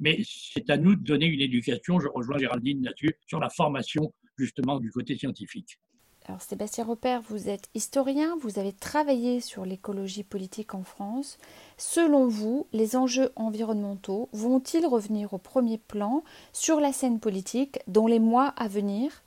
mais 0.00 0.20
c'est 0.24 0.70
à 0.70 0.76
nous 0.76 0.94
de 0.94 1.02
donner 1.02 1.26
une 1.26 1.40
éducation, 1.40 2.00
je 2.00 2.08
rejoins 2.08 2.38
Géraldine 2.38 2.84
là-dessus, 2.84 3.14
sur 3.26 3.40
la 3.40 3.50
formation 3.50 4.12
justement 4.36 4.78
du 4.78 4.90
côté 4.90 5.16
scientifique. 5.16 5.78
Alors 6.26 6.42
Sébastien 6.42 6.84
Repère, 6.84 7.22
vous 7.22 7.48
êtes 7.48 7.70
historien, 7.74 8.36
vous 8.42 8.58
avez 8.58 8.74
travaillé 8.74 9.40
sur 9.40 9.64
l'écologie 9.64 10.24
politique 10.24 10.74
en 10.74 10.82
France. 10.82 11.38
Selon 11.78 12.28
vous, 12.28 12.66
les 12.72 12.96
enjeux 12.96 13.32
environnementaux 13.34 14.28
vont-ils 14.32 14.84
revenir 14.84 15.32
au 15.32 15.38
premier 15.38 15.78
plan 15.78 16.22
sur 16.52 16.80
la 16.80 16.92
scène 16.92 17.18
politique 17.18 17.78
dans 17.86 18.06
les 18.06 18.18
mois 18.18 18.48
à 18.48 18.68
venir? 18.68 19.22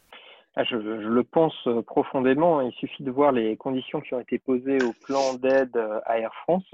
Ah, 0.56 0.64
je, 0.66 0.76
le 0.76 1.24
pense 1.24 1.68
profondément. 1.88 2.62
Il 2.62 2.74
suffit 2.74 3.04
de 3.04 3.12
voir 3.12 3.32
les 3.32 3.56
conditions 3.58 4.02
qui 4.02 4.14
ont 4.14 4.20
été 4.20 4.38
posées 4.40 4.84
au 4.84 4.94
plan 5.06 5.36
d'aide 5.36 5.78
à 6.06 6.20
Air 6.20 6.34
France. 6.44 6.70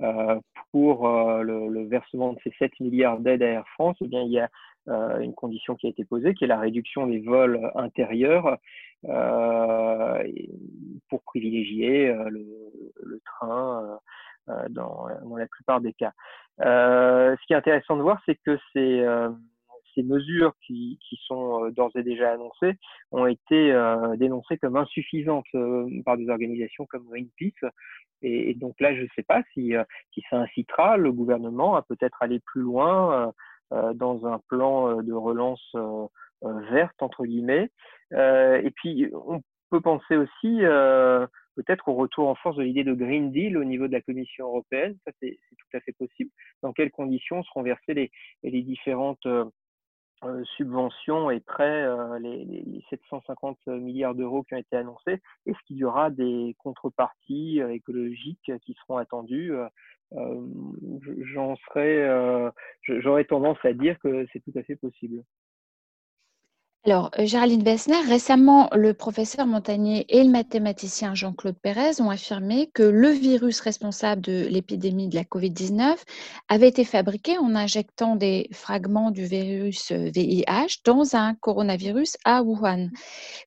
Euh, 0.00 0.38
pour 0.70 1.08
euh, 1.08 1.42
le, 1.42 1.88
versement 1.88 2.32
de 2.32 2.38
ces 2.44 2.52
7 2.58 2.78
milliards 2.78 3.18
d'aides 3.18 3.42
à 3.42 3.46
Air 3.46 3.68
France, 3.74 3.96
eh 4.00 4.06
bien, 4.06 4.22
il 4.22 4.30
y 4.30 4.38
a 4.38 4.48
euh, 4.88 5.18
une 5.18 5.34
condition 5.34 5.74
qui 5.74 5.86
a 5.86 5.90
été 5.90 6.04
posée, 6.04 6.34
qui 6.34 6.44
est 6.44 6.48
la 6.48 6.60
réduction 6.60 7.06
des 7.06 7.18
vols 7.18 7.70
intérieurs 7.74 8.58
pour 11.08 11.22
privilégier 11.22 12.12
le, 12.30 13.20
train 13.24 13.98
dans, 14.70 15.06
dans, 15.22 15.36
la 15.36 15.46
plupart 15.46 15.80
des 15.80 15.92
cas. 15.92 16.12
ce 16.58 17.46
qui 17.46 17.52
est 17.52 17.56
intéressant 17.56 17.96
de 17.96 18.02
voir, 18.02 18.20
c'est 18.26 18.34
que 18.34 18.58
ces, 18.72 19.04
ces 19.98 20.04
mesures 20.04 20.52
qui, 20.64 20.98
sont 21.26 21.68
d'ores 21.70 21.96
et 21.96 22.04
déjà 22.04 22.32
annoncées 22.32 22.78
ont 23.10 23.26
été 23.26 23.72
dénoncées 24.16 24.56
comme 24.58 24.76
insuffisantes 24.76 25.46
par 26.04 26.16
des 26.16 26.28
organisations 26.28 26.86
comme 26.86 27.04
Greenpeace, 27.08 27.68
et, 28.22 28.54
donc 28.54 28.74
là, 28.80 28.94
je 28.94 29.02
ne 29.02 29.08
sais 29.14 29.22
pas 29.22 29.42
si, 29.54 29.74
euh, 29.74 29.84
ça 30.30 30.38
incitera 30.38 30.96
le 30.96 31.12
gouvernement 31.12 31.76
à 31.76 31.82
peut-être 31.82 32.16
aller 32.20 32.40
plus 32.40 32.62
loin 32.62 33.12
euh, 33.12 33.32
euh, 33.72 33.94
dans 33.94 34.26
un 34.26 34.40
plan 34.48 35.02
de 35.02 35.12
relance 35.12 35.74
verte, 36.42 37.02
entre 37.02 37.24
guillemets. 37.24 37.70
et 38.12 38.70
puis, 38.76 39.10
on 39.12 39.42
peut 39.70 39.80
penser 39.80 40.16
aussi 40.16 40.62
peut-être 41.58 41.88
au 41.88 41.94
retour 41.94 42.28
en 42.28 42.36
force 42.36 42.56
de 42.56 42.62
l'idée 42.62 42.84
de 42.84 42.94
Green 42.94 43.32
Deal 43.32 43.58
au 43.58 43.64
niveau 43.64 43.88
de 43.88 43.92
la 43.92 44.00
Commission 44.00 44.46
européenne. 44.46 44.96
Ça, 45.04 45.10
c'est 45.20 45.36
tout 45.58 45.76
à 45.76 45.80
fait 45.80 45.92
possible. 45.92 46.30
Dans 46.62 46.72
quelles 46.72 46.92
conditions 46.92 47.42
seront 47.42 47.62
versées 47.62 48.12
les, 48.44 48.62
différentes 48.62 49.26
euh, 49.26 49.44
subventions 50.56 51.30
et 51.30 51.40
prêts, 51.40 51.82
euh, 51.82 52.18
les, 52.18 52.44
les, 52.44 52.84
750 52.90 53.66
milliards 53.66 54.14
d'euros 54.14 54.42
qui 54.42 54.54
ont 54.54 54.58
été 54.58 54.76
annoncés, 54.76 55.20
est-ce 55.46 55.58
qu'il 55.66 55.76
y 55.76 55.84
aura 55.84 56.10
des 56.10 56.56
contreparties 56.58 57.60
euh, 57.62 57.72
écologiques 57.72 58.52
qui 58.62 58.74
seront 58.74 58.96
attendues 58.96 59.52
J'en 60.10 61.54
serais, 61.56 62.50
j'aurais 62.82 63.24
tendance 63.24 63.58
à 63.62 63.74
dire 63.74 63.98
que 63.98 64.26
c'est 64.32 64.40
tout 64.40 64.58
à 64.58 64.62
fait 64.62 64.76
possible. 64.76 65.22
Alors, 66.86 67.10
euh, 67.18 67.26
Géraldine 67.26 67.64
Bessner, 67.64 68.00
récemment, 68.06 68.68
le 68.72 68.94
professeur 68.94 69.46
Montagnier 69.46 70.06
et 70.08 70.22
le 70.22 70.30
mathématicien 70.30 71.12
Jean-Claude 71.12 71.56
Pérez 71.60 72.00
ont 72.00 72.08
affirmé 72.08 72.70
que 72.72 72.84
le 72.84 73.08
virus 73.10 73.60
responsable 73.60 74.22
de 74.22 74.46
l'épidémie 74.46 75.08
de 75.08 75.16
la 75.16 75.24
COVID-19 75.24 75.96
avait 76.48 76.68
été 76.68 76.84
fabriqué 76.84 77.36
en 77.36 77.56
injectant 77.56 78.14
des 78.14 78.48
fragments 78.52 79.10
du 79.10 79.24
virus 79.24 79.90
VIH 79.90 80.44
euh, 80.50 80.66
dans 80.84 81.16
un 81.16 81.34
coronavirus 81.34 82.16
à 82.24 82.42
Wuhan. 82.42 82.90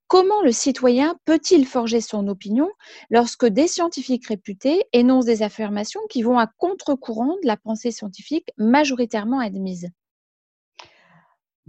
Comment 0.08 0.42
le 0.44 0.52
citoyen 0.52 1.16
peut-il 1.24 1.66
forger 1.66 2.02
son 2.02 2.28
opinion 2.28 2.70
lorsque 3.10 3.46
des 3.46 3.68
scientifiques 3.68 4.28
réputés 4.28 4.84
énoncent 4.92 5.26
des 5.26 5.42
affirmations 5.42 6.02
qui 6.10 6.22
vont 6.22 6.38
à 6.38 6.48
contre-courant 6.48 7.38
de 7.42 7.48
la 7.48 7.56
pensée 7.56 7.92
scientifique 7.92 8.52
majoritairement 8.58 9.40
admise? 9.40 9.90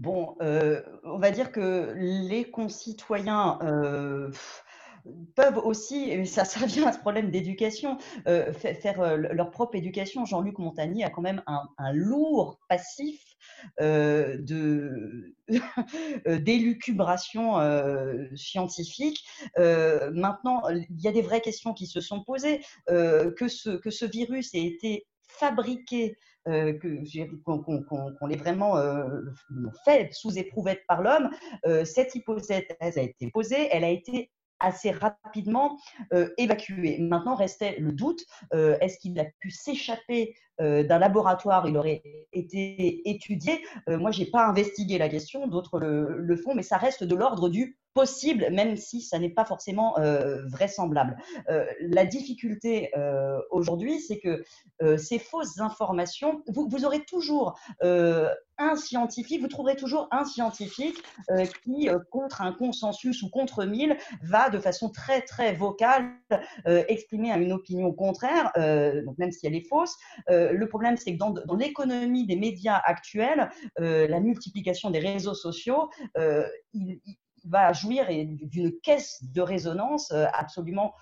Bon, 0.02 0.34
euh, 0.42 0.82
on 1.04 1.18
va 1.18 1.30
dire 1.30 1.52
que 1.52 1.94
les 1.96 2.42
concitoyens 2.50 3.60
euh, 3.62 4.32
peuvent 5.36 5.58
aussi, 5.58 6.10
et 6.10 6.24
ça, 6.24 6.42
revient 6.42 6.82
à 6.86 6.92
ce 6.92 6.98
problème 6.98 7.30
d'éducation, 7.30 7.98
euh, 8.26 8.52
faire, 8.52 9.16
leur 9.16 9.52
propre 9.52 9.76
éducation. 9.76 10.24
Jean-Luc 10.24 10.58
Montagny 10.58 11.04
a 11.04 11.10
quand 11.10 11.22
même 11.22 11.40
un, 11.46 11.92
lourd 11.92 12.58
passif 12.68 13.36
d'élucubration 16.26 17.60
scientifique. 18.34 19.24
maintenant, 19.56 20.68
il 20.68 21.00
y 21.00 21.06
a 21.06 21.12
des 21.12 21.22
vraies 21.22 21.42
questions 21.42 21.74
qui 21.74 21.86
se 21.86 22.00
sont 22.00 22.24
posées. 22.24 22.60
que 22.88 23.46
ce 23.46 24.04
virus 24.04 24.52
ait 24.54 24.64
été 24.64 25.06
fabriqué 25.28 26.16
euh, 26.48 26.72
qu'on 27.44 28.26
l'ait 28.26 28.36
vraiment 28.36 28.76
euh, 28.76 29.20
fait 29.84 30.12
sous 30.12 30.36
éprouvette 30.36 30.82
par 30.88 31.00
l'homme. 31.00 31.30
Euh, 31.66 31.84
cette 31.84 32.16
hypothèse 32.16 32.64
a 32.80 33.00
été 33.00 33.30
posée, 33.30 33.68
elle 33.70 33.84
a 33.84 33.90
été 33.90 34.32
assez 34.58 34.90
rapidement 34.92 35.76
évacuée. 36.36 36.98
Maintenant 37.00 37.34
restait 37.34 37.80
le 37.80 37.90
doute, 37.90 38.24
est-ce 38.52 38.96
qu'il 38.98 39.18
a 39.18 39.24
pu 39.40 39.50
s'échapper 39.50 40.36
d'un 40.60 40.98
laboratoire, 41.00 41.66
il 41.66 41.76
aurait 41.76 42.00
été 42.32 43.10
étudié? 43.10 43.64
Moi, 43.88 44.12
je 44.12 44.20
n'ai 44.20 44.30
pas 44.30 44.46
investigué 44.46 44.98
la 44.98 45.08
question, 45.08 45.48
d'autres 45.48 45.80
le, 45.80 46.36
font, 46.36 46.54
mais 46.54 46.62
ça 46.62 46.76
reste 46.76 47.02
de 47.02 47.16
l'ordre 47.16 47.48
du 47.48 47.76
possible, 47.94 48.48
même 48.50 48.76
si 48.76 49.00
ça 49.00 49.18
n'est 49.18 49.30
pas 49.30 49.44
forcément 49.44 49.98
euh, 49.98 50.46
vraisemblable. 50.46 51.16
Euh, 51.48 51.66
la 51.80 52.06
difficulté 52.06 52.90
euh, 52.96 53.38
aujourd'hui, 53.50 54.00
c'est 54.00 54.18
que 54.18 54.42
ces 54.96 55.20
fausses 55.20 55.60
informations, 55.60 56.42
vous, 56.48 56.84
aurez 56.84 57.04
toujours 57.04 57.56
un 57.82 58.76
scientifique, 58.76 59.40
vous 59.40 59.48
trouverez 59.48 59.76
toujours 59.76 60.08
un 60.10 60.24
scientifique 60.24 61.00
qui, 61.62 61.88
contre 62.10 62.42
un 62.42 62.52
consensus 62.52 63.22
ou 63.22 63.30
contre 63.30 63.64
mille, 63.64 63.96
va 64.22 64.50
de 64.50 64.58
façon 64.58 64.90
très 64.90 65.22
très 65.22 65.52
vocale 65.52 66.10
exprimer 66.66 67.30
une 67.30 67.52
opinion 67.52 67.92
contraire, 67.92 68.50
donc 69.04 69.18
même 69.18 69.30
si 69.30 69.46
elle 69.46 69.54
est 69.54 69.68
fausse. 69.68 69.96
le 70.28 70.64
problème, 70.66 70.96
c'est 70.96 71.12
que 71.12 71.18
dans, 71.18 71.30
dans 71.30 71.54
l'économie 71.54 72.26
des 72.26 72.36
médias 72.36 72.80
actuels, 72.84 73.50
la 73.78 74.18
multiplication 74.18 74.90
des 74.90 74.98
réseaux 74.98 75.34
sociaux, 75.34 75.90
il, 76.72 77.00
va 77.44 77.72
jouir 77.72 78.06
d'une 78.08 78.72
caisse 78.80 79.22
de 79.22 79.40
résonance 79.40 80.12
absolument 80.12 80.94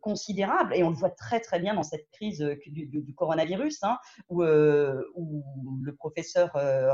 considérable. 0.00 0.74
Et 0.74 0.82
on 0.82 0.90
le 0.90 0.96
voit 0.96 1.10
très 1.10 1.40
très 1.40 1.58
bien 1.58 1.74
dans 1.74 1.82
cette 1.82 2.08
crise 2.12 2.44
du, 2.66 3.14
coronavirus, 3.14 3.82
hein, 3.82 3.98
où, 4.28 4.42
le 4.42 5.92
professeur 5.96 6.50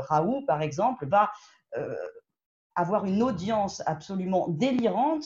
Raoult, 0.09 0.45
par 0.45 0.61
exemple, 0.61 1.07
va 1.07 1.31
avoir 2.75 3.05
une 3.05 3.23
audience 3.23 3.81
absolument 3.85 4.47
délirante 4.49 5.25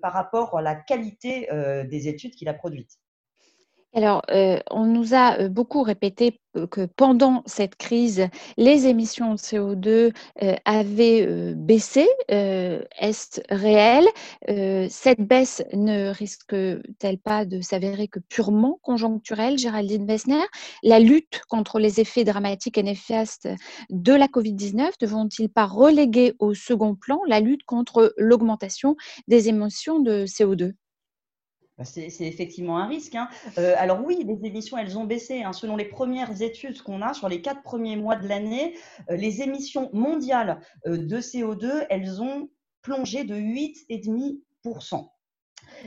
par 0.00 0.12
rapport 0.12 0.58
à 0.58 0.62
la 0.62 0.74
qualité 0.74 1.48
des 1.88 2.08
études 2.08 2.34
qu'il 2.34 2.48
a 2.48 2.54
produites. 2.54 2.98
Alors, 3.94 4.22
euh, 4.30 4.58
on 4.70 4.84
nous 4.84 5.14
a 5.14 5.38
euh, 5.40 5.48
beaucoup 5.48 5.82
répété 5.82 6.40
que 6.70 6.86
pendant 6.86 7.42
cette 7.46 7.76
crise, 7.76 8.26
les 8.56 8.86
émissions 8.86 9.34
de 9.34 9.38
CO2 9.38 10.12
euh, 10.42 10.54
avaient 10.64 11.54
baissé. 11.54 12.06
Est-ce 12.28 13.40
réel? 13.48 14.04
Cette 14.90 15.20
baisse 15.20 15.62
ne 15.72 16.10
risque-t-elle 16.10 17.18
pas 17.18 17.44
de 17.44 17.60
s'avérer 17.60 18.08
que 18.08 18.18
purement 18.18 18.80
conjoncturelle, 18.82 19.56
Géraldine 19.56 20.06
Wessner 20.06 20.42
La 20.82 20.98
lutte 20.98 21.42
contre 21.48 21.78
les 21.78 22.00
effets 22.00 22.24
dramatiques 22.24 22.78
et 22.78 22.82
néfastes 22.82 23.48
de 23.90 24.12
la 24.12 24.26
Covid-19 24.26 24.90
ne 25.00 25.06
vont-ils 25.06 25.48
pas 25.48 25.66
reléguer 25.66 26.34
au 26.40 26.54
second 26.54 26.96
plan 26.96 27.20
la 27.28 27.40
lutte 27.40 27.64
contre 27.64 28.14
l'augmentation 28.16 28.96
des 29.28 29.48
émissions 29.48 30.00
de 30.00 30.24
CO2 30.26 30.72
bah, 30.72 30.87
c'est 31.84 32.08
effectivement 32.20 32.78
un 32.78 32.86
risque. 32.86 33.14
Hein. 33.14 33.28
Euh, 33.58 33.74
alors 33.76 34.04
oui, 34.04 34.24
les 34.26 34.46
émissions, 34.46 34.76
elles 34.76 34.98
ont 34.98 35.04
baissé. 35.04 35.42
Hein. 35.42 35.52
Selon 35.52 35.76
les 35.76 35.84
premières 35.84 36.42
études 36.42 36.82
qu'on 36.82 37.02
a 37.02 37.14
sur 37.14 37.28
les 37.28 37.40
quatre 37.40 37.62
premiers 37.62 37.96
mois 37.96 38.16
de 38.16 38.28
l'année, 38.28 38.74
euh, 39.10 39.16
les 39.16 39.42
émissions 39.42 39.90
mondiales 39.92 40.60
euh, 40.86 40.96
de 40.96 41.20
CO2, 41.20 41.86
elles 41.90 42.20
ont 42.20 42.48
plongé 42.82 43.24
de 43.24 43.36
8,5%. 43.36 45.08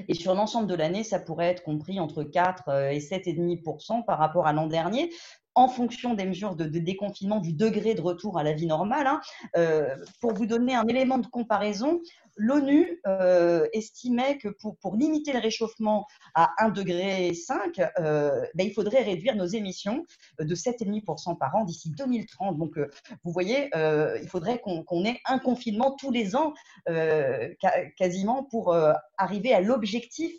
Et 0.07 0.13
sur 0.13 0.35
l'ensemble 0.35 0.67
de 0.67 0.75
l'année, 0.75 1.03
ça 1.03 1.19
pourrait 1.19 1.47
être 1.47 1.63
compris 1.63 1.99
entre 1.99 2.23
4 2.23 2.91
et 2.91 2.99
7,5% 2.99 4.05
par 4.05 4.19
rapport 4.19 4.45
à 4.45 4.53
l'an 4.53 4.67
dernier 4.67 5.09
en 5.55 5.67
fonction 5.67 6.13
des 6.13 6.25
mesures 6.25 6.55
de, 6.55 6.65
déconfinement, 6.65 7.39
du 7.39 7.51
degré 7.51 7.93
de 7.93 8.01
retour 8.01 8.37
à 8.37 8.43
la 8.43 8.53
vie 8.53 8.67
normale. 8.67 9.07
Hein. 9.07 9.19
pour 10.21 10.33
vous 10.33 10.45
donner 10.45 10.75
un 10.75 10.87
élément 10.87 11.17
de 11.17 11.27
comparaison, 11.27 11.99
l'ONU 12.37 12.99
euh, 13.07 13.67
estimait 13.73 14.37
que 14.37 14.49
pour, 14.49 14.95
limiter 14.95 15.33
le 15.33 15.39
réchauffement 15.39 16.05
à 16.35 16.51
1,5 16.59 16.73
degré, 16.73 17.31
euh, 17.99 18.45
ben, 18.55 18.67
il 18.67 18.73
faudrait 18.73 19.03
réduire 19.03 19.35
nos 19.35 19.45
émissions 19.45 20.05
de 20.39 20.55
7,5% 20.55 21.37
par 21.37 21.55
an 21.55 21.65
d'ici 21.65 21.91
2030. 21.91 22.57
Donc, 22.57 22.77
euh, 22.77 22.89
vous 23.23 23.31
voyez, 23.31 23.69
il 24.21 24.27
faudrait 24.27 24.59
qu'on 24.59 25.05
ait 25.05 25.19
un 25.25 25.39
confinement 25.39 25.95
tous 25.95 26.11
les 26.11 26.35
ans 26.35 26.53
quasiment 27.97 28.43
pour 28.43 28.75
arriver 29.17 29.53
à 29.53 29.61
l'objectif 29.61 30.31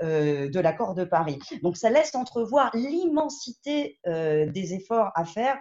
de 0.00 0.60
l'accord 0.60 0.94
de 0.94 1.04
Paris. 1.04 1.38
Donc 1.62 1.76
ça 1.76 1.90
laisse 1.90 2.14
entrevoir 2.14 2.70
l'immensité 2.74 3.98
des 4.06 4.74
efforts 4.74 5.10
à 5.14 5.24
faire 5.24 5.58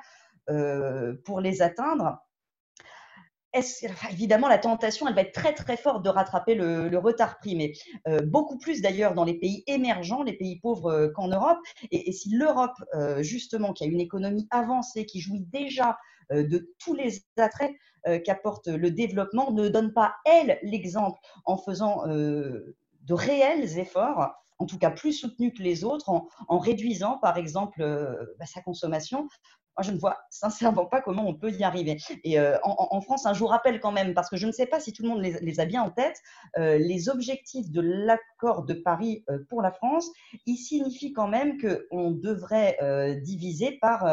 pour 1.25 1.39
les 1.41 1.61
atteindre 1.61 2.19
évidemment, 4.11 4.47
la 4.47 4.57
tentation, 4.57 5.07
elle 5.07 5.15
va 5.15 5.21
être 5.21 5.33
très 5.33 5.53
très 5.53 5.77
forte 5.77 6.03
de 6.03 6.09
rattraper 6.09 6.55
le, 6.55 6.97
retard 6.97 7.37
pris, 7.39 7.55
mais 7.55 7.73
euh, 8.07 8.19
beaucoup 8.21 8.57
plus 8.57 8.81
d'ailleurs 8.81 9.13
dans 9.13 9.23
les 9.23 9.35
pays 9.35 9.63
émergents, 9.67 10.23
les 10.23 10.33
pays 10.33 10.59
pauvres 10.59 10.91
euh, 10.91 11.09
qu'en 11.09 11.27
Europe. 11.27 11.59
Et, 11.91 12.11
si 12.11 12.29
l'Europe, 12.29 12.77
euh, 12.95 13.21
justement, 13.21 13.73
qui 13.73 13.83
a 13.83 13.87
une 13.87 14.01
économie 14.01 14.47
avancée, 14.51 15.05
qui 15.05 15.19
jouit 15.19 15.41
déjà 15.41 15.97
de 16.29 16.73
tous 16.77 16.93
les 16.93 17.21
attraits 17.37 17.71
qu'apporte 18.25 18.67
le 18.67 18.91
développement, 18.91 19.51
ne 19.53 19.69
donne 19.69 19.93
pas, 19.93 20.15
elle, 20.25 20.59
l'exemple 20.61 21.17
en 21.45 21.57
faisant 21.57 22.05
de 22.05 23.13
réels 23.13 23.79
efforts, 23.79 24.33
en 24.59 24.65
tout 24.65 24.77
cas 24.77 24.91
plus 24.91 25.13
soutenus 25.13 25.53
que 25.57 25.63
les 25.63 25.85
autres, 25.85 26.09
en, 26.09 26.59
réduisant, 26.59 27.17
par 27.19 27.37
exemple, 27.37 27.79
bah, 28.39 28.45
sa 28.45 28.61
consommation, 28.61 29.29
moi, 29.77 29.83
je 29.83 29.91
ne 29.91 29.99
vois 29.99 30.17
sincèrement 30.31 30.87
pas 30.87 31.01
comment 31.01 31.27
on 31.27 31.35
peut 31.35 31.51
y 31.51 31.63
arriver. 31.63 31.97
Et 32.23 32.39
euh, 32.39 32.57
en, 32.63 32.99
France, 33.01 33.27
un 33.27 33.33
jour 33.33 33.51
rappelle 33.51 33.79
quand 33.79 33.91
même, 33.91 34.15
parce 34.15 34.27
que 34.27 34.35
je 34.35 34.47
ne 34.47 34.51
sais 34.51 34.65
pas 34.65 34.79
si 34.79 34.91
tout 34.91 35.03
le 35.03 35.09
monde 35.09 35.21
les, 35.21 35.59
a 35.59 35.65
bien 35.65 35.83
en 35.83 35.91
tête, 35.91 36.19
euh, 36.57 36.79
les 36.79 37.09
objectifs 37.09 37.69
de 37.69 37.81
l'accord 37.81 38.63
de 38.63 38.73
Paris 38.73 39.23
euh, 39.29 39.37
pour 39.49 39.61
la 39.61 39.71
France, 39.71 40.09
ils 40.47 40.57
signifient 40.57 41.13
quand 41.13 41.27
même 41.27 41.57
qu'on 41.61 42.09
devrait 42.09 42.77
diviser 43.21 43.77
par, 43.79 44.07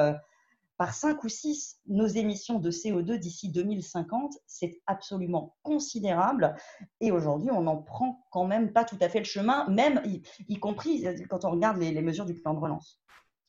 par 0.77 0.93
5 0.93 1.25
ou 1.25 1.29
6 1.29 1.81
nos 1.87 2.07
émissions 2.07 2.59
de 2.59 2.71
CO2 2.71 3.17
d'ici 3.19 3.49
2050. 3.51 4.35
C'est 4.47 4.83
absolument 4.87 5.57
considérable. 5.63 6.57
Et 7.01 7.11
aujourd'hui, 7.11 7.51
on 7.51 7.63
n'en 7.63 7.79
prend 7.79 8.27
quand 8.31 8.47
même 8.47 8.73
pas 8.73 8.85
tout 8.85 8.99
à 9.01 9.09
fait 9.09 9.21
le 9.21 9.25
chemin, 9.25 9.67
même 9.69 10.03
y, 10.49 10.59
compris 10.59 11.07
quand 11.31 11.47
on 11.47 11.53
regarde 11.53 11.79
les 11.79 12.03
mesures 12.03 12.27
du 12.27 12.35
plan 12.35 12.53
de 12.53 12.61
relance. 12.61 13.01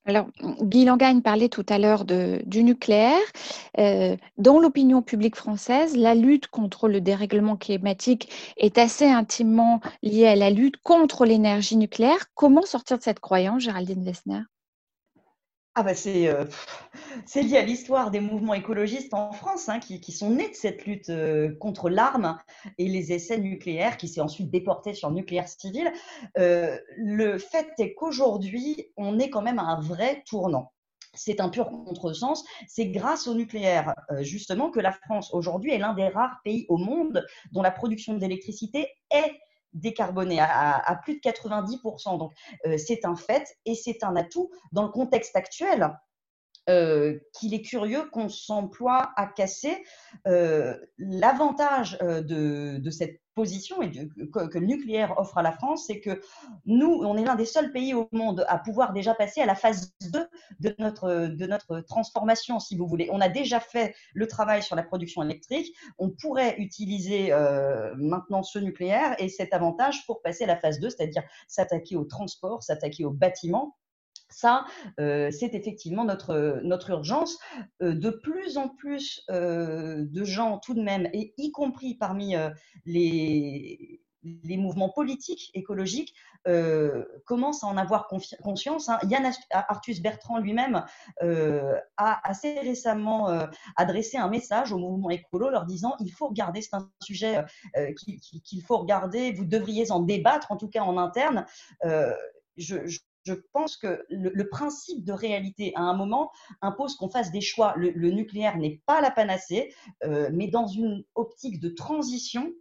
Alors, 0.07 0.27
Guy 0.61 0.85
Langagne 0.85 1.21
parlait 1.21 1.49
tout 1.49 1.65
à 1.67 1.79
l'heure 1.79 2.05
du 2.05 2.63
nucléaire. 2.63 3.17
Euh, 3.79 4.15
dans 4.37 4.59
l'opinion 4.59 5.01
publique 5.01 5.35
française, 5.35 5.97
la 5.97 6.13
lutte 6.13 6.47
contre 6.47 6.87
le 6.87 7.01
dérèglement 7.01 7.57
climatique 7.57 8.29
est 8.57 8.77
assez 8.77 9.07
intimement 9.07 9.81
liée 10.03 10.27
à 10.27 10.35
la 10.35 10.51
lutte 10.51 10.77
contre 10.77 11.25
l'énergie 11.25 11.75
nucléaire. 11.75 12.27
Comment 12.35 12.61
sortir 12.63 12.99
de 12.99 13.03
cette 13.03 13.19
croyance, 13.19 13.63
Géraldine 13.63 14.03
Wessner? 14.03 14.41
Ah 15.77 15.83
bah 15.83 15.91
euh, 16.05 16.45
c'est 17.25 17.41
lié 17.41 17.57
à 17.57 17.61
l'histoire 17.61 18.09
des 18.09 18.21
mouvements 18.21 18.53
écologistes 18.53 19.13
en 19.13 19.33
France 19.33 19.67
hein, 19.67 19.79
qui, 19.79 20.11
sont 20.13 20.29
nés 20.29 20.47
de 20.47 20.55
cette 20.55 20.85
lutte 20.85 21.09
euh, 21.09 21.53
contre 21.59 21.89
l'arme 21.89 22.37
et 22.77 22.87
les 22.87 23.11
essais 23.11 23.37
nucléaires 23.37 23.97
qui 23.97 24.07
s'est 24.07 24.21
ensuite 24.21 24.49
déporté 24.49 24.93
sur 24.93 25.09
le 25.09 25.15
nucléaire 25.15 25.49
civil. 25.49 25.91
Euh, 26.37 26.77
le 26.95 27.37
fait 27.37 27.73
est 27.77 27.93
qu'aujourd'hui, 27.93 28.89
on 28.95 29.19
est 29.19 29.29
quand 29.29 29.41
même 29.41 29.59
à 29.59 29.63
un 29.63 29.81
vrai 29.81 30.23
tournant. 30.25 30.71
C'est 31.13 31.41
un 31.41 31.49
pur 31.49 31.69
contresens. 31.69 32.45
C'est 32.67 32.87
grâce 32.87 33.27
au 33.27 33.35
nucléaire, 33.35 33.95
justement, 34.19 34.69
que 34.69 34.81
la 34.81 34.91
France, 34.91 35.33
aujourd'hui, 35.33 35.71
est 35.71 35.77
l'un 35.77 35.93
des 35.93 36.09
rares 36.09 36.39
pays 36.43 36.65
au 36.67 36.77
monde 36.77 37.25
dont 37.51 37.61
la 37.61 37.71
production 37.71 38.15
d'électricité 38.15 38.87
est 39.11 39.31
décarboné 39.75 40.39
à, 40.39 40.99
plus 41.03 41.15
de 41.15 41.19
90%. 41.19 42.17
Donc, 42.17 42.33
euh, 42.65 42.77
c'est 42.77 43.05
un 43.05 43.15
fait 43.15 43.45
et 43.65 43.75
c'est 43.75 44.03
un 44.03 44.15
atout 44.15 44.49
dans 44.71 44.83
le 44.83 44.89
contexte 44.89 45.35
actuel. 45.35 45.95
Euh, 46.67 47.19
qu'il 47.31 47.53
est 47.53 47.61
curieux 47.61 48.09
qu'on 48.09 48.27
s'emploie 48.27 49.13
à 49.17 49.27
casser. 49.27 49.83
Euh, 50.25 50.75
l'avantage 50.97 51.99
de, 51.99 52.89
cette 52.89 53.21
position 53.35 53.81
et 53.81 53.91
que, 53.91 54.57
le 54.57 54.65
nucléaire 54.65 55.13
offre 55.17 55.37
à 55.37 55.43
la 55.43 55.51
France, 55.51 55.85
c'est 55.87 55.99
que 55.99 56.21
nous, 56.65 57.01
on 57.03 57.17
est 57.17 57.23
l'un 57.23 57.35
des 57.35 57.45
seuls 57.45 57.71
pays 57.71 57.93
au 57.93 58.07
monde 58.11 58.45
à 58.47 58.57
pouvoir 58.57 58.93
déjà 58.93 59.13
passer 59.13 59.41
à 59.41 59.45
la 59.45 59.55
phase 59.55 59.93
2 60.11 60.27
de 60.61 60.75
notre, 60.79 61.27
de 61.27 61.45
notre 61.45 61.81
transformation, 61.81 62.59
si 62.59 62.75
vous 62.75 62.87
voulez. 62.87 63.09
On 63.11 63.21
a 63.21 63.29
déjà 63.29 63.59
fait 63.59 63.93
le 64.13 64.27
travail 64.27 64.63
sur 64.63 64.75
la 64.75 64.83
production 64.83 65.21
électrique. 65.21 65.75
On 65.99 66.09
pourrait 66.09 66.55
utiliser 66.57 67.31
euh, 67.33 67.93
maintenant 67.97 68.41
ce 68.41 68.57
nucléaire 68.57 69.15
et 69.19 69.29
cet 69.29 69.53
avantage 69.53 70.05
pour 70.05 70.21
passer 70.21 70.45
à 70.45 70.47
la 70.47 70.57
phase 70.57 70.79
2, 70.79 70.89
c'est-à-dire 70.89 71.23
s'attaquer 71.47 71.97
au 71.97 72.05
transport, 72.05 72.63
s'attaquer 72.63 73.05
aux 73.05 73.11
bâtiments 73.11 73.75
ça, 74.29 74.65
euh, 74.99 75.31
c'est 75.31 75.53
effectivement 75.53 76.03
notre, 76.03 76.59
notre 76.63 76.89
urgence. 76.89 77.37
Euh, 77.81 77.93
de 77.93 78.09
plus 78.09 78.57
en 78.57 78.69
plus 78.69 79.23
euh, 79.29 80.05
de 80.05 80.23
gens, 80.23 80.59
tout 80.59 80.73
de 80.73 80.81
même, 80.81 81.09
et 81.13 81.33
y 81.37 81.51
compris 81.51 81.95
parmi 81.95 82.35
les, 82.85 84.01
les 84.23 84.57
mouvements 84.57 84.89
politiques 84.89 85.51
écologiques, 85.53 86.13
commencent 87.25 87.63
à 87.63 87.67
en 87.67 87.75
avoir 87.75 88.07
conscience. 88.07 88.87
Hein. 88.87 88.99
Yann 89.09 89.31
Arthus 89.49 89.99
Bertrand 89.99 90.37
lui-même 90.37 90.85
a 91.21 92.29
assez 92.29 92.59
récemment 92.59 93.47
adressé 93.75 94.17
un 94.17 94.29
message 94.29 94.71
au 94.71 94.77
mouvement 94.77 95.09
écolo 95.09 95.49
leur 95.49 95.65
disant 95.65 95.95
il 95.99 96.11
faut 96.11 96.27
regarder, 96.27 96.61
c'est 96.61 96.75
un 96.75 96.87
sujet 97.01 97.43
qu'il 97.97 98.61
faut 98.61 98.77
regarder, 98.77 99.31
vous 99.31 99.45
devriez 99.45 99.89
en 99.89 100.01
débattre, 100.01 100.51
en 100.51 100.57
tout 100.57 100.69
cas 100.69 100.83
en 100.83 100.99
interne. 100.99 101.47
je 102.57 102.99
pense 103.33 103.77
que 103.77 104.05
le, 104.09 104.49
principe 104.49 105.03
de 105.03 105.13
réalité, 105.13 105.73
à 105.75 105.81
un 105.81 105.95
moment, 105.95 106.31
impose 106.61 106.95
qu'on 106.95 107.09
fasse 107.09 107.31
des 107.31 107.41
choix. 107.41 107.73
Le, 107.77 108.11
nucléaire 108.11 108.57
n'est 108.57 108.81
pas 108.85 109.01
la 109.01 109.11
panacée, 109.11 109.73
euh, 110.03 110.29
mais 110.33 110.47
dans 110.47 110.67
une 110.67 111.03
optique 111.15 111.59
de 111.59 111.69
transition, 111.69 112.51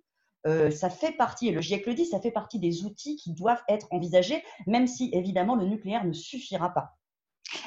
euh, 0.47 0.71
ça 0.71 0.91
fait 0.91 1.13
partie, 1.13 1.49
et 1.49 1.53
le 1.53 1.61
GIEC 1.61 1.87
le 1.87 1.95
dit, 1.95 2.05
ça 2.05 2.21
fait 2.21 2.31
partie 2.31 2.59
des 2.59 2.85
outils 2.85 3.17
qui 3.17 3.33
doivent 3.33 3.63
être 3.69 3.87
envisagés, 3.91 4.43
même 4.67 4.87
si 4.87 5.11
évidemment 5.13 5.57
le 5.57 5.67
nucléaire 5.67 6.05
ne 6.05 6.13
suffira 6.13 6.73
pas. 6.75 6.97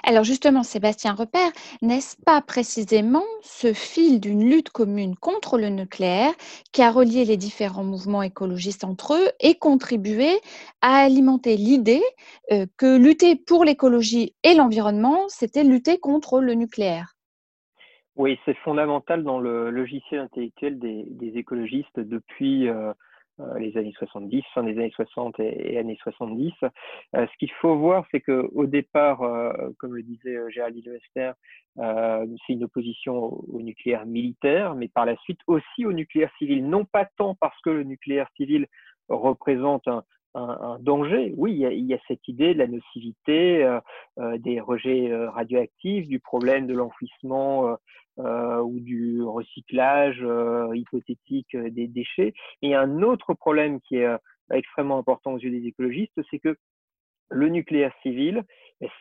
Alors 0.04 0.24
justement, 0.24 0.64
Sébastien 0.64 1.14
Repère, 1.14 1.52
n'est-ce 1.82 2.16
pas 2.26 2.42
précisément 2.42 3.24
ce 3.42 3.74
fil 3.74 4.20
d'une 4.20 4.50
lutte 4.50 4.70
commune 4.70 5.16
contre 5.16 5.58
le 5.58 5.70
nucléaire 5.70 6.34
qui 6.72 6.82
a 6.82 6.92
relié 6.92 7.26
les 7.26 7.38
différents 7.38 7.84
mouvements 7.84 8.24
écologistes 8.24 8.84
entre 8.84 9.16
eux 9.16 9.30
et 9.40 9.56
contribué 9.56 10.30
à 10.82 10.98
alimenter 10.98 11.58
l'idée 11.58 12.04
euh, 12.52 12.66
que 12.78 12.98
lutter 12.98 13.36
pour 13.36 13.64
l'écologie 13.66 14.34
et 14.44 14.54
l'environnement, 14.54 15.28
c'était 15.28 15.64
lutter 15.64 16.00
contre 16.00 16.40
le 16.40 16.54
nucléaire? 16.54 17.14
Oui, 18.16 18.40
c'est 18.46 18.58
fondamental 18.58 19.24
dans 19.24 19.40
le 19.40 19.70
logiciel 19.70 20.22
intellectuel 20.22 20.80
des, 20.80 21.38
écologistes 21.38 22.00
depuis 22.00 22.68
euh, 22.68 22.92
les 23.58 23.78
années 23.78 23.94
70, 23.98 24.44
fin 24.54 24.64
des 24.64 24.72
années 24.72 24.92
60 24.96 25.40
et, 25.40 25.78
années 25.78 25.98
70. 26.02 26.54
Euh, 26.64 26.68
ce 27.14 27.38
qu'il 27.38 27.52
faut 27.62 27.78
voir, 27.78 28.06
c'est 28.12 28.22
qu'au 28.22 28.66
départ, 28.66 29.20
comme 29.78 29.96
le 29.96 30.04
disait 30.04 30.38
Géraldine 30.50 30.92
Lester, 30.92 31.32
c'est 31.78 32.54
une 32.54 32.64
opposition 32.64 33.16
au, 33.16 33.62
nucléaire 33.62 34.06
militaire, 34.06 34.76
mais 34.76 34.88
par 34.88 35.06
la 35.06 35.16
suite 35.18 35.40
aussi 35.48 35.86
au 35.86 35.94
nucléaire 35.94 36.32
civil. 36.38 36.68
Non 36.68 36.86
pas 36.86 37.06
tant 37.18 37.36
parce 37.36 37.60
que 37.62 37.70
le 37.70 37.84
nucléaire 37.84 38.30
civil 38.36 38.68
représente 39.10 39.88
un, 39.88 40.04
danger. 40.80 41.34
Oui, 41.36 41.54
il 41.54 41.86
y, 41.86 41.94
a, 41.94 41.98
cette 42.08 42.28
idée 42.28 42.54
de 42.54 42.60
la 42.60 42.68
nocivité, 42.68 43.64
euh, 43.64 43.80
euh, 44.20 44.38
des 44.38 44.60
rejets 44.60 45.12
euh, 45.12 45.30
radioactifs, 45.32 46.08
du 46.08 46.20
problème 46.20 46.68
de 46.68 46.76
l'enfouissement 46.76 47.76
ou 48.18 48.80
du 48.80 49.22
recyclage 49.22 50.26
hypothétique 50.74 51.56
des 51.56 51.88
déchets. 51.88 52.34
Et 52.62 52.76
un 52.76 53.02
autre 53.02 53.34
problème 53.34 53.80
qui 53.82 53.98
est 53.98 54.18
extrêmement 54.52 54.98
important 54.98 55.34
aux 55.34 55.40
yeux 55.40 55.52
des 55.52 55.68
écologistes, 55.68 56.20
c'est 56.30 56.40
que 56.40 56.58
le 57.30 57.50
nucléaire 57.50 57.94
civil 58.02 58.44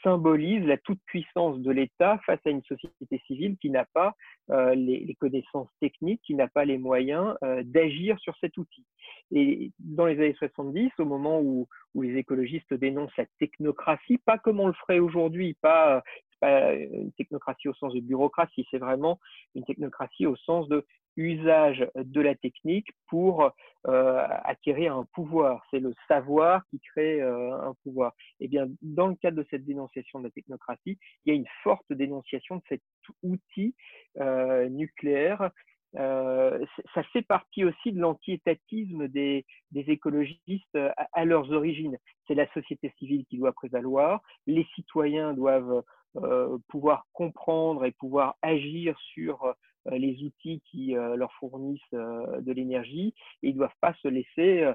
symbolise 0.02 0.64
la 0.64 0.78
toute-puissance 0.78 1.58
de 1.60 1.70
l'État 1.70 2.18
face 2.24 2.40
à 2.46 2.50
une 2.50 2.62
société 2.62 3.20
civile 3.26 3.56
qui 3.60 3.70
n'a 3.70 3.84
pas 3.92 4.14
euh, 4.50 4.74
les, 4.74 5.14
connaissances 5.20 5.68
techniques, 5.80 6.22
qui 6.22 6.34
n'a 6.34 6.48
pas 6.48 6.64
les 6.64 6.78
moyens 6.78 7.36
euh, 7.44 7.62
d'agir 7.64 8.18
sur 8.20 8.34
cet 8.40 8.56
outil. 8.56 8.86
Et 9.32 9.72
dans 9.78 10.06
les 10.06 10.14
années 10.14 10.36
70, 10.38 10.92
au 10.98 11.04
moment 11.04 11.40
où, 11.40 11.68
les 11.94 12.16
écologistes 12.16 12.74
dénoncent 12.74 13.16
la 13.16 13.26
technocratie, 13.38 14.18
pas 14.18 14.38
comme 14.38 14.60
on 14.60 14.66
le 14.66 14.74
ferait 14.74 14.98
aujourd'hui, 14.98 15.54
pas 15.62 16.02
pas 16.41 16.74
une 16.74 17.12
technocratie 17.12 17.68
au 17.68 17.74
sens 17.74 17.95
de 17.95 18.01
bureaucratie, 18.01 18.66
c'est 18.70 18.78
vraiment 18.78 19.18
une 19.55 19.64
technocratie 19.64 20.26
au 20.26 20.37
sens 20.37 20.68
de 20.68 20.84
usage 21.16 21.87
de 21.95 22.20
la 22.20 22.34
technique 22.34 22.89
pour 23.09 23.51
euh, 23.87 24.26
acquérir 24.45 24.97
un 24.97 25.07
pouvoir. 25.14 25.64
C'est 25.70 25.80
le 25.80 25.95
savoir 26.09 26.62
qui 26.70 26.80
crée 26.80 27.22
euh, 27.22 27.57
un 27.59 27.74
pouvoir. 27.82 28.12
Eh 28.41 28.49
bien, 28.49 28.66
dans 28.82 29.09
le 29.09 29.14
cadre 29.14 29.39
de 29.39 29.47
cette 29.51 29.64
dénonciation 29.64 30.18
de 30.18 30.24
la 30.24 30.30
technocratie, 30.30 30.99
il 31.24 31.28
y 31.28 31.30
a 31.30 31.34
une 31.34 31.49
forte 31.62 31.91
dénonciation 31.91 32.57
de 32.57 32.62
cet 32.68 32.82
outil 33.22 33.74
euh, 34.18 34.68
nucléaire 34.68 35.51
euh, 35.99 36.64
ça 36.94 37.03
fait 37.05 37.22
partie 37.22 37.64
aussi 37.64 37.92
de 37.92 38.01
l'anti-étatisme 38.01 39.09
des, 39.09 39.47
des, 39.70 39.90
écologistes 39.90 40.78
à, 41.12 41.24
leurs 41.24 41.51
origines. 41.53 41.97
C'est 42.26 42.34
la 42.34 42.51
société 42.53 42.92
civile 42.99 43.24
qui 43.26 43.38
doit 43.38 43.53
prévaloir, 43.53 44.20
les 44.47 44.66
citoyens 44.74 45.32
doivent 45.32 45.82
euh, 46.16 46.59
pouvoir 46.68 47.07
comprendre 47.12 47.84
et 47.84 47.92
pouvoir 47.92 48.36
agir 48.42 48.99
sur 49.14 49.44
euh, 49.44 49.53
les 49.90 50.22
outils 50.24 50.61
qui 50.70 50.94
leur 50.94 51.32
fournissent 51.34 51.92
de 51.92 52.53
l'énergie 52.53 53.14
et 53.44 53.51
ils 53.51 53.53
ne 53.53 53.59
doivent 53.59 53.70
pas 53.80 53.94
se 54.03 54.09
laisser 54.09 54.68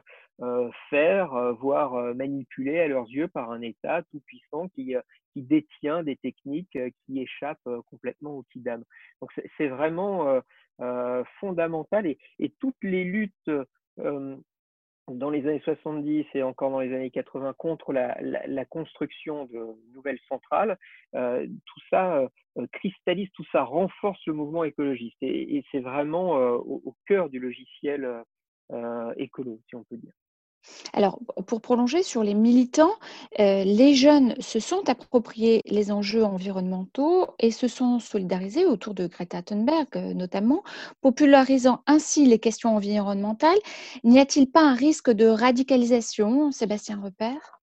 faire, 0.89 1.53
voire 1.55 2.15
manipuler 2.15 2.80
à 2.80 2.88
leurs 2.88 3.09
yeux 3.09 3.28
par 3.28 3.51
un 3.51 3.59
État 3.59 4.03
tout 4.03 4.22
puissant 4.22 4.69
qui, 4.69 4.95
qui 5.34 5.41
détient 5.41 6.03
des 6.03 6.15
techniques 6.17 6.77
qui 7.05 7.21
échappent 7.21 7.69
complètement 7.89 8.38
au 8.38 8.43
Kidam. 8.51 8.84
Donc 9.21 9.32
c'est 9.57 9.67
vraiment 9.67 10.41
fondamental 11.39 12.07
et, 12.07 12.17
toutes 12.59 12.84
les 12.84 13.03
luttes 13.03 13.51
dans 15.07 15.29
les 15.29 15.47
années 15.47 15.61
70 15.63 16.25
et 16.34 16.43
encore 16.43 16.71
dans 16.71 16.79
les 16.79 16.93
années 16.93 17.11
80 17.11 17.53
contre 17.57 17.93
la, 17.93 18.65
construction 18.65 19.45
de 19.45 19.75
nouvelles 19.93 20.19
centrales, 20.27 20.77
euh, 21.15 21.45
tout 21.47 21.79
ça 21.89 22.19
euh, 22.57 22.67
cristallise, 22.71 23.29
tout 23.34 23.45
ça 23.51 23.63
renforce 23.63 24.21
le 24.27 24.34
mouvement 24.34 24.63
écologiste. 24.63 25.17
Et, 25.21 25.63
c'est 25.71 25.79
vraiment 25.79 26.38
euh, 26.38 26.57
au, 26.57 26.95
cœur 27.05 27.29
du 27.29 27.39
logiciel 27.39 28.23
écolo, 29.17 29.59
si 29.67 29.75
on 29.75 29.84
peut 29.84 29.97
dire. 29.97 30.13
Alors, 30.93 31.20
pour 31.47 31.62
prolonger 31.62 32.03
sur 32.03 32.24
les 32.24 32.34
militants, 32.34 32.93
euh, 33.39 33.64
les 33.64 33.93
jeunes 33.93 34.36
se 34.39 34.59
sont 34.59 34.89
appropriés 34.89 35.62
les 35.66 35.91
enjeux 35.91 36.24
environnementaux 36.24 37.28
et 37.39 37.51
se 37.51 37.68
sont 37.68 37.99
solidarisés 37.99 38.66
autour 38.66 38.93
de 38.93 39.07
Greta 39.07 39.41
Thunberg, 39.41 39.88
euh, 39.95 40.14
notamment, 40.14 40.64
popularisant 41.01 41.82
ainsi 41.88 42.26
les 42.26 42.39
questions 42.39 42.76
environnementales. 42.76 43.57
N'y 44.03 44.20
a-t-il 44.20 44.51
pas 44.51 44.62
un 44.62 44.76
risque 44.76 45.12
de 45.12 45.28
radicalisation, 45.28 46.51
Sébastien 46.51 47.01
Repère? 47.01 47.62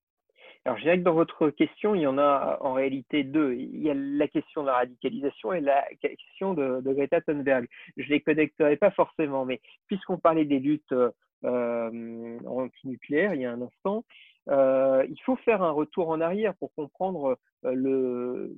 Alors, 0.65 0.79
je 0.79 0.83
dirais 0.83 0.97
que 0.97 1.03
dans 1.03 1.13
votre 1.13 1.51
question, 1.51 1.93
il 1.93 2.01
y 2.01 2.07
en 2.07 2.17
a 2.17 2.57
en 2.61 2.73
réalité 2.73 3.23
deux. 3.23 3.53
Il 3.53 3.83
y 3.83 3.91
a 3.91 3.93
la 3.93 4.27
question 4.27 4.61
de 4.61 4.67
la 4.67 4.77
radicalisation 4.77 5.53
et 5.53 5.61
la 5.61 5.85
question 6.01 6.55
de, 6.55 6.81
Greta 6.83 7.21
Thunberg. 7.21 7.67
Je 7.97 8.03
ne 8.03 8.09
les 8.09 8.21
connecterai 8.21 8.75
pas 8.75 8.89
forcément, 8.89 9.45
mais 9.45 9.61
puisqu'on 9.85 10.17
parlait 10.17 10.45
des 10.45 10.57
luttes 10.57 10.91
euh, 10.91 11.11
anti-nucléaire 11.43 13.33
il 13.33 13.41
y 13.41 13.45
a 13.45 13.51
un 13.51 13.61
instant. 13.61 14.03
Euh, 14.49 15.05
il 15.09 15.19
faut 15.23 15.35
faire 15.37 15.63
un 15.63 15.71
retour 15.71 16.09
en 16.09 16.21
arrière 16.21 16.55
pour 16.55 16.73
comprendre 16.75 17.37
euh, 17.65 17.73
le 17.73 18.55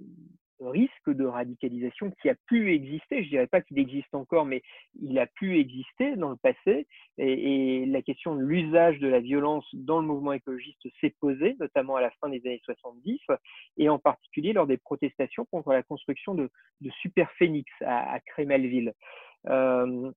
risque 0.59 1.09
de 1.09 1.25
radicalisation 1.25 2.11
qui 2.21 2.29
a 2.29 2.35
pu 2.47 2.73
exister. 2.73 3.23
Je 3.23 3.29
dirais 3.29 3.47
pas 3.47 3.61
qu'il 3.61 3.77
existe 3.77 4.13
encore, 4.13 4.45
mais 4.45 4.63
il 4.99 5.19
a 5.19 5.27
pu 5.27 5.59
exister 5.59 6.15
dans 6.15 6.31
le 6.31 6.35
passé. 6.35 6.87
Et, 7.17 7.85
la 7.85 8.01
question 8.01 8.35
de 8.35 8.41
l'usage 8.41 8.99
de 8.99 9.07
la 9.07 9.19
violence 9.19 9.65
dans 9.73 10.01
le 10.01 10.07
mouvement 10.07 10.33
écologiste 10.33 10.81
s'est 10.99 11.15
posée, 11.19 11.55
notamment 11.59 11.95
à 11.95 12.01
la 12.01 12.11
fin 12.19 12.29
des 12.29 12.41
années 12.45 12.61
70, 12.65 13.19
et 13.77 13.87
en 13.87 13.99
particulier 13.99 14.51
lors 14.53 14.67
des 14.67 14.77
protestations 14.77 15.45
contre 15.45 15.71
la 15.71 15.83
construction 15.83 16.33
de, 16.33 16.49
de 16.81 16.89
Super 17.01 17.31
Phoenix 17.33 17.71
à, 17.81 18.15
à. 18.15 18.19
Euh, 19.49 20.11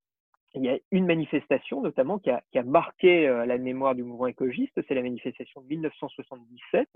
il 0.53 0.63
y 0.63 0.69
a 0.69 0.77
une 0.91 1.05
manifestation 1.05 1.81
notamment 1.81 2.19
qui 2.19 2.29
a, 2.29 2.63
marqué 2.63 3.27
euh, 3.27 3.45
la 3.45 3.57
mémoire 3.57 3.95
du 3.95 4.03
mouvement 4.03 4.27
écologiste, 4.27 4.79
c'est 4.87 4.93
la 4.93 5.01
manifestation 5.01 5.61
de 5.61 5.67
1977 5.67 6.87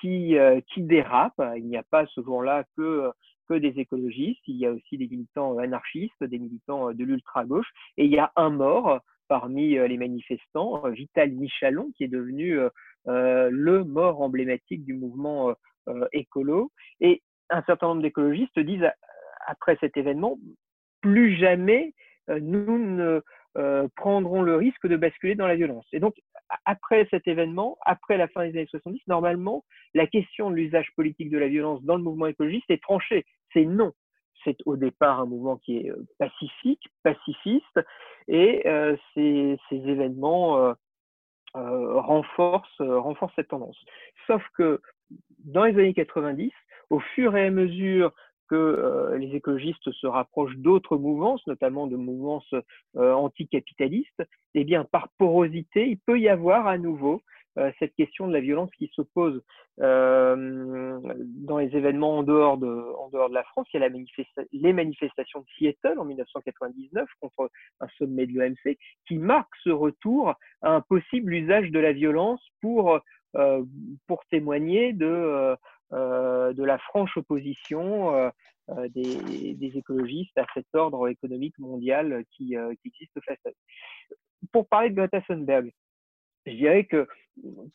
qui, 0.00 0.36
euh, 0.36 0.60
qui 0.72 0.82
dérape. 0.82 1.40
Il 1.56 1.66
n'y 1.66 1.76
a 1.76 1.84
pas 1.84 2.06
ce 2.06 2.20
jour-là 2.22 2.64
que, 2.76 3.10
des 3.50 3.80
écologistes, 3.80 4.42
il 4.46 4.58
y 4.58 4.66
a 4.66 4.70
aussi 4.70 4.96
des 4.96 5.08
militants 5.08 5.58
anarchistes, 5.58 6.22
des 6.22 6.38
militants 6.38 6.92
de 6.92 7.04
l'ultra-gauche, 7.04 7.66
et 7.96 8.04
il 8.04 8.10
y 8.12 8.18
a 8.18 8.30
un 8.36 8.50
mort 8.50 9.00
parmi 9.26 9.76
euh, 9.76 9.88
les 9.88 9.96
manifestants, 9.96 10.88
Vital 10.90 11.32
Michalon, 11.32 11.90
qui 11.96 12.04
est 12.04 12.08
devenu 12.08 12.60
le 13.06 13.82
mort 13.82 14.20
emblématique 14.22 14.84
du 14.84 14.94
mouvement 14.94 15.52
écolo. 16.12 16.70
Et 17.00 17.22
un 17.48 17.62
certain 17.62 17.88
nombre 17.88 18.02
d'écologistes 18.02 18.60
disent, 18.60 18.88
après 19.48 19.76
cet 19.80 19.96
événement, 19.96 20.38
plus 21.00 21.36
jamais 21.36 21.92
euh, 21.92 22.09
nous 22.38 22.78
ne 22.78 23.20
euh, 23.58 23.88
prendrons 23.96 24.42
le 24.42 24.54
risque 24.54 24.86
de 24.86 24.96
basculer 24.96 25.34
dans 25.34 25.46
la 25.46 25.56
violence. 25.56 25.86
Et 25.92 25.98
donc, 25.98 26.14
après 26.64 27.08
cet 27.10 27.26
événement, 27.26 27.78
après 27.84 28.16
la 28.16 28.28
fin 28.28 28.46
des 28.46 28.50
années 28.50 28.68
70, 28.70 29.00
normalement, 29.08 29.64
la 29.94 30.06
question 30.06 30.50
de 30.50 30.56
l'usage 30.56 30.92
politique 30.94 31.30
de 31.30 31.38
la 31.38 31.48
violence 31.48 31.82
dans 31.82 31.96
le 31.96 32.02
mouvement 32.02 32.26
écologiste 32.26 32.70
est 32.70 32.82
tranchée. 32.82 33.24
C'est 33.52 33.64
non. 33.64 33.92
C'est 34.44 34.56
au 34.66 34.76
départ 34.76 35.20
un 35.20 35.26
mouvement 35.26 35.56
qui 35.56 35.78
est 35.78 35.90
euh, 35.90 36.06
pacifique, 36.18 36.88
pacifiste, 37.02 37.80
et 38.28 38.62
ces, 39.14 39.58
événements 39.72 40.74
renforcent 41.54 42.82
cette 43.34 43.48
tendance. 43.48 43.76
Sauf 44.28 44.42
que 44.56 44.80
dans 45.44 45.64
les 45.64 45.72
années 45.72 45.94
90, 45.94 46.52
au 46.90 47.00
fur 47.00 47.36
et 47.36 47.46
à 47.46 47.50
mesure 47.50 48.12
que 48.50 48.56
euh, 48.56 49.16
les 49.16 49.36
écologistes 49.36 49.92
se 49.92 50.06
rapprochent 50.08 50.56
d'autres 50.56 50.96
mouvances, 50.96 51.46
notamment 51.46 51.86
de 51.86 51.96
mouvances 51.96 52.52
euh, 52.96 53.12
anticapitalistes, 53.12 54.22
eh 54.54 54.64
bien, 54.64 54.84
par 54.84 55.08
porosité, 55.18 55.88
il 55.88 55.98
peut 55.98 56.18
y 56.18 56.28
avoir 56.28 56.66
à 56.66 56.76
nouveau 56.76 57.22
euh, 57.58 57.70
cette 57.78 57.94
question 57.94 58.26
de 58.26 58.32
la 58.32 58.40
violence 58.40 58.70
qui 58.76 58.90
s'oppose 58.94 59.40
dans 59.78 61.56
les 61.58 61.74
événements 61.74 62.18
en 62.18 62.22
dehors 62.22 62.58
de, 62.58 63.32
la 63.32 63.42
France. 63.44 63.66
Il 63.72 63.80
y 63.80 63.82
a 63.82 63.88
les 64.52 64.72
manifestations 64.74 65.40
de 65.40 65.46
Seattle 65.56 65.98
en 65.98 66.04
1999 66.04 67.08
contre 67.18 67.50
un 67.80 67.88
sommet 67.96 68.26
de 68.26 68.38
l'OMC 68.38 68.76
qui 69.08 69.16
marque 69.16 69.54
ce 69.64 69.70
retour 69.70 70.34
à 70.60 70.74
un 70.74 70.82
possible 70.82 71.32
usage 71.32 71.70
de 71.70 71.78
la 71.78 71.92
violence 71.92 72.46
pour, 72.60 73.00
pour 74.06 74.22
témoigner 74.30 74.92
de 74.92 75.56
de 75.92 76.64
la 76.64 76.78
franche 76.78 77.16
opposition 77.16 78.14
euh, 78.14 78.30
euh, 78.70 78.88
des, 78.88 79.76
écologistes 79.76 80.36
à 80.38 80.46
cet 80.54 80.66
ordre 80.74 81.08
économique 81.08 81.58
mondial 81.58 82.24
qui, 82.32 82.54
existe 82.84 83.18
face 83.24 83.38
à. 83.46 83.50
Pour 84.52 84.68
parler 84.68 84.90
de 84.90 84.94
Greta 84.94 85.20
Thunberg, 85.22 85.72
je 86.46 86.52
dirais 86.52 86.84
que 86.84 87.06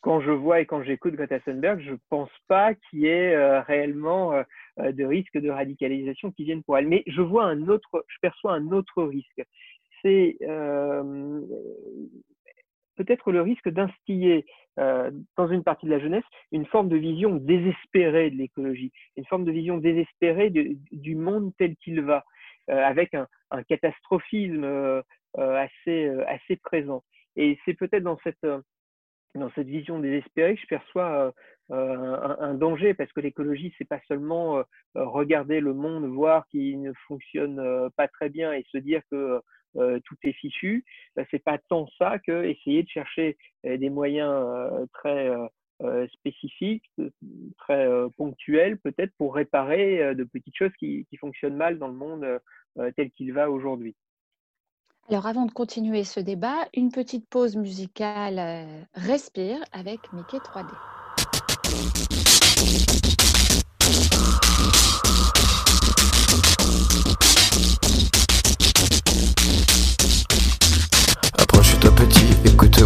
quand 0.01 0.21
je 0.21 0.31
vois 0.31 0.59
et 0.61 0.65
quand 0.65 0.83
j'écoute 0.83 1.15
Greta 1.15 1.39
Thunberg, 1.39 1.79
je 1.81 1.91
ne 1.91 1.97
pense 2.09 2.31
pas 2.47 2.73
qu'il 2.73 2.99
y 2.99 3.07
ait 3.07 3.59
réellement 3.61 4.43
de 4.77 5.03
risque 5.05 5.37
de 5.37 5.49
radicalisation 5.49 6.31
qui 6.31 6.43
viennent 6.43 6.63
pour 6.63 6.77
elle. 6.77 6.87
Mais 6.87 7.03
je 7.07 7.21
vois 7.21 7.45
un 7.45 7.67
autre, 7.67 8.05
je 8.07 8.17
perçois 8.21 8.53
un 8.53 8.71
autre 8.71 9.03
risque. 9.03 9.43
C'est 10.01 10.37
peut-être 12.95 13.31
le 13.31 13.41
risque 13.41 13.69
d'instiller 13.69 14.45
euh, 14.79 15.11
dans 15.37 15.47
une 15.47 15.63
partie 15.63 15.85
de 15.85 15.91
la 15.91 15.99
jeunesse 15.99 16.23
une 16.51 16.65
forme 16.65 16.89
de 16.89 16.97
vision 16.97 17.35
désespérée 17.35 18.29
de 18.29 18.35
l'écologie, 18.35 18.91
une 19.17 19.25
forme 19.25 19.45
de 19.45 19.51
vision 19.51 19.77
désespérée 19.77 20.49
du 20.49 21.15
monde 21.15 21.51
tel 21.57 21.75
qu'il 21.77 22.01
va. 22.01 22.23
avec 22.67 23.13
un, 23.13 23.27
catastrophisme 23.69 25.03
assez, 25.37 26.09
assez 26.27 26.55
présent. 26.57 27.03
Et 27.35 27.57
c'est 27.63 27.73
peut-être 27.73 28.03
dans 28.03 28.17
cette, 28.23 28.45
dans 29.35 29.51
cette 29.55 29.67
vision 29.67 29.99
désespérée 29.99 30.55
que 30.55 30.61
je 30.61 30.67
perçois 30.67 31.33
un, 31.69 32.37
un, 32.39 32.53
danger, 32.53 32.93
parce 32.93 33.11
que 33.11 33.21
l'écologie, 33.21 33.73
c'est 33.77 33.87
pas 33.87 33.99
seulement 34.07 34.63
regarder 34.93 35.59
le 35.59 35.73
monde, 35.73 36.05
voir 36.05 36.47
qu'il 36.47 36.81
ne 36.81 36.93
fonctionne 37.07 37.89
pas 37.97 38.07
très 38.07 38.29
bien 38.29 38.53
et 38.53 38.63
se 38.71 38.77
dire 38.77 39.01
que 39.11 39.41
tout 39.73 40.15
est 40.23 40.33
fichu. 40.33 40.85
Ce 41.17 41.23
c'est 41.31 41.43
pas 41.43 41.57
tant 41.69 41.87
ça 41.97 42.19
que 42.19 42.45
essayer 42.45 42.83
de 42.83 42.89
chercher 42.89 43.37
des 43.63 43.89
moyens 43.89 44.87
très 44.93 45.31
spécifiques, 46.13 46.89
très 47.57 47.87
ponctuels, 48.17 48.77
peut-être 48.79 49.11
pour 49.17 49.35
réparer 49.35 50.15
de 50.15 50.23
petites 50.23 50.55
choses 50.55 50.73
qui, 50.79 51.05
fonctionnent 51.19 51.57
mal 51.57 51.79
dans 51.79 51.87
le 51.87 51.93
monde 51.93 52.25
tel 52.95 53.11
qu'il 53.11 53.33
va 53.33 53.49
aujourd'hui. 53.49 53.95
Alors 55.09 55.27
avant 55.27 55.45
de 55.45 55.51
continuer 55.51 56.03
ce 56.03 56.19
débat, 56.19 56.67
une 56.73 56.91
petite 56.91 57.29
pause 57.29 57.55
musicale 57.57 58.87
respire 58.95 59.59
avec 59.71 60.11
Mickey 60.13 60.37
3D. 60.37 60.71
Thank 61.67 61.97
you. 65.03 65.04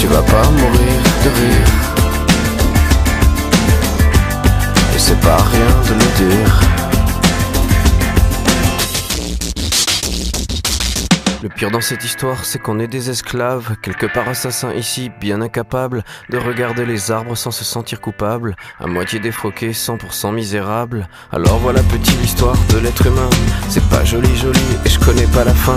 Tu 0.00 0.06
vas 0.06 0.22
pas 0.22 0.50
mourir 0.50 1.02
de 1.24 1.30
rire. 1.40 1.68
Et 4.94 4.98
c'est 4.98 5.20
pas 5.20 5.36
rien 5.36 5.70
de 5.88 5.94
le 5.94 6.30
dire. 6.30 6.60
Le 11.42 11.48
pire 11.50 11.70
dans 11.70 11.80
cette 11.80 12.04
histoire, 12.04 12.44
c'est 12.44 12.58
qu'on 12.58 12.80
est 12.80 12.88
des 12.88 13.08
esclaves, 13.08 13.76
quelque 13.80 14.06
part 14.06 14.28
assassins 14.28 14.72
ici, 14.72 15.12
bien 15.20 15.40
incapables 15.40 16.02
de 16.30 16.38
regarder 16.38 16.84
les 16.84 17.10
arbres 17.12 17.36
sans 17.36 17.52
se 17.52 17.64
sentir 17.64 18.00
coupables, 18.00 18.56
à 18.80 18.86
moitié 18.86 19.20
défroqués, 19.20 19.70
100% 19.70 20.34
misérables. 20.34 21.08
Alors 21.30 21.58
voilà 21.58 21.82
petite 21.84 22.20
l'histoire 22.20 22.56
de 22.72 22.78
l'être 22.78 23.06
humain, 23.06 23.30
c'est 23.68 23.86
pas 23.88 24.04
joli 24.04 24.34
joli 24.36 24.58
et 24.84 24.88
je 24.88 24.98
connais 24.98 25.26
pas 25.28 25.44
la 25.44 25.54
fin. 25.54 25.76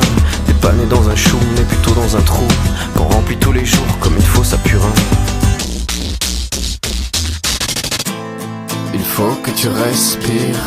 Pas 0.62 0.74
né 0.74 0.86
dans 0.86 1.10
un 1.10 1.16
chou, 1.16 1.38
mais 1.56 1.64
plutôt 1.64 1.92
dans 1.92 2.18
un 2.18 2.22
trou, 2.22 2.48
qu'on 2.96 3.06
remplit 3.06 3.38
tous 3.38 3.52
les 3.52 3.66
jours 3.66 3.98
comme 4.00 4.16
il 4.18 4.26
faut 4.26 4.44
sa 4.44 4.58
purin. 4.58 4.94
Il 8.94 9.04
faut 9.04 9.36
que 9.44 9.52
tu 9.52 9.68
respires. 9.70 10.66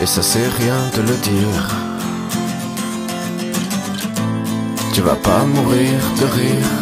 Et 0.00 0.06
ça 0.06 0.22
c'est 0.22 0.48
rien 0.58 0.76
de 0.96 1.02
le 1.02 1.16
dire. 1.16 1.64
Tu 4.92 5.00
vas 5.00 5.16
pas 5.16 5.44
mourir 5.44 5.98
de 6.20 6.26
rire. 6.26 6.72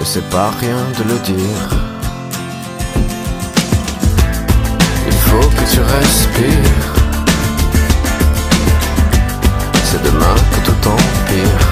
Et 0.00 0.04
c'est 0.04 0.28
pas 0.30 0.50
rien 0.60 0.78
de 0.98 1.04
le 1.12 1.18
dire. 1.18 1.89
Faut 5.30 5.48
que 5.58 5.64
tu 5.72 5.80
respires. 5.80 6.86
C'est 9.84 10.02
demain 10.02 10.34
que 10.52 10.60
tout 10.66 10.88
empire. 10.88 11.62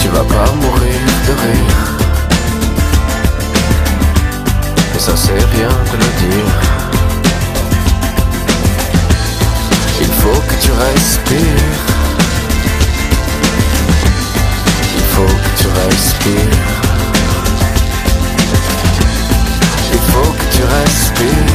Tu 0.00 0.08
vas 0.08 0.26
pas 0.34 0.50
mourir 0.62 1.00
de 1.26 1.32
rire. 1.44 1.80
Et 4.94 4.98
ça 4.98 5.12
c'est 5.16 5.44
rien 5.56 5.74
de 5.90 5.96
le 6.02 6.10
dire 6.24 6.52
Il 10.00 10.12
faut 10.20 10.40
que 10.48 10.56
tu 10.64 10.70
respires 10.70 11.82
Il 14.96 15.04
faut 15.14 15.34
que 15.44 15.62
tu 15.62 15.66
respires 15.82 16.83
faut 20.10 20.32
que 20.32 20.46
tu 20.54 20.62
respires 20.62 21.48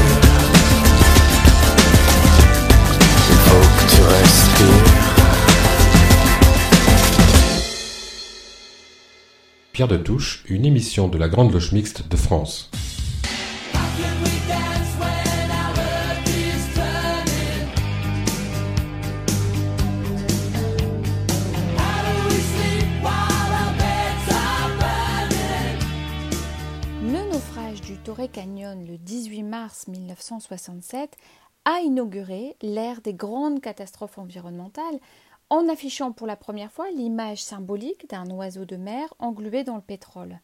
Il 3.29 3.39
faut 3.47 3.65
que 3.77 3.83
tu 3.95 4.01
respires 4.01 4.89
Pierre 9.71 9.87
de 9.87 9.97
Touche, 9.97 10.43
une 10.47 10.65
émission 10.65 11.07
de 11.07 11.17
la 11.17 11.29
Grande 11.29 11.53
Loge 11.53 11.71
Mixte 11.71 12.07
de 12.09 12.17
France. 12.17 12.69
Canyon 28.27 28.85
le 28.85 28.97
18 28.97 29.43
mars 29.43 29.87
1967 29.87 31.15
a 31.65 31.79
inauguré 31.79 32.57
l'ère 32.61 33.01
des 33.01 33.13
grandes 33.13 33.61
catastrophes 33.61 34.17
environnementales 34.17 34.99
en 35.49 35.69
affichant 35.69 36.11
pour 36.11 36.27
la 36.27 36.35
première 36.35 36.71
fois 36.71 36.91
l'image 36.91 37.41
symbolique 37.41 38.09
d'un 38.09 38.29
oiseau 38.31 38.65
de 38.65 38.75
mer 38.75 39.13
englué 39.19 39.63
dans 39.63 39.75
le 39.75 39.81
pétrole. 39.81 40.39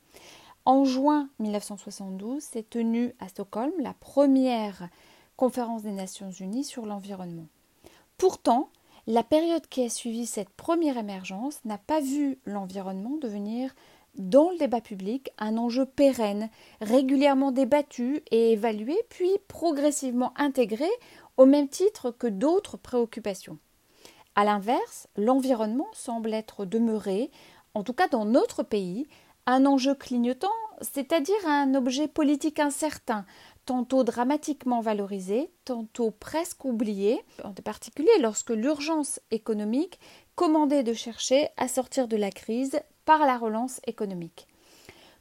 En 0.63 0.85
juin 0.85 1.29
1972 1.39 2.41
s'est 2.41 2.63
tenue 2.63 3.13
à 3.19 3.27
Stockholm 3.27 3.73
la 3.79 3.93
première 3.93 4.89
conférence 5.35 5.83
des 5.83 5.91
Nations 5.91 6.31
Unies 6.31 6.63
sur 6.63 6.85
l'environnement. 6.85 7.47
Pourtant, 8.17 8.69
la 9.07 9.23
période 9.23 9.67
qui 9.67 9.83
a 9.83 9.89
suivi 9.89 10.25
cette 10.25 10.49
première 10.49 10.97
émergence 10.97 11.63
n'a 11.65 11.77
pas 11.77 11.99
vu 11.99 12.39
l'environnement 12.45 13.17
devenir 13.21 13.75
dans 14.15 14.49
le 14.51 14.57
débat 14.57 14.81
public 14.81 15.29
un 15.37 15.57
enjeu 15.57 15.85
pérenne, 15.85 16.49
régulièrement 16.81 17.51
débattu 17.51 18.23
et 18.31 18.53
évalué, 18.53 18.95
puis 19.09 19.31
progressivement 19.47 20.33
intégré 20.37 20.89
au 21.37 21.45
même 21.45 21.67
titre 21.67 22.11
que 22.11 22.27
d'autres 22.27 22.77
préoccupations. 22.77 23.57
A 24.35 24.43
l'inverse, 24.43 25.07
l'environnement 25.15 25.87
semble 25.93 26.33
être 26.33 26.65
demeuré, 26.65 27.31
en 27.73 27.83
tout 27.83 27.93
cas 27.93 28.07
dans 28.07 28.25
notre 28.25 28.63
pays, 28.63 29.07
un 29.45 29.65
enjeu 29.65 29.93
clignotant, 29.93 30.47
c'est-à-dire 30.81 31.47
un 31.47 31.73
objet 31.75 32.07
politique 32.07 32.59
incertain, 32.59 33.25
tantôt 33.65 34.03
dramatiquement 34.03 34.81
valorisé, 34.81 35.51
tantôt 35.63 36.11
presque 36.11 36.65
oublié, 36.65 37.21
en 37.43 37.53
particulier 37.53 38.09
lorsque 38.19 38.51
l'urgence 38.51 39.19
économique 39.31 39.99
commandait 40.35 40.83
de 40.83 40.93
chercher 40.93 41.49
à 41.57 41.67
sortir 41.67 42.07
de 42.07 42.17
la 42.17 42.31
crise 42.31 42.79
par 43.05 43.25
la 43.25 43.37
relance 43.37 43.79
économique. 43.87 44.47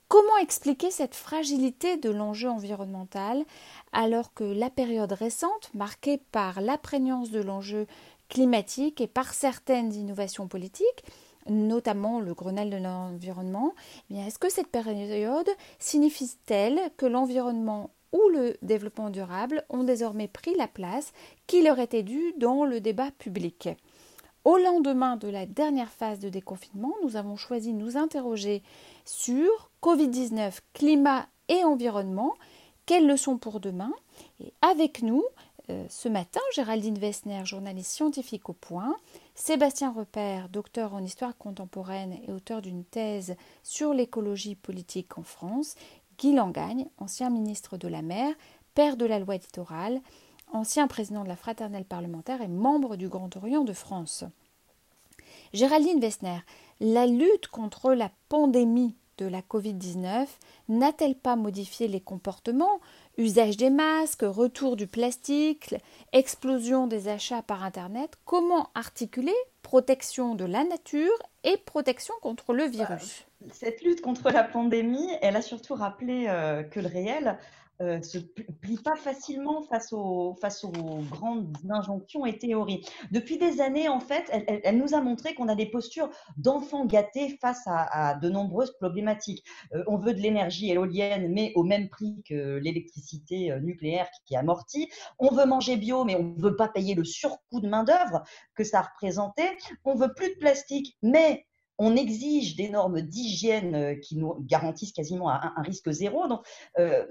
Comment 0.09 0.37
expliquer 0.37 0.91
cette 0.91 1.15
fragilité 1.15 1.97
de 1.97 2.11
l'enjeu 2.11 2.49
environnemental 2.49 3.45
alors 3.93 4.35
que 4.35 4.45
la 4.45 4.71
période 4.71 5.13
récente, 5.13 5.71
marquée 5.75 6.19
par 6.31 6.61
l'apprégnance 6.61 7.31
de 7.31 7.41
l'enjeu 7.41 7.87
climatique 8.29 9.01
et 9.01 9.07
par 9.07 9.33
certaines 9.35 9.93
innovations 9.95 10.47
politiques, 10.47 11.05
notamment 11.49 12.21
le 12.21 12.35
Grenelle 12.35 12.71
de 12.71 12.77
l'environnement, 12.77 13.75
eh 14.11 14.19
est-ce 14.19 14.39
que 14.39 14.51
cette 14.51 14.69
période 14.69 15.51
signifie-t-elle 15.79 16.79
que 16.97 17.07
l'environnement 17.07 17.91
ou 18.13 18.29
le 18.29 18.57
développement 18.63 19.11
durable 19.11 19.65
ont 19.69 19.85
désormais 19.85 20.29
pris 20.29 20.55
la 20.55 20.69
place 20.69 21.13
qui 21.47 21.63
leur 21.63 21.81
était 21.81 22.03
due 22.03 22.35
dans 22.39 22.65
le 22.65 22.81
débat 22.81 23.11
public? 23.19 23.69
Au 24.45 24.57
lendemain 24.59 25.17
de 25.17 25.29
la 25.29 25.47
dernière 25.47 25.91
phase 25.91 26.21
de 26.21 26.29
déconfinement, 26.29 26.95
nous 27.03 27.17
avons 27.17 27.37
choisi 27.37 27.73
de 27.73 27.79
nous 27.79 27.97
interroger 27.97 28.63
sur 29.05 29.71
Covid-19, 29.83 30.59
climat 30.73 31.27
et 31.49 31.65
environnement, 31.65 32.35
quelles 32.87 33.07
leçons 33.07 33.39
pour 33.39 33.61
demain? 33.61 33.93
Et 34.41 34.53
avec 34.61 35.03
nous, 35.03 35.25
euh, 35.71 35.87
ce 35.89 36.09
matin, 36.11 36.41
Géraldine 36.55 36.99
Wessner, 36.99 37.45
journaliste 37.45 37.91
scientifique 37.91 38.51
au 38.51 38.53
point, 38.53 38.97
Sébastien 39.35 39.93
Repère, 39.93 40.51
docteur 40.51 40.93
en 40.93 41.03
histoire 41.03 41.37
contemporaine 41.39 42.19
et 42.27 42.33
auteur 42.33 42.61
d'une 42.61 42.85
thèse 42.85 43.37
sur 43.63 43.95
l'écologie 43.95 44.57
politique 44.57 45.17
en 45.17 45.23
France, 45.23 45.75
Guy 46.19 46.35
Langagne, 46.35 46.87
ancien 46.99 47.31
ministre 47.31 47.79
de 47.79 47.89
la 47.89 48.03
Mer, 48.03 48.35
père 48.75 48.97
de 48.97 49.07
la 49.07 49.19
loi 49.19 49.37
littorale, 49.37 50.01
ancien 50.55 50.87
président 50.87 51.25
de 51.25 51.29
la 51.29 51.37
fraternelle 51.37 51.85
parlementaire 51.85 52.41
et 52.41 52.49
membre 52.49 52.97
du 52.97 53.09
Grand 53.09 53.37
Orient 53.37 53.65
de 53.65 53.73
France. 53.73 54.25
Géraldine 55.53 56.01
Wessner, 56.01 56.39
la 56.81 57.07
lutte 57.07 57.49
contre 57.49 57.93
la 57.93 58.11
pandémie 58.29 58.97
de 59.19 59.27
la 59.27 59.41
Covid-19 59.41 60.27
n'a-t-elle 60.69 61.15
pas 61.15 61.37
modifié 61.37 61.89
les 61.89 62.01
comportements? 62.01 62.81
Usage 63.17 63.57
des 63.57 63.71
masques, 63.71 64.25
retour 64.25 64.77
du 64.77 64.87
plastique, 64.87 65.75
explosion 66.13 66.87
des 66.87 67.09
achats 67.09 67.43
par 67.43 67.63
Internet 67.63 68.13
Comment 68.25 68.71
articuler 68.75 69.35
protection 69.63 70.35
de 70.35 70.45
la 70.45 70.65
nature 70.65 71.17
et 71.45 71.57
protection 71.57 72.15
contre 72.21 72.53
le 72.53 72.65
virus? 72.65 73.25
Cette 73.53 73.83
lutte 73.83 74.01
contre 74.01 74.31
la 74.31 74.43
pandémie, 74.43 75.09
elle 75.23 75.37
a 75.37 75.43
surtout 75.43 75.75
rappelé 75.75 76.27
euh, 76.29 76.63
que 76.63 76.81
le 76.81 76.89
réel 76.89 77.39
euh, 77.81 78.01
se 78.03 78.19
plie 78.19 78.79
pas 78.79 78.95
facilement 78.95 79.63
face 79.63 79.93
aux, 79.93 80.37
grandes 81.11 81.57
injonctions 81.69 82.25
et 82.25 82.39
théories. 82.39 82.87
Depuis 83.11 83.37
des 83.37 83.61
années, 83.61 83.89
en 83.89 84.01
fait, 84.01 84.31
elle, 84.47 84.79
nous 84.79 84.95
a 84.95 85.01
montré 85.01 85.35
qu'on 85.35 85.49
a 85.49 85.57
des 85.57 85.67
postures 85.67 86.09
d'enfants 86.37 86.87
gâtés 86.87 87.37
face 87.41 87.63
à, 87.67 88.15
de 88.15 88.29
nombreuses 88.29 88.77
problématiques. 88.77 89.45
Euh, 89.75 89.83
on 89.89 89.97
veut 89.97 90.15
de 90.15 90.21
l'énergie 90.21 90.71
éolienne, 90.71 91.33
mais 91.33 91.53
au 91.57 91.65
même 91.65 91.89
prix 91.89 92.23
que 92.29 92.59
l'électricité 92.59 93.51
euh, 93.51 93.61
nucléaire 93.61 94.09
qui, 94.27 94.37
amortit. 94.37 94.89
On 95.19 95.35
veut 95.35 95.47
manger 95.47 95.77
bio, 95.77 96.05
mais 96.05 96.17
on 96.17 96.25
ne 96.25 96.43
veut 96.43 96.57
pas 96.57 96.69
payer 96.69 96.95
le 96.95 97.05
surcoût 97.05 97.61
de 97.61 97.69
main-d'œuvre 97.69 98.23
que 98.55 98.65
ça 98.65 98.83
représentait. 98.83 99.57
On 99.85 99.95
veut 99.95 100.13
plus 100.15 100.31
de 100.31 100.39
plastique, 100.39 100.97
mais 101.03 101.47
on 101.79 101.97
exige 101.97 102.57
des 102.57 102.69
normes 102.69 103.01
d'hygiène 103.01 103.75
euh, 103.75 103.95
qui 103.97 104.17
nous 104.17 104.37
garantissent 104.41 104.93
quasiment 104.93 105.31
un, 105.31 105.53
risque 105.59 105.91
zéro. 105.91 106.27
Donc, 106.29 106.45
euh, 106.79 107.05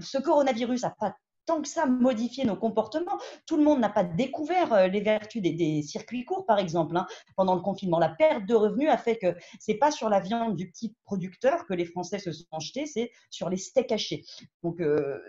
ce 0.00 0.18
coronavirus 0.18 0.82
n'a 0.82 0.94
pas 0.98 1.16
tant 1.44 1.62
que 1.62 1.68
ça 1.68 1.86
modifié 1.86 2.44
nos 2.44 2.56
comportements. 2.56 3.18
Tout 3.46 3.56
le 3.56 3.62
monde 3.62 3.78
n'a 3.78 3.88
pas 3.88 4.02
découvert 4.02 4.72
euh, 4.72 4.86
les 4.88 5.00
vertus 5.00 5.40
des, 5.40 5.82
circuits 5.82 6.24
courts, 6.24 6.44
par 6.44 6.58
exemple, 6.58 6.96
hein, 6.96 7.06
pendant 7.36 7.54
le 7.54 7.60
confinement. 7.60 8.00
La 8.00 8.08
perte 8.08 8.46
de 8.46 8.54
revenus 8.54 8.90
a 8.90 8.98
fait 8.98 9.16
que 9.16 9.36
c'est 9.60 9.74
pas 9.74 9.92
sur 9.92 10.08
la 10.08 10.18
viande 10.18 10.56
du 10.56 10.68
petit 10.68 10.96
producteur 11.04 11.66
que 11.66 11.74
les 11.74 11.84
Français 11.84 12.18
se 12.18 12.32
sont 12.32 12.58
jetés, 12.58 12.86
c'est 12.86 13.12
sur 13.30 13.48
les 13.48 13.58
steaks 13.58 13.92
hachés. 13.92 14.24
Donc, 14.64 14.82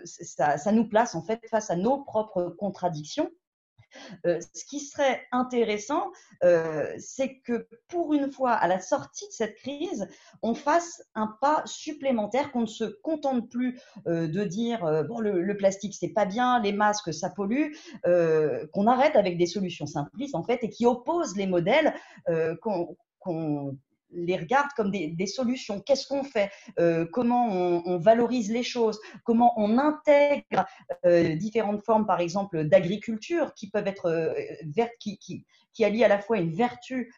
ça, 0.04 0.72
nous 0.72 0.88
place 0.88 1.14
en 1.14 1.22
fait 1.22 1.40
face 1.48 1.70
à 1.70 1.76
nos 1.76 2.02
propres 2.02 2.56
contradictions. 2.58 3.30
Euh, 4.26 4.38
ce 4.54 4.64
qui 4.64 4.80
serait 4.80 5.22
intéressant, 5.32 6.10
euh, 6.44 6.92
c'est 6.98 7.38
que 7.38 7.66
pour 7.88 8.14
une 8.14 8.30
fois, 8.30 8.52
à 8.52 8.68
la 8.68 8.80
sortie 8.80 9.26
de 9.26 9.32
cette 9.32 9.56
crise, 9.56 10.08
on 10.42 10.54
fasse 10.54 11.02
un 11.14 11.36
pas 11.40 11.62
supplémentaire, 11.66 12.52
qu'on 12.52 12.62
ne 12.62 12.66
se 12.66 12.84
contente 12.84 13.50
plus 13.50 13.80
euh, 14.06 14.28
de 14.28 14.44
dire 14.44 14.84
le 14.84 15.56
plastique, 15.56 15.94
c'est 15.94 16.08
pas 16.08 16.26
bien, 16.26 16.60
les 16.60 16.72
masques, 16.72 17.12
ça 17.12 17.30
pollue, 17.30 17.72
qu'on 18.72 18.86
arrête 18.86 19.16
avec 19.16 19.38
des 19.38 19.46
solutions 19.46 19.86
simplistes, 19.86 20.34
en 20.34 20.42
fait, 20.42 20.62
et 20.62 20.70
qui 20.70 20.86
opposent 20.86 21.36
les 21.36 21.46
modèles 21.46 21.94
qu'on 22.60 23.76
les 24.10 24.36
regarde 24.36 24.68
comme 24.76 24.90
des, 24.90 25.26
solutions. 25.26 25.80
Qu'est-ce 25.80 26.06
qu'on 26.06 26.24
fait? 26.24 26.50
Euh, 26.78 27.06
Comment 27.12 27.48
on, 27.48 27.98
valorise 27.98 28.50
les 28.50 28.62
choses? 28.62 28.98
Comment 29.24 29.52
on 29.56 29.78
intègre 29.78 30.66
euh, 31.04 31.34
différentes 31.36 31.84
formes, 31.84 32.06
par 32.06 32.20
exemple, 32.20 32.64
d'agriculture 32.64 33.54
qui 33.54 33.70
peuvent 33.70 33.86
être 33.86 34.06
euh, 34.06 34.34
vertes, 34.74 34.92
qui, 34.98 35.44
allient 35.80 36.04
à 36.04 36.08
la 36.08 36.18
fois 36.18 36.38
une 36.38 36.52
vertu 36.52 37.14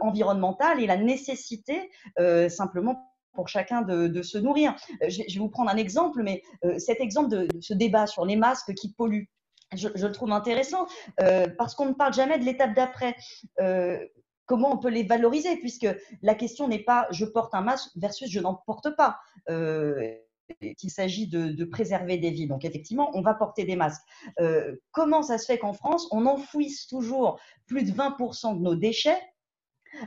environnementale 0.00 0.82
et 0.82 0.86
la 0.88 0.96
nécessité 0.96 1.88
simplement 2.48 3.14
pour 3.34 3.46
chacun 3.48 3.82
de, 3.82 4.22
se 4.22 4.36
nourrir. 4.36 4.74
Je 5.06 5.18
vais, 5.18 5.38
vous 5.38 5.48
prendre 5.48 5.70
un 5.70 5.76
exemple, 5.76 6.24
mais 6.24 6.42
cet 6.78 7.00
exemple 7.00 7.28
de, 7.28 7.46
ce 7.60 7.72
débat 7.72 8.08
sur 8.08 8.24
les 8.24 8.34
masques 8.34 8.74
qui 8.74 8.92
polluent, 8.92 9.30
je 9.74 9.86
le 9.86 10.10
trouve 10.10 10.32
intéressant 10.32 10.88
parce 11.56 11.76
qu'on 11.76 11.86
ne 11.86 11.92
parle 11.92 12.12
jamais 12.12 12.40
de 12.40 12.44
l'étape 12.44 12.74
d'après 12.74 13.14
comment 14.50 14.74
on 14.74 14.78
peut 14.78 14.88
les 14.88 15.04
valoriser, 15.04 15.58
puisque 15.58 15.86
la 16.22 16.34
question 16.34 16.66
n'est 16.66 16.82
pas 16.82 17.06
je 17.12 17.24
porte 17.24 17.54
un 17.54 17.60
masque 17.60 17.92
versus 17.94 18.28
je 18.28 18.40
n'en 18.40 18.54
porte 18.54 18.96
pas. 18.96 19.20
Euh, 19.48 20.16
qu'il 20.76 20.90
s'agit 20.90 21.28
de, 21.28 21.64
préserver 21.64 22.18
des 22.18 22.30
vies. 22.30 22.48
Donc 22.48 22.64
effectivement, 22.64 23.12
on 23.14 23.22
va 23.22 23.34
porter 23.34 23.62
des 23.62 23.76
masques. 23.76 24.02
Euh, 24.40 24.74
comment 24.90 25.22
ça 25.22 25.38
se 25.38 25.46
fait 25.46 25.58
qu'en 25.58 25.72
France, 25.72 26.08
on 26.10 26.26
enfouisse 26.26 26.88
toujours 26.88 27.38
plus 27.66 27.84
de 27.84 27.92
20% 27.92 28.58
de 28.58 28.60
nos 28.60 28.74
déchets 28.74 29.20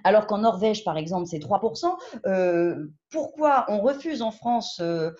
alors 0.03 0.27
qu'en 0.27 0.39
Norvège, 0.39 0.84
par 0.84 0.97
exemple, 0.97 1.27
c'est 1.27 1.39
3%. 1.39 1.97
Euh, 2.25 2.88
pourquoi 3.11 3.65
on 3.67 3.81
refuse 3.81 4.21
en 4.21 4.31
France, 4.31 4.79
euh, 4.81 5.11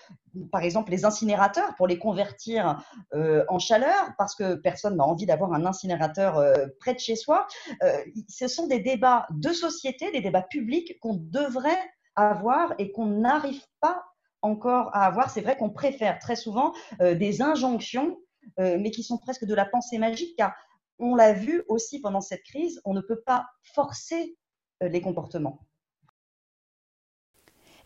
par 0.52 0.62
exemple, 0.64 0.92
les 0.92 1.06
incinérateurs 1.06 1.76
pour 1.76 1.88
les 1.88 2.00
convertir 2.00 2.84
euh, 3.14 3.44
en 3.50 3.60
chaleur? 3.60 4.14
Parce 4.18 4.36
que 4.36 4.56
personne 4.56 4.98
n'a 4.98 5.06
envie 5.06 5.26
d'avoir 5.26 5.54
un 5.54 5.66
incinérateur 5.66 6.44
près 6.80 6.94
de 6.94 7.00
chez 7.00 7.16
soi. 7.16 7.48
ce 8.28 8.48
sont 8.48 8.68
des 8.68 8.80
débats 8.80 9.28
de 9.32 9.50
société, 9.50 10.12
des 10.12 10.22
débats 10.22 10.42
publics 10.42 11.00
qu'on 11.00 11.16
devrait 11.16 11.70
avoir 12.16 12.74
et 12.78 12.92
qu'on 12.92 13.06
n'arrive 13.06 13.64
pas 13.80 14.04
encore 14.42 14.90
à 14.94 15.06
avoir. 15.06 15.30
C'est 15.30 15.42
vrai 15.42 15.56
qu'on 15.56 15.70
préfère 15.70 16.20
très 16.20 16.36
souvent 16.36 16.74
des 17.00 17.42
injonctions, 17.42 18.18
mais 18.58 18.92
qui 18.92 19.04
sont 19.04 19.18
presque 19.18 19.46
de 19.46 19.54
la 19.54 19.66
pensée 19.66 19.98
magique, 19.98 20.36
car 20.38 20.54
on 21.00 21.16
l'a 21.16 21.34
vu 21.34 21.64
aussi 21.68 22.00
pendant 22.00 22.22
cette 22.22 22.44
crise, 22.44 22.82
on 22.86 22.94
ne 22.94 23.02
peut 23.02 23.22
pas 23.26 23.46
forcer 23.74 24.38
les 24.88 25.02
comportements. 25.02 25.60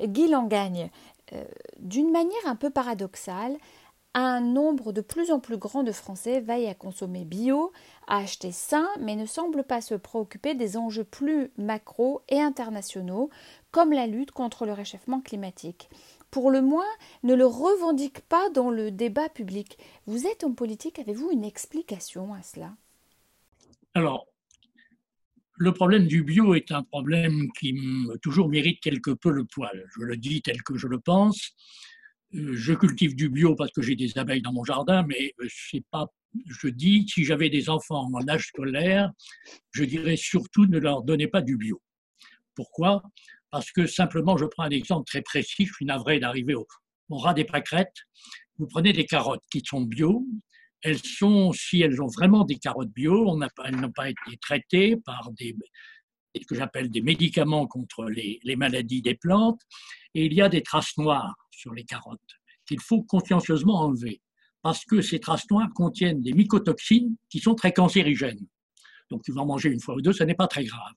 Guy 0.02 0.28
Langagne, 0.28 0.92
euh, 1.34 1.44
d'une 1.80 2.12
manière 2.12 2.46
un 2.46 2.56
peu 2.56 2.70
paradoxale, 2.70 3.58
un 4.14 4.42
nombre 4.42 4.92
de 4.94 5.02
plus 5.02 5.32
en 5.32 5.40
plus 5.40 5.58
grand 5.58 5.84
de 5.84 5.92
Français 5.92 6.40
veillent 6.40 6.70
à 6.70 6.74
consommer 6.74 7.24
bio, 7.24 7.72
à 8.08 8.18
acheter 8.18 8.52
sain, 8.52 8.88
mais 9.00 9.16
ne 9.16 9.26
semblent 9.26 9.64
pas 9.64 9.82
se 9.82 9.94
préoccuper 9.94 10.56
des 10.56 10.76
enjeux 10.76 11.04
plus 11.04 11.52
macro 11.58 12.22
et 12.30 12.42
internationaux, 12.42 13.30
comme 13.72 13.94
la 13.94 14.08
lutte 14.08 14.32
contre 14.32 14.66
le 14.66 14.74
réchauffement 14.74 15.22
climatique. 15.22 15.90
Pour 16.32 16.50
le 16.50 16.62
moins, 16.62 16.88
ne 17.24 17.36
le 17.36 17.46
revendiquent 17.46 18.22
pas 18.22 18.50
dans 18.50 18.72
le 18.72 18.92
débat 18.92 19.30
public. 19.30 19.78
Vous 20.08 20.26
êtes 20.26 20.44
en 20.44 20.52
politique, 20.52 21.00
avez-vous 21.00 21.32
une 21.32 21.44
explication 21.46 22.34
à 22.34 22.42
cela? 22.42 22.72
Alors, 23.94 24.26
le 25.58 25.72
problème 25.74 26.08
du 26.08 26.24
bio 26.24 26.54
est 26.56 26.72
un 26.72 26.84
problème 26.84 27.48
qui 27.60 27.76
toujours 28.22 28.48
mérite 28.48 28.80
quelque 28.80 29.12
peu 29.12 29.32
le 29.32 29.44
poil. 29.44 29.86
Je 29.98 30.04
le 30.04 30.16
dis 30.18 30.42
tel 30.42 30.62
que 30.62 30.78
je 30.78 30.88
le 30.88 31.00
pense. 31.00 31.52
Euh, 32.36 32.56
je 32.56 32.74
cultive 32.74 33.16
du 33.16 33.30
bio 33.30 33.56
parce 33.56 33.72
que 33.72 33.82
j'ai 33.82 33.96
des 33.96 34.18
abeilles 34.18 34.42
dans 34.42 34.54
mon 34.54 34.64
jardin, 34.64 35.04
mais 35.08 35.34
euh, 35.40 35.48
c'est 35.50 35.84
pas 35.92 36.08
je 36.46 36.68
dis, 36.68 37.08
si 37.08 37.24
j'avais 37.24 37.50
des 37.50 37.70
enfants 37.70 38.10
en 38.14 38.28
âge 38.28 38.48
scolaire, 38.48 39.12
je 39.72 39.84
dirais 39.84 40.18
surtout 40.18 40.66
ne 40.66 40.78
leur 40.78 41.04
donnez 41.04 41.28
pas 41.28 41.42
du 41.42 41.58
bio. 41.58 41.82
Pourquoi? 42.56 43.02
Parce 43.50 43.72
que 43.72 43.88
simplement, 43.88 44.38
je 44.38 44.46
prends 44.46 44.64
un 44.64 44.70
exemple 44.70 45.06
très 45.06 45.22
précis, 45.22 45.66
je 45.66 45.74
suis 45.74 45.86
navré 45.86 46.20
d'arriver 46.20 46.54
au, 46.54 46.68
ras 47.10 47.34
des 47.34 47.46
pâquerettes. 47.46 47.96
Vous 48.58 48.68
prenez 48.68 48.94
des 48.94 49.06
carottes 49.06 49.44
qui 49.52 49.62
sont 49.66 49.82
bio, 49.82 50.26
elles 50.82 51.04
sont, 51.04 51.52
si 51.54 51.82
elles 51.82 52.02
ont 52.02 52.08
vraiment 52.08 52.44
des 52.44 52.58
carottes 52.58 52.92
bio, 52.92 53.40
elles 53.66 53.76
n'ont 53.76 53.92
pas 53.92 54.10
été 54.10 54.38
traitées 54.42 54.96
par 54.98 55.32
des, 55.32 55.56
ce 56.36 56.46
que 56.46 56.56
j'appelle 56.56 56.90
des 56.90 57.02
médicaments 57.02 57.68
contre 57.68 58.06
les, 58.06 58.40
les, 58.44 58.56
maladies 58.56 59.02
des 59.02 59.16
plantes, 59.16 59.62
et 60.14 60.26
il 60.26 60.34
y 60.34 60.42
a 60.42 60.50
des 60.50 60.62
traces 60.62 60.98
noires 60.98 61.36
sur 61.52 61.74
les 61.74 61.84
carottes 61.84 62.20
qu'il 62.68 62.82
faut 62.82 63.02
consciencieusement 63.02 63.82
enlever 63.82 64.22
parce 64.62 64.84
que 64.84 65.02
ces 65.02 65.20
traces 65.20 65.50
noires 65.50 65.70
contiennent 65.74 66.22
des 66.22 66.34
mycotoxines 66.34 67.16
qui 67.30 67.40
sont 67.40 67.56
très 67.56 67.72
cancérigènes. 67.72 68.46
Donc, 69.10 69.24
tu 69.24 69.32
vas 69.32 69.42
en 69.42 69.46
manger 69.46 69.70
une 69.70 69.80
fois 69.80 69.96
ou 69.96 70.02
deux, 70.02 70.12
ce 70.12 70.24
n'est 70.24 70.36
pas 70.36 70.48
très 70.48 70.66
grave. 70.66 70.94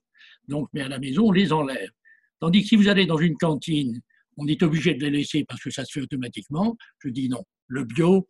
Donc, 0.47 0.67
mais 0.73 0.81
à 0.81 0.89
la 0.89 0.99
maison, 0.99 1.27
on 1.27 1.31
les 1.31 1.53
enlève. 1.53 1.91
Tandis 2.39 2.63
que 2.63 2.67
si 2.67 2.75
vous 2.75 2.89
allez 2.89 3.05
dans 3.05 3.17
une 3.17 3.37
cantine, 3.37 4.01
on 4.37 4.47
est 4.47 4.61
obligé 4.63 4.93
de 4.93 5.01
les 5.01 5.11
laisser 5.11 5.45
parce 5.45 5.61
que 5.61 5.69
ça 5.69 5.85
se 5.85 5.93
fait 5.93 6.01
automatiquement. 6.01 6.75
Je 6.99 7.09
dis 7.09 7.29
non. 7.29 7.43
Le 7.67 7.85
bio, 7.85 8.27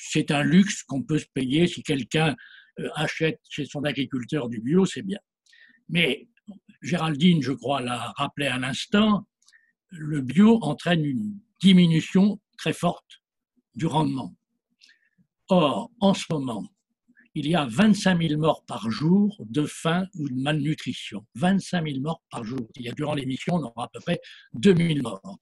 c'est 0.00 0.30
un 0.30 0.42
luxe 0.42 0.82
qu'on 0.82 1.02
peut 1.02 1.18
se 1.18 1.26
payer. 1.34 1.66
Si 1.66 1.82
quelqu'un 1.82 2.34
euh, 2.78 2.88
achète 2.94 3.40
chez 3.48 3.66
son 3.66 3.84
agriculteur 3.84 4.48
du 4.48 4.60
bio, 4.60 4.86
c'est 4.86 5.02
bien. 5.02 5.18
Mais 5.88 6.28
Géraldine, 6.82 7.42
je 7.42 7.52
crois, 7.52 7.82
l'a 7.82 8.12
rappelé 8.16 8.46
à 8.46 8.58
l'instant, 8.58 9.26
le 9.90 10.20
bio 10.20 10.58
entraîne 10.62 11.04
une 11.04 11.38
diminution 11.60 12.40
très 12.56 12.72
forte 12.72 13.22
du 13.74 13.86
rendement. 13.86 14.34
Or, 15.48 15.90
en 16.00 16.14
ce 16.14 16.24
moment, 16.30 16.64
il 17.34 17.46
y 17.46 17.54
a 17.54 17.66
25 17.66 18.20
000 18.22 18.40
morts 18.40 18.64
par 18.66 18.90
jour 18.90 19.36
de 19.40 19.66
faim 19.66 20.06
ou 20.14 20.28
de 20.28 20.34
malnutrition. 20.34 21.26
25 21.34 21.86
000 21.86 22.00
morts 22.00 22.22
par 22.30 22.44
jour. 22.44 22.68
Il 22.76 22.82
y 22.82 22.88
a 22.88 22.92
durant 22.92 23.14
l'émission, 23.14 23.56
on 23.56 23.62
aura 23.62 23.84
à 23.84 23.88
peu 23.92 24.00
près 24.00 24.20
2 24.54 24.74
000 24.74 25.02
morts. 25.02 25.38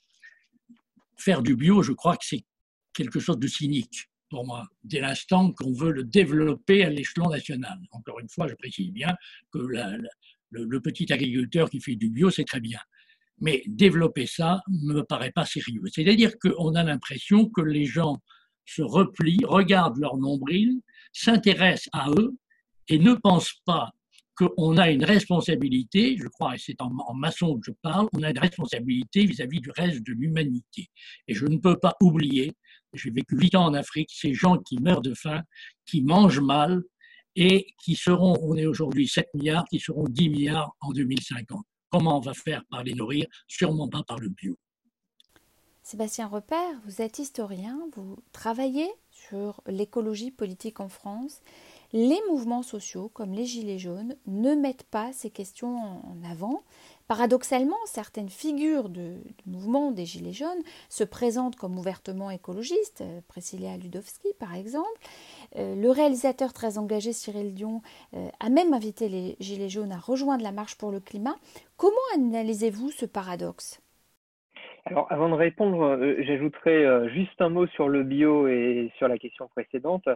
Faire 1.17 1.43
du 1.43 1.57
bio, 1.57 1.83
je 1.83 1.93
crois 1.93 2.17
que 2.17 2.25
c'est 2.27 2.45
quelque 2.93 3.21
chose 3.21 3.39
de 3.39 3.47
cynique 3.47 4.09
pour 4.29 4.47
moi, 4.47 4.67
dès 4.85 5.01
l'instant 5.01 5.53
qu'on 5.53 5.73
veut 5.73 5.93
le 5.93 6.05
développer 6.05 6.85
à 6.85 6.91
l'échelon 6.91 7.29
national. 7.29 7.79
Encore 7.93 8.21
une 8.21 8.29
fois, 8.29 8.49
je 8.49 8.55
précise 8.55 8.91
bien 8.93 9.15
que 9.53 9.59
le, 10.51 10.81
petit 10.81 11.13
agriculteur 11.13 11.71
qui 11.71 11.81
fait 11.81 11.97
du 11.97 12.11
bio, 12.11 12.31
c'est 12.31 12.45
très 12.45 12.61
bien. 12.61 12.81
Mais 13.41 13.63
développer 13.67 14.27
ça 14.27 14.63
ne 14.69 14.95
me 14.95 15.03
paraît 15.03 15.33
pas 15.33 15.47
sérieux. 15.47 15.83
C'est-à-dire 15.93 16.33
qu'on 16.39 16.75
a 16.75 16.83
l'impression 16.83 17.49
que 17.49 17.61
les 17.61 17.85
gens 17.85 18.19
se 18.65 18.83
replient, 18.83 19.45
regardent 19.45 19.99
leur 19.99 20.17
nombril, 20.17 20.81
s'intéressent 21.13 21.89
à 21.93 22.11
eux 22.11 22.37
et 22.89 22.99
ne 22.99 23.15
pensent 23.15 23.61
pas 23.65 23.93
qu'on 24.39 24.77
a 24.77 24.91
une 24.91 25.05
responsabilité, 25.05 26.17
je 26.17 26.29
crois, 26.29 26.55
et 26.55 26.59
c'est 26.59 26.81
en, 26.81 26.91
maçon 27.15 27.59
que 27.59 27.67
je 27.67 27.73
parle, 27.83 28.09
on 28.13 28.23
a 28.23 28.31
une 28.31 28.39
responsabilité 28.39 29.27
vis-à-vis 29.27 29.61
du 29.61 29.71
reste 29.71 30.07
de 30.07 30.13
l'humanité. 30.13 30.89
Et 31.27 31.35
je 31.35 31.47
ne 31.47 31.57
peux 31.57 31.77
pas 31.77 31.95
oublier, 32.01 32.53
j'ai 32.93 33.10
vécu 33.10 33.36
huit 33.36 33.55
ans 33.55 33.66
en 33.66 33.74
Afrique, 33.74 34.10
ces 34.12 34.35
gens 34.35 34.59
qui 34.59 34.78
meurent 34.78 35.02
de 35.02 35.15
faim, 35.15 35.43
qui 35.86 36.02
mangent 36.02 36.40
mal 36.40 36.82
et 37.36 37.66
qui 37.82 37.94
seront, 37.94 38.36
on 38.43 38.56
est 38.56 38.66
aujourd'hui 38.66 39.06
7 39.06 39.28
milliards, 39.35 39.65
qui 39.66 39.78
seront 39.78 40.05
10 40.05 40.28
milliards 40.31 40.74
en 40.81 40.93
2050. 40.93 41.65
Comment 41.90 42.19
on 42.19 42.20
va 42.20 42.35
faire 42.35 42.62
par 42.70 42.82
les 42.82 42.94
nourrir? 42.94 43.27
Sûrement 43.47 43.89
pas 43.89 44.02
par 44.02 44.19
le 44.19 44.28
bio. 44.28 44.56
Sébastien 45.82 46.27
Repère, 46.27 46.78
vous 46.85 47.01
êtes 47.01 47.19
historien, 47.19 47.78
vous 47.94 48.19
travaillez 48.32 48.90
sur 49.10 49.62
l'écologie 49.66 50.31
politique 50.31 50.81
en 50.81 50.90
France. 50.90 51.40
Les 51.94 52.20
mouvements 52.28 52.62
sociaux, 52.62 53.09
comme 53.09 53.32
les 53.32 53.47
Gilets 53.47 53.78
jaunes, 53.78 54.15
ne 54.27 54.55
mettent 54.55 54.85
pas 54.85 55.15
ces 55.15 55.31
questions 55.31 55.78
en 55.78 56.23
avant. 56.31 56.62
Paradoxalement, 57.09 57.79
certaines 57.87 58.29
figures 58.29 58.91
du 58.91 59.17
mouvement 59.47 59.93
des 59.93 60.05
Gilets 60.05 60.35
jaunes 60.35 60.63
se 60.91 61.05
présentent 61.05 61.57
comme 61.57 61.79
ouvertement 61.79 62.31
écologistes, 62.31 63.03
Priscilla 63.29 63.79
Ludowski 63.79 64.29
par 64.39 64.55
exemple. 64.55 65.01
Euh, 65.57 65.75
le 65.75 65.91
réalisateur 65.91 66.53
très 66.53 66.77
engagé 66.77 67.15
Cyril 67.15 67.55
Dion 67.55 67.81
euh, 68.13 68.29
a 68.41 68.51
même 68.51 68.75
invité 68.75 69.09
les 69.09 69.37
Gilets 69.41 69.71
jaunes 69.71 69.93
à 69.93 69.99
rejoindre 69.99 70.43
la 70.43 70.53
marche 70.53 70.75
pour 70.75 70.91
le 70.91 71.01
climat. 71.01 71.37
Comment 71.79 71.97
analysez-vous 72.15 72.91
ce 72.91 73.07
paradoxe? 73.07 73.81
Alors, 74.90 75.06
avant 75.10 75.28
de 75.28 75.35
répondre, 75.35 75.82
euh, 75.82 76.15
j'ajouterai 76.20 76.86
euh, 76.86 77.09
juste 77.10 77.39
un 77.43 77.51
mot 77.51 77.66
sur 77.66 77.89
le 77.89 78.05
bio 78.05 78.48
et 78.48 78.90
sur 78.97 79.06
la 79.06 79.19
question 79.19 79.47
précédente. 79.48 80.09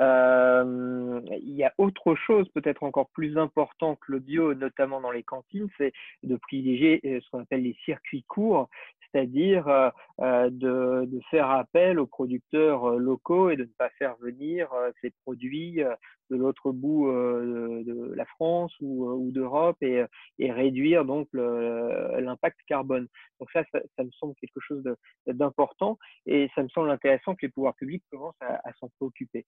Euh, 0.00 1.20
il 1.30 1.54
y 1.54 1.62
a 1.62 1.72
autre 1.78 2.16
chose, 2.16 2.48
peut-être 2.48 2.82
encore 2.82 3.08
plus 3.10 3.38
important 3.38 3.94
que 3.94 4.10
le 4.10 4.18
bio, 4.18 4.52
notamment 4.54 5.00
dans 5.00 5.12
les 5.12 5.22
cantines, 5.22 5.68
c'est 5.78 5.92
de 6.24 6.34
privilégier 6.34 7.00
ce 7.04 7.30
qu'on 7.30 7.42
appelle 7.42 7.62
les 7.62 7.76
circuits 7.84 8.24
courts, 8.24 8.68
c'est-à-dire 9.12 9.92
de, 10.18 11.20
faire 11.30 11.50
appel 11.50 12.00
aux 12.00 12.06
producteurs 12.06 12.96
locaux 12.96 13.50
et 13.50 13.56
de 13.56 13.62
ne 13.62 13.72
pas 13.78 13.90
faire 13.90 14.16
venir 14.20 14.68
ces 15.00 15.12
produits 15.24 15.82
de 16.30 16.36
l'autre 16.36 16.72
bout 16.72 17.10
de, 17.10 18.14
la 18.14 18.24
France 18.24 18.74
ou, 18.80 19.30
d'Europe 19.32 19.76
et, 19.82 20.04
réduire 20.38 21.04
donc 21.04 21.28
l'impact 21.32 22.58
carbone. 22.66 23.08
Donc 23.40 23.50
ça, 23.52 23.62
ça, 23.72 24.04
me 24.04 24.10
semble 24.12 24.34
quelque 24.40 24.60
chose 24.60 24.82
d'important 25.26 25.98
et 26.26 26.48
ça 26.54 26.62
me 26.62 26.68
semble 26.68 26.90
intéressant 26.90 27.34
que 27.34 27.46
les 27.46 27.52
pouvoirs 27.52 27.74
publics 27.74 28.04
commencent 28.10 28.34
à, 28.40 28.72
s'en 28.80 28.88
préoccuper. 28.96 29.44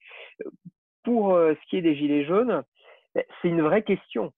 Pour 1.04 1.32
ce 1.32 1.68
qui 1.68 1.76
est 1.76 1.82
des 1.82 1.96
gilets 1.96 2.24
jaunes, 2.24 2.62
ben, 3.14 3.24
c'est 3.40 3.48
une 3.48 3.62
vraie 3.62 3.82
question 3.82 4.32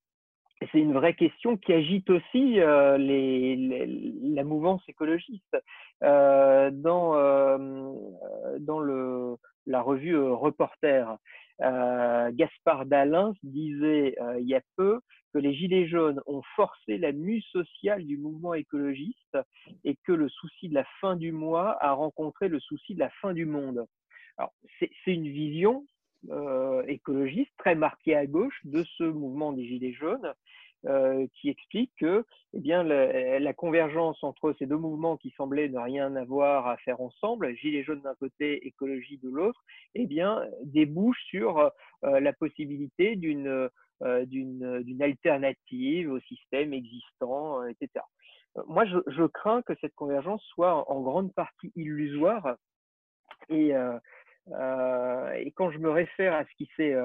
c'est 0.73 0.79
une 0.79 0.93
vraie 0.93 1.15
question 1.15 1.57
qui 1.57 1.73
agite 1.73 2.11
aussi 2.11 2.61
euh, 2.61 2.99
la 2.99 4.45
mouvance 4.45 4.83
écologiste. 4.89 5.57
Euh, 6.03 6.71
dans 6.73 7.15
euh, 7.15 7.89
la 9.67 9.83
revue 9.83 10.19
Reporter, 10.19 11.17
Gaspard 11.61 12.87
Dalin 12.87 13.33
disait 13.43 14.17
il 14.39 14.49
y 14.49 14.55
a 14.55 14.63
peu 14.77 15.01
que 15.33 15.39
les 15.39 15.55
Gilets 15.55 15.89
jaunes 15.89 16.21
ont 16.27 16.43
forcé 16.57 16.99
la 16.99 17.13
mue 17.13 17.43
sociale 17.43 18.05
du 18.05 18.17
mouvement 18.19 18.55
écologiste 18.55 19.39
et 19.85 19.97
que 20.05 20.13
le 20.13 20.29
souci 20.29 20.69
de 20.69 20.75
la 20.75 20.85
fin 21.01 21.17
du 21.17 21.33
mois 21.33 21.77
a 21.85 21.93
rencontré 21.93 22.49
le 22.49 22.61
souci 22.61 22.95
de 22.95 23.01
la 23.01 23.11
fin 23.21 23.33
du 23.33 23.47
monde. 23.47 23.87
Alors, 24.39 24.53
c'est 24.79 24.91
une 25.07 25.29
vision 25.29 25.85
euh, 26.31 26.83
écologiste 26.87 27.53
très 27.59 27.75
marqué 27.75 28.15
à 28.15 28.27
gauche 28.27 28.59
de 28.65 28.85
ce 28.97 29.05
mouvement 29.05 29.53
des 29.53 29.67
Gilets 29.67 29.93
jaunes 29.93 30.35
euh, 30.87 31.27
qui 31.35 31.51
explique 31.51 31.93
que 31.99 32.25
eh 32.55 32.61
bien, 32.61 32.83
la, 32.83 33.53
convergence 33.53 34.23
entre 34.25 34.55
ces 34.59 34.67
deux 34.67 34.79
mouvements 34.79 35.17
qui 35.17 35.31
semblaient 35.37 35.69
ne 35.69 35.79
rien 35.79 36.17
avoir 36.17 36.69
à 36.69 36.77
faire 36.79 37.01
ensemble, 37.01 37.55
Gilets 37.57 37.83
jaunes 37.83 38.01
d'un 38.01 38.15
côté, 38.15 38.67
écologie 38.67 39.19
de 39.19 39.29
l'autre, 39.29 39.63
eh 39.95 40.07
bien, 40.07 40.43
débouche 40.65 41.21
sur 41.25 41.59
euh, 41.59 42.21
la 42.21 42.33
possibilité 42.33 43.17
d'une 43.17 43.69
d'une 44.25 45.03
alternative 45.03 46.11
au 46.11 46.21
système 46.21 46.73
existant, 46.73 47.63
etc. 47.67 48.03
Moi, 48.67 48.87
je, 48.87 49.27
crains 49.27 49.61
que 49.61 49.75
cette 49.83 49.95
convergence 49.95 50.43
soit 50.55 50.91
en 50.91 51.03
grande 51.03 51.35
partie 51.35 51.71
illusoire 51.77 52.57
et 53.51 53.75
euh, 54.53 55.33
et 55.35 55.53
quand 55.53 55.71
je 55.71 55.79
me 55.79 55.91
réfère 55.91 56.35
à 56.35 56.45
ce 56.45 56.51
qui 56.57 56.69
s'est 56.77 56.97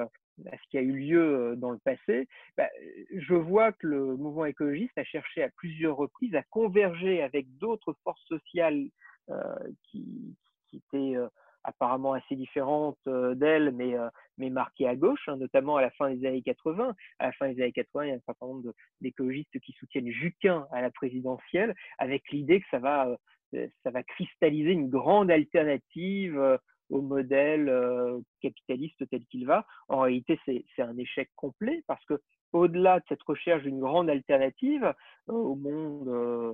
à 0.52 0.58
ce 0.58 0.70
qui 0.70 0.78
a 0.78 0.82
eu 0.82 0.94
lieu 0.94 1.56
dans 1.58 1.72
le 1.72 1.78
passé, 1.80 2.28
bah, 2.58 2.70
je 3.14 3.34
vois 3.34 3.72
que 3.72 3.88
le 3.88 4.16
mouvement 4.18 4.46
écologiste 4.46 4.98
a 4.98 5.04
cherché 5.04 5.44
à 5.44 5.50
plusieurs 5.50 5.96
reprises 5.96 6.36
à 6.36 6.44
converger 6.44 7.22
avec 7.22 7.58
d'autres 7.58 7.96
forces 8.04 8.26
sociales 8.28 8.90
euh, 9.30 9.56
qui, 9.84 10.36
étaient 10.74 11.16
euh, 11.16 11.30
apparemment 11.64 12.14
assez 12.14 12.36
différentes 12.36 13.00
d'elles, 13.08 13.72
mais, 13.72 13.96
mais 14.38 14.50
marquées 14.50 14.88
à 14.90 14.96
gauche, 14.96 15.28
hein, 15.28 15.38
notamment 15.38 15.78
à 15.78 15.82
la 15.82 15.90
fin 15.92 16.14
des 16.14 16.28
années 16.28 16.42
80. 16.42 16.94
À 17.20 17.26
la 17.26 17.32
fin 17.32 17.48
des 17.48 17.62
années 17.62 17.72
80, 17.72 18.04
il 18.04 18.10
y 18.10 18.12
a 18.12 18.16
un 18.16 18.20
certain 18.26 18.46
nombre 18.46 18.74
d'écologistes 19.00 19.58
qui 19.62 19.72
soutiennent 19.72 20.12
Juquin 20.12 20.68
à 20.72 20.82
la 20.82 20.92
présidentielle, 20.92 21.74
avec 21.98 22.30
l'idée 22.30 22.60
que 22.60 22.68
ça 22.70 22.80
va 22.80 24.04
cristalliser 24.04 24.72
une 24.72 24.90
grande 24.90 25.32
alternative 25.32 26.60
au 26.90 27.02
modèle 27.02 27.70
euh, 27.70 28.20
capitaliste 28.42 29.08
tel 29.10 29.26
qu'il 29.26 29.46
va. 29.46 29.66
En 29.88 30.02
réalité, 30.02 30.40
c'est 30.46 30.82
un 30.82 30.98
échec 30.98 31.30
complet 31.36 31.84
parce 31.88 32.04
que 32.06 32.22
au-delà 32.54 33.00
de 33.00 33.06
cette 33.10 33.24
recherche 33.24 33.64
d'une 33.64 33.80
grande 33.80 34.10
alternative 34.10 34.94
euh, 35.30 35.34
au 35.34 35.56
monde 35.56 36.08
euh, 36.08 36.54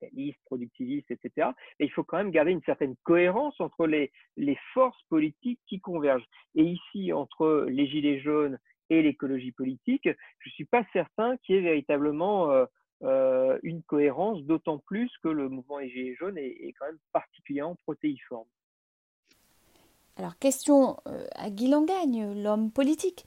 capitaliste, 0.00 0.38
productiviste, 0.44 1.10
etc., 1.10 1.50
il 1.78 1.90
faut 1.90 2.04
quand 2.04 2.18
même 2.18 2.30
garder 2.30 2.50
une 2.50 2.62
certaine 2.62 2.96
cohérence 3.04 3.58
entre 3.60 3.86
les, 3.86 4.10
forces 4.74 5.02
politiques 5.08 5.60
qui 5.66 5.80
convergent. 5.80 6.26
Et 6.54 6.64
ici, 6.64 7.12
entre 7.12 7.66
les 7.68 7.86
Gilets 7.86 8.20
jaunes 8.20 8.58
et 8.90 9.02
l'écologie 9.02 9.52
politique, 9.52 10.04
je 10.04 10.48
ne 10.48 10.52
suis 10.52 10.66
pas 10.66 10.84
certain 10.92 11.36
qu'il 11.38 11.54
y 11.54 11.58
ait 11.58 11.62
véritablement 11.62 12.66
une 13.00 13.82
cohérence, 13.84 14.42
d'autant 14.42 14.78
plus 14.78 15.10
que 15.22 15.28
le 15.28 15.48
mouvement 15.48 15.78
des 15.78 15.88
Gilets 15.88 16.16
jaunes 16.16 16.38
est 16.38 16.74
quand 16.78 16.86
même 16.86 16.98
particulièrement 17.12 17.76
protéiforme. 17.84 18.46
Alors, 20.16 20.38
question 20.38 20.96
à 21.34 21.50
Guy 21.50 21.68
Langagne, 21.68 22.40
l'homme 22.42 22.70
politique. 22.70 23.26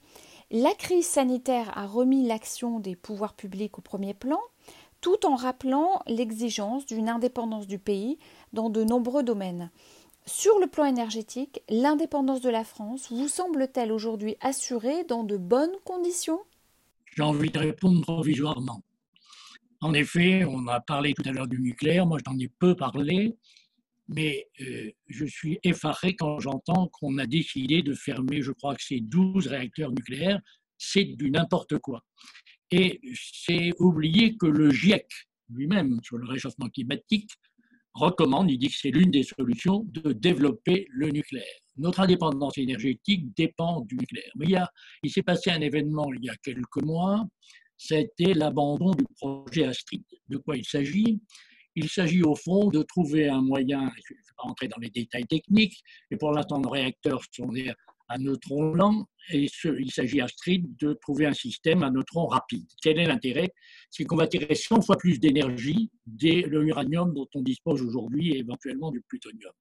La 0.50 0.72
crise 0.72 1.06
sanitaire 1.06 1.76
a 1.76 1.86
remis 1.86 2.26
l'action 2.26 2.80
des 2.80 2.96
pouvoirs 2.96 3.34
publics 3.34 3.78
au 3.78 3.82
premier 3.82 4.14
plan, 4.14 4.40
tout 5.02 5.26
en 5.26 5.36
rappelant 5.36 6.00
l'exigence 6.06 6.86
d'une 6.86 7.10
indépendance 7.10 7.66
du 7.66 7.78
pays 7.78 8.18
dans 8.54 8.70
de 8.70 8.82
nombreux 8.82 9.22
domaines. 9.22 9.70
Sur 10.24 10.58
le 10.58 10.66
plan 10.66 10.84
énergétique, 10.84 11.62
l'indépendance 11.68 12.40
de 12.40 12.50
la 12.50 12.64
France 12.64 13.12
vous 13.12 13.28
semble-t-elle 13.28 13.92
aujourd'hui 13.92 14.36
assurée 14.40 15.04
dans 15.04 15.24
de 15.24 15.36
bonnes 15.36 15.76
conditions? 15.84 16.40
J'ai 17.14 17.22
envie 17.22 17.50
de 17.50 17.58
répondre 17.58 18.00
provisoirement. 18.00 18.82
En 19.80 19.94
effet, 19.94 20.44
on 20.44 20.66
a 20.66 20.80
parlé 20.80 21.14
tout 21.14 21.22
à 21.26 21.32
l'heure 21.32 21.46
du 21.46 21.60
nucléaire, 21.60 22.06
moi 22.06 22.18
j'en 22.26 22.36
ai 22.38 22.48
peu 22.48 22.74
parlé, 22.74 23.36
mais 24.08 24.48
euh, 24.60 24.90
je 25.06 25.24
suis 25.26 25.58
effaré 25.62 26.16
quand 26.16 26.40
j'entends 26.40 26.88
qu'on 26.88 27.18
a 27.18 27.26
décidé 27.26 27.82
de 27.82 27.94
fermer, 27.94 28.42
je 28.42 28.52
crois 28.52 28.74
que 28.74 28.82
c'est 28.82 29.00
12 29.00 29.46
réacteurs 29.46 29.90
nucléaires, 29.90 30.40
c'est 30.78 31.04
du 31.04 31.30
n'importe 31.30 31.78
quoi. 31.78 32.04
Et 32.70 33.00
c'est 33.14 33.72
oublier 33.78 34.36
que 34.36 34.46
le 34.46 34.70
GIEC 34.70 35.06
lui-même, 35.50 36.00
sur 36.02 36.18
le 36.18 36.26
réchauffement 36.26 36.68
climatique, 36.68 37.30
recommande, 37.94 38.50
il 38.50 38.58
dit 38.58 38.68
que 38.68 38.76
c'est 38.76 38.90
l'une 38.90 39.10
des 39.10 39.22
solutions, 39.22 39.84
de 39.88 40.12
développer 40.12 40.86
le 40.90 41.08
nucléaire. 41.08 41.44
Notre 41.76 42.00
indépendance 42.00 42.58
énergétique 42.58 43.34
dépend 43.36 43.80
du 43.82 43.96
nucléaire. 43.96 44.30
Mais 44.36 44.46
il, 44.48 44.66
il 45.02 45.10
s'est 45.10 45.22
passé 45.22 45.50
un 45.50 45.60
événement 45.60 46.12
il 46.12 46.24
y 46.24 46.30
a 46.30 46.36
quelques 46.36 46.82
mois, 46.82 47.26
c'était 47.76 48.34
l'abandon 48.34 48.90
du 48.92 49.04
projet 49.16 49.64
Astrid. 49.64 50.02
De 50.28 50.36
quoi 50.36 50.56
il 50.56 50.64
s'agit? 50.64 51.20
Il 51.80 51.88
s'agit 51.88 52.24
au 52.24 52.34
fond 52.34 52.70
de 52.70 52.82
trouver 52.82 53.28
un 53.28 53.40
moyen, 53.40 53.88
je 54.04 54.12
ne 54.12 54.18
vais 54.18 54.24
pas 54.36 54.48
entrer 54.48 54.66
dans 54.66 54.80
les 54.80 54.90
détails 54.90 55.26
techniques, 55.26 55.80
mais 56.10 56.16
pour 56.16 56.32
l'instant 56.32 56.58
nos 56.58 56.70
réacteurs 56.70 57.22
sont 57.30 57.52
à 58.08 58.18
neutrons 58.18 58.74
lents 58.74 59.06
et 59.30 59.46
il 59.78 59.92
s'agit 59.92 60.20
à 60.20 60.24
Astrid 60.24 60.66
de 60.76 60.94
trouver 60.94 61.26
un 61.26 61.34
système 61.34 61.84
à 61.84 61.90
neutrons 61.90 62.26
rapides. 62.26 62.68
Quel 62.82 62.98
est 62.98 63.04
l'intérêt? 63.04 63.52
C'est 63.90 64.04
qu'on 64.04 64.16
va 64.16 64.26
tirer 64.26 64.56
100 64.56 64.82
fois 64.82 64.96
plus 64.96 65.20
d'énergie 65.20 65.88
de 66.06 66.48
l'uranium 66.48 67.14
dont 67.14 67.28
on 67.36 67.42
dispose 67.42 67.80
aujourd'hui 67.80 68.32
et 68.32 68.38
éventuellement 68.38 68.90
du 68.90 69.00
plutonium. 69.02 69.52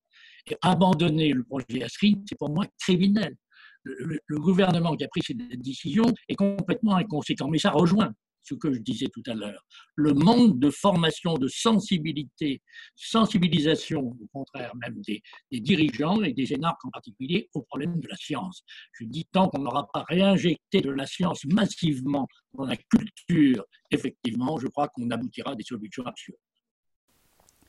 Et 0.50 0.56
abandonner 0.64 1.34
le 1.34 1.44
projet 1.44 1.84
Astrid, 1.84 2.24
c'est 2.28 2.38
pour 2.38 2.50
moi 2.50 2.66
criminel. 2.80 3.36
Le, 3.84 4.20
le, 4.26 4.40
gouvernement 4.40 4.96
qui 4.96 5.04
a 5.04 5.08
pris 5.08 5.22
cette 5.22 5.38
décision 5.38 6.06
est 6.28 6.36
complètement 6.36 6.96
inconséquent. 6.96 7.48
Mais 7.48 7.60
ça 7.60 7.70
rejoint 7.70 8.12
ce 8.48 8.56
que 8.56 8.72
je 8.72 8.80
disais 8.80 9.08
tout 9.08 9.24
à 9.28 9.34
l'heure, 9.34 9.66
le 9.96 10.14
manque 10.14 10.60
de 10.60 10.70
formation, 10.70 11.36
de 11.36 11.48
sensibilité, 11.48 12.62
sensibilisation, 12.96 14.00
au 14.00 14.28
contraire 14.32 14.74
même 14.76 15.02
des, 15.02 15.22
dirigeants 15.52 16.24
et 16.24 16.34
des 16.34 16.54
énarques 16.54 16.84
en 16.86 16.90
particulier, 16.90 17.50
au 17.54 17.62
problème 17.62 18.00
de 18.00 18.08
la 18.08 18.16
science. 18.16 18.64
Je 18.94 19.06
dis 19.06 19.26
tant 19.32 19.50
qu'on 19.50 19.62
n'aura 19.62 19.88
pas 19.94 20.04
réinjecté 20.08 20.82
de 20.82 20.92
la 20.92 21.06
science 21.06 21.46
massivement 21.46 22.28
dans 22.54 22.66
la 22.66 22.78
culture, 22.78 23.66
effectivement, 23.92 24.58
je 24.58 24.68
crois 24.68 24.88
qu'on 24.90 25.10
aboutira 25.10 25.52
à 25.52 25.56
des 25.56 25.64
solutions 25.64 26.06
absurdes. 26.06 26.38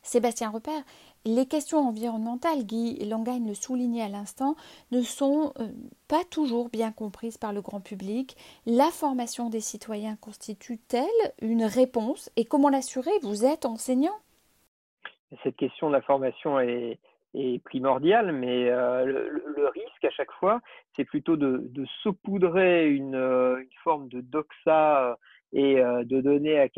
Sébastien 0.09 0.49
Repère, 0.49 0.83
les 1.27 1.45
questions 1.45 1.81
environnementales, 1.81 2.65
Guy 2.65 3.05
Langagne 3.07 3.47
le 3.47 3.53
soulignait 3.53 4.05
à 4.05 4.09
l'instant, 4.09 4.55
ne 4.91 5.03
sont 5.03 5.53
euh, 5.61 5.69
pas 6.09 6.25
toujours 6.31 6.71
bien 6.71 6.93
comprises 6.93 7.37
par 7.37 7.53
le 7.53 7.61
grand 7.61 7.83
public. 7.83 8.35
La 8.65 8.87
formation 8.87 9.51
des 9.51 9.61
citoyens 9.61 10.17
constitue-t-elle 10.17 11.33
une 11.43 11.65
réponse 11.65 12.31
et 12.37 12.47
comment 12.47 12.71
l'assurer? 12.71 13.11
Vous 13.21 13.45
êtes 13.45 13.67
enseignant? 13.67 14.17
Cette 15.43 15.57
question 15.57 15.89
de 15.89 15.93
la 15.93 16.01
formation 16.01 16.59
est, 16.59 16.99
primordiale, 17.65 18.33
mais 18.33 18.71
euh, 18.71 19.05
le, 19.05 19.69
risque 19.75 20.05
à 20.05 20.11
chaque 20.11 20.33
fois, 20.41 20.63
c'est 20.97 21.05
plutôt 21.05 21.37
de, 21.37 21.71
saupoudrer 22.03 22.89
une, 22.89 23.15
euh, 23.15 23.59
une, 23.59 23.69
forme 23.85 24.09
de 24.09 24.23
doxa 24.23 25.19
et 25.53 25.77
de 25.77 26.21
donner 26.21 26.71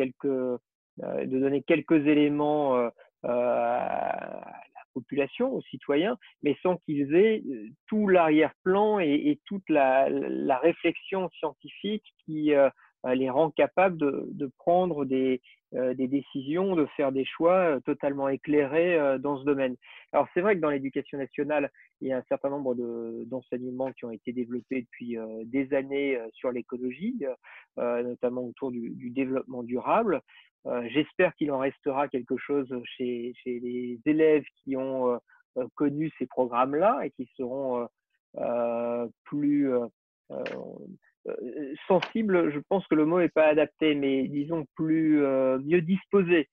quelques 1.62 2.07
éléments 2.07 2.90
à 3.24 4.40
la 4.74 4.80
population, 4.94 5.55
aux 5.55 5.62
citoyens, 5.62 6.16
mais 6.42 6.56
sans 6.62 6.76
qu'ils 6.76 7.14
aient 7.14 7.42
euh, 7.48 7.68
tout 7.86 8.09
l'arrière-plan 8.09 8.98
et, 9.01 9.38
toute 9.47 9.68
la, 9.68 10.09
réflexion 10.59 11.28
scientifique 11.30 12.05
qui 12.24 12.55
euh, 12.55 12.68
les 13.14 13.30
rend 13.30 13.51
capables 13.51 13.97
de, 13.97 14.51
prendre 14.59 15.05
des, 15.05 15.40
décisions, 15.72 16.76
de 16.76 16.86
faire 16.97 17.12
des 17.12 17.24
choix 17.24 17.80
totalement 17.86 18.28
éclairés 18.28 19.18
dans 19.20 19.38
ce 19.38 19.44
domaine. 19.44 19.76
Alors 20.12 20.28
c'est 20.34 20.42
vrai 20.42 20.56
que 20.56 20.60
dans 20.60 20.68
l'éducation 20.68 21.16
nationale, 21.16 21.70
il 22.02 22.09
y 22.09 22.12
a 22.12 22.18
un 22.18 22.24
certain 22.28 22.51
nombre 22.51 22.74
d'enseignements 23.24 23.90
qui 23.92 24.05
ont 24.05 24.10
été 24.10 24.32
développés 24.32 24.82
depuis 24.82 25.16
des 25.44 25.72
années 25.72 26.18
sur 26.34 26.52
l'écologie, 26.52 27.24
notamment 27.78 28.42
autour 28.42 28.70
du, 28.70 29.10
développement 29.10 29.62
durable. 29.62 30.20
Euh, 30.66 30.87
j'espère 30.91 31.35
qu'il 31.37 31.51
en 31.53 31.59
restera 31.59 32.09
quelque 32.09 32.37
chose 32.37 32.69
chez, 32.97 33.32
les 33.47 33.99
élèves 34.05 34.45
qui 34.62 34.77
ont 34.77 35.15
euh, 35.15 35.19
euh, 35.57 35.66
connu 35.74 36.12
ces 36.19 36.27
programmes-là 36.27 37.01
et 37.05 37.11
qui 37.11 37.28
seront 37.37 37.89
plus 39.24 39.73
sensibles. 41.89 42.53
Je 42.53 42.61
pense 42.69 42.87
que 42.87 42.95
le 42.95 43.05
mot 43.05 43.19
n'est 43.19 43.28
pas 43.28 43.47
adapté, 43.47 43.95
mais 43.95 44.28
disons 44.28 44.66
plus 44.77 45.19
mieux 45.19 45.81
disposés 45.81 46.49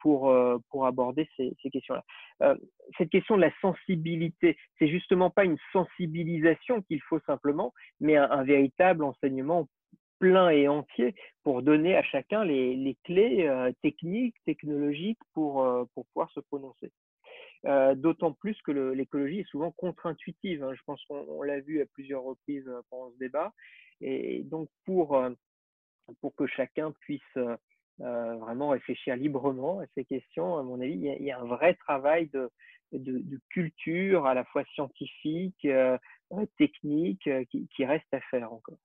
pour, 0.00 0.34
pour 0.70 0.86
aborder 0.86 1.28
ces, 1.36 1.54
questions-là. 1.70 2.56
cette 2.98 3.10
question 3.10 3.36
de 3.36 3.42
la 3.42 3.52
sensibilité, 3.60 4.56
c'est 4.78 4.88
justement 4.88 5.30
pas 5.30 5.44
une 5.44 5.58
sensibilisation 5.72 6.82
qu'il 6.82 7.00
faut 7.02 7.20
simplement, 7.20 7.72
mais 8.00 8.16
un 8.16 8.42
véritable 8.42 9.04
enseignement 9.04 9.68
plein 10.22 10.50
et 10.50 10.68
entier 10.68 11.16
pour 11.42 11.62
donner 11.62 11.96
à 11.96 12.02
chacun 12.04 12.44
les, 12.44 12.96
clés 13.02 13.48
euh, 13.48 13.72
techniques, 13.82 14.36
technologiques 14.44 15.18
pour, 15.34 15.64
euh, 15.64 15.84
pour 15.94 16.06
pouvoir 16.06 16.30
se 16.30 16.38
prononcer. 16.38 16.92
Euh, 17.66 17.96
D'autant 17.96 18.32
plus 18.32 18.56
que 18.62 18.70
l'écologie 18.70 19.40
est 19.40 19.48
souvent 19.48 19.72
contre-intuitive. 19.72 20.62
Hein. 20.62 20.74
Je 20.74 20.80
pense 20.86 21.04
qu'on 21.06 21.42
l'a 21.42 21.58
vu 21.58 21.82
à 21.82 21.86
plusieurs 21.86 22.22
reprises 22.22 22.70
pendant 22.88 23.10
ce 23.10 23.18
débat. 23.18 23.52
Et 24.00 24.44
donc, 24.44 24.68
pour, 24.84 25.20
pour 26.20 26.36
que 26.36 26.46
chacun 26.46 26.92
puisse 27.00 27.38
vraiment 27.98 28.68
réfléchir 28.68 29.16
librement 29.16 29.80
à 29.80 29.86
ces 29.96 30.04
questions, 30.04 30.56
à 30.56 30.62
mon 30.62 30.80
avis, 30.80 30.92
il 30.92 31.24
y 31.24 31.32
a, 31.32 31.40
un 31.40 31.46
vrai 31.46 31.74
travail 31.74 32.28
de, 32.28 32.48
de, 32.92 33.40
culture, 33.50 34.26
à 34.26 34.34
la 34.34 34.44
fois 34.44 34.64
scientifique, 34.74 35.66
technique, 36.58 37.28
qui 37.50 37.84
reste 37.84 38.12
à 38.14 38.20
faire 38.20 38.52
encore. 38.52 38.78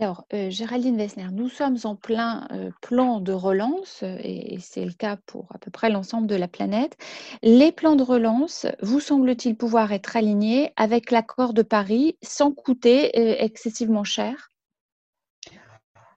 Alors, 0.00 0.24
euh, 0.32 0.48
Géraldine 0.48 0.96
Wessner, 0.96 1.26
nous 1.32 1.48
sommes 1.48 1.78
en 1.82 1.96
plein 1.96 2.46
euh, 2.52 2.70
plan 2.82 3.18
de 3.18 3.32
relance, 3.32 4.04
euh, 4.04 4.16
et, 4.22 4.58
c'est 4.60 4.84
le 4.84 4.92
cas 4.92 5.16
pour 5.26 5.48
à 5.52 5.58
peu 5.58 5.72
près 5.72 5.90
l'ensemble 5.90 6.28
de 6.28 6.36
la 6.36 6.46
planète. 6.46 6.96
Les 7.42 7.72
plans 7.72 7.96
de 7.96 8.04
relance, 8.04 8.64
vous 8.80 9.00
semble-t-il 9.00 9.56
pouvoir 9.56 9.92
être 9.92 10.16
alignés 10.16 10.72
avec 10.76 11.10
l'accord 11.10 11.52
de 11.52 11.62
Paris 11.62 12.16
sans 12.22 12.52
coûter 12.52 13.42
excessivement 13.42 14.04
cher? 14.04 14.50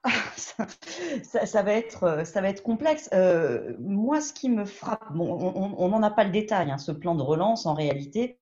Ah, 0.04 0.10
ça, 1.24 1.64
va 1.64 1.74
être, 1.74 2.62
complexe. 2.64 3.10
moi, 3.80 4.22
ce 4.22 4.34
qui 4.34 4.50
me 4.50 4.66
frappe, 4.66 5.10
on 5.16 5.90
n'en 5.90 6.04
a 6.04 6.12
pas 6.12 6.24
le 6.24 6.32
détail, 6.32 6.70
hein, 6.70 6.78
ce 6.78 6.92
plan 6.92 7.16
de 7.16 7.22
relance, 7.24 7.66
en 7.66 7.74
réalité, 7.74 8.40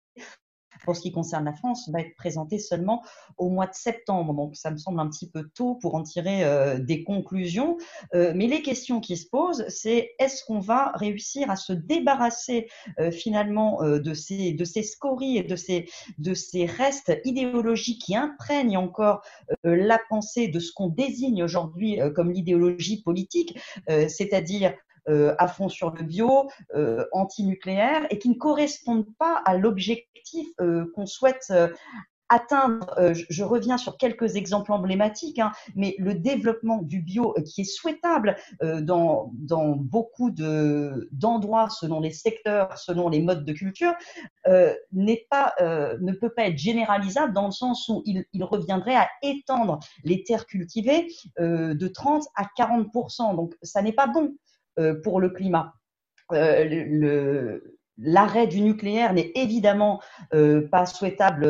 pour 0.84 0.96
ce 0.96 1.02
qui 1.02 1.12
concerne 1.12 1.46
la 1.46 1.54
France, 1.54 1.90
va 1.90 2.02
être 2.02 2.16
présenté 2.16 2.58
seulement 2.58 3.04
au 3.38 3.50
mois 3.50 3.68
de 3.68 3.74
septembre. 3.74 4.34
Donc, 4.34 4.56
ça 4.56 4.72
me 4.72 4.78
semble 4.78 5.00
un 5.00 5.10
petit 5.10 5.30
peu 5.30 5.50
tôt 5.54 5.76
pour 5.76 5.96
en 5.96 6.04
tirer 6.04 6.44
euh, 6.44 6.80
des 6.80 7.04
conclusions. 7.04 7.78
Euh, 8.14 8.34
mais 8.36 8.48
les 8.48 8.62
questions 8.62 9.00
qui 9.00 9.18
se 9.18 9.28
posent, 9.28 9.66
c'est 9.68 10.12
est-ce 10.20 10.44
qu'on 10.46 10.60
va 10.60 10.92
réussir 10.96 11.50
à 11.50 11.56
se 11.56 11.74
débarrasser 11.74 12.68
euh, 13.00 13.12
finalement 13.12 13.82
de, 13.82 14.14
ces, 14.14 14.54
de 14.54 14.66
ces 14.66 14.84
scories 14.84 15.38
et 15.38 15.44
de 15.44 15.56
ces, 15.56 15.90
de 16.18 16.34
ces 16.34 16.66
restes 16.66 17.20
idéologiques 17.26 18.02
qui 18.02 18.16
imprègnent 18.16 18.78
encore 18.78 19.22
la 19.64 20.00
pensée 20.10 20.48
de 20.48 20.60
ce 20.60 20.72
qu'on 20.74 20.88
désigne 20.88 21.44
aujourd'hui 21.44 22.00
comme 22.16 22.32
l'idéologie 22.32 23.02
politique, 23.02 23.58
c'est-à-dire 23.88 24.74
euh, 25.10 25.34
à 25.40 25.48
fond 25.48 25.70
sur 25.70 25.92
le 25.92 26.04
bio, 26.04 26.50
euh, 26.76 27.06
anti-nucléaire, 27.12 28.06
et 28.12 28.20
qui 28.20 28.30
ne 28.30 28.36
correspondent 28.36 29.12
pas 29.18 29.42
à 29.46 29.58
l'objectif 29.58 30.48
euh, 30.62 30.86
qu'on 30.94 31.06
souhaite 31.06 31.52
atteindre, 32.32 32.96
je, 33.28 33.44
reviens 33.44 33.80
sur 33.80 33.98
quelques 33.98 34.36
exemples 34.36 34.72
emblématiques, 34.72 35.40
hein, 35.40 35.52
mais 35.76 35.96
le 35.98 36.14
développement 36.14 36.78
du 36.78 37.02
bio 37.02 37.34
qui 37.44 37.62
est 37.62 37.64
souhaitable 37.64 38.36
dans, 38.62 39.32
dans, 39.34 39.76
beaucoup 39.76 40.30
d'endroits 40.30 41.70
selon 41.72 42.00
les 42.00 42.12
secteurs, 42.12 42.78
selon 42.78 43.10
les 43.10 43.20
modes 43.24 43.46
de 43.46 43.54
culture, 43.54 43.94
n'est 44.92 45.26
pas, 45.32 45.56
ne 45.60 46.12
peut 46.12 46.30
pas 46.30 46.44
être 46.44 46.58
généralisable 46.60 47.34
dans 47.34 47.48
le 47.48 47.52
sens 47.52 47.90
où 47.90 48.04
il, 48.06 48.24
il 48.34 48.44
reviendrait 48.44 48.96
à 48.96 49.10
étendre 49.24 49.80
les 50.04 50.22
terres 50.24 50.46
cultivées 50.46 51.08
de 51.40 51.88
30 51.88 52.26
à 52.36 52.44
40% 52.56 53.36
Donc 53.36 53.56
ça 53.64 53.82
n'est 53.82 53.92
pas 53.92 54.06
bon. 54.06 54.36
Euh, 54.78 55.02
pour 55.02 55.20
le 55.20 55.30
climat. 55.30 55.74
Euh, 56.32 57.60
l'arrêt 57.98 58.48
du 58.48 58.62
nucléaire 58.62 59.14
n'est 59.14 59.32
évidemment 59.36 60.00
euh, 60.34 60.66
pas 60.70 60.86
souhaitable, 60.86 61.46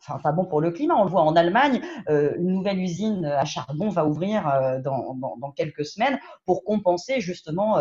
enfin 0.00 0.18
pas 0.22 0.32
bon 0.32 0.46
pour 0.46 0.62
le 0.62 0.70
climat. 0.70 0.94
On 0.96 1.04
le 1.04 1.10
voit 1.10 1.22
en 1.22 1.36
Allemagne, 1.36 1.82
une 2.08 2.54
nouvelle 2.54 2.78
usine 2.78 3.26
à 3.26 3.44
charbon 3.44 3.90
va 3.90 4.06
ouvrir 4.06 4.80
dans, 4.82 5.14
dans, 5.14 5.50
quelques 5.50 5.84
semaines 5.84 6.18
pour 6.46 6.64
compenser 6.64 7.20
justement 7.20 7.76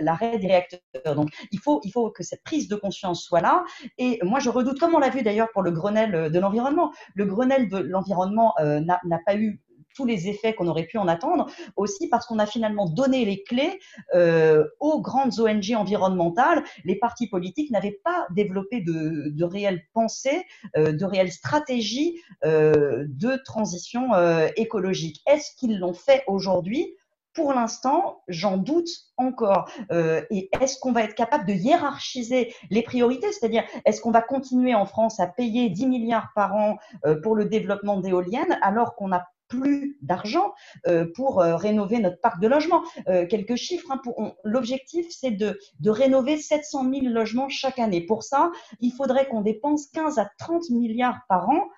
l'arrêt 0.00 0.38
des 0.40 0.48
réacteurs. 0.48 1.14
Donc 1.14 1.30
il 1.52 1.60
faut, 1.60 1.80
il 1.84 1.92
faut 1.92 2.10
que 2.10 2.24
cette 2.24 2.42
prise 2.42 2.66
de 2.66 2.74
conscience 2.74 3.22
soit 3.22 3.40
là. 3.40 3.64
Et 3.98 4.18
moi 4.24 4.40
je 4.40 4.50
redoute, 4.50 4.80
comme 4.80 4.96
on 4.96 4.98
l'a 4.98 5.10
vu 5.10 5.22
d'ailleurs 5.22 5.52
pour 5.52 5.62
le 5.62 5.70
Grenelle 5.70 6.32
de 6.32 6.38
l'environnement, 6.40 6.92
le 7.14 7.24
Grenelle 7.24 7.68
de 7.68 7.78
l'environnement 7.78 8.54
n'a 8.58 9.20
pas 9.24 9.36
eu 9.36 9.60
tous 9.98 10.06
les 10.06 10.28
effets 10.28 10.54
qu'on 10.54 10.68
aurait 10.68 10.84
pu 10.84 10.96
en 10.96 11.08
attendre, 11.08 11.50
aussi 11.74 12.08
parce 12.08 12.24
qu'on 12.24 12.38
a 12.38 12.46
finalement 12.46 12.88
donné 12.88 13.24
les 13.24 13.42
clés 13.42 13.80
euh, 14.14 14.64
aux 14.78 15.00
grandes 15.00 15.40
ONG 15.40 15.74
environnementales. 15.74 16.62
Les 16.84 16.94
partis 16.94 17.26
politiques 17.26 17.72
n'avaient 17.72 17.98
pas 18.04 18.28
développé 18.30 18.80
de, 18.80 19.44
réelles 19.44 19.82
pensées, 19.92 20.44
euh, 20.76 20.92
de 20.92 21.04
réelles 21.04 21.32
stratégies 21.32 22.20
euh, 22.44 23.06
de 23.08 23.42
transition 23.44 24.10
écologique. 24.54 25.20
Est-ce 25.26 25.56
qu'ils 25.56 25.80
l'ont 25.80 25.94
fait 25.94 26.22
aujourd'hui? 26.28 26.94
Pour 27.34 27.52
l'instant, 27.52 28.22
j'en 28.28 28.56
doute 28.56 28.88
encore. 29.16 29.70
et 30.30 30.48
est-ce 30.60 30.78
qu'on 30.78 30.92
va 30.92 31.02
être 31.02 31.14
capable 31.14 31.46
de 31.46 31.52
hiérarchiser 31.52 32.54
les 32.70 32.82
priorités? 32.82 33.30
C'est-à-dire, 33.32 33.64
est-ce 33.84 34.00
qu'on 34.00 34.10
va 34.10 34.22
continuer 34.22 34.74
en 34.74 34.86
France 34.86 35.20
à 35.20 35.26
payer 35.26 35.70
10 35.70 35.86
milliards 35.86 36.30
par 36.34 36.54
an 36.54 36.78
pour 37.22 37.34
le 37.36 37.44
développement 37.44 38.00
d'éoliennes 38.00 38.58
alors 38.62 38.94
qu'on 38.96 39.12
a 39.12 39.24
plus 39.48 39.98
d'argent 40.02 40.52
euh, 40.86 41.06
pour 41.14 41.40
euh, 41.40 41.56
rénover 41.56 41.98
notre 41.98 42.20
parc 42.20 42.40
de 42.40 42.46
logement. 42.46 42.82
Euh, 43.08 43.26
quelques 43.26 43.56
chiffres. 43.56 43.90
Hein, 43.90 44.32
l'objectif, 44.44 45.06
c'est 45.10 45.30
de, 45.30 45.58
de, 45.80 45.90
rénover 45.90 46.36
700 46.36 46.90
000 46.92 47.06
logements 47.06 47.48
chaque 47.48 47.78
année. 47.78 48.00
Pour 48.00 48.22
ça, 48.22 48.52
il 48.80 48.92
faudrait 48.92 49.26
qu'on 49.28 49.40
dépense 49.40 49.86
15 49.88 50.18
à 50.18 50.30
30 50.38 50.70
milliards 50.70 51.20
par 51.28 51.48
an 51.48 51.68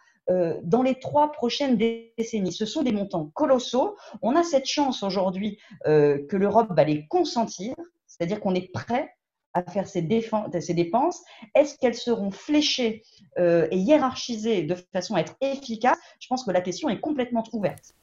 dans 0.62 0.82
les 0.84 1.00
trois 1.00 1.32
prochaines 1.32 1.76
décennies. 1.76 2.52
Ce 2.52 2.64
sont 2.64 2.84
des 2.84 2.92
montants 2.92 3.32
colossaux. 3.34 3.96
On 4.22 4.36
a 4.36 4.44
cette 4.44 4.66
chance 4.66 5.02
aujourd'hui 5.02 5.58
que 5.84 6.36
l'Europe 6.36 6.68
va 6.70 6.84
les 6.84 7.08
consentir, 7.08 7.74
c'est-à-dire 8.06 8.38
qu'on 8.38 8.54
est 8.54 8.70
prêt 8.72 9.12
à 9.54 9.62
faire 9.62 9.88
ces, 9.88 10.02
dépenses 10.02 11.22
Est-ce 11.54 11.76
qu'elles 11.78 11.94
seront 11.94 12.30
fléchées 12.30 13.02
euh, 13.38 13.66
et 13.70 13.78
hiérarchisées 13.78 14.62
de 14.62 14.76
façon 14.92 15.14
à 15.14 15.20
être 15.20 15.36
efficaces? 15.40 15.98
Je 16.20 16.28
pense 16.28 16.44
que 16.44 16.50
la 16.50 16.60
question 16.60 16.88
est 16.88 17.00
complètement 17.00 17.44
ouverte. 17.52 17.94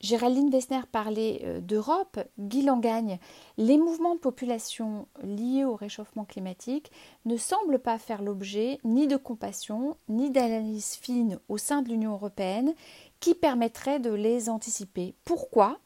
Géraldine 0.00 0.50
Wessner 0.50 0.82
parlait 0.92 1.40
euh, 1.44 1.60
d'Europe. 1.60 2.20
Guy 2.38 2.62
Langagne, 2.62 3.18
les 3.56 3.78
mouvements 3.78 4.14
de 4.14 4.20
population 4.20 5.08
liés 5.22 5.64
au 5.64 5.74
réchauffement 5.74 6.24
climatique 6.24 6.90
ne 7.24 7.36
semblent 7.36 7.78
pas 7.78 7.98
faire 7.98 8.22
l'objet 8.22 8.78
ni 8.84 9.06
de 9.06 9.16
compassion, 9.16 9.96
ni 10.08 10.30
d'analyse 10.30 10.96
fine 10.96 11.38
au 11.48 11.56
sein 11.56 11.82
de 11.82 11.88
l'Union 11.88 12.12
européenne 12.12 12.74
qui 13.20 13.34
permettrait 13.34 13.98
de 13.98 14.12
les 14.12 14.50
anticiper. 14.50 15.14
Pourquoi? 15.24 15.78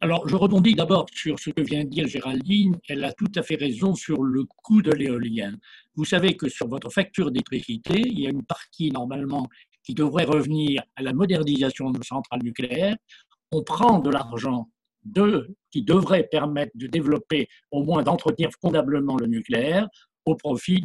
Alors, 0.00 0.28
je 0.28 0.34
rebondis 0.34 0.74
d'abord 0.74 1.06
sur 1.12 1.38
ce 1.38 1.50
que 1.50 1.62
vient 1.62 1.84
de 1.84 1.88
dire 1.88 2.06
Géraldine. 2.06 2.78
Elle 2.88 3.04
a 3.04 3.12
tout 3.12 3.30
à 3.36 3.42
fait 3.42 3.54
raison 3.54 3.94
sur 3.94 4.22
le 4.22 4.44
coût 4.62 4.82
de 4.82 4.90
l'éolien. 4.90 5.54
Vous 5.94 6.04
savez 6.04 6.36
que 6.36 6.48
sur 6.48 6.68
votre 6.68 6.90
facture 6.90 7.30
d'électricité, 7.30 8.00
il 8.00 8.20
y 8.20 8.26
a 8.26 8.30
une 8.30 8.44
partie 8.44 8.90
normalement 8.90 9.48
qui 9.84 9.94
devrait 9.94 10.24
revenir 10.24 10.82
à 10.96 11.02
la 11.02 11.12
modernisation 11.12 11.90
de 11.90 11.98
nos 11.98 12.04
centrales 12.04 12.42
nucléaires. 12.42 12.96
On 13.50 13.62
prend 13.62 13.98
de 13.98 14.10
l'argent 14.10 14.68
de, 15.04 15.54
qui 15.70 15.82
devrait 15.82 16.28
permettre 16.30 16.72
de 16.74 16.86
développer, 16.86 17.48
au 17.70 17.82
moins 17.82 18.02
d'entretenir 18.02 18.50
fondamentalement 18.60 19.16
le 19.16 19.26
nucléaire, 19.26 19.88
au 20.24 20.34
profit 20.36 20.82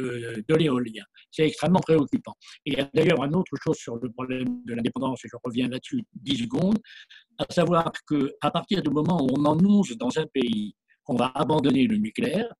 euh, 0.00 0.42
de 0.48 0.54
l'éolien. 0.54 1.04
C'est 1.30 1.46
extrêmement 1.46 1.80
préoccupant. 1.80 2.34
Et 2.66 2.72
il 2.72 2.78
y 2.78 2.80
a 2.80 2.90
d'ailleurs 2.92 3.22
une 3.24 3.36
autre 3.36 3.54
chose 3.62 3.76
sur 3.76 3.96
le 3.96 4.10
problème 4.10 4.62
de 4.64 4.74
l'indépendance, 4.74 5.24
et 5.24 5.28
je 5.30 5.36
reviens 5.42 5.68
là-dessus 5.68 6.02
10 6.14 6.36
secondes, 6.38 6.78
à 7.38 7.46
savoir 7.50 7.92
qu'à 8.08 8.50
partir 8.50 8.82
du 8.82 8.90
moment 8.90 9.22
où 9.22 9.28
on 9.38 9.44
annonce 9.44 9.96
dans 9.96 10.18
un 10.18 10.26
pays 10.26 10.74
qu'on 11.04 11.16
va 11.16 11.30
abandonner 11.34 11.86
le 11.86 11.96
nucléaire, 11.96 12.52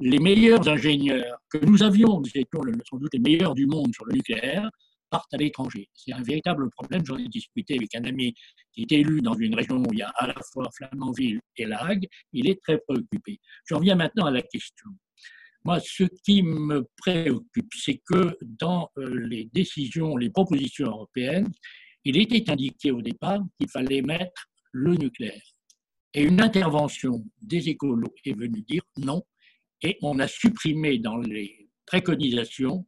les 0.00 0.18
meilleurs 0.18 0.68
ingénieurs 0.68 1.38
que 1.48 1.58
nous 1.64 1.82
avions, 1.82 2.20
nous 2.20 2.30
étions 2.34 2.60
sans 2.90 2.96
doute 2.96 3.14
les 3.14 3.20
meilleurs 3.20 3.54
du 3.54 3.66
monde 3.66 3.94
sur 3.94 4.04
le 4.06 4.14
nucléaire, 4.14 4.68
partent 5.14 5.32
à 5.32 5.36
l'étranger. 5.36 5.88
C'est 5.94 6.12
un 6.12 6.22
véritable 6.22 6.68
problème. 6.70 7.04
J'en 7.06 7.16
ai 7.16 7.28
discuté 7.28 7.76
avec 7.76 7.94
un 7.94 8.04
ami 8.04 8.34
qui 8.72 8.82
est 8.82 8.92
élu 8.92 9.20
dans 9.20 9.34
une 9.34 9.54
région 9.54 9.76
où 9.76 9.92
il 9.92 10.00
y 10.00 10.02
a 10.02 10.08
à 10.16 10.26
la 10.26 10.34
fois 10.52 10.68
Flamanville 10.76 11.40
et 11.56 11.66
Lague. 11.66 12.08
Il 12.32 12.48
est 12.48 12.60
très 12.60 12.78
préoccupé. 12.78 13.38
J'en 13.68 13.78
viens 13.78 13.94
maintenant 13.94 14.26
à 14.26 14.32
la 14.32 14.42
question. 14.42 14.90
Moi, 15.64 15.80
ce 15.80 16.04
qui 16.24 16.42
me 16.42 16.86
préoccupe, 16.98 17.72
c'est 17.74 18.02
que 18.06 18.36
dans 18.42 18.90
euh, 18.98 19.26
les 19.26 19.48
décisions, 19.52 20.16
les 20.16 20.28
propositions 20.28 20.88
européennes, 20.88 21.50
il 22.04 22.18
était 22.18 22.50
indiqué 22.50 22.90
au 22.90 23.00
départ 23.00 23.40
qu'il 23.58 23.70
fallait 23.70 24.02
mettre 24.02 24.50
le 24.72 24.94
nucléaire. 24.94 25.42
Et 26.12 26.22
une 26.22 26.40
intervention 26.40 27.24
des 27.40 27.68
écolos 27.70 28.14
est 28.24 28.36
venue 28.36 28.62
dire 28.62 28.82
non, 28.98 29.22
et 29.82 29.96
on 30.02 30.18
a 30.18 30.28
supprimé 30.28 30.98
dans 30.98 31.16
les 31.16 31.68
préconisations 31.86 32.86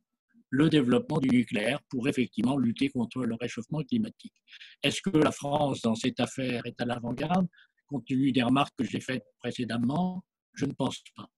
le 0.50 0.68
développement 0.68 1.18
du 1.18 1.28
nucléaire 1.28 1.80
pour 1.88 2.08
effectivement 2.08 2.56
lutter 2.56 2.88
contre 2.90 3.24
le 3.24 3.34
réchauffement 3.34 3.82
climatique. 3.82 4.34
Est-ce 4.82 5.00
que 5.02 5.16
la 5.16 5.32
France, 5.32 5.80
dans 5.80 5.94
cette 5.94 6.20
affaire, 6.20 6.64
est 6.66 6.80
à 6.80 6.84
l'avant-garde? 6.84 7.48
Compte 7.86 8.06
tenu 8.06 8.32
des 8.32 8.42
remarques 8.42 8.74
que 8.76 8.84
j'ai 8.84 9.00
faites 9.00 9.24
précédemment, 9.38 10.24
je 10.54 10.66
ne 10.66 10.72
pense 10.72 11.02
pas. 11.16 11.28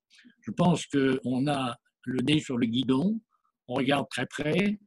Je 0.40 0.50
pense 0.50 0.86
qu'on 0.86 1.46
a 1.46 1.76
le 2.04 2.22
nez 2.22 2.40
sur 2.40 2.58
le 2.58 2.66
guidon, 2.66 3.20
on 3.66 3.74
regarde 3.74 4.06
très 4.10 4.26
près. 4.26 4.78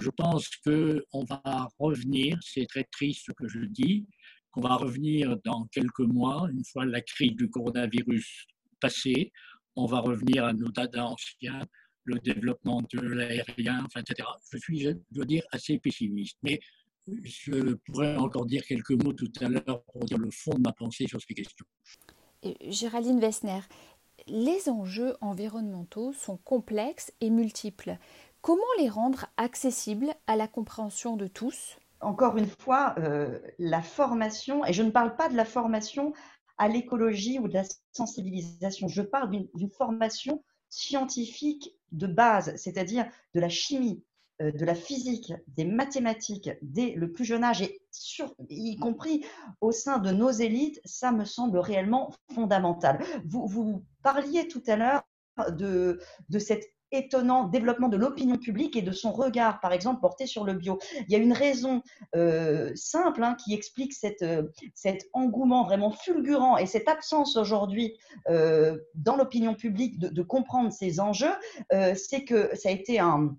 Je 0.00 0.10
pense 0.10 0.48
qu'on 0.64 1.24
va 1.24 1.68
revenir, 1.78 2.38
c'est 2.42 2.66
très 2.66 2.84
triste 2.84 3.24
ce 3.26 3.32
que 3.32 3.48
je 3.48 3.60
dis, 3.60 4.06
qu'on 4.50 4.60
va 4.60 4.76
revenir 4.76 5.36
dans 5.44 5.66
quelques 5.72 6.00
mois, 6.00 6.48
une 6.52 6.64
fois 6.64 6.84
la 6.84 7.00
crise 7.00 7.32
du 7.32 7.48
coronavirus 7.48 8.46
passée, 8.80 9.32
on 9.76 9.86
va 9.86 10.00
revenir 10.00 10.44
à 10.44 10.52
nos 10.52 10.68
dates 10.68 10.96
anciens, 10.96 11.66
le 12.04 12.18
développement 12.18 12.82
de 12.92 13.00
l'aérien, 13.00 13.86
etc. 13.96 14.28
Je 14.52 14.58
suis, 14.58 14.80
je 14.80 14.90
dois 15.10 15.24
dire, 15.24 15.42
assez 15.52 15.78
pessimiste. 15.78 16.38
Mais 16.42 16.58
je 17.22 17.74
pourrais 17.86 18.16
encore 18.16 18.46
dire 18.46 18.62
quelques 18.66 18.90
mots 19.02 19.12
tout 19.12 19.30
à 19.40 19.48
l'heure 19.48 19.82
pour 19.92 20.04
dire 20.04 20.18
le 20.18 20.30
fond 20.30 20.54
de 20.54 20.60
ma 20.60 20.72
pensée 20.72 21.06
sur 21.06 21.20
ces 21.20 21.34
questions. 21.34 21.66
Géraldine 22.68 23.20
Wessner, 23.20 23.60
les 24.28 24.68
enjeux 24.68 25.16
environnementaux 25.20 26.12
sont 26.12 26.36
complexes 26.38 27.12
et 27.20 27.30
multiples. 27.30 27.96
Comment 28.40 28.62
les 28.78 28.88
rendre 28.88 29.26
accessibles 29.36 30.14
à 30.26 30.36
la 30.36 30.48
compréhension 30.48 31.16
de 31.16 31.26
tous? 31.26 31.76
Encore 32.00 32.36
une 32.36 32.48
fois, 32.48 32.94
euh, 32.98 33.38
la 33.58 33.82
formation, 33.82 34.64
et 34.64 34.72
je 34.72 34.82
ne 34.82 34.90
parle 34.90 35.16
pas 35.16 35.28
de 35.28 35.36
la 35.36 35.44
formation 35.44 36.12
à 36.56 36.68
l'écologie 36.68 37.38
ou 37.38 37.48
de 37.48 37.54
la 37.54 37.64
sensibilisation, 37.92 38.88
je 38.88 39.02
parle 39.02 39.30
d'une 39.30 39.70
formation 39.70 40.42
scientifique 40.68 41.74
de 41.92 42.06
base, 42.06 42.54
c'est-à-dire 42.56 43.06
de 43.34 43.40
la 43.40 43.48
chimie, 43.48 44.02
de 44.40 44.64
la 44.64 44.74
physique, 44.74 45.32
des 45.48 45.64
mathématiques 45.64 46.50
dès 46.62 46.92
le 46.92 47.10
plus 47.12 47.24
jeune 47.24 47.44
âge, 47.44 47.62
et 47.62 47.80
y 48.48 48.76
compris 48.76 49.24
au 49.60 49.72
sein 49.72 49.98
de 49.98 50.10
nos 50.10 50.30
élites, 50.30 50.80
ça 50.84 51.12
me 51.12 51.24
semble 51.24 51.58
réellement 51.58 52.12
fondamental. 52.34 53.02
Vous, 53.24 53.46
vous 53.46 53.84
parliez 54.02 54.48
tout 54.48 54.62
à 54.66 54.76
l'heure 54.76 55.02
de, 55.50 56.00
de 56.28 56.38
cet 56.38 56.64
étonnant 56.90 57.44
développement 57.44 57.88
de 57.88 57.98
l'opinion 57.98 58.38
publique 58.38 58.74
et 58.74 58.82
de 58.82 58.92
son 58.92 59.12
regard, 59.12 59.60
par 59.60 59.74
exemple, 59.74 60.00
porté 60.00 60.26
sur 60.26 60.44
le 60.44 60.54
bio. 60.54 60.78
Il 61.00 61.12
y 61.12 61.16
a 61.16 61.18
une 61.18 61.34
raison 61.34 61.82
euh, 62.16 62.72
simple 62.74 63.22
hein, 63.22 63.34
qui 63.34 63.52
explique 63.52 63.92
cette, 63.92 64.22
euh, 64.22 64.44
cet 64.74 65.06
engouement 65.12 65.64
vraiment 65.64 65.90
fulgurant 65.90 66.56
et 66.56 66.64
cette 66.64 66.88
absence 66.88 67.36
aujourd'hui 67.36 67.98
dans 68.94 69.16
l'opinion 69.16 69.54
publique 69.54 69.98
de, 69.98 70.08
de, 70.08 70.22
comprendre 70.22 70.72
ces 70.72 71.00
enjeux, 71.00 71.34
c'est 71.70 72.24
que 72.24 72.54
ça 72.54 72.68
a 72.68 72.72
été 72.72 72.98
un, 72.98 73.36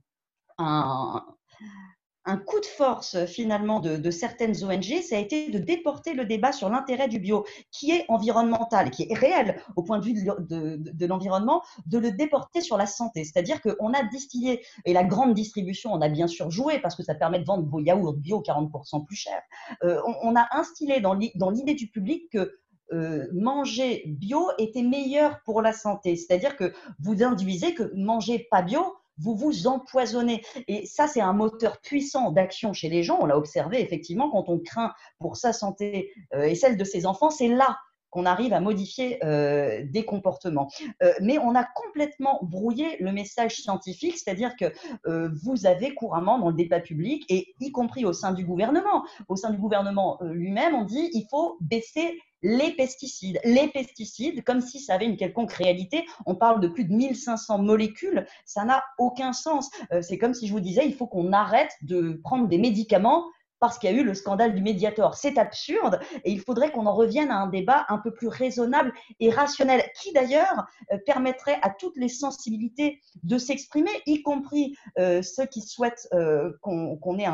un, 0.60 2.38
coup 2.46 2.60
de 2.60 2.66
force 2.66 3.26
finalement 3.26 3.80
de, 3.80 4.12
certaines 4.12 4.64
ONG, 4.64 5.02
ça 5.02 5.16
a 5.16 5.20
été 5.20 5.50
de 5.50 5.58
déporter 5.58 6.14
le 6.14 6.26
débat 6.26 6.52
sur 6.52 6.70
l'intérêt 6.70 7.08
du 7.08 7.20
bio, 7.20 7.46
qui 7.72 7.92
est 7.92 8.06
environnemental, 8.08 8.92
qui 8.92 9.08
est 9.10 9.14
réel 9.16 9.60
au 9.76 9.84
point 9.84 9.98
de 9.98 10.06
vue 10.06 10.14
de, 10.14 11.06
l'environnement, 11.08 11.64
de 11.88 11.98
le 11.98 12.12
déporter 12.12 12.62
sur 12.62 12.78
la 12.78 12.86
santé. 12.86 13.24
C'est-à-dire 13.24 13.62
qu'on 13.62 13.94
a 13.94 14.04
distillé, 14.04 14.64
et 14.86 14.94
la 14.94 15.04
grande 15.04 15.34
distribution 15.34 15.92
on 15.92 16.02
a 16.02 16.10
bien 16.10 16.28
sûr 16.28 16.52
joué, 16.52 16.80
parce 16.80 16.96
que 16.96 17.04
ça 17.04 17.16
permet 17.16 17.40
de 17.40 17.46
vendre 17.46 17.68
vos 17.68 17.80
yaourts 17.80 18.14
bio 18.14 18.42
40% 18.42 19.06
plus 19.06 19.16
cher, 19.16 19.42
euh, 19.84 20.00
on, 20.22 20.36
a 20.36 20.48
instillé 20.52 21.02
dans 21.02 21.16
l'idée 21.16 21.74
du 21.74 21.88
public 21.88 22.30
que 22.32 22.60
euh, 22.92 23.28
manger 23.34 24.04
bio 24.08 24.50
était 24.58 24.82
meilleur 24.82 25.42
pour 25.46 25.62
la 25.62 25.74
santé. 25.74 26.16
C'est-à-dire 26.16 26.56
que 26.56 26.74
vous 27.00 27.22
induisez 27.24 27.76
que 27.76 27.92
manger 27.96 28.48
pas 28.50 28.64
bio, 28.64 28.96
vous 29.20 29.36
vous 29.36 29.68
empoisonnez. 29.68 30.44
Et 30.68 30.86
ça, 30.86 31.08
c'est 31.08 31.22
un 31.22 31.34
moteur 31.34 31.80
puissant 31.82 32.32
d'action 32.32 32.74
chez 32.74 32.90
les 32.90 33.04
gens. 33.04 33.20
On 33.22 33.26
l'a 33.26 33.38
observé 33.38 33.82
effectivement 33.82 34.30
quand 34.32 34.50
on 34.50 34.60
craint 34.60 34.94
pour 35.20 35.38
sa 35.38 35.54
santé 35.54 36.14
euh, 36.34 36.44
et 36.44 36.56
celle 36.56 36.78
de 36.78 36.84
ses 36.84 37.06
enfants, 37.06 37.30
c'est 37.30 37.48
là 37.48 37.78
qu'on 38.10 38.26
arrive 38.26 38.54
à 38.54 38.60
modifier 38.60 39.24
euh, 39.24 39.84
des 39.86 40.06
comportements. 40.06 40.70
Euh, 41.04 41.14
mais 41.22 41.38
on 41.40 41.56
a 41.56 41.64
complètement 41.64 42.40
brouillé 42.42 42.98
le 43.00 43.12
message 43.12 43.58
scientifique, 43.58 44.18
c'est-à-dire 44.18 44.56
que 44.56 44.66
euh, 45.08 45.30
vous 45.44 45.66
avez 45.66 45.94
couramment 45.94 46.40
dans 46.40 46.50
le 46.50 46.56
débat 46.56 46.80
public, 46.80 47.26
et 47.30 47.54
y 47.60 47.72
compris 47.72 48.06
au 48.06 48.14
sein 48.14 48.34
du 48.34 48.46
gouvernement, 48.46 49.06
au 49.28 49.36
sein 49.36 49.52
du 49.52 49.58
gouvernement 49.58 50.20
lui-même, 50.22 50.76
on 50.76 50.84
dit 50.84 51.10
il 51.14 51.26
faut 51.30 51.58
baisser 51.62 52.20
les 52.42 52.72
pesticides. 52.72 53.40
Les 53.44 53.68
pesticides, 53.68 54.44
comme 54.44 54.62
si 54.62 54.80
ça 54.80 54.94
avait 54.94 55.06
une 55.06 55.18
quelconque 55.18 55.52
réalité, 55.52 56.06
on 56.26 56.36
parle 56.36 56.62
de 56.62 56.70
plus 56.70 56.86
de 56.86 56.94
1500 56.94 57.60
molécules, 57.60 58.26
ça 58.46 58.64
n'a 58.64 58.84
aucun 58.98 59.34
sens. 59.34 59.70
c'est 60.02 60.18
comme 60.18 60.34
si 60.34 60.48
je 60.48 60.54
vous 60.54 60.62
disais, 60.62 60.86
il 60.86 60.94
faut 60.94 61.08
qu'on 61.08 61.34
arrête 61.34 61.72
de 61.82 62.20
prendre 62.24 62.48
des 62.48 62.58
médicaments 62.58 63.26
parce 63.60 63.78
qu'il 63.78 63.92
y 63.92 63.94
a 63.94 63.96
eu 63.96 64.04
le 64.04 64.14
scandale 64.14 64.56
du 64.56 64.62
Mediator. 64.62 65.16
C'est 65.16 65.38
absurde 65.38 66.00
et 66.24 66.32
il 66.32 66.40
faudrait 66.40 66.72
qu'on 66.72 66.86
en 66.86 66.94
revienne 66.94 67.32
à 67.32 67.38
un 67.38 67.48
débat 67.48 67.86
un 67.90 67.98
peu 67.98 68.12
plus 68.14 68.28
raisonnable 68.28 68.94
et 69.20 69.30
rationnel, 69.30 69.84
qui 69.96 70.14
d'ailleurs 70.14 70.66
euh, 70.92 70.98
permettrait 71.06 71.60
à 71.62 71.70
toutes 71.70 71.98
les 71.98 72.10
sensibilités 72.10 73.02
de 73.24 73.38
s'exprimer, 73.38 73.92
y 74.06 74.22
compris 74.22 74.76
euh, 74.98 75.22
ceux 75.22 75.46
qui 75.46 75.62
souhaitent 75.62 76.08
euh, 76.14 76.52
qu'on 76.62 77.20
ait 77.20 77.28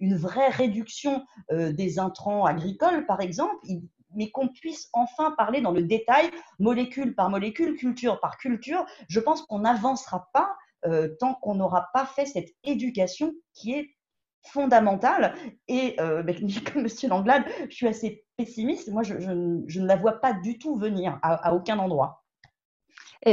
une 0.00 0.16
vraie 0.16 0.48
réduction 0.48 1.24
des 1.50 1.98
intrants 1.98 2.44
agricoles, 2.44 3.06
par 3.06 3.20
exemple. 3.20 3.54
mais 4.14 4.30
qu'on 4.30 4.48
puisse 4.48 4.88
enfin 4.92 5.32
parler 5.32 5.60
dans 5.60 5.70
le 5.70 5.82
détail, 5.82 6.30
molécule 6.58 7.14
par 7.14 7.30
molécule, 7.30 7.76
culture 7.76 8.20
par 8.20 8.36
culture. 8.36 8.84
Je 9.08 9.20
pense 9.20 9.42
qu'on 9.42 9.60
n'avancera 9.60 10.28
pas 10.32 10.54
tant 11.18 11.34
qu'on 11.34 11.54
n'aura 11.54 11.88
pas 11.94 12.06
fait 12.06 12.26
cette 12.26 12.50
éducation 12.64 13.32
qui 13.54 13.72
est 13.72 13.94
fondamentale. 14.42 15.34
Et 15.68 15.96
euh, 16.00 16.22
comme 16.72 16.86
M. 16.86 17.08
Langlade, 17.08 17.44
je 17.68 17.74
suis 17.74 17.88
assez 17.88 18.24
pessimiste. 18.36 18.90
Moi, 18.90 19.02
je, 19.02 19.14
ne 19.14 19.86
la 19.86 19.96
vois 19.96 20.20
pas 20.20 20.32
du 20.32 20.58
tout 20.58 20.76
venir 20.76 21.18
à, 21.22 21.54
aucun 21.54 21.78
endroit. 21.78 22.22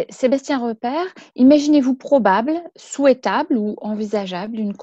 Sébastien 0.09 0.59
Repère, 0.59 1.07
imaginez-vous 1.35 1.95
probable, 1.95 2.61
souhaitable 2.75 3.57
ou 3.57 3.75
envisageable 3.81 4.59
une, 4.59 4.73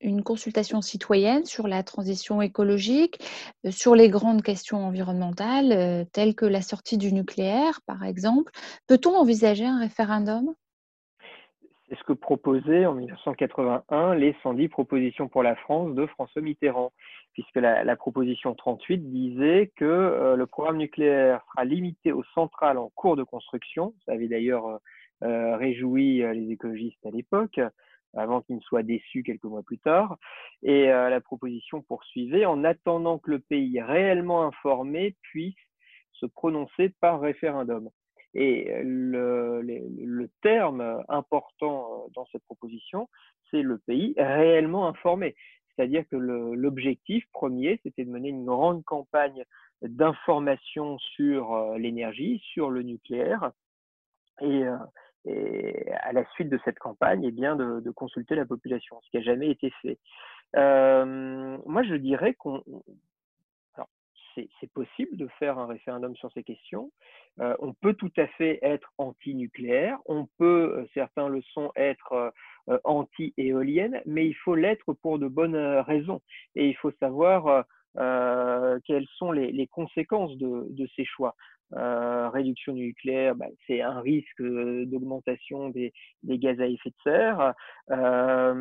une, 0.00 0.22
consultation 0.24 0.80
citoyenne 0.80 1.44
sur 1.44 1.68
la 1.68 1.84
transition 1.84 2.42
écologique, 2.42 3.20
euh, 3.64 3.70
sur 3.70 3.94
les 3.94 4.08
grandes 4.08 4.42
questions 4.42 4.84
environnementales, 4.84 5.70
euh, 5.70 6.04
telles 6.12 6.34
que 6.34 6.44
la 6.44 6.60
sortie 6.60 6.98
du 6.98 7.12
nucléaire, 7.12 7.82
par 7.86 8.02
exemple 8.02 8.50
Peut-on 8.88 9.14
envisager 9.14 9.64
un 9.64 9.78
référendum? 9.78 10.52
C'est 11.92 11.98
ce 11.98 12.04
que 12.04 12.14
proposait 12.14 12.86
en 12.86 12.94
1981 12.94 14.14
les 14.14 14.34
110 14.42 14.68
propositions 14.68 15.28
pour 15.28 15.42
la 15.42 15.54
France 15.56 15.94
de 15.94 16.06
François 16.06 16.40
Mitterrand, 16.40 16.90
puisque 17.34 17.56
la, 17.56 17.96
proposition 17.96 18.54
38 18.54 19.12
disait 19.12 19.70
que 19.76 19.84
euh, 19.84 20.34
le 20.34 20.46
programme 20.46 20.78
nucléaire 20.78 21.42
sera 21.50 21.66
limité 21.66 22.10
aux 22.10 22.24
centrales 22.34 22.78
en 22.78 22.88
cours 22.94 23.16
de 23.16 23.24
construction. 23.24 23.92
Ça 24.06 24.12
avait 24.12 24.28
d'ailleurs 24.28 24.66
euh, 24.68 24.78
euh, 25.24 25.56
réjoui 25.58 26.22
les 26.32 26.50
écologistes 26.50 27.04
à 27.04 27.10
l'époque, 27.10 27.60
avant 28.16 28.40
qu'ils 28.40 28.56
ne 28.56 28.62
soient 28.62 28.82
déçus 28.82 29.22
quelques 29.22 29.44
mois 29.44 29.62
plus 29.62 29.78
tard. 29.78 30.16
Et 30.62 30.86
la 30.86 31.20
proposition 31.20 31.82
poursuivait 31.82 32.46
en 32.46 32.64
attendant 32.64 33.18
que 33.18 33.30
le 33.30 33.38
pays 33.38 33.80
réellement 33.80 34.44
informé 34.44 35.14
puisse 35.20 35.54
se 36.12 36.26
prononcer 36.26 36.88
par 37.00 37.20
référendum. 37.20 37.90
Et 38.34 38.72
le, 38.82 40.28
terme 40.40 41.04
important 41.08 42.06
dans 42.14 42.26
cette 42.26 42.44
proposition, 42.44 43.08
c'est 43.50 43.62
le 43.62 43.78
pays 43.78 44.14
réellement 44.16 44.88
informé. 44.88 45.34
C'est-à-dire 45.74 46.04
que 46.10 46.16
l'objectif 46.16 47.24
premier, 47.32 47.78
c'était 47.82 48.04
de 48.04 48.10
mener 48.10 48.30
une 48.30 48.44
grande 48.44 48.84
campagne 48.84 49.44
d'information 49.82 50.98
sur 50.98 51.76
l'énergie, 51.76 52.40
sur 52.52 52.70
le 52.70 52.82
nucléaire, 52.82 53.52
et, 54.40 54.64
à 56.00 56.12
la 56.12 56.28
suite 56.32 56.48
de 56.48 56.58
cette 56.64 56.78
campagne, 56.78 57.24
eh 57.24 57.30
bien, 57.30 57.56
de, 57.56 57.90
consulter 57.90 58.34
la 58.34 58.46
population, 58.46 59.00
ce 59.02 59.10
qui 59.10 59.16
n'a 59.18 59.22
jamais 59.22 59.50
été 59.50 59.72
fait. 59.82 59.98
Moi, 60.54 61.82
je 61.84 61.94
dirais 61.94 62.34
qu'on 62.34 62.62
c'est 64.34 64.72
possible 64.72 65.16
de 65.16 65.26
faire 65.38 65.58
un 65.58 65.66
référendum 65.66 66.14
sur 66.16 66.30
ces 66.32 66.42
questions. 66.42 66.90
Euh, 67.40 67.54
on 67.60 67.72
peut 67.72 67.94
tout 67.94 68.12
à 68.16 68.26
fait 68.26 68.58
être 68.62 68.92
anti-nucléaire, 68.98 69.98
on 70.06 70.26
peut, 70.38 70.76
euh, 70.78 70.86
certains 70.94 71.28
le 71.28 71.40
sont, 71.42 71.72
être 71.76 72.32
euh, 72.68 72.78
anti-éolienne, 72.84 74.02
mais 74.06 74.26
il 74.26 74.34
faut 74.34 74.54
l'être 74.54 74.92
pour 74.94 75.18
de 75.18 75.28
bonnes 75.28 75.56
raisons. 75.56 76.20
Et 76.54 76.68
il 76.68 76.76
faut 76.76 76.92
savoir 77.00 77.64
quelles 77.94 79.06
sont 79.16 79.32
les, 79.32 79.66
conséquences 79.66 80.36
de, 80.38 80.86
ces 80.96 81.04
choix. 81.04 81.34
réduction 81.72 82.72
du 82.74 82.86
nucléaire, 82.86 83.34
bah, 83.34 83.46
c'est 83.66 83.80
un 83.82 84.00
risque 84.00 84.42
d'augmentation 84.42 85.68
des, 85.68 85.92
gaz 86.24 86.60
à 86.60 86.66
effet 86.66 86.90
de 86.90 86.94
serre. 87.04 87.54
Bah, 87.88 88.54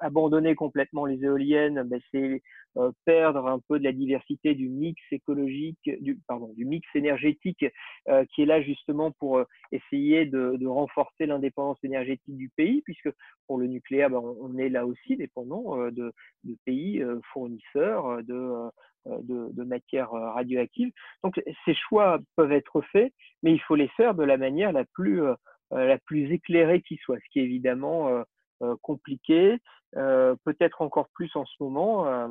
abandonner 0.00 0.54
complètement 0.54 1.06
les 1.06 1.24
éoliennes, 1.24 1.82
ben, 1.84 2.00
c'est 2.10 2.42
euh, 2.76 2.92
perdre 3.04 3.46
un 3.46 3.58
peu 3.68 3.78
de 3.78 3.84
la 3.84 3.92
diversité 3.92 4.54
du 4.54 4.68
mix 4.68 5.00
écologique, 5.10 5.90
du, 6.00 6.18
pardon, 6.26 6.52
du 6.56 6.64
mix 6.64 6.86
énergétique 6.94 7.64
euh, 8.08 8.24
qui 8.26 8.42
est 8.42 8.46
là 8.46 8.62
justement 8.62 9.10
pour 9.12 9.38
euh, 9.38 9.44
essayer 9.72 10.26
de, 10.26 10.56
de 10.56 10.66
renforcer 10.66 11.26
l'indépendance 11.26 11.78
énergétique 11.82 12.36
du 12.36 12.50
pays, 12.50 12.82
puisque 12.82 13.10
pour 13.46 13.58
le 13.58 13.66
nucléaire, 13.66 14.10
ben, 14.10 14.18
on, 14.18 14.56
est 14.58 14.68
là 14.68 14.86
aussi 14.86 15.16
dépendant 15.16 15.76
de, 15.90 16.12
de, 16.44 16.56
pays 16.64 17.02
fournisseurs 17.32 18.22
de, 18.22 18.70
de, 19.06 19.52
de, 19.52 19.64
matières 19.64 20.10
radioactives. 20.10 20.92
Donc 21.24 21.40
ces 21.64 21.74
choix 21.74 22.18
peuvent 22.36 22.52
être 22.52 22.80
faits, 22.92 23.12
mais 23.42 23.52
il 23.52 23.60
faut 23.60 23.76
les 23.76 23.88
faire 23.88 24.14
de 24.14 24.24
la 24.24 24.36
manière 24.36 24.72
la 24.72 24.84
plus, 24.84 25.22
la 25.70 25.98
plus 25.98 26.32
éclairée 26.32 26.82
qui 26.82 26.96
soit, 26.96 27.18
ce 27.18 27.30
qui 27.32 27.40
est 27.40 27.44
évidemment 27.44 28.24
euh, 28.60 28.74
compliqué, 28.82 29.52
euh, 29.52 29.56
peut-être 29.92 30.82
encore 30.82 31.08
plus 31.10 31.34
en 31.36 31.44
ce 31.44 31.54
moment 31.60 32.06
euh, 32.06 32.28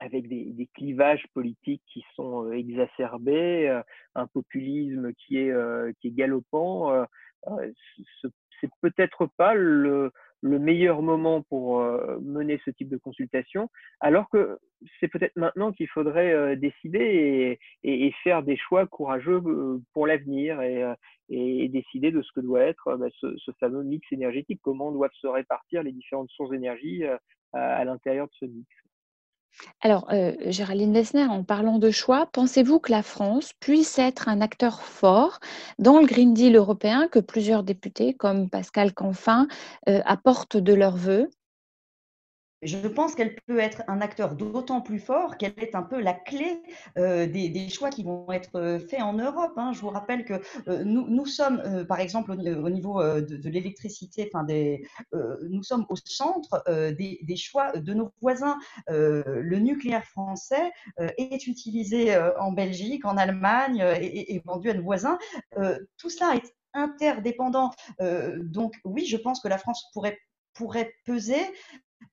avec 0.00 0.28
des, 0.28 0.44
des, 0.52 0.66
clivages 0.74 1.26
politiques 1.34 1.82
qui 1.92 2.04
sont 2.14 2.52
exacerbés, 2.52 3.80
un 4.14 4.26
populisme 4.26 5.12
qui 5.14 5.38
est, 5.38 5.52
qui 6.00 6.08
est 6.08 6.12
galopant. 6.12 7.06
c'est 8.60 8.70
peut-être 8.82 9.26
pas 9.38 9.54
le, 9.54 10.12
le 10.42 10.58
meilleur 10.58 11.02
moment 11.02 11.42
pour 11.42 11.80
euh, 11.80 12.18
mener 12.20 12.60
ce 12.64 12.70
type 12.70 12.88
de 12.88 12.96
consultation, 12.96 13.70
alors 14.00 14.28
que 14.28 14.58
c'est 15.00 15.08
peut-être 15.08 15.36
maintenant 15.36 15.72
qu'il 15.72 15.88
faudrait 15.88 16.32
euh, 16.32 16.56
décider 16.56 17.58
et, 17.82 18.12
faire 18.22 18.42
des 18.42 18.56
choix 18.56 18.86
courageux 18.86 19.40
euh, 19.44 19.78
pour 19.92 20.06
l'avenir 20.06 20.60
et, 20.62 20.84
décider 21.68 22.12
de 22.12 22.22
ce 22.22 22.32
que 22.32 22.40
doit 22.40 22.62
être 22.62 22.96
bah, 22.96 23.08
ce, 23.20 23.50
fameux 23.58 23.82
mix 23.82 24.06
énergétique, 24.12 24.60
comment 24.62 24.92
doivent 24.92 25.10
se 25.20 25.26
répartir 25.26 25.82
les 25.82 25.92
différentes 25.92 26.30
sources 26.30 26.50
d'énergie 26.50 27.02
à 27.52 27.84
l'intérieur 27.84 28.26
de 28.26 28.32
ce 28.38 28.44
mix. 28.44 28.68
Alors, 29.80 30.06
euh, 30.12 30.32
Géraldine 30.46 30.92
Lessner, 30.92 31.24
en 31.24 31.42
parlant 31.42 31.78
de 31.78 31.90
choix, 31.90 32.26
pensez-vous 32.32 32.78
que 32.78 32.90
la 32.90 33.02
France 33.02 33.52
puisse 33.60 33.98
être 33.98 34.28
un 34.28 34.40
acteur 34.40 34.82
fort 34.82 35.40
dans 35.78 35.98
le 35.98 36.06
Green 36.06 36.34
Deal 36.34 36.56
européen 36.56 37.08
que 37.08 37.18
plusieurs 37.18 37.62
députés, 37.62 38.14
comme 38.14 38.50
Pascal 38.50 38.92
Canfin, 38.92 39.48
euh, 39.88 40.00
apportent 40.04 40.56
de 40.56 40.74
leur 40.74 40.96
vœu 40.96 41.30
je 42.62 42.88
pense 42.88 43.14
qu'elle 43.14 43.36
peut 43.46 43.58
être 43.58 43.82
un 43.86 44.00
acteur 44.00 44.34
d'autant 44.34 44.80
plus 44.80 44.98
fort 44.98 45.36
qu'elle 45.36 45.54
est 45.58 45.74
un 45.74 45.82
peu 45.82 46.00
la 46.00 46.14
clé 46.14 46.62
euh, 46.96 47.26
des, 47.26 47.68
choix 47.68 47.90
qui 47.90 48.02
vont 48.02 48.30
être 48.32 48.56
euh, 48.56 48.78
faits 48.78 49.02
en 49.02 49.12
Europe. 49.12 49.52
Hein. 49.56 49.72
Je 49.74 49.80
vous 49.80 49.90
rappelle 49.90 50.24
que 50.24 50.40
euh, 50.68 50.82
nous, 50.84 51.26
sommes, 51.26 51.86
par 51.86 52.00
exemple, 52.00 52.30
au, 52.32 52.70
niveau 52.70 53.02
de, 53.02 53.48
l'électricité, 53.48 54.30
enfin 54.32 54.46
nous 55.42 55.62
sommes 55.62 55.86
au 55.88 55.96
centre 55.96 56.64
des, 56.92 57.36
choix 57.36 57.72
de 57.76 57.94
nos 57.94 58.10
voisins. 58.20 58.58
le 58.88 59.58
nucléaire 59.58 60.04
français 60.04 60.72
est 60.98 61.46
utilisé 61.46 62.16
en 62.38 62.52
Belgique, 62.52 63.04
en 63.04 63.16
Allemagne 63.16 63.84
et, 64.00 64.40
vendu 64.44 64.70
à 64.70 64.74
nos 64.74 64.82
voisins. 64.82 65.18
tout 65.98 66.10
cela 66.10 66.36
est 66.36 66.54
interdépendant. 66.74 67.70
donc 68.38 68.74
oui, 68.84 69.06
je 69.06 69.16
pense 69.16 69.40
que 69.40 69.48
la 69.48 69.58
France 69.58 69.90
pourrait 70.54 70.94
peser 71.04 71.40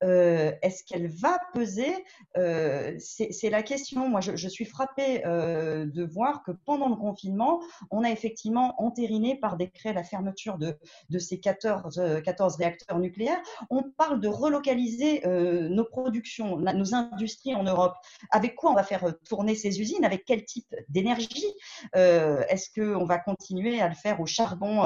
euh, 0.04 0.52
est-ce 0.62 0.84
qu'elle 0.84 1.08
va 1.08 1.40
peser? 1.54 1.94
Euh, 2.38 2.96
C'est 3.00 3.50
la 3.50 3.64
question. 3.64 4.10
Moi, 4.10 4.22
je, 4.22 4.48
suis 4.48 4.66
frappée 4.66 5.26
euh, 5.26 5.86
de 5.86 6.04
voir 6.04 6.44
que 6.44 6.52
pendant 6.52 6.90
le 6.90 6.96
confinement, 6.96 7.62
on 7.92 8.04
a 8.04 8.10
effectivement 8.10 8.76
entériné 8.82 9.36
par 9.36 9.58
décret 9.58 9.94
la 9.94 10.04
fermeture 10.04 10.58
de, 10.58 10.78
ces 11.20 11.40
14, 11.40 12.02
14, 12.24 12.56
réacteurs 12.58 13.00
nucléaires. 13.00 13.42
On 13.70 13.84
parle 13.84 14.20
de 14.20 14.28
relocaliser 14.28 15.22
nos 15.26 15.86
productions, 15.86 16.58
nos 16.58 16.96
industries 16.96 17.56
en 17.56 17.64
Europe. 17.64 17.96
Avec 18.32 18.56
quoi 18.56 18.72
on 18.72 18.76
va 18.76 18.84
faire 18.84 19.06
tourner 19.28 19.56
ces 19.56 19.80
usines? 19.80 20.04
Avec 20.04 20.26
quel 20.26 20.44
type 20.46 20.74
d'énergie? 20.90 21.54
Est-ce 21.94 22.70
qu'on 22.74 23.06
va 23.06 23.20
continuer 23.20 23.82
à 23.82 23.90
le 23.90 23.96
faire 23.96 24.20
au 24.20 24.26
charbon 24.26 24.82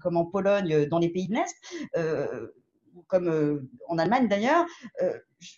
comme 0.00 0.16
en 0.16 0.24
Pologne 0.24 0.86
dans 0.86 0.98
les 0.98 1.08
pays 1.08 1.28
de 1.28 1.34
l'Est? 1.34 2.61
Comme 3.06 3.68
en 3.88 3.98
Allemagne 3.98 4.28
d'ailleurs, 4.28 4.66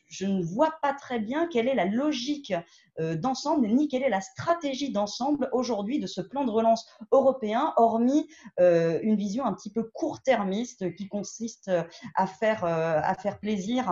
je 0.08 0.26
ne 0.26 0.42
vois 0.42 0.74
pas 0.82 0.92
très 0.92 1.18
bien 1.18 1.46
quelle 1.48 1.68
est 1.68 1.74
la 1.74 1.84
logique 1.84 2.54
d'ensemble 2.98 3.68
ni 3.68 3.88
quelle 3.88 4.02
est 4.02 4.10
la 4.10 4.20
stratégie 4.20 4.92
d'ensemble 4.92 5.48
aujourd'hui 5.52 5.98
de 5.98 6.06
ce 6.06 6.20
plan 6.20 6.44
de 6.44 6.50
relance 6.50 6.86
européen, 7.12 7.72
hormis 7.76 8.28
une 8.58 9.16
vision 9.16 9.44
un 9.44 9.52
petit 9.52 9.70
peu 9.70 9.90
court-termiste 9.94 10.94
qui 10.94 11.08
consiste 11.08 11.70
à 12.14 12.26
faire, 12.26 12.64
à 12.64 13.14
faire 13.14 13.38
plaisir 13.40 13.90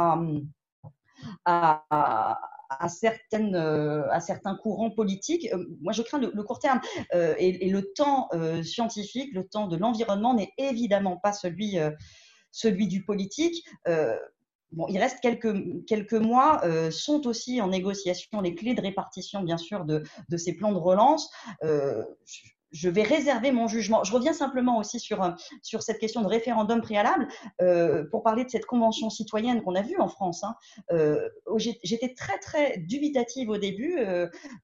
à, 1.45 2.39
certaines, 2.89 3.57
à 3.57 4.21
certains 4.21 4.57
courants 4.57 4.91
politiques. 4.91 5.49
Moi, 5.81 5.93
je 5.93 6.03
crains 6.03 6.19
le, 6.19 6.43
court 6.43 6.59
terme 6.59 6.81
et, 7.13 7.69
le 7.69 7.93
temps 7.93 8.29
scientifique, 8.63 9.33
le 9.35 9.49
temps 9.49 9.67
de 9.67 9.77
l'environnement 9.77 10.35
n'est 10.35 10.53
évidemment 10.59 11.17
pas 11.17 11.33
celui 11.33 11.77
celui 12.53 12.87
du 12.87 13.05
politique. 13.05 13.67
Euh, 13.89 14.17
bon, 14.71 14.87
il 14.89 14.99
reste 14.99 15.19
quelques, 15.21 15.85
quelques 15.87 16.13
mois, 16.13 16.61
euh, 16.65 16.91
sont 16.91 17.27
aussi 17.27 17.61
en 17.61 17.69
négociation 17.69 18.41
les 18.41 18.55
clés 18.55 18.75
de 18.75 18.81
répartition, 18.83 19.43
bien 19.43 19.59
sûr, 19.59 19.85
de, 19.85 20.05
de 20.29 20.37
ces 20.37 20.55
plans 20.55 20.73
de 20.73 20.79
relance. 20.79 21.31
Euh, 21.65 22.05
vais 22.89 23.03
réserver 23.03 23.53
mon 23.53 23.67
jugement. 23.69 24.05
Je 24.05 24.13
reviens 24.13 24.33
simplement 24.33 24.79
aussi 24.79 24.99
sur, 24.99 25.23
euh, 25.23 25.31
sur 25.63 25.83
cette 25.83 25.99
question 25.99 26.23
de 26.23 26.27
référendum 26.27 26.81
préalable 26.81 27.29
euh, 27.61 28.05
pour 28.11 28.23
parler 28.23 28.45
de 28.45 28.51
cette 28.51 28.67
convention 28.67 29.11
citoyenne 29.11 29.63
qu'on 29.63 29.75
a 29.75 29.83
vue 29.83 29.99
en 29.99 30.09
France. 30.09 30.45
Hein. 30.45 30.57
Euh, 30.91 31.29
J'étais 31.57 32.15
très, 32.15 32.39
très 32.39 32.79
dubitative 32.79 33.51
au 33.51 33.59
début 33.59 33.99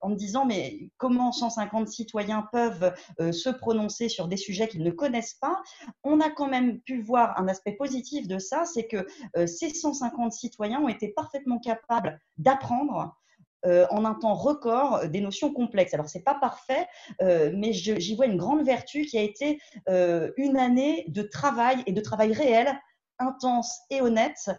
en 0.01 0.09
me 0.09 0.15
disant 0.15 0.47
mais 0.47 0.91
comment 0.97 1.33
150 1.33 1.89
citoyens 1.89 2.49
peuvent 2.53 2.93
se 3.19 3.51
prononcer 3.51 4.09
sur 4.09 4.27
des 4.27 4.37
sujets 4.37 4.69
qu'ils 4.69 4.83
ne 4.83 4.91
connaissent 4.91 5.35
pas? 5.41 5.61
On 6.03 6.21
a 6.21 6.31
quand 6.31 6.49
même 6.49 6.81
pu 6.81 7.03
voir 7.03 7.39
un 7.39 7.47
aspect 7.49 7.73
positif 7.73 8.27
de 8.27 8.39
ça, 8.39 8.65
c'est 8.65 8.87
que 8.87 9.07
ces 9.47 9.71
150 9.71 10.33
citoyens 10.33 10.81
ont 10.81 10.89
été 10.89 11.09
parfaitement 11.09 11.59
capables 11.59 12.21
d'apprendre 12.39 13.17
euh, 13.67 13.87
en 13.91 14.05
un 14.05 14.15
temps 14.15 14.35
record 14.35 14.95
euh, 14.97 15.07
des 15.09 15.21
notions 15.21 15.53
complexes. 15.53 15.93
Alors, 15.93 16.09
ce 16.09 16.19
n'est 16.19 16.25
pas 16.25 16.37
parfait, 16.37 16.87
euh, 17.23 17.51
mais 17.57 17.73
j'y 17.73 18.15
vois 18.15 18.27
une 18.27 18.37
grande 18.37 18.65
vertu 18.65 19.03
qui 19.03 19.19
a 19.19 19.23
été 19.23 19.61
une 19.89 20.57
année 20.57 21.05
de 21.09 21.23
travail 21.23 21.83
et 21.87 21.93
de 21.93 22.01
travail 22.01 22.33
réel, 22.33 22.79
intense 23.19 23.81
et 23.91 24.01
honnête, 24.01 24.51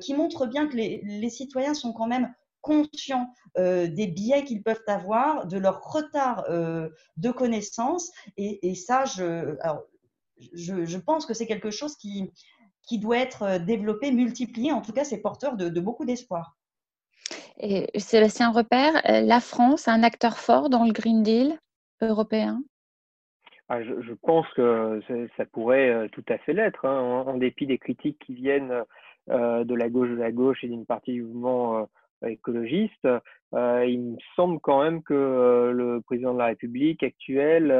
qui 0.00 0.14
montre 0.14 0.46
bien 0.46 0.66
que 0.66 0.76
les, 0.76 1.30
citoyens 1.30 1.74
sont 1.74 1.92
quand 1.92 2.06
même 2.06 2.32
conscients 2.60 3.28
des 3.56 4.06
biais 4.06 4.44
qu'ils 4.44 4.62
peuvent 4.62 4.82
avoir, 4.86 5.46
de 5.46 5.58
leur 5.58 5.82
retard 5.82 6.44
de 6.48 7.30
connaissances. 7.30 8.10
Et, 8.36 8.74
ça, 8.74 9.04
je, 9.04 10.98
pense 10.98 11.26
que 11.26 11.34
c'est 11.34 11.46
quelque 11.46 11.70
chose 11.70 11.96
qui 11.96 12.98
doit 12.98 13.18
être 13.18 13.58
développé, 13.58 14.10
multiplié. 14.10 14.72
En 14.72 14.82
tout 14.82 14.92
cas, 14.92 15.04
c'est 15.04 15.18
porteur 15.18 15.56
de 15.56 15.80
beaucoup 15.80 16.04
d'espoir. 16.04 16.56
Et 17.60 17.86
Sébastien 17.98 18.50
Repère, 18.50 18.96
euh, 19.08 19.20
la 19.20 19.40
France 19.40 19.88
un 19.88 20.02
acteur 20.02 20.38
fort 20.38 20.68
dans 20.68 20.84
le 20.84 20.92
Green 20.92 21.22
Deal 21.22 21.58
européen? 22.00 22.62
Ah, 23.68 23.82
je, 23.82 24.12
pense 24.22 24.46
que 24.54 25.00
ça 25.36 25.46
pourrait 25.46 25.88
euh, 25.88 26.08
tout 26.08 26.24
à 26.28 26.38
fait 26.38 26.52
l'être, 26.52 26.84
hein, 26.84 27.24
en, 27.26 27.36
dépit 27.38 27.66
des 27.66 27.78
critiques 27.78 28.18
qui 28.18 28.34
viennent 28.34 28.82
euh, 29.30 29.64
de 29.64 29.74
la 29.74 29.88
gauche 29.88 30.10
de 30.10 30.16
la 30.16 30.32
gauche 30.32 30.62
et 30.64 30.68
d'une 30.68 30.84
partie 30.84 31.12
du 31.12 31.22
mouvement 31.22 31.88
écologiste. 32.26 33.08
il 33.52 34.00
me 34.00 34.16
semble 34.36 34.60
quand 34.60 34.82
même 34.82 35.02
que 35.02 35.72
le 35.74 36.00
président 36.02 36.34
de 36.34 36.38
la 36.38 36.46
République 36.46 37.02
actuel 37.02 37.72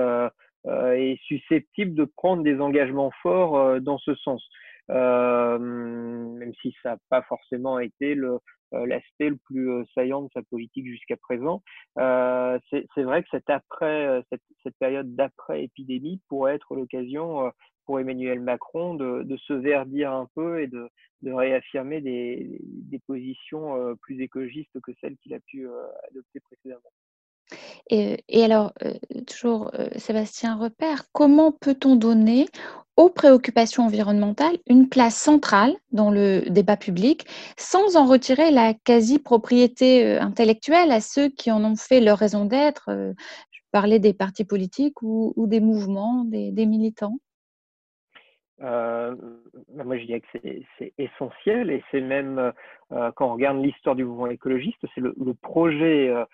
est 0.67 1.21
susceptible 1.27 1.95
de 1.95 2.05
prendre 2.05 2.43
des 2.43 2.61
engagements 2.61 3.13
forts 3.23 3.81
dans 3.81 3.99
ce 3.99 4.15
sens. 4.17 4.43
Si 6.63 6.75
ça 6.83 6.93
n'a 6.93 6.99
pas 7.11 7.23
forcément 7.23 7.79
été 7.79 8.15
le, 8.15 8.39
euh, 8.75 8.87
l'aspect 8.87 9.29
le 9.29 9.37
plus 9.37 9.71
euh, 9.71 9.85
saillant 9.95 10.23
de 10.23 10.29
sa 10.33 10.43
politique 10.43 10.87
jusqu'à 10.87 11.17
présent. 11.17 11.63
Euh, 11.99 12.59
c'est 12.71 13.03
vrai 13.03 13.23
que 13.23 13.29
cette, 13.31 13.51
après, 13.51 14.23
cette, 14.31 14.77
période 14.79 15.15
d'après-épidémie 15.15 16.21
pourrait 16.29 16.55
être 16.55 16.75
l'occasion 16.75 17.53
pour 17.85 18.01
Emmanuel 18.01 18.41
Macron 18.41 18.95
de, 18.95 19.37
se 19.37 19.53
verdir 19.53 20.13
un 20.13 20.27
peu 20.35 20.63
et 20.63 20.69
de, 20.69 20.89
de 21.23 21.33
réaffirmer 21.33 22.01
des, 22.01 22.59
des, 22.63 22.99
positions 23.01 23.97
plus 24.01 24.21
écologistes 24.23 24.81
que 24.81 24.93
celles 25.01 25.17
qu'il 25.19 25.35
a 25.35 25.41
pu 25.41 25.69
adopter 26.09 26.41
précédemment. 26.41 26.81
Et, 27.91 28.45
alors, 28.45 28.73
toujours 29.27 29.71
Sébastien 29.97 30.57
Repère, 30.57 31.05
comment 31.13 31.53
peut-on 31.53 31.97
donner 31.97 32.47
aux 32.97 33.09
préoccupations 33.09 33.85
environnementales 33.85 34.57
une 34.69 34.89
place 34.89 35.17
centrale 35.17 35.73
dans 35.93 36.11
le 36.11 36.43
débat 36.51 36.77
public 36.77 37.27
sans 37.57 37.97
en 37.97 38.07
retirer 38.07 38.51
la 38.51 38.75
quasi-propriété 38.75 40.07
euh, 40.07 40.21
intellectuelle 40.21 40.91
à 40.91 41.01
ceux 41.01 41.29
qui 41.31 41.51
en 41.51 41.65
ont 41.65 41.77
fait 41.77 42.01
leur 42.01 42.19
raison 42.19 42.45
d'être. 42.45 42.91
Euh, 42.91 43.13
je 43.51 43.61
parlais 43.73 43.99
des 43.99 44.13
partis 44.13 44.45
politiques 44.45 45.01
ou, 45.01 45.33
des 45.47 45.61
mouvements, 45.61 46.25
des, 46.25 46.67
militants? 46.67 47.17
Euh, 48.61 49.17
moi, 49.75 49.97
je 49.97 50.05
dirais 50.05 50.21
que 50.21 50.39
c'est 50.79 50.93
essentiel 50.99 51.71
et 51.71 51.83
c'est 51.91 52.03
même, 52.03 52.53
quand 52.91 53.31
on 53.31 53.33
regarde 53.33 53.63
l'histoire 53.63 53.97
du 53.97 54.05
mouvement 54.05 54.27
écologiste, 54.27 54.85
c'est 54.95 55.01
le, 55.01 55.15
projet 55.41 56.11
euh, 56.11 56.25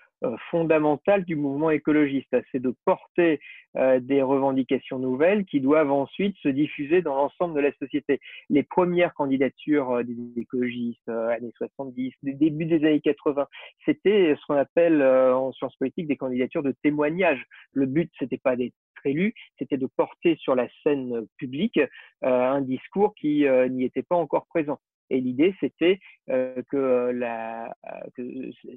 fondamentale 0.51 1.25
du 1.25 1.37
mouvement 1.37 1.71
écologiste, 1.71 2.35
c'est 2.51 2.61
de 2.61 2.75
porter 2.85 3.41
euh, 3.77 4.01
des 4.01 4.23
revendications 4.23 4.99
nouvelles 4.99 5.45
qui 5.45 5.61
doivent 5.61 5.93
ensuite 5.93 6.37
se 6.39 6.49
diffuser 6.49 7.03
dans 7.03 7.15
l'ensemble 7.15 7.55
de 7.55 7.61
la 7.61 7.73
société. 7.75 8.21
Les 8.51 8.63
premières 8.63 9.15
candidatures 9.15 9.93
euh, 9.93 10.03
des 10.03 10.41
écologistes, 10.41 11.09
années 11.09 11.53
70, 11.57 12.13
du 12.23 12.35
début 12.35 12.65
des 12.65 12.77
années 12.77 13.01
80, 13.01 13.47
c'était 13.85 14.35
ce 14.41 14.47
qu'on 14.47 14.57
appelle 14.57 15.03
en 15.03 15.53
sciences 15.53 15.77
politiques 15.77 16.09
des 16.09 16.17
candidatures 16.17 16.63
de 16.63 16.75
témoignage. 16.83 17.45
Le 17.73 17.87
but, 17.87 18.11
c'était 18.19 18.39
pas 18.39 18.57
d'être 18.57 18.75
élu, 19.05 19.35
c'était 19.59 19.77
de 19.77 19.87
porter 19.87 20.37
sur 20.37 20.55
la 20.55 20.69
scène 20.83 21.27
publique 21.37 21.79
un 22.23 22.61
discours 22.61 23.15
qui 23.15 23.47
n'y 23.71 23.85
était 23.85 24.03
pas 24.03 24.17
encore 24.17 24.47
présent. 24.47 24.81
Et 25.11 25.21
l'idée, 25.21 25.55
c'était 25.61 25.99
euh, 26.31 26.63
que, 26.71 27.11
la, 27.11 27.75
que 28.15 28.23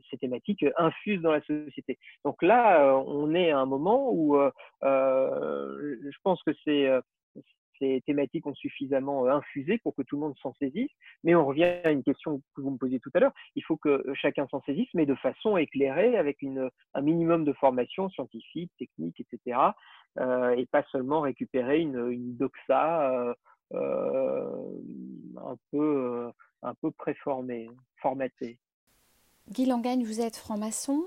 ces 0.09 0.17
thématiques 0.17 0.65
infusent 0.77 1.21
dans 1.21 1.31
la 1.31 1.41
société. 1.41 1.97
Donc 2.23 2.41
là, 2.41 2.85
euh, 2.85 3.03
on 3.07 3.33
est 3.33 3.51
à 3.51 3.59
un 3.59 3.65
moment 3.65 4.11
où 4.11 4.37
euh, 4.37 4.51
je 4.81 6.17
pense 6.23 6.41
que 6.43 6.51
ces 6.63 7.01
thématiques 8.05 8.45
ont 8.45 8.53
suffisamment 8.53 9.25
infusé 9.25 9.79
pour 9.79 9.95
que 9.95 10.03
tout 10.03 10.15
le 10.15 10.21
monde 10.21 10.37
s'en 10.41 10.53
saisisse. 10.53 10.91
Mais 11.23 11.33
on 11.33 11.45
revient 11.45 11.63
à 11.83 11.91
une 11.91 12.03
question 12.03 12.41
que 12.55 12.61
vous 12.61 12.69
me 12.69 12.77
posiez 12.77 12.99
tout 12.99 13.09
à 13.15 13.19
l'heure. 13.19 13.33
Il 13.55 13.63
faut 13.63 13.77
que 13.77 14.03
chacun 14.13 14.47
s'en 14.47 14.61
saisisse, 14.61 14.89
mais 14.93 15.05
de 15.05 15.15
façon 15.15 15.57
éclairée, 15.57 16.15
avec 16.15 16.37
un 16.93 17.01
minimum 17.01 17.43
de 17.43 17.53
formation 17.53 18.09
scientifique, 18.09 18.71
technique, 18.77 19.19
etc. 19.19 19.71
Euh, 20.19 20.51
et 20.51 20.65
pas 20.65 20.83
seulement 20.91 21.21
récupérer 21.21 21.79
une, 21.79 22.35
doxa 22.35 23.11
euh, 23.13 23.33
un 23.73 25.55
peu, 25.71 25.77
euh, 25.77 26.31
un 26.61 26.73
peu 26.75 26.91
préformé, 26.91 27.69
formaté. 28.01 28.57
Guy 29.49 29.65
Langagne, 29.65 30.03
vous 30.03 30.21
êtes 30.21 30.35
franc-maçon. 30.35 31.03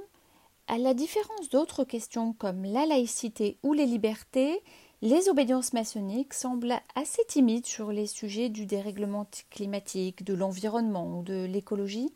À 0.67 0.79
la 0.79 0.95
différence 0.95 1.51
d'autres 1.51 1.85
questions 1.85 2.33
comme 2.33 2.65
la 2.65 2.87
laïcité 2.87 3.59
ou 3.63 3.75
les 3.75 3.87
libertés, 3.87 4.63
les 5.03 5.29
obédiences 5.29 5.75
maçonniques 5.75 6.33
semblent 6.33 6.81
assez 6.95 7.23
timides 7.27 7.67
sur 7.67 7.93
les 7.93 8.07
sujets 8.07 8.49
du 8.49 8.65
dérèglement 8.65 9.29
climatique, 9.51 10.25
de 10.25 10.33
l'environnement 10.33 11.19
ou 11.19 11.23
de 11.23 11.45
l'écologie. 11.45 12.11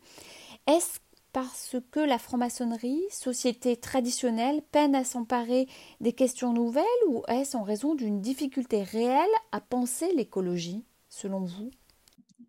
Est-ce 0.65 0.99
parce 1.31 1.77
que 1.91 1.99
la 1.99 2.17
franc-maçonnerie, 2.17 3.01
société 3.11 3.77
traditionnelle, 3.77 4.61
peine 4.71 4.95
à 4.95 5.03
s'emparer 5.03 5.67
des 6.01 6.13
questions 6.13 6.53
nouvelles 6.53 6.83
ou 7.07 7.23
est-ce 7.27 7.55
en 7.55 7.63
raison 7.63 7.95
d'une 7.95 8.21
difficulté 8.21 8.83
réelle 8.83 9.29
à 9.51 9.61
penser 9.61 10.13
l'écologie, 10.15 10.83
selon 11.09 11.45
vous? 11.45 11.71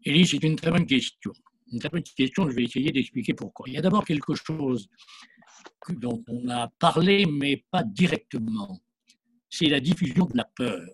Élie, 0.04 0.26
c'est 0.26 0.42
une 0.42 0.56
très 0.56 0.70
bonne 0.70 0.86
question. 0.86 1.32
Une 1.72 1.78
très 1.78 1.90
bonne 1.90 2.02
question, 2.02 2.48
je 2.48 2.54
vais 2.54 2.64
essayer 2.64 2.90
d'expliquer 2.90 3.34
pourquoi. 3.34 3.66
Il 3.68 3.74
y 3.74 3.78
a 3.78 3.82
d'abord 3.82 4.04
quelque 4.04 4.34
chose 4.34 4.88
dont 5.88 6.22
on 6.28 6.48
a 6.48 6.68
parlé, 6.68 7.26
mais 7.26 7.64
pas 7.70 7.82
directement. 7.82 8.80
C'est 9.48 9.66
la 9.66 9.80
diffusion 9.80 10.26
de 10.26 10.36
la 10.36 10.44
peur. 10.44 10.88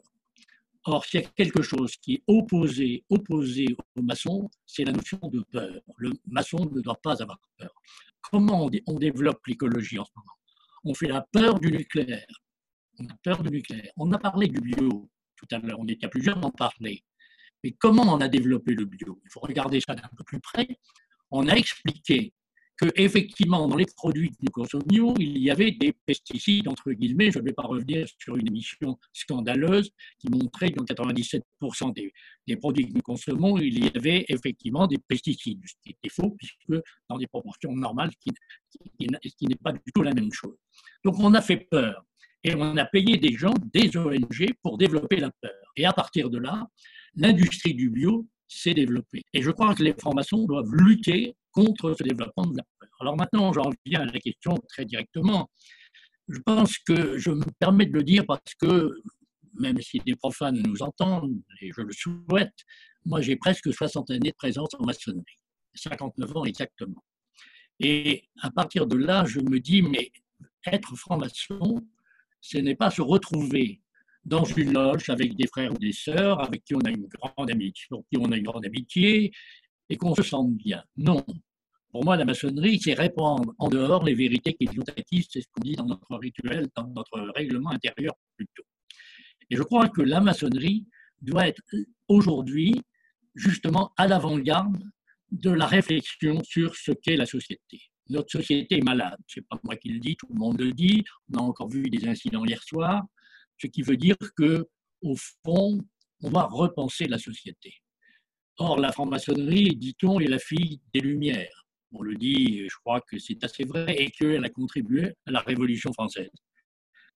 Or, 0.88 1.04
s'il 1.04 1.20
y 1.20 1.24
a 1.24 1.28
quelque 1.30 1.62
chose 1.62 1.96
qui 1.96 2.14
est 2.14 2.22
opposé, 2.28 3.04
opposé 3.10 3.76
aux 3.96 4.02
maçons, 4.02 4.48
c'est 4.64 4.84
la 4.84 4.92
notion 4.92 5.18
de 5.24 5.40
peur. 5.50 5.80
Le 5.96 6.12
maçon 6.26 6.64
ne 6.72 6.80
doit 6.80 7.00
pas 7.02 7.20
avoir 7.20 7.40
peur. 7.58 7.74
Comment 8.20 8.70
on, 8.86 8.98
développe 8.98 9.44
l'écologie 9.48 9.98
en 9.98 10.04
ce 10.04 10.12
moment? 10.14 10.32
On 10.84 10.94
fait 10.94 11.08
la 11.08 11.22
peur 11.22 11.58
du 11.58 11.72
nucléaire. 11.72 12.26
On 13.00 13.06
a 13.06 13.16
peur 13.20 13.42
du 13.42 13.50
nucléaire. 13.50 13.90
On 13.96 14.12
a 14.12 14.18
parlé 14.18 14.46
du 14.46 14.60
bio 14.60 15.10
tout 15.34 15.46
à 15.50 15.58
l'heure. 15.58 15.80
On 15.80 15.88
était 15.88 16.08
plusieurs 16.08 16.38
à 16.38 16.46
en 16.46 16.50
parler. 16.52 17.02
Mais 17.64 17.72
comment 17.72 18.14
on 18.14 18.20
a 18.20 18.28
développé 18.28 18.72
le 18.72 18.84
bio? 18.84 19.20
Il 19.24 19.30
faut 19.30 19.40
regarder 19.40 19.80
ça 19.80 19.96
d'un 19.96 20.08
peu 20.16 20.22
plus 20.22 20.40
près. 20.40 20.68
On 21.32 21.48
a 21.48 21.54
expliqué 21.54 22.32
que 22.76 22.86
effectivement 22.96 23.66
dans 23.68 23.76
les 23.76 23.86
produits 23.86 24.30
que 24.30 24.36
nous 24.42 24.50
consommions, 24.50 25.14
il 25.18 25.38
y 25.38 25.50
avait 25.50 25.72
des 25.72 25.92
pesticides 25.92 26.68
entre 26.68 26.92
guillemets. 26.92 27.30
Je 27.30 27.38
ne 27.38 27.44
vais 27.44 27.52
pas 27.52 27.62
revenir 27.62 28.06
sur 28.18 28.36
une 28.36 28.46
émission 28.46 28.98
scandaleuse 29.12 29.90
qui 30.18 30.28
montrait 30.28 30.70
que 30.70 30.76
dans 30.76 30.84
97% 30.84 31.94
des, 31.94 32.56
produits 32.56 32.86
que 32.88 32.92
nous 32.92 33.02
consommons, 33.02 33.58
il 33.58 33.84
y 33.84 33.90
avait 33.96 34.24
effectivement 34.28 34.86
des 34.86 34.98
pesticides, 34.98 35.60
ce 35.64 35.74
qui 35.82 35.90
était 35.90 36.14
faux 36.14 36.36
puisque 36.38 36.82
dans 37.08 37.18
des 37.18 37.26
proportions 37.26 37.72
normales, 37.74 38.10
ce 38.12 38.30
qui, 38.30 39.06
qui 39.36 39.46
n'est 39.46 39.54
pas 39.56 39.72
du 39.72 39.92
tout 39.94 40.02
la 40.02 40.12
même 40.12 40.32
chose. 40.32 40.56
Donc 41.04 41.18
on 41.18 41.32
a 41.34 41.40
fait 41.40 41.66
peur 41.70 42.04
et 42.44 42.54
on 42.54 42.76
a 42.76 42.84
payé 42.84 43.16
des 43.16 43.36
gens, 43.36 43.54
des 43.72 43.96
ONG 43.96 44.52
pour 44.62 44.78
développer 44.78 45.16
la 45.16 45.30
peur. 45.40 45.72
Et 45.76 45.86
à 45.86 45.92
partir 45.92 46.30
de 46.30 46.38
là, 46.38 46.68
l'industrie 47.14 47.74
du 47.74 47.90
bio 47.90 48.26
s'est 48.46 48.74
développée. 48.74 49.22
Et 49.32 49.42
je 49.42 49.50
crois 49.50 49.74
que 49.74 49.82
les 49.82 49.94
formations 49.94 50.44
doivent 50.44 50.72
lutter 50.72 51.34
contre 51.56 51.94
ce 51.94 52.02
développement 52.02 52.46
de 52.46 52.58
la 52.58 52.64
peur. 52.78 52.90
Alors 53.00 53.16
maintenant, 53.16 53.52
j'en 53.52 53.70
viens 53.84 54.00
à 54.00 54.04
la 54.04 54.20
question 54.20 54.54
très 54.68 54.84
directement. 54.84 55.50
Je 56.28 56.38
pense 56.40 56.76
que 56.78 57.16
je 57.18 57.30
me 57.30 57.44
permets 57.58 57.86
de 57.86 57.92
le 57.92 58.02
dire 58.02 58.24
parce 58.26 58.54
que, 58.60 58.92
même 59.54 59.80
si 59.80 59.98
des 60.00 60.16
profanes 60.16 60.62
nous 60.62 60.82
entendent, 60.82 61.40
et 61.62 61.70
je 61.74 61.80
le 61.80 61.92
souhaite, 61.92 62.54
moi 63.04 63.22
j'ai 63.22 63.36
presque 63.36 63.72
60 63.72 64.10
années 64.10 64.30
de 64.30 64.36
présence 64.36 64.68
en 64.78 64.84
maçonnerie, 64.84 65.24
59 65.74 66.36
ans 66.36 66.44
exactement. 66.44 67.02
Et 67.80 68.24
à 68.42 68.50
partir 68.50 68.86
de 68.86 68.96
là, 68.96 69.24
je 69.26 69.40
me 69.40 69.58
dis, 69.60 69.82
mais 69.82 70.10
être 70.66 70.94
franc-maçon, 70.96 71.86
ce 72.40 72.58
n'est 72.58 72.76
pas 72.76 72.90
se 72.90 73.02
retrouver 73.02 73.80
dans 74.24 74.44
une 74.44 74.72
loge 74.72 75.08
avec 75.08 75.36
des 75.36 75.46
frères 75.46 75.72
ou 75.72 75.78
des 75.78 75.92
sœurs 75.92 76.42
avec 76.42 76.64
qui 76.64 76.74
on 76.74 76.80
a 76.80 76.90
une 76.90 77.06
grande 77.06 77.50
amitié, 77.50 77.86
qui 78.10 78.18
on 78.18 78.32
a 78.32 78.36
une 78.36 78.44
grande 78.44 78.66
amitié 78.66 79.32
et 79.88 79.96
qu'on 79.96 80.14
se 80.14 80.22
sente 80.22 80.52
bien. 80.54 80.82
Non, 80.96 81.24
pour 81.96 82.04
moi, 82.04 82.18
la 82.18 82.26
maçonnerie, 82.26 82.78
c'est 82.78 82.92
répandre 82.92 83.54
en 83.56 83.70
dehors 83.70 84.04
les 84.04 84.12
vérités 84.12 84.52
qui 84.52 84.68
acquises, 84.68 85.28
c'est 85.30 85.40
ce 85.40 85.46
qu'on 85.50 85.62
dit 85.62 85.76
dans 85.76 85.86
notre 85.86 86.14
rituel, 86.18 86.68
dans 86.76 86.86
notre 86.88 87.18
règlement 87.34 87.70
intérieur 87.70 88.12
plutôt. 88.36 88.64
Et 89.48 89.56
je 89.56 89.62
crois 89.62 89.88
que 89.88 90.02
la 90.02 90.20
maçonnerie 90.20 90.86
doit 91.22 91.48
être 91.48 91.62
aujourd'hui 92.06 92.74
justement 93.34 93.94
à 93.96 94.06
l'avant-garde 94.06 94.76
de 95.30 95.48
la 95.48 95.64
réflexion 95.64 96.44
sur 96.44 96.76
ce 96.76 96.92
qu'est 96.92 97.16
la 97.16 97.24
société. 97.24 97.80
Notre 98.10 98.30
société 98.30 98.76
est 98.76 98.84
malade, 98.84 99.16
ce 99.26 99.40
n'est 99.40 99.46
pas 99.48 99.58
moi 99.64 99.74
qui 99.76 99.88
le 99.88 99.98
dis, 99.98 100.16
tout 100.16 100.28
le 100.28 100.38
monde 100.38 100.60
le 100.60 100.72
dit, 100.72 101.02
on 101.32 101.38
a 101.38 101.40
encore 101.40 101.70
vu 101.70 101.88
des 101.88 102.06
incidents 102.06 102.44
hier 102.44 102.62
soir, 102.62 103.04
ce 103.56 103.68
qui 103.68 103.80
veut 103.80 103.96
dire 103.96 104.16
que 104.36 104.66
au 105.00 105.16
fond, 105.42 105.80
on 106.20 106.28
va 106.28 106.42
repenser 106.42 107.06
la 107.06 107.16
société. 107.18 107.72
Or, 108.58 108.78
la 108.78 108.92
franc-maçonnerie, 108.92 109.76
dit-on, 109.76 110.20
est 110.20 110.28
la 110.28 110.38
fille 110.38 110.82
des 110.92 111.00
Lumières 111.00 111.55
on 111.92 112.02
le 112.02 112.14
dit, 112.14 112.68
je 112.68 112.76
crois 112.84 113.00
que 113.00 113.18
c'est 113.18 113.42
assez 113.44 113.64
vrai, 113.64 113.94
et 113.98 114.10
qu'elle 114.10 114.44
a 114.44 114.50
contribué 114.50 115.14
à 115.26 115.30
la 115.30 115.40
Révolution 115.40 115.92
française. 115.92 116.30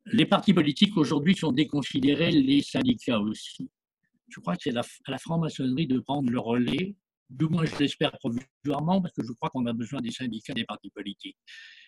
Les 0.06 0.26
partis 0.26 0.54
politiques 0.54 0.96
aujourd'hui 0.96 1.36
sont 1.36 1.52
déconsidérés, 1.52 2.30
les 2.30 2.62
syndicats 2.62 3.18
aussi. 3.18 3.70
Je 4.28 4.40
crois 4.40 4.56
que 4.56 4.62
c'est 4.64 4.76
à 4.76 4.82
la 5.10 5.18
franc-maçonnerie 5.18 5.86
de 5.86 5.98
prendre 5.98 6.30
le 6.30 6.38
relais, 6.38 6.94
du 7.28 7.46
moins 7.46 7.64
je 7.64 7.76
l'espère 7.78 8.12
provisoirement, 8.12 9.00
parce 9.00 9.14
que 9.14 9.24
je 9.24 9.32
crois 9.32 9.50
qu'on 9.50 9.66
a 9.66 9.72
besoin 9.72 10.00
des 10.00 10.10
syndicats, 10.10 10.54
des 10.54 10.64
partis 10.64 10.90
politiques, 10.90 11.36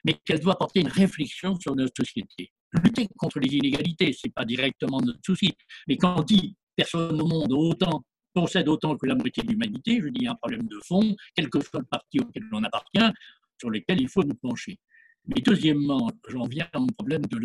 mais 0.04 0.14
qu'elle 0.24 0.40
doit 0.40 0.56
porter 0.56 0.80
une 0.80 0.88
réflexion 0.88 1.59
sur 1.59 1.74
notre 1.74 1.94
société. 1.96 2.52
Lutter 2.82 3.09
contre 3.16 3.40
les 3.40 3.54
inégalités, 3.54 4.12
ce 4.12 4.26
n'est 4.26 4.32
pas 4.32 4.44
directement 4.44 5.00
notre 5.00 5.20
souci, 5.24 5.52
mais 5.88 5.96
quand 5.96 6.22
dit 6.22 6.56
personne 6.76 7.20
au 7.20 7.26
monde 7.26 7.52
autant 7.52 8.04
possède 8.34 8.68
autant 8.68 8.96
que 8.96 9.06
la 9.06 9.14
moitié 9.14 9.42
de 9.42 9.48
l'humanité, 9.48 10.00
je 10.00 10.09
dis 10.09 10.26
un 10.26 10.34
problème 10.34 10.66
de 10.66 10.78
fond, 10.84 11.14
quel 11.34 11.48
que 11.50 11.60
soit 11.60 11.80
le 11.80 11.86
parti 11.86 12.20
auquel 12.20 12.42
l'on 12.50 12.62
appartient, 12.64 13.12
sur 13.59 13.70
lequel 13.70 14.00
il 14.00 14.09
faut 14.09 14.22
nous 14.24 14.34
pencher. 14.34 14.78
Mais 15.26 15.40
deuxièmement, 15.40 16.10
j'en 16.28 16.44
viens 16.44 16.68
au 16.74 16.86
problème 16.86 17.22
de 17.26 17.38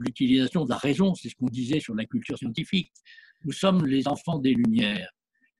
l'utilisation 0.00 0.64
de 0.64 0.70
la 0.70 0.78
raison, 0.78 1.14
c'est 1.14 1.28
ce 1.28 1.34
qu'on 1.36 1.46
disait 1.46 1.80
sur 1.80 1.94
la 1.94 2.04
culture 2.04 2.38
scientifique. 2.38 2.92
Nous 3.44 3.52
sommes 3.52 3.86
les 3.86 4.08
enfants 4.08 4.38
des 4.38 4.54
Lumières. 4.54 5.10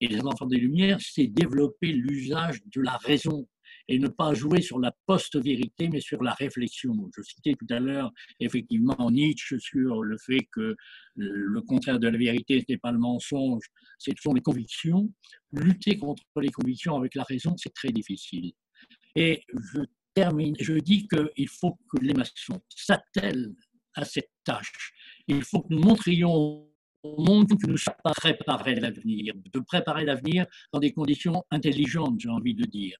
Et 0.01 0.09
les 0.09 0.21
enfants 0.23 0.47
des 0.47 0.59
Lumières, 0.59 0.99
c'est 1.01 1.29
développer 1.29 1.93
l'usage 1.93 2.61
de 2.67 2.81
la 2.81 2.97
raison 2.97 3.47
et 3.89 3.99
ne 3.99 4.09
pas 4.09 4.35
jouer 4.35 4.63
sur 4.63 4.79
la 4.79 4.93
post-vérité, 5.07 5.89
mais 5.89 6.01
sur 6.01 6.23
la 6.23 6.33
réflexion. 6.33 6.95
Je 7.17 7.23
citais 7.23 7.55
tout 7.55 7.67
à 7.71 7.81
l'heure 7.81 8.13
effectivement 8.41 9.11
Nietzsche 9.11 9.59
sur 9.59 10.03
le 10.03 10.17
fait 10.19 10.49
que 10.53 10.77
le 11.17 11.61
contraire 11.63 11.99
de 11.99 12.09
la 12.09 12.19
vérité, 12.19 12.61
ce 12.61 12.73
n'est 12.73 12.79
pas 12.79 12.93
le 12.93 12.99
mensonge, 12.99 13.65
ce 13.99 14.11
sont 14.21 14.35
les 14.35 14.41
convictions. 14.41 15.13
Lutter 15.53 15.99
contre 15.99 16.23
les 16.41 16.51
convictions 16.51 16.97
avec 16.97 17.15
la 17.15 17.25
raison, 17.25 17.55
c'est 17.57 17.75
très 17.75 17.91
difficile. 17.91 18.53
Et 19.15 19.43
je 19.49 19.81
termine, 20.15 20.55
je 20.61 20.75
dis 20.75 21.07
qu'il 21.09 21.49
faut 21.49 21.79
que 21.91 22.03
les 22.03 22.15
maçons 22.15 22.61
s'attellent 22.69 23.55
à 23.95 24.05
cette 24.05 24.31
tâche. 24.45 24.93
Il 25.29 25.43
faut 25.43 25.61
que 25.61 25.73
nous 25.73 25.81
montrions 25.81 26.69
au 27.05 27.23
monde 27.23 27.49
que 27.49 27.67
nous 27.67 27.77
sommes 27.77 27.95
préparer 28.17 28.75
l'avenir, 28.77 29.35
de 29.53 29.61
préparer 29.61 30.05
l'avenir 30.05 30.47
dans 30.73 30.81
des 30.81 30.93
conditions 30.93 31.45
intelligentes, 31.51 32.19
j'ai 32.19 32.31
envie 32.31 32.55
de 32.55 32.65
dire. 32.65 32.97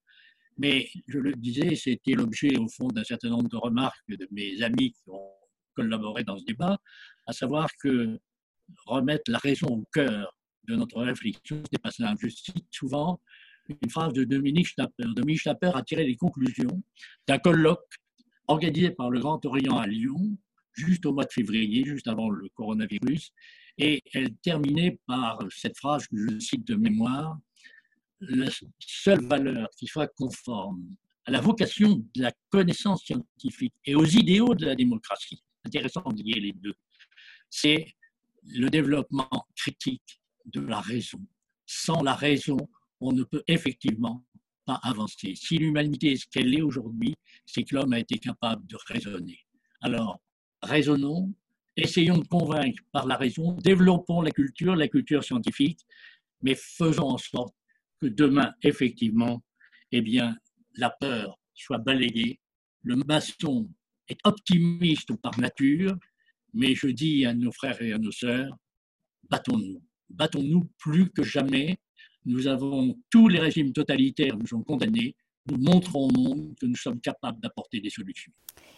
Mais 0.59 0.89
je 1.09 1.19
le 1.19 1.33
disais, 1.33 1.75
c'était 1.75 2.13
l'objet 2.13 2.57
au 2.59 2.69
fond 2.69 2.89
d'un 2.89 3.05
certain 3.05 3.31
nombre 3.31 3.49
de 3.49 3.57
remarques 3.57 4.09
de 4.09 4.29
mes 4.31 4.63
amis 4.63 4.93
qui 4.93 5.09
ont 5.09 5.31
collaboré 5.75 6.23
dans 6.25 6.39
ce 6.39 6.45
débat, 6.45 6.79
à 7.27 7.33
savoir 7.33 7.69
que 7.83 8.19
remettre 8.87 9.31
la 9.31 9.39
raison 9.39 9.67
au 9.67 9.85
cœur 9.93 10.37
de 10.69 10.77
notre 10.77 11.03
réflexion, 11.03 11.63
ce 11.65 11.69
n'est 11.73 11.79
pas 11.83 11.91
simple. 11.91 12.29
Je 12.29 12.29
cite 12.29 12.67
souvent 12.71 13.21
une 13.69 13.91
phrase 13.91 14.13
de 14.13 14.25
Dominique 14.25 14.69
Schnapper. 14.69 15.05
Dominique 15.15 15.41
Schnapper 15.41 15.73
a 15.75 15.83
tiré 15.83 16.05
les 16.05 16.17
conclusions 16.17 16.83
d'un 17.27 17.39
colloque 17.39 17.95
organisé 18.47 18.91
par 18.91 19.11
le 19.11 19.21
Grand 19.21 19.45
Orient 19.47 19.79
à 19.79 19.87
Lyon, 19.87 20.37
juste 20.75 21.07
au 21.07 21.13
mois 21.13 21.25
de 21.25 21.33
février, 21.33 21.85
juste 21.85 22.09
avant 22.09 22.29
le 22.31 22.49
coronavirus, 22.51 23.33
et 23.79 24.03
elle 24.13 24.35
terminait 24.37 24.99
par 25.07 25.39
cette 25.51 25.77
phrase 25.77 26.07
que 26.07 26.17
je 26.17 26.39
cite 26.39 26.67
de 26.67 26.75
mémoire 26.75 27.39
la 28.31 28.51
seule 28.79 29.25
valeur 29.27 29.69
qui 29.77 29.87
soit 29.87 30.09
conforme 30.09 30.97
à 31.27 31.31
la 31.31 31.41
vocation 31.41 32.05
de 32.15 32.23
la 32.23 32.33
connaissance 32.51 33.05
scientifique 33.05 33.75
et 33.85 33.95
aux 33.95 34.05
idéaux 34.05 34.55
de 34.55 34.67
la 34.67 34.75
démocratie, 34.75 35.43
intéressant 35.65 36.03
de 36.03 36.23
lier 36.23 36.41
les 36.41 36.53
deux, 36.53 36.75
c'est 37.49 37.87
le 38.47 38.69
développement 38.69 39.47
critique 39.57 40.21
de 40.47 40.61
la 40.61 40.81
raison. 40.81 41.21
Sans 41.67 42.03
la 42.03 42.15
raison, 42.15 42.59
on 43.01 43.13
ne 43.13 43.25
peut 43.25 43.43
effectivement 43.49 44.25
pas 44.67 44.81
avancer. 44.83 45.35
Si 45.35 45.59
l'humanité 45.59 46.13
est 46.13 46.17
ce 46.17 46.27
qu'elle 46.27 46.55
est 46.55 46.63
aujourd'hui, 46.63 47.15
c'est 47.47 47.65
que 47.65 47.75
l'homme 47.75 47.93
a 47.93 47.99
été 47.99 48.19
capable 48.19 48.67
de 48.67 48.77
raisonner. 48.87 49.39
Alors, 49.81 50.21
raisonnons, 50.63 51.33
essayons 51.77 52.19
de 52.19 52.27
convaincre 52.27 52.83
par 52.93 53.07
la 53.07 53.17
raison, 53.17 53.53
développons 53.57 54.23
la 54.23 54.31
culture, 54.31 54.77
la 54.77 54.89
culture 54.89 55.25
scientifique, 55.25 55.81
mais 56.43 56.55
faisons 56.55 57.09
en 57.09 57.19
sorte 57.19 57.55
demain, 58.09 58.53
effectivement, 58.63 59.43
eh 59.93 60.01
bien, 60.01 60.37
la 60.75 60.91
peur 60.91 61.39
soit 61.55 61.79
balayée. 61.79 62.41
Le 62.83 62.97
maçon 62.97 63.69
est 64.09 64.19
optimiste 64.25 65.15
par 65.21 65.39
nature, 65.39 65.97
mais 66.53 66.75
je 66.75 66.89
dis 66.89 67.25
à 67.27 67.35
nos 67.35 67.53
frères 67.53 67.81
et 67.81 67.93
à 67.93 67.99
nos 67.99 68.13
sœurs, 68.13 68.57
battons-nous. 69.31 69.83
Battons-nous 70.11 70.69
plus 70.79 71.11
que 71.11 71.23
jamais. 71.23 71.79
Nous 72.25 72.47
avons 72.47 72.97
tous 73.11 73.29
les 73.29 73.39
régimes 73.39 73.73
totalitaires 73.73 74.37
nous 74.37 74.47
sont 74.47 74.63
condamnés. 74.63 75.17
Nous 75.47 75.59
montrons 75.59 76.09
au 76.09 76.11
monde 76.11 76.55
que 76.59 76.65
nous 76.65 76.77
sommes 76.77 77.01
capables 77.01 77.39
d'apporter 77.41 77.81
des 77.81 77.91
solutions. 77.91 78.33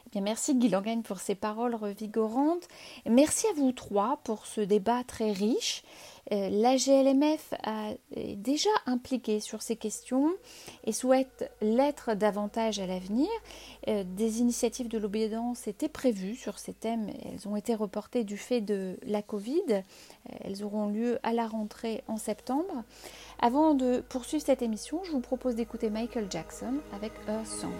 Eh 0.06 0.10
bien, 0.10 0.20
merci 0.20 0.56
Guy 0.56 0.68
Langen 0.68 1.02
pour 1.02 1.18
ces 1.18 1.36
paroles 1.36 1.74
revigorantes. 1.74 2.66
Merci 3.08 3.46
à 3.48 3.52
vous 3.54 3.72
trois 3.72 4.20
pour 4.24 4.46
ce 4.46 4.60
débat 4.60 5.04
très 5.04 5.32
riche. 5.32 5.82
Euh, 6.32 6.48
la 6.50 6.76
GLMF 6.76 7.54
est 8.14 8.36
déjà 8.36 8.70
impliquée 8.86 9.40
sur 9.40 9.62
ces 9.62 9.76
questions 9.76 10.32
et 10.84 10.92
souhaite 10.92 11.50
l'être 11.60 12.14
davantage 12.14 12.78
à 12.78 12.86
l'avenir. 12.86 13.28
Euh, 13.88 14.04
des 14.04 14.40
initiatives 14.40 14.88
de 14.88 14.98
l'obéissance 14.98 15.68
étaient 15.68 15.88
prévues 15.88 16.34
sur 16.34 16.58
ces 16.58 16.72
thèmes. 16.72 17.10
Elles 17.24 17.46
ont 17.48 17.56
été 17.56 17.74
reportées 17.74 18.24
du 18.24 18.36
fait 18.36 18.60
de 18.60 18.98
la 19.04 19.22
Covid. 19.22 19.62
Euh, 19.70 19.80
elles 20.40 20.64
auront 20.64 20.88
lieu 20.88 21.18
à 21.22 21.32
la 21.32 21.46
rentrée 21.46 22.02
en 22.08 22.16
septembre. 22.16 22.84
Avant 23.40 23.74
de 23.74 24.00
poursuivre 24.08 24.44
cette 24.44 24.62
émission, 24.62 25.02
je 25.04 25.12
vous 25.12 25.20
propose 25.20 25.54
d'écouter 25.54 25.90
Michael 25.90 26.26
Jackson 26.30 26.74
avec 26.92 27.12
Earth 27.28 27.46
Song. 27.46 27.72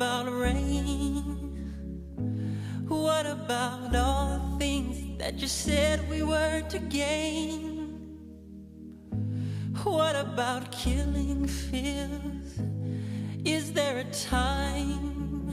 About 0.00 0.32
rain? 0.32 1.26
What 2.88 3.26
about 3.26 3.94
all 3.94 4.38
the 4.38 4.58
things 4.58 5.18
that 5.18 5.38
you 5.38 5.46
said 5.46 6.08
we 6.08 6.22
were 6.22 6.62
to 6.70 6.78
gain? 6.78 7.98
What 9.84 10.16
about 10.16 10.72
killing 10.72 11.46
fears? 11.46 12.60
Is 13.44 13.74
there 13.74 13.98
a 13.98 14.04
time? 14.04 15.52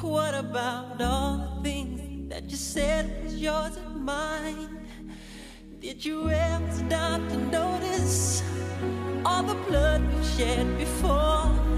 What 0.00 0.34
about 0.34 1.00
all 1.00 1.36
the 1.38 1.62
things 1.62 2.28
that 2.30 2.50
you 2.50 2.56
said 2.56 3.22
was 3.22 3.36
yours 3.36 3.76
and 3.76 4.04
mine? 4.04 4.84
Did 5.78 6.04
you 6.04 6.28
ever 6.28 6.72
stop 6.72 7.20
to 7.28 7.36
notice 7.36 8.42
all 9.24 9.44
the 9.44 9.54
blood 9.68 10.02
we 10.12 10.24
shed 10.24 10.76
before? 10.76 11.71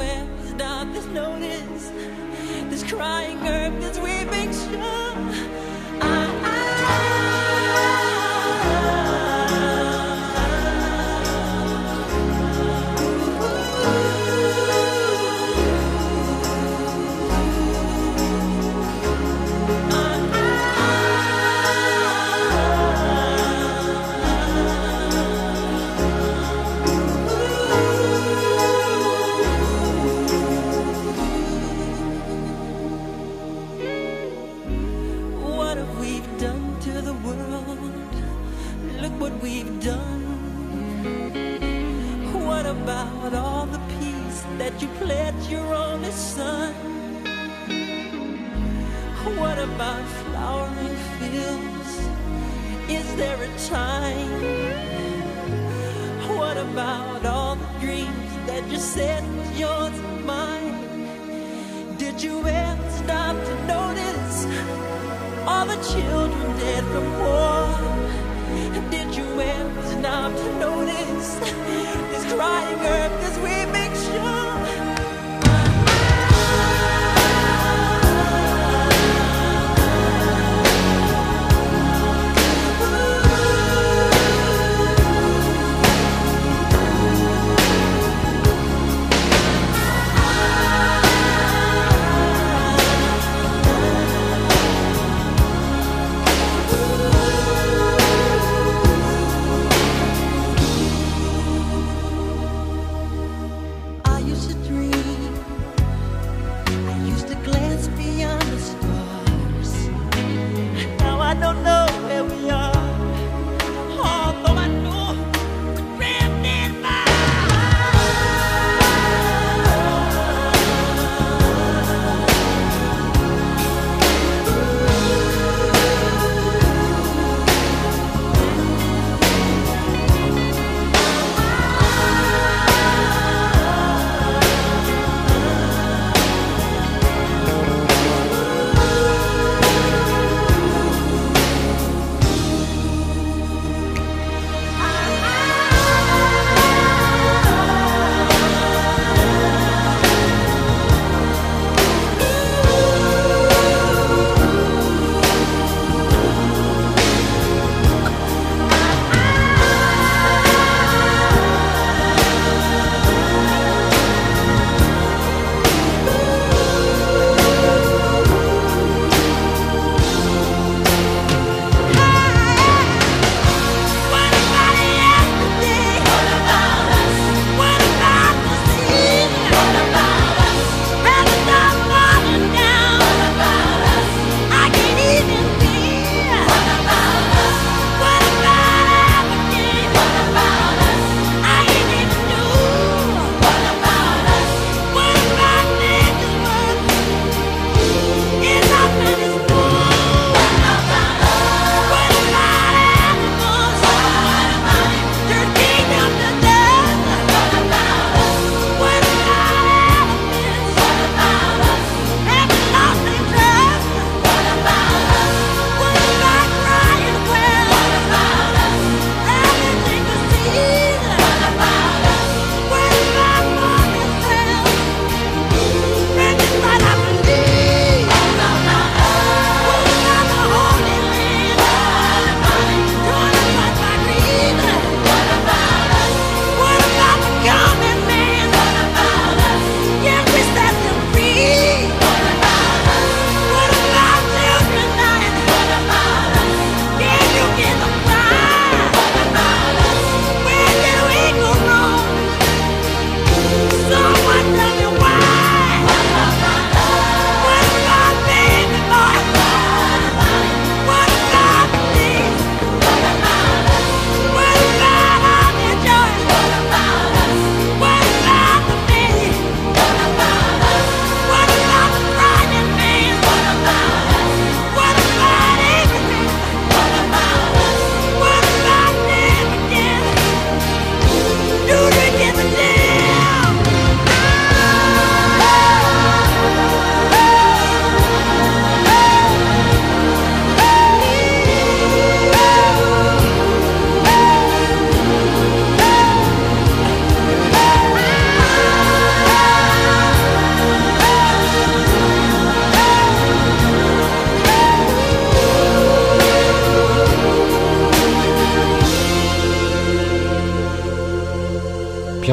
nowhere 0.00 0.26
without 0.42 0.92
this 0.92 1.06
notice 1.06 1.92
This 2.70 2.82
crying 2.84 3.38
earth, 3.46 3.80
this 3.80 3.98
weeping 3.98 4.52
shore. 4.52 5.20
I, 6.00 6.30
I 6.42 7.29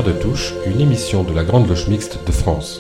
de 0.08 0.14
Touche, 0.14 0.54
une 0.66 0.80
émission 0.80 1.26
de 1.26 1.34
la 1.34 1.44
Grande 1.44 1.68
Loge 1.68 1.90
Mixte 1.90 2.26
de 2.26 2.32
France. 2.32 2.80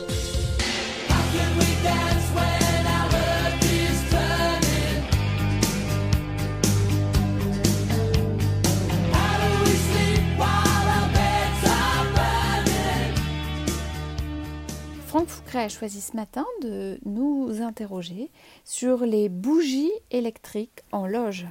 Franck 15.05 15.27
Foucret 15.27 15.63
a 15.65 15.67
choisi 15.67 15.99
ce 15.99 16.15
matin 16.15 16.45
de 16.61 16.97
nous 17.05 17.61
interroger 17.61 18.29
sur 18.63 18.99
les 18.99 19.27
bougies 19.27 19.91
électriques 20.11 20.83
en 20.93 21.05
loge. 21.05 21.45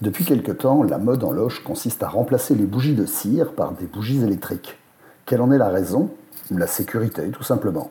Depuis 0.00 0.24
quelque 0.24 0.52
temps, 0.52 0.82
la 0.82 0.96
mode 0.96 1.22
en 1.22 1.32
loge 1.32 1.62
consiste 1.62 2.02
à 2.02 2.08
remplacer 2.08 2.54
les 2.54 2.64
bougies 2.64 2.94
de 2.94 3.04
cire 3.04 3.52
par 3.52 3.72
des 3.72 3.86
bougies 3.86 4.22
électriques. 4.22 4.78
Quelle 5.26 5.40
en 5.40 5.50
est 5.50 5.58
la 5.58 5.70
raison? 5.70 6.10
La 6.52 6.68
sécurité, 6.68 7.30
tout 7.30 7.42
simplement. 7.42 7.90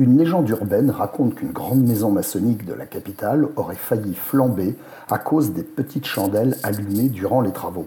Une 0.00 0.18
légende 0.18 0.48
urbaine 0.48 0.90
raconte 0.90 1.36
qu'une 1.36 1.52
grande 1.52 1.86
maison 1.86 2.10
maçonnique 2.10 2.66
de 2.66 2.74
la 2.74 2.86
capitale 2.86 3.46
aurait 3.54 3.76
failli 3.76 4.16
flamber 4.16 4.74
à 5.08 5.18
cause 5.18 5.52
des 5.52 5.62
petites 5.62 6.06
chandelles 6.06 6.56
allumées 6.64 7.08
durant 7.08 7.40
les 7.40 7.52
travaux. 7.52 7.86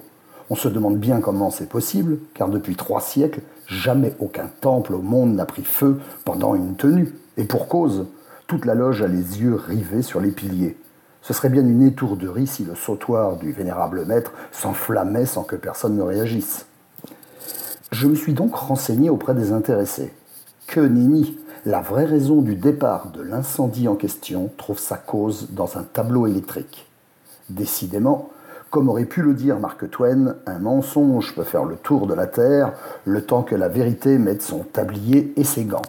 On 0.49 0.55
se 0.55 0.69
demande 0.69 0.97
bien 0.97 1.19
comment 1.19 1.51
c'est 1.51 1.67
possible, 1.67 2.19
car 2.33 2.47
depuis 2.47 2.77
trois 2.77 3.01
siècles, 3.01 3.41
jamais 3.67 4.15
aucun 4.19 4.49
temple 4.61 4.93
au 4.93 5.01
monde 5.01 5.35
n'a 5.35 5.45
pris 5.45 5.65
feu 5.65 5.99
pendant 6.23 6.55
une 6.55 6.77
tenue. 6.77 7.13
Et 7.35 7.43
pour 7.43 7.67
cause, 7.67 8.07
toute 8.47 8.63
la 8.63 8.75
loge 8.75 9.01
a 9.01 9.09
les 9.09 9.41
yeux 9.41 9.55
rivés 9.55 10.03
sur 10.03 10.21
les 10.21 10.31
piliers. 10.31 10.77
Ce 11.21 11.33
serait 11.33 11.49
bien 11.49 11.63
une 11.63 11.81
étourderie 11.81 12.47
si 12.47 12.63
le 12.63 12.75
sautoir 12.75 13.35
du 13.35 13.51
vénérable 13.51 14.05
maître 14.05 14.31
s'enflammait 14.53 15.25
sans 15.25 15.43
que 15.43 15.57
personne 15.57 15.97
ne 15.97 16.01
réagisse. 16.01 16.65
Je 17.91 18.07
me 18.07 18.13
suis 18.13 18.33
donc 18.33 18.53
renseigné 18.53 19.09
auprès 19.09 19.33
des 19.33 19.51
intéressés. 19.51 20.13
Que 20.67 20.79
nenni 20.79 21.37
La 21.65 21.81
vraie 21.81 22.05
raison 22.05 22.41
du 22.41 22.55
départ 22.55 23.09
de 23.09 23.21
l'incendie 23.23 23.87
en 23.87 23.95
question 23.95 24.51
trouve 24.57 24.77
sa 24.77 24.95
cause 24.95 25.49
dans 25.51 25.77
un 25.77 25.83
tableau 25.83 26.27
électrique. 26.27 26.87
Décidément, 27.49 28.29
comme 28.69 28.89
aurait 28.89 29.05
pu 29.05 29.23
le 29.23 29.33
dire 29.33 29.59
Mark 29.59 29.89
Twain, 29.89 30.35
un 30.45 30.59
mensonge 30.59 31.33
peut 31.33 31.43
faire 31.43 31.65
le 31.65 31.77
tour 31.77 32.05
de 32.05 32.13
la 32.13 32.27
Terre 32.27 32.73
le 33.05 33.23
temps 33.23 33.41
que 33.41 33.55
la 33.55 33.69
vérité 33.69 34.19
mette 34.19 34.43
son 34.43 34.59
tablier 34.59 35.33
et 35.35 35.43
ses 35.43 35.63
gants. 35.63 35.81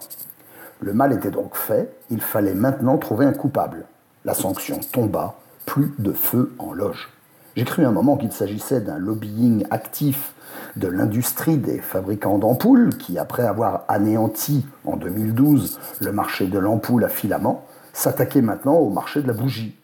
Le 0.79 0.93
mal 0.93 1.13
était 1.13 1.29
donc 1.29 1.55
fait, 1.55 1.93
il 2.09 2.21
fallait 2.21 2.55
maintenant 2.55 2.97
trouver 2.97 3.27
un 3.27 3.33
coupable. 3.33 3.85
La 4.25 4.33
sanction 4.33 4.79
tomba, 4.91 5.35
plus 5.67 5.93
de 5.99 6.13
feu 6.13 6.51
en 6.57 6.73
loge. 6.73 7.09
J'ai 7.55 7.65
cru 7.65 7.85
un 7.85 7.91
moment 7.91 8.17
qu'il 8.17 8.31
s'agissait 8.31 8.81
d'un 8.81 8.97
lobbying 8.97 9.65
actif 9.69 10.33
de 10.75 10.87
l'industrie 10.87 11.57
des 11.57 11.79
fabricants 11.79 12.37
d'ampoules 12.37 12.97
qui, 12.97 13.17
après 13.17 13.43
avoir 13.43 13.83
anéanti 13.87 14.65
en 14.85 14.95
2012 14.95 15.79
le 16.01 16.11
marché 16.11 16.47
de 16.47 16.59
l'ampoule 16.59 17.03
à 17.03 17.09
filament, 17.09 17.65
s'attaquait 17.93 18.41
maintenant 18.41 18.75
au 18.75 18.89
marché 18.89 19.21
de 19.21 19.27
la 19.27 19.33
bougie. 19.33 19.75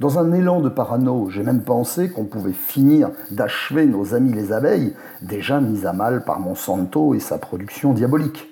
Dans 0.00 0.18
un 0.18 0.32
élan 0.32 0.60
de 0.60 0.68
parano, 0.68 1.28
j'ai 1.30 1.42
même 1.42 1.62
pensé 1.62 2.10
qu'on 2.10 2.24
pouvait 2.24 2.52
finir 2.52 3.10
d'achever 3.30 3.86
nos 3.86 4.14
amis 4.14 4.32
les 4.32 4.52
abeilles, 4.52 4.94
déjà 5.20 5.60
mis 5.60 5.86
à 5.86 5.92
mal 5.92 6.24
par 6.24 6.40
Monsanto 6.40 7.14
et 7.14 7.20
sa 7.20 7.38
production 7.38 7.92
diabolique. 7.92 8.48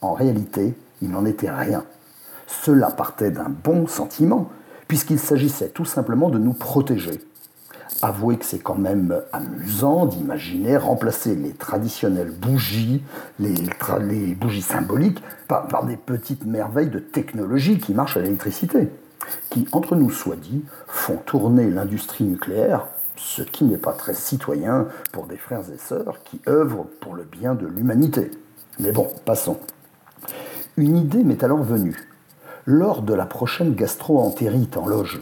En 0.00 0.14
réalité, 0.14 0.74
il 1.02 1.10
n'en 1.10 1.26
était 1.26 1.50
rien. 1.50 1.84
Cela 2.46 2.90
partait 2.90 3.30
d'un 3.30 3.48
bon 3.48 3.86
sentiment, 3.86 4.48
puisqu'il 4.88 5.20
s'agissait 5.20 5.68
tout 5.68 5.84
simplement 5.84 6.30
de 6.30 6.38
nous 6.38 6.54
protéger. 6.54 7.20
Avouez 8.02 8.38
que 8.38 8.44
c'est 8.44 8.58
quand 8.58 8.78
même 8.78 9.20
amusant 9.32 10.06
d'imaginer 10.06 10.76
remplacer 10.76 11.34
les 11.34 11.52
traditionnelles 11.52 12.30
bougies, 12.30 13.02
les, 13.38 13.54
bougies 14.34 14.62
symboliques, 14.62 15.22
par, 15.48 15.68
par 15.68 15.84
des 15.84 15.96
petites 15.96 16.46
merveilles 16.46 16.88
de 16.88 16.98
technologie 16.98 17.78
qui 17.78 17.92
marchent 17.92 18.16
à 18.16 18.20
l'électricité 18.20 18.88
qui, 19.50 19.66
entre 19.72 19.96
nous 19.96 20.10
soit 20.10 20.36
dit, 20.36 20.64
font 20.86 21.16
tourner 21.16 21.70
l'industrie 21.70 22.24
nucléaire, 22.24 22.86
ce 23.16 23.42
qui 23.42 23.64
n'est 23.64 23.78
pas 23.78 23.92
très 23.92 24.14
citoyen 24.14 24.88
pour 25.12 25.26
des 25.26 25.36
frères 25.36 25.68
et 25.72 25.78
sœurs 25.78 26.22
qui 26.24 26.40
œuvrent 26.48 26.86
pour 27.00 27.14
le 27.14 27.24
bien 27.24 27.54
de 27.54 27.66
l'humanité. 27.66 28.30
Mais 28.78 28.92
bon, 28.92 29.08
passons. 29.24 29.58
Une 30.76 30.96
idée 30.96 31.22
m'est 31.22 31.44
alors 31.44 31.62
venue. 31.62 32.08
Lors 32.64 33.02
de 33.02 33.14
la 33.14 33.26
prochaine 33.26 33.74
gastro-entérite 33.74 34.76
en 34.76 34.86
loge, 34.86 35.20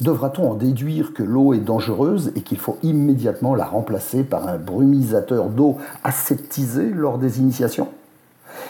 devra-t-on 0.00 0.50
en 0.50 0.54
déduire 0.54 1.12
que 1.12 1.22
l'eau 1.22 1.54
est 1.54 1.60
dangereuse 1.60 2.32
et 2.36 2.42
qu'il 2.42 2.58
faut 2.58 2.78
immédiatement 2.82 3.54
la 3.54 3.64
remplacer 3.64 4.24
par 4.24 4.48
un 4.48 4.58
brumisateur 4.58 5.48
d'eau 5.48 5.78
aseptisé 6.04 6.90
lors 6.90 7.18
des 7.18 7.40
initiations? 7.40 7.88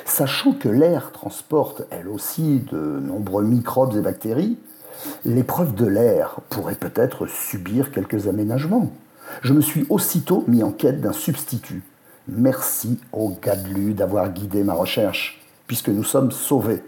Sachant 0.05 0.53
que 0.53 0.69
l'air 0.69 1.13
transporte 1.13 1.83
elle 1.91 2.09
aussi 2.09 2.61
de 2.73 2.79
nombreux 2.79 3.45
microbes 3.45 3.97
et 3.97 4.01
bactéries, 4.01 4.59
l'épreuve 5.25 5.75
de 5.75 5.87
l'air 5.87 6.41
pourrait 6.49 6.75
peut-être 6.75 7.27
subir 7.27 7.93
quelques 7.93 8.27
aménagements. 8.27 8.91
Je 9.43 9.53
me 9.53 9.61
suis 9.61 9.87
aussitôt 9.91 10.45
mis 10.49 10.63
en 10.63 10.73
quête 10.73 11.01
d'un 11.01 11.13
substitut. 11.13 11.83
Merci 12.27 12.99
au 13.13 13.37
Gadlu 13.43 13.95
d'avoir 13.95 14.31
guidé 14.33 14.63
ma 14.65 14.75
recherche, 14.75 15.41
puisque 15.67 15.89
nous 15.89 16.05
sommes 16.05 16.31
sauvés. 16.31 16.83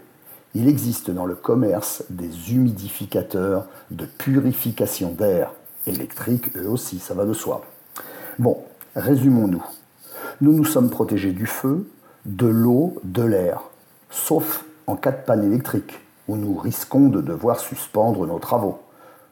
Il 0.53 0.67
existe 0.67 1.11
dans 1.11 1.25
le 1.25 1.35
commerce 1.35 2.03
des 2.09 2.53
humidificateurs 2.53 3.67
de 3.89 4.05
purification 4.05 5.11
d'air, 5.11 5.53
électriques 5.87 6.55
eux 6.57 6.67
aussi, 6.67 6.99
ça 6.99 7.13
va 7.13 7.25
de 7.25 7.33
soi. 7.33 7.61
Bon, 8.37 8.57
résumons-nous. 8.95 9.63
Nous 10.41 10.51
nous 10.51 10.65
sommes 10.65 10.89
protégés 10.89 11.31
du 11.31 11.45
feu, 11.45 11.87
de 12.25 12.47
l'eau, 12.47 12.97
de 13.05 13.23
l'air, 13.23 13.61
sauf 14.09 14.65
en 14.87 14.97
cas 14.97 15.11
de 15.11 15.23
panne 15.25 15.45
électrique, 15.45 15.99
où 16.27 16.35
nous 16.35 16.57
risquons 16.57 17.07
de 17.07 17.21
devoir 17.21 17.59
suspendre 17.59 18.27
nos 18.27 18.39
travaux. 18.39 18.79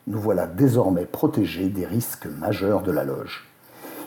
Nous 0.08 0.20
voilà 0.20 0.48
désormais 0.48 1.06
protégés 1.06 1.68
des 1.68 1.86
risques 1.86 2.28
majeurs 2.28 2.82
de 2.82 2.92
la 2.92 3.04
loge. 3.04 3.46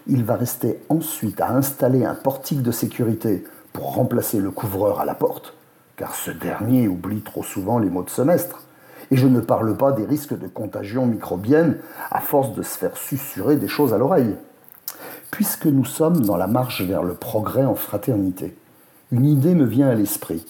Il 0.06 0.24
va 0.24 0.36
rester 0.36 0.80
ensuite 0.88 1.40
à 1.40 1.52
installer 1.52 2.04
un 2.04 2.14
portique 2.14 2.62
de 2.62 2.72
sécurité 2.72 3.44
pour 3.72 3.94
remplacer 3.94 4.40
le 4.40 4.50
couvreur 4.50 4.98
à 4.98 5.04
la 5.04 5.14
porte, 5.14 5.54
car 6.02 6.16
ce 6.16 6.32
dernier 6.32 6.88
oublie 6.88 7.20
trop 7.20 7.44
souvent 7.44 7.78
les 7.78 7.88
mots 7.88 8.02
de 8.02 8.10
semestre. 8.10 8.64
Et 9.12 9.16
je 9.16 9.28
ne 9.28 9.38
parle 9.38 9.76
pas 9.76 9.92
des 9.92 10.04
risques 10.04 10.36
de 10.36 10.48
contagion 10.48 11.06
microbienne 11.06 11.76
à 12.10 12.20
force 12.20 12.54
de 12.54 12.62
se 12.62 12.76
faire 12.76 12.96
susurrer 12.96 13.54
des 13.54 13.68
choses 13.68 13.94
à 13.94 13.98
l'oreille. 13.98 14.34
Puisque 15.30 15.66
nous 15.66 15.84
sommes 15.84 16.22
dans 16.22 16.36
la 16.36 16.48
marche 16.48 16.82
vers 16.82 17.04
le 17.04 17.14
progrès 17.14 17.64
en 17.64 17.76
fraternité, 17.76 18.56
une 19.12 19.26
idée 19.26 19.54
me 19.54 19.64
vient 19.64 19.90
à 19.90 19.94
l'esprit. 19.94 20.44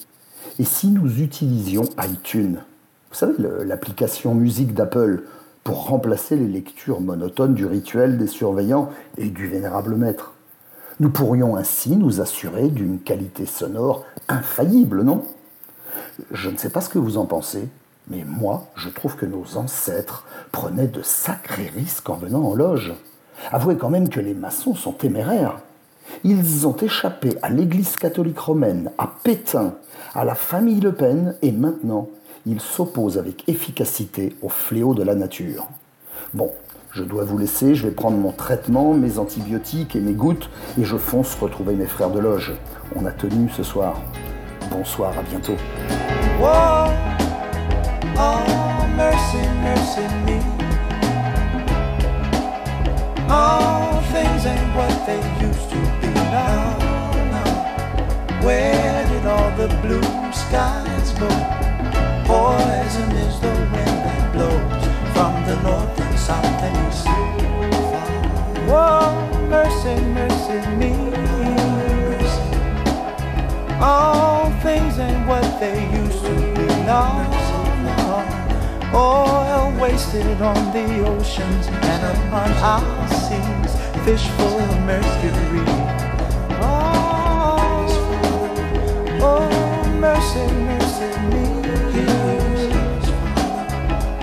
Et 0.59 0.65
si 0.65 0.89
nous 0.89 1.20
utilisions 1.20 1.85
iTunes, 2.03 2.61
vous 3.11 3.15
savez, 3.15 3.35
l'application 3.66 4.35
musique 4.35 4.73
d'Apple, 4.73 5.24
pour 5.65 5.87
remplacer 5.87 6.35
les 6.35 6.49
lectures 6.49 7.03
monotones 7.03 7.53
du 7.53 7.66
rituel 7.66 8.16
des 8.16 8.27
surveillants 8.27 8.89
et 9.19 9.29
du 9.29 9.49
vénérable 9.49 9.97
maître? 9.97 10.33
Nous 10.99 11.11
pourrions 11.11 11.57
ainsi 11.57 11.95
nous 11.97 12.23
assurer 12.23 12.69
d'une 12.69 13.01
qualité 13.01 13.45
sonore 13.45 14.07
infaillible, 14.29 15.03
non? 15.03 15.24
Je 16.30 16.51
ne 16.51 16.56
sais 16.56 16.70
pas 16.70 16.80
ce 16.80 16.89
que 16.89 16.98
vous 16.98 17.18
en 17.18 17.26
pensez, 17.26 17.68
mais 18.09 18.24
moi, 18.24 18.68
je 18.74 18.89
trouve 18.89 19.16
que 19.16 19.26
nos 19.26 19.56
ancêtres 19.56 20.24
prenaient 20.51 20.89
de 20.89 21.02
sacrés 21.02 21.72
risques 21.74 22.10
en 22.10 22.16
venant 22.16 22.43
en 22.43 22.55
loge. 22.55 22.94
Avouez 23.51 23.76
quand 23.76 23.90
même 23.90 24.09
que 24.09 24.20
les 24.20 24.34
maçons 24.34 24.74
sont 24.74 24.93
téméraires. 24.93 25.60
Ils 26.24 26.66
ont 26.66 26.76
échappé 26.76 27.30
à 27.43 27.48
l'Église 27.48 27.97
catholique 27.97 28.39
romaine, 28.39 28.90
à 28.98 29.10
Pétain, 29.22 29.74
à 30.14 30.24
la 30.24 30.34
famille 30.34 30.80
Le 30.80 30.93
Pen, 30.93 31.36
et 31.43 31.52
maintenant, 31.52 32.09
ils 32.44 32.60
s'opposent 32.60 33.18
avec 33.18 33.48
efficacité 33.48 34.36
au 34.43 34.48
fléau 34.48 34.94
de 34.94 35.02
la 35.02 35.14
nature. 35.14 35.68
Bon, 36.34 36.51
je 36.93 37.05
dois 37.05 37.24
vous 37.24 37.39
laisser, 37.39 37.74
je 37.74 37.86
vais 37.86 37.94
prendre 37.94 38.16
mon 38.16 38.32
traitement, 38.32 38.94
mes 38.94 39.18
antibiotiques 39.18 39.97
et 39.97 40.01
mes 40.01 40.12
gouttes, 40.12 40.51
et 40.78 40.84
je 40.84 40.97
fonce 40.97 41.34
retrouver 41.36 41.74
mes 41.74 41.86
frères 41.86 42.10
de 42.10 42.18
loge. 42.18 42.52
On 42.97 43.06
a 43.06 43.12
tenu 43.12 43.48
ce 43.48 43.62
soir. 43.62 43.97
Bonsoir, 44.70 45.18
à 45.18 45.22
bientôt. 45.22 45.56
Poison 62.26 63.10
is 63.26 63.39
the 63.40 63.48
wind 63.72 63.98
that 64.06 64.32
blows 64.32 64.84
from 65.12 65.32
the 65.44 65.56
north 65.62 66.01
and 66.01 66.18
south 66.18 66.62
and 66.62 66.76
mercy, 69.51 70.01
mercy 70.14 70.60
me. 70.76 70.93
isn't 75.03 75.27
what 75.27 75.61
they 75.61 75.79
used 75.93 76.24
to 76.24 76.35
be. 76.55 76.66
No. 76.87 77.03
Oil 78.95 79.81
wasted 79.81 80.41
on 80.43 80.73
the 80.73 80.87
oceans 81.07 81.66
and 81.66 82.03
upon 82.19 82.51
our 82.73 83.09
seas, 83.09 83.73
fish 84.05 84.27
full 84.37 84.59
of 84.59 84.81
mercury. 84.81 85.65
Oh, 86.61 87.89
oh, 89.23 89.89
mercy, 89.99 90.47
mercy 90.69 91.11
me. 91.31 91.47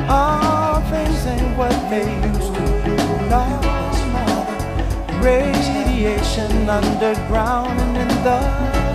All 0.07 0.81
things 0.91 1.25
ain't 1.25 1.57
what 1.57 1.77
they 1.89 2.07
used 2.27 2.53
to 2.55 2.61
be. 2.85 2.95
Radiation 5.23 6.69
underground 6.69 7.79
and 7.79 7.97
in 7.97 8.23
the 8.23 8.39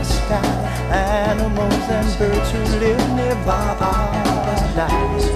sky. 0.04 0.63
Animals 0.90 1.88
and 1.88 2.18
birds 2.18 2.50
who 2.50 2.58
live 2.78 3.10
nearby 3.16 3.74
paradise. 3.78 5.28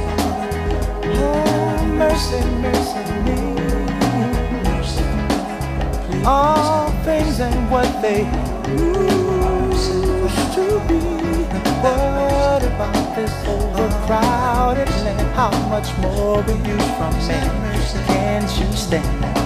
Oh, 1.04 1.84
mercy, 1.96 2.40
mercy 2.60 3.04
me. 3.24 3.38
All 6.24 6.90
things 7.04 7.40
and 7.40 7.70
what 7.70 7.90
they 8.02 8.24
used 8.68 9.92
to 10.54 10.66
be. 10.86 11.00
What 11.80 12.62
about 12.62 13.16
this 13.16 13.32
overcrowded 13.46 14.90
land? 15.04 15.28
How 15.34 15.50
much 15.68 15.96
more 15.98 16.42
will 16.42 16.66
you 16.66 16.78
from 16.96 17.14
me? 17.26 17.40
Can't 18.06 18.50
you 18.60 18.72
stand? 18.76 19.28
Et 19.34 19.37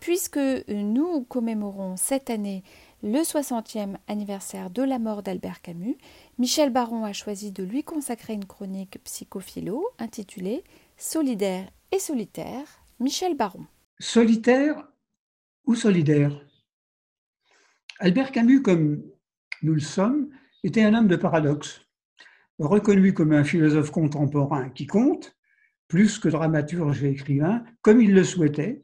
Puisque 0.00 0.38
nous 0.68 1.24
commémorons 1.24 1.96
cette 1.96 2.28
année 2.30 2.62
le 3.02 3.20
60e 3.20 3.96
anniversaire 4.08 4.70
de 4.70 4.82
la 4.82 4.98
mort 4.98 5.22
d'Albert 5.22 5.62
Camus, 5.62 5.96
Michel 6.38 6.70
Baron 6.70 7.04
a 7.04 7.12
choisi 7.12 7.52
de 7.52 7.62
lui 7.62 7.84
consacrer 7.84 8.34
une 8.34 8.44
chronique 8.44 8.98
psychophilo 9.04 9.86
intitulée 9.98 10.64
Solidaire 10.96 11.68
et 11.90 11.98
solitaire, 11.98 12.66
Michel 13.00 13.36
Baron. 13.36 13.66
Solitaire 13.98 14.86
ou 15.66 15.74
solidaire? 15.74 16.38
Albert 17.98 18.32
Camus, 18.32 18.62
comme 18.62 19.02
nous 19.62 19.74
le 19.74 19.80
sommes, 19.80 20.28
était 20.62 20.82
un 20.82 20.94
homme 20.94 21.08
de 21.08 21.16
paradoxe 21.16 21.80
reconnu 22.58 23.12
comme 23.14 23.32
un 23.32 23.44
philosophe 23.44 23.90
contemporain 23.90 24.68
qui 24.70 24.86
compte, 24.86 25.33
plus 25.94 26.18
que 26.18 26.28
dramaturge 26.28 27.04
et 27.04 27.10
écrivain, 27.10 27.62
comme 27.80 28.00
il 28.00 28.12
le 28.12 28.24
souhaitait, 28.24 28.82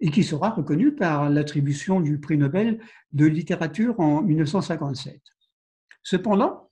et 0.00 0.10
qui 0.10 0.24
sera 0.24 0.50
reconnu 0.50 0.92
par 0.92 1.30
l'attribution 1.30 2.00
du 2.00 2.18
prix 2.18 2.36
Nobel 2.36 2.80
de 3.12 3.26
littérature 3.26 4.00
en 4.00 4.22
1957. 4.22 5.20
Cependant, 6.02 6.68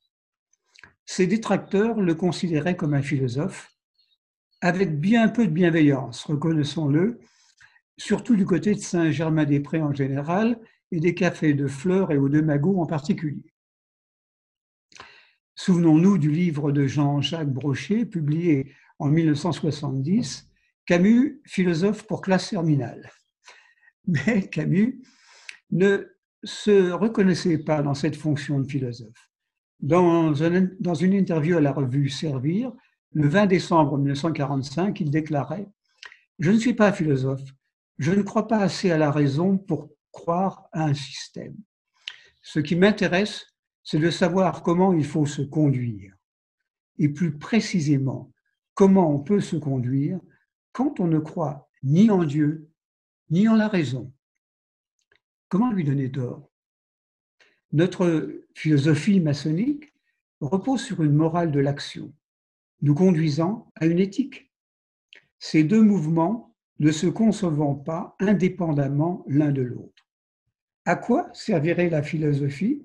ses 1.07 1.29
détracteurs 1.29 2.01
le 2.01 2.17
considéraient 2.17 2.75
comme 2.75 2.95
un 2.95 3.03
philosophe, 3.03 3.71
avec 4.61 4.99
bien 4.99 5.29
peu 5.29 5.47
de 5.47 5.53
bienveillance, 5.53 6.25
reconnaissons-le, 6.25 7.21
surtout 7.97 8.35
du 8.35 8.47
côté 8.47 8.75
de 8.75 8.81
Saint-Germain-des-Prés 8.81 9.83
en 9.83 9.95
général 9.95 10.59
et 10.91 10.99
des 10.99 11.15
cafés 11.15 11.55
de 11.55 11.69
Fleurs 11.69 12.11
et 12.11 12.17
aux 12.17 12.29
Deux 12.29 12.43
Magots 12.43 12.81
en 12.81 12.87
particulier. 12.87 13.55
Souvenons-nous 15.55 16.19
du 16.19 16.33
livre 16.33 16.73
de 16.73 16.89
Jean-Jacques 16.89 17.53
Brochet, 17.53 18.05
publié 18.05 18.75
en 19.01 19.09
1970, 19.09 20.49
Camus, 20.87 21.41
philosophe 21.47 22.07
pour 22.07 22.21
classe 22.21 22.51
terminale. 22.51 23.11
Mais 24.07 24.49
Camus 24.49 25.03
ne 25.71 26.07
se 26.45 26.93
reconnaissait 26.93 27.59
pas 27.59 27.83
dans 27.83 27.95
cette 27.95 28.17
fonction 28.17 28.61
de 28.61 28.69
philosophe. 28.69 29.31
Dans, 29.81 30.33
dans 30.33 30.95
une 30.95 31.15
interview 31.15 31.57
à 31.57 31.61
la 31.61 31.73
revue 31.73 32.11
Servir, 32.11 32.73
le 33.13 33.27
20 33.27 33.47
décembre 33.47 33.97
1945, 33.97 35.01
il 35.01 35.11
déclarait 35.11 35.67
Je 36.39 36.51
ne 36.51 36.59
suis 36.59 36.75
pas 36.75 36.93
philosophe, 36.93 37.43
je 37.99 38.13
ne 38.13 38.23
crois 38.23 38.47
pas 38.47 38.59
assez 38.59 38.91
à 38.91 38.99
la 38.99 39.11
raison 39.11 39.57
pour 39.57 39.91
croire 40.13 40.69
à 40.73 40.85
un 40.85 40.95
système. 40.95 41.57
Ce 42.43 42.61
qui 42.61 42.77
m'intéresse, 42.77 43.47
c'est 43.83 43.99
de 43.99 44.11
savoir 44.11 44.63
comment 44.63 44.93
il 44.93 45.05
faut 45.05 45.27
se 45.27 45.43
conduire. 45.43 46.15
Et 46.99 47.09
plus 47.09 47.39
précisément, 47.39 48.31
comment 48.81 49.15
on 49.15 49.19
peut 49.19 49.43
se 49.43 49.57
conduire 49.57 50.19
quand 50.73 51.01
on 51.01 51.07
ne 51.07 51.19
croit 51.19 51.69
ni 51.83 52.09
en 52.09 52.25
Dieu, 52.25 52.71
ni 53.29 53.47
en 53.47 53.55
la 53.55 53.69
raison. 53.69 54.11
Comment 55.51 55.71
lui 55.71 55.85
donner 55.85 56.11
tort? 56.11 56.51
Notre 57.73 58.43
philosophie 58.55 59.21
maçonnique 59.21 59.93
repose 60.41 60.83
sur 60.83 61.03
une 61.03 61.13
morale 61.13 61.53
de 61.53 61.61
l'action, 61.61 62.15
nous 62.81 62.95
conduisant 62.95 63.71
à 63.75 63.85
une 63.85 63.99
éthique. 63.99 64.51
Ces 65.39 65.63
deux 65.63 65.83
mouvements 65.83 66.57
ne 66.79 66.91
se 66.91 67.07
concevant 67.07 67.75
pas 67.75 68.17
indépendamment 68.19 69.27
l'un 69.29 69.53
de 69.53 69.61
l'autre. 69.61 70.09
À 70.87 70.97
quoi 70.97 71.29
servirait 71.35 71.91
la 71.91 72.03
philosophie? 72.03 72.83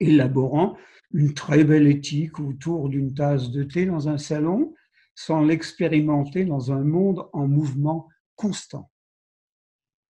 Élaborant 0.00 0.76
une 1.14 1.32
très 1.32 1.64
belle 1.64 1.86
éthique 1.86 2.40
autour 2.40 2.90
d'une 2.90 3.14
tasse 3.14 3.50
de 3.52 3.62
thé 3.62 3.86
dans 3.86 4.10
un 4.10 4.18
salon 4.18 4.74
sans 5.14 5.42
l'expérimenter 5.42 6.44
dans 6.44 6.72
un 6.72 6.82
monde 6.82 7.28
en 7.32 7.46
mouvement 7.46 8.08
constant. 8.36 8.90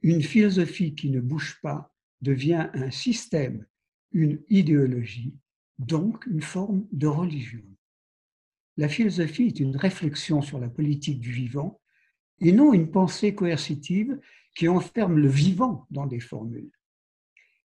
Une 0.03 0.23
philosophie 0.23 0.95
qui 0.95 1.11
ne 1.11 1.21
bouge 1.21 1.59
pas 1.63 1.95
devient 2.21 2.71
un 2.75 2.91
système, 2.91 3.67
une 4.13 4.43
idéologie, 4.49 5.35
donc 5.79 6.27
une 6.27 6.43
forme 6.43 6.87
de 6.93 7.07
religion. 7.07 7.65
La 8.77 8.89
philosophie 8.89 9.47
est 9.47 9.61
une 9.61 9.77
réflexion 9.77 10.43
sur 10.43 10.59
la 10.59 10.69
politique 10.69 11.21
du 11.21 11.33
vivant 11.33 11.81
et 12.41 12.53
non 12.53 12.73
une 12.73 12.91
pensée 12.91 13.35
coercitive 13.35 14.19
qui 14.57 14.69
enferme 14.69 15.19
le 15.19 15.29
vivant 15.29 15.87
dans 15.91 16.07
des 16.07 16.21
formules 16.21 16.71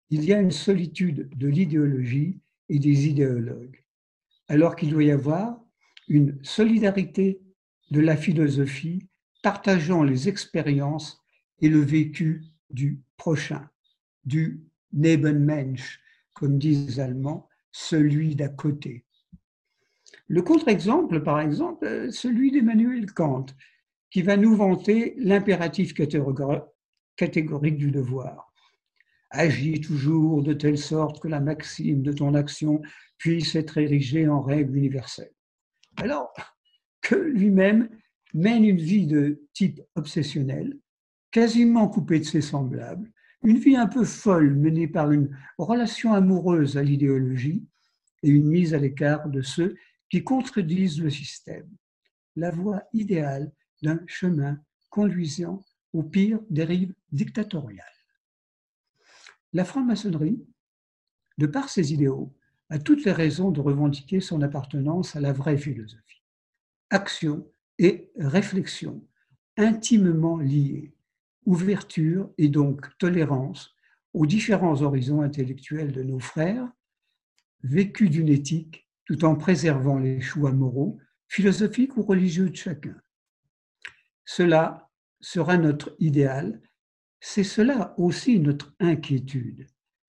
il 0.10 0.24
y 0.24 0.34
a 0.34 0.40
une 0.40 0.52
solitude 0.52 1.30
de 1.36 1.48
l'idéologie 1.48 2.40
et 2.70 2.80
des 2.80 3.08
idéologues, 3.08 3.84
alors 4.48 4.76
qu'il 4.76 4.92
doit 4.92 5.04
y 5.04 5.12
avoir 5.12 5.60
une 6.08 6.38
solidarité 6.44 7.42
de 7.92 8.00
la 8.00 8.16
philosophie 8.18 9.08
partageant 9.44 10.04
les 10.04 10.28
expériences 10.28 11.24
et 11.62 11.70
le 11.70 11.80
vécu 11.80 12.44
du 12.70 13.02
prochain, 13.18 13.70
du 14.24 14.64
Nebenmensch, 14.94 16.00
comme 16.34 16.58
disent 16.58 16.88
les 16.88 17.00
Allemands, 17.00 17.48
celui 17.72 18.36
d'à 18.36 18.50
côté. 18.50 19.06
Le 20.28 20.42
contre-exemple, 20.42 21.22
par 21.22 21.40
exemple, 21.40 22.12
celui 22.12 22.52
d'Emmanuel 22.52 23.12
Kant, 23.12 23.46
qui 24.10 24.22
va 24.22 24.38
nous 24.38 24.56
vanter 24.56 25.14
l'impératif 25.18 25.94
catégorique 25.94 27.78
du 27.78 27.92
devoir 27.92 28.54
Agis 29.30 29.82
toujours 29.82 30.42
de 30.44 30.54
telle 30.54 30.78
sorte 30.78 31.22
que 31.22 31.28
la 31.28 31.42
maxime 31.42 32.02
de 32.02 32.14
ton 32.14 32.34
action 32.36 32.82
puisse 33.18 33.56
être 33.56 33.78
érigée 33.78 34.28
en 34.28 34.42
règle 34.42 34.78
universelle. 34.78 35.35
Alors 35.98 36.34
que 37.02 37.16
lui-même 37.16 37.90
mène 38.34 38.66
une 38.66 38.78
vie 38.78 39.08
de 39.08 39.42
type 39.54 39.82
obsessionnel, 39.96 40.78
quasiment 41.32 41.88
coupé 41.88 42.20
de 42.20 42.26
ses 42.26 42.42
semblables, 42.42 43.12
une 43.44 43.58
vie 43.58 43.76
un 43.76 43.88
peu 43.88 44.04
folle 44.04 44.56
menée 44.56 44.88
par 44.88 45.12
une 45.12 45.38
relation 45.58 46.14
amoureuse 46.14 46.78
à 46.78 46.84
l'idéologie 46.84 47.66
et 48.24 48.30
une 48.30 48.48
mise 48.48 48.74
à 48.74 48.80
l'écart 48.80 49.30
de 49.30 49.42
ceux 49.42 49.76
qui 50.10 50.24
contredisent 50.24 51.02
le 51.02 51.10
système. 51.10 51.70
La 52.36 52.52
voie 52.52 52.84
idéale 52.94 53.52
d'un 53.82 54.00
chemin 54.08 54.60
conduisant 54.90 55.64
aux 55.94 56.04
pires 56.04 56.42
dérives 56.50 56.94
dictatoriales. 57.12 57.86
La 59.54 59.64
franc-maçonnerie, 59.64 60.44
de 61.38 61.46
par 61.46 61.70
ses 61.70 61.94
idéaux, 61.94 62.34
a 62.70 62.80
toutes 62.80 63.06
les 63.06 63.12
raisons 63.12 63.52
de 63.52 63.62
revendiquer 63.62 64.20
son 64.20 64.42
appartenance 64.42 65.16
à 65.16 65.20
la 65.20 65.34
vraie 65.34 65.58
philosophie. 65.58 66.24
Action 66.90 67.48
et 67.78 68.12
réflexion 68.18 69.06
intimement 69.58 70.38
liées, 70.38 70.94
ouverture 71.46 72.30
et 72.38 72.50
donc 72.50 72.86
tolérance 72.98 73.76
aux 74.14 74.26
différents 74.26 74.82
horizons 74.82 75.22
intellectuels 75.22 75.92
de 75.92 76.04
nos 76.04 76.20
frères, 76.20 76.70
vécu 77.64 78.10
d'une 78.10 78.30
éthique 78.30 78.88
tout 79.06 79.24
en 79.26 79.36
préservant 79.36 80.00
les 80.00 80.22
choix 80.22 80.52
moraux, 80.52 80.98
philosophiques 81.28 81.98
ou 81.98 82.02
religieux 82.02 82.50
de 82.50 82.56
chacun. 82.56 82.96
Cela 84.26 84.90
sera 85.22 85.58
notre 85.58 85.96
idéal, 86.00 86.62
c'est 87.20 87.44
cela 87.44 87.94
aussi 87.98 88.40
notre 88.40 88.76
inquiétude, 88.80 89.68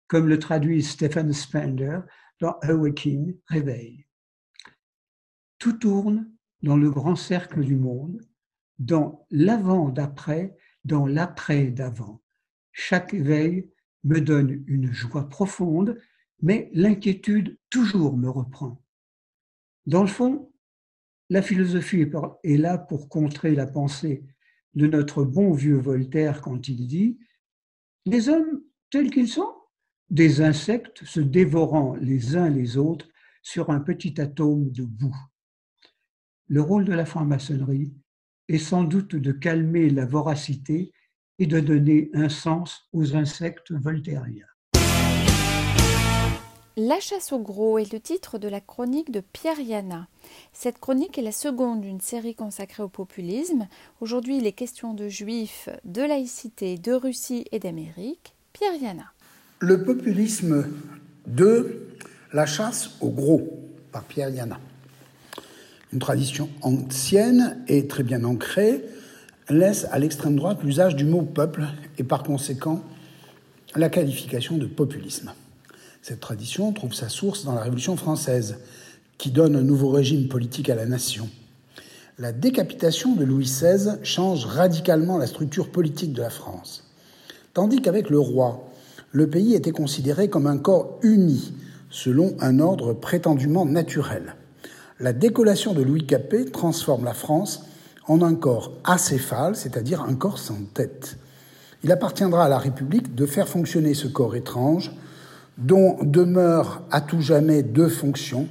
comme 0.08 0.28
le 0.28 0.40
traduit 0.40 0.84
Stephen 0.84 1.34
Spender 1.34 2.00
dans 2.40 2.58
Awakening, 2.62 3.38
Réveil. 3.48 4.06
Tout 5.58 5.74
tourne 5.74 6.32
dans 6.62 6.78
le 6.78 6.90
grand 6.90 7.16
cercle 7.16 7.64
du 7.64 7.76
monde, 7.76 8.22
dans 8.80 9.26
l'avant 9.32 9.90
d'après, 9.90 10.58
dans 10.84 11.08
l'après 11.08 11.68
d'avant. 11.68 12.22
Chaque 12.72 13.14
éveil 13.14 13.70
me 14.04 14.20
donne 14.20 14.64
une 14.68 14.92
joie 14.92 15.30
profonde, 15.30 16.00
mais 16.42 16.70
l'inquiétude 16.74 17.58
toujours 17.70 18.18
me 18.18 18.30
reprend. 18.30 18.84
Dans 19.86 20.02
le 20.02 20.08
fond, 20.08 20.52
la 21.30 21.42
philosophie 21.42 22.06
est 22.44 22.58
là 22.58 22.78
pour 22.78 23.10
contrer 23.10 23.56
la 23.56 23.66
pensée 23.66 24.26
de 24.74 24.88
notre 24.88 25.24
bon 25.24 25.54
vieux 25.54 25.78
Voltaire 25.78 26.42
quand 26.42 26.68
il 26.68 26.88
dit 26.88 27.18
Les 28.06 28.30
hommes 28.30 28.62
tels 28.92 29.10
qu'ils 29.10 29.30
sont, 29.30 29.55
des 30.10 30.42
insectes 30.42 31.04
se 31.06 31.20
dévorant 31.20 31.96
les 31.96 32.36
uns 32.36 32.50
les 32.50 32.78
autres 32.78 33.08
sur 33.42 33.70
un 33.70 33.80
petit 33.80 34.20
atome 34.20 34.72
de 34.72 34.84
boue. 34.84 35.16
Le 36.48 36.62
rôle 36.62 36.86
de 36.86 36.94
la 36.94 37.06
franc-maçonnerie 37.06 37.94
est 38.48 38.60
sans 38.60 38.84
doute 38.84 39.16
de 39.16 39.32
calmer 39.32 39.90
la 39.90 40.06
voracité 40.06 40.92
et 41.40 41.48
de 41.48 41.60
donner 41.60 42.10
un 42.14 42.30
sens 42.30 42.88
aux 42.94 43.16
insectes 43.16 43.72
voltairiens. 43.72 44.46
La 46.78 47.00
chasse 47.00 47.32
au 47.32 47.40
gros 47.40 47.78
est 47.78 47.94
le 47.94 48.02
titre 48.02 48.38
de 48.38 48.50
la 48.50 48.60
chronique 48.60 49.10
de 49.10 49.22
Pierre 49.22 49.62
Yana. 49.62 50.10
Cette 50.52 50.80
chronique 50.80 51.18
est 51.18 51.22
la 51.22 51.32
seconde 51.32 51.80
d'une 51.80 52.02
série 52.02 52.36
consacrée 52.36 52.84
au 52.84 52.90
populisme. 52.90 53.70
Aujourd'hui, 54.02 54.38
il 54.38 54.46
est 54.46 54.52
question 54.52 54.94
de 54.94 55.08
juifs, 55.08 55.70
de 55.86 56.02
laïcité, 56.02 56.78
de 56.78 56.92
Russie 56.92 57.46
et 57.54 57.60
d'Amérique. 57.60 58.36
Pierre 58.52 58.76
Yana. 58.76 59.15
Le 59.60 59.84
populisme 59.84 60.68
de 61.28 61.88
la 62.34 62.46
chasse 62.46 62.92
au 63.00 63.10
gros 63.10 63.72
par 63.94 64.04
Pierre 64.04 64.30
Yana. 64.30 64.60
Une 65.94 66.00
tradition 66.00 66.50
ancienne 66.62 67.64
et 67.70 67.88
très 67.88 68.04
bien 68.04 68.26
ancrée 68.26 68.84
laisse 69.50 69.88
à 69.92 70.00
l'extrême 70.00 70.36
droite 70.36 70.62
l'usage 70.62 70.98
du 70.98 71.06
mot 71.06 71.22
peuple 71.22 71.68
et 71.98 72.04
par 72.04 72.24
conséquent 72.24 72.84
la 73.76 73.88
qualification 73.88 74.58
de 74.58 74.66
populisme. 74.66 75.32
Cette 76.02 76.20
tradition 76.20 76.74
trouve 76.74 76.94
sa 76.94 77.08
source 77.08 77.46
dans 77.46 77.56
la 77.56 77.62
Révolution 77.62 77.96
française, 77.96 78.58
qui 79.18 79.32
donne 79.32 79.56
un 79.56 79.62
nouveau 79.62 79.90
régime 79.90 80.28
politique 80.28 80.70
à 80.70 80.76
la 80.76 80.86
nation. 80.86 81.30
La 82.20 82.34
décapitation 82.34 83.16
de 83.16 83.24
Louis 83.24 83.46
XVI 83.46 84.00
change 84.04 84.46
radicalement 84.46 85.18
la 85.18 85.28
structure 85.28 85.72
politique 85.72 86.12
de 86.12 86.22
la 86.22 86.30
France. 86.30 86.84
Tandis 87.54 87.82
qu'avec 87.82 88.10
le 88.10 88.20
roi, 88.20 88.70
le 89.16 89.28
pays 89.28 89.54
était 89.54 89.72
considéré 89.72 90.28
comme 90.28 90.46
un 90.46 90.58
corps 90.58 91.00
uni, 91.02 91.54
selon 91.90 92.36
un 92.42 92.60
ordre 92.60 92.92
prétendument 92.92 93.66
naturel. 93.66 94.36
La 95.00 95.14
décollation 95.14 95.74
de 95.74 95.82
Louis 95.82 96.06
Capet 96.06 96.44
transforme 96.44 97.06
la 97.06 97.14
France 97.14 97.64
en 98.10 98.22
un 98.22 98.36
corps 98.36 98.74
acéphale, 98.84 99.56
c'est-à-dire 99.56 100.02
un 100.02 100.16
corps 100.16 100.38
sans 100.38 100.60
tête. 100.74 101.18
Il 101.86 101.94
appartiendra 101.94 102.44
à 102.44 102.50
la 102.50 102.58
République 102.58 103.16
de 103.16 103.26
faire 103.26 103.48
fonctionner 103.48 103.94
ce 103.94 104.10
corps 104.10 104.36
étrange, 104.36 104.92
dont 105.58 105.96
demeurent 106.02 106.82
à 106.92 107.00
tout 107.00 107.22
jamais 107.22 107.64
deux 107.64 107.88
fonctions. 107.88 108.50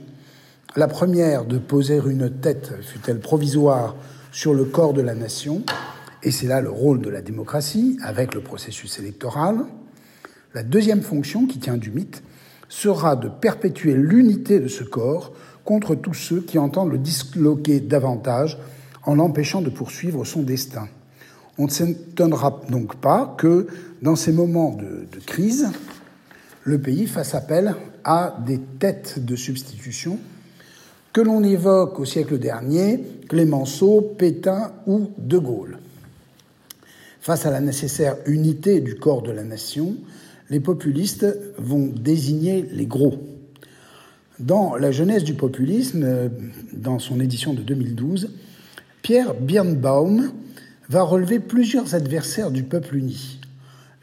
La 0.77 0.89
première, 0.89 1.45
de 1.45 1.59
poser 1.59 2.01
une 2.07 2.31
tête, 2.31 2.73
fut-elle 2.81 3.21
provisoire, 3.21 3.97
sur 4.33 4.55
le 4.55 4.65
corps 4.65 4.95
de 4.95 5.03
la 5.03 5.15
nation, 5.15 5.63
et 6.23 6.31
c'est 6.31 6.47
là 6.47 6.63
le 6.63 6.71
rôle 6.71 7.03
de 7.03 7.11
la 7.11 7.21
démocratie, 7.21 7.99
avec 8.03 8.35
le 8.35 8.41
processus 8.41 8.99
électoral. 8.99 9.67
La 10.55 10.63
deuxième 10.63 11.03
fonction, 11.03 11.47
qui 11.47 11.59
tient 11.59 11.77
du 11.77 11.91
mythe, 11.91 12.23
sera 12.69 13.17
de 13.17 13.29
perpétuer 13.29 13.95
l'unité 13.95 14.61
de 14.61 14.69
ce 14.69 14.85
corps 14.85 15.33
contre 15.65 15.97
tous 15.97 16.15
ceux 16.15 16.41
qui 16.41 16.59
entendent 16.59 16.93
le 16.93 16.99
disloquer 16.99 17.81
davantage 17.81 18.59
en 19.03 19.17
l'empêchant 19.17 19.63
de 19.63 19.71
poursuivre 19.71 20.25
son 20.25 20.43
destin. 20.43 20.89
On 21.59 21.65
ne 21.65 21.71
s'étonnera 21.71 22.63
donc 22.71 22.97
pas 22.97 23.35
que, 23.37 23.67
dans 24.01 24.17
ces 24.17 24.33
moments 24.33 24.77
de, 24.77 25.21
crise, 25.27 25.71
le 26.63 26.81
pays 26.81 27.07
fasse 27.07 27.35
appel 27.35 27.75
à 28.05 28.37
des 28.47 28.61
têtes 28.61 29.25
de 29.25 29.37
substitution 29.37 30.19
que 31.13 31.21
l'on 31.21 31.43
évoque 31.45 31.99
au 32.01 32.05
siècle 32.05 32.39
dernier, 32.39 33.05
Clémenceau, 33.29 34.15
Pétain 34.19 34.73
ou 34.87 35.11
De 35.19 35.39
Gaulle. 35.39 35.79
Face 37.21 37.47
à 37.47 37.51
la 37.51 37.61
nécessaire 37.61 38.17
unité 38.27 38.81
du 38.81 38.97
corps 38.97 39.23
de 39.23 39.31
la 39.31 39.45
nation, 39.45 39.97
les 40.51 40.61
populistes 40.61 41.27
vont 41.59 41.87
désigner 41.87 42.67
les 42.73 42.87
gros. 42.87 43.27
Dans 44.39 44.77
La 44.77 44.91
jeunesse 44.91 45.25
du 45.25 45.35
populisme, 45.35 46.31
dans 46.73 46.99
son 46.99 47.21
édition 47.21 47.55
de 47.55 47.63
2012, 47.63 48.31
Pierre 49.03 49.35
Birnbaum 49.35 50.33
va 50.89 51.03
relever 51.03 51.39
plusieurs 51.39 51.95
adversaires 51.95 52.51
du 52.51 52.63
peuple 52.63 52.97
uni. 52.97 53.41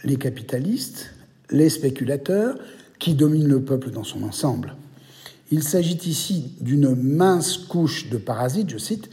Les 0.03 0.15
capitalistes, 0.15 1.13
les 1.49 1.69
spéculateurs, 1.69 2.57
qui 2.97 3.13
dominent 3.13 3.47
le 3.47 3.61
peuple 3.61 3.91
dans 3.91 4.03
son 4.03 4.23
ensemble. 4.23 4.75
Il 5.51 5.63
s'agit 5.63 5.99
ici 6.05 6.53
d'une 6.61 6.95
mince 6.95 7.57
couche 7.57 8.09
de 8.09 8.17
parasites, 8.17 8.69
je 8.69 8.77
cite, 8.77 9.09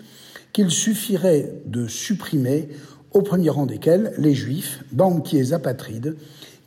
qu'il 0.52 0.70
suffirait 0.70 1.52
de 1.66 1.88
supprimer, 1.88 2.68
au 3.12 3.22
premier 3.22 3.50
rang 3.50 3.66
desquels 3.66 4.12
les 4.18 4.34
juifs, 4.34 4.84
banquiers 4.92 5.52
apatrides, 5.52 6.16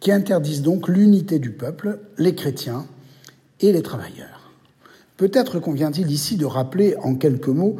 qui 0.02 0.12
interdisent 0.12 0.64
donc 0.64 0.90
l'unité 0.90 1.40
du 1.40 1.52
peuple, 1.52 2.00
les 2.18 2.36
chrétiens 2.36 2.86
et 3.62 3.72
les 3.72 3.84
travailleurs. 3.84 4.52
Peut-être 5.16 5.60
convient-il 5.60 6.12
ici 6.12 6.36
de 6.36 6.46
rappeler 6.46 6.96
en 7.04 7.16
quelques 7.16 7.48
mots 7.48 7.78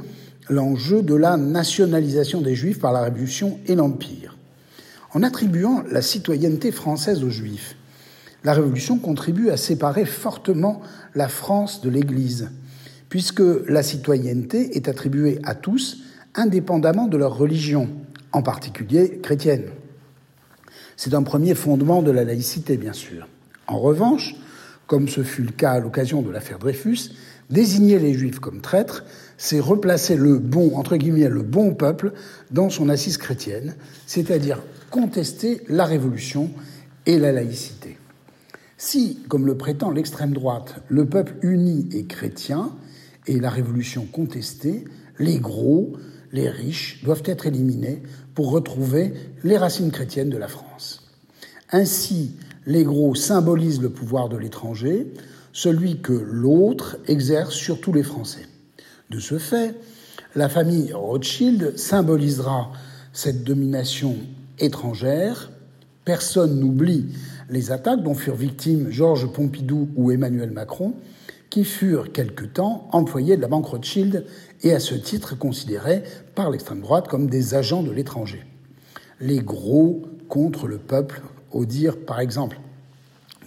l'enjeu 0.48 1.02
de 1.02 1.16
la 1.16 1.36
nationalisation 1.38 2.40
des 2.40 2.56
juifs 2.56 2.80
par 2.80 2.94
la 2.94 3.02
Révolution 3.02 3.60
et 3.66 3.76
l'Empire. 3.76 4.38
En 5.14 5.24
attribuant 5.24 5.84
la 5.90 6.02
citoyenneté 6.02 6.72
française 6.72 7.24
aux 7.24 7.30
juifs, 7.30 7.76
la 8.44 8.54
Révolution 8.54 9.00
contribue 9.00 9.50
à 9.50 9.58
séparer 9.58 10.06
fortement 10.06 10.82
la 11.16 11.28
France 11.28 11.82
de 11.82 11.90
l'Église, 11.90 12.50
puisque 13.10 13.44
la 13.68 13.82
citoyenneté 13.82 14.78
est 14.78 14.88
attribuée 14.88 15.40
à 15.44 15.56
tous, 15.56 16.04
indépendamment 16.36 17.08
de 17.08 17.18
leur 17.18 17.36
religion, 17.36 17.90
en 18.32 18.44
particulier 18.44 19.20
chrétienne. 19.22 19.64
C'est 21.04 21.16
un 21.16 21.24
premier 21.24 21.56
fondement 21.56 22.04
de 22.04 22.12
la 22.12 22.24
laïcité, 22.24 22.78
bien 22.78 22.94
sûr. 22.94 23.28
En 23.66 23.80
revanche, 23.80 24.36
comme 24.86 25.08
ce 25.08 25.24
fut 25.24 25.42
le 25.42 25.50
cas 25.50 25.72
à 25.72 25.80
l'occasion 25.80 26.22
de 26.22 26.30
l'affaire 26.30 26.60
Dreyfus, 26.60 27.16
désigner 27.50 27.98
les 27.98 28.14
Juifs 28.14 28.38
comme 28.38 28.62
traîtres, 28.62 29.04
c'est 29.36 29.60
replacer 29.60 30.16
le 30.16 30.38
bon, 30.38 30.76
entre 30.76 30.98
guillemets, 30.98 31.28
le 31.28 31.42
bon 31.42 31.74
peuple 31.74 32.14
dans 32.52 32.70
son 32.70 32.88
assise 32.88 33.18
chrétienne, 33.18 33.74
c'est-à-dire 34.06 34.62
contester 34.92 35.64
la 35.70 35.86
Révolution 35.86 36.52
et 37.08 37.18
la 37.18 37.32
laïcité. 37.32 37.98
Si, 38.78 39.24
comme 39.28 39.48
le 39.48 39.58
prétend 39.58 39.90
l'extrême 39.90 40.34
droite, 40.34 40.84
le 40.88 41.08
peuple 41.08 41.34
uni 41.42 41.90
est 41.94 42.06
chrétien 42.06 42.76
et 43.26 43.40
la 43.40 43.50
révolution 43.50 44.06
contestée, 44.06 44.86
les 45.18 45.40
gros, 45.40 45.94
les 46.32 46.48
riches 46.48 47.04
doivent 47.04 47.24
être 47.26 47.48
éliminés 47.48 48.04
pour 48.36 48.52
retrouver 48.52 49.16
les 49.44 49.58
racines 49.58 49.90
chrétiennes 49.90 50.30
de 50.30 50.38
la 50.38 50.48
France. 50.48 50.71
Ainsi, 51.72 52.36
Les 52.68 52.84
gros 52.84 53.16
symbolisent 53.16 53.82
le 53.82 53.90
pouvoir 53.90 54.30
de 54.30 54.38
l'étranger, 54.38 55.08
celui 55.52 56.00
que 56.00 56.14
l'autre 56.14 56.98
exerce 57.08 57.56
sur 57.56 57.82
tous 57.82 57.92
les 57.92 58.04
Français. 58.04 58.46
De 59.10 59.20
ce 59.20 59.40
fait, 59.40 59.76
la 60.36 60.48
famille 60.48 60.94
Rothschild 60.94 61.78
symbolisera 61.78 62.72
cette 63.14 63.44
domination 63.44 64.16
étrangère. 64.60 65.52
Personne 66.06 66.60
n'oublie 66.60 67.08
les 67.50 67.72
attaques 67.72 68.04
dont 68.04 68.14
furent 68.14 68.36
victimes 68.36 68.92
Georges 68.92 69.32
Pompidou 69.32 69.90
ou 69.96 70.12
Emmanuel 70.12 70.52
Macron, 70.52 70.94
qui 71.50 71.66
furent 71.66 72.12
quelque 72.14 72.46
temps 72.46 72.88
employés 72.92 73.36
de 73.36 73.42
la 73.42 73.48
banque 73.48 73.66
Rothschild 73.66 74.26
et 74.62 74.72
à 74.72 74.80
ce 74.80 74.96
titre 74.96 75.38
considérés 75.38 76.04
par 76.36 76.50
l'extrême 76.50 76.82
droite 76.82 77.08
comme 77.08 77.28
des 77.28 77.56
agents 77.56 77.84
de 77.84 77.92
l'étranger. 77.92 78.46
Les 79.20 79.40
gros 79.40 80.04
contre 80.30 80.68
le 80.68 80.78
peuple, 80.78 81.22
au 81.52 81.66
dire 81.66 81.98
par 82.06 82.20
exemple 82.20 82.60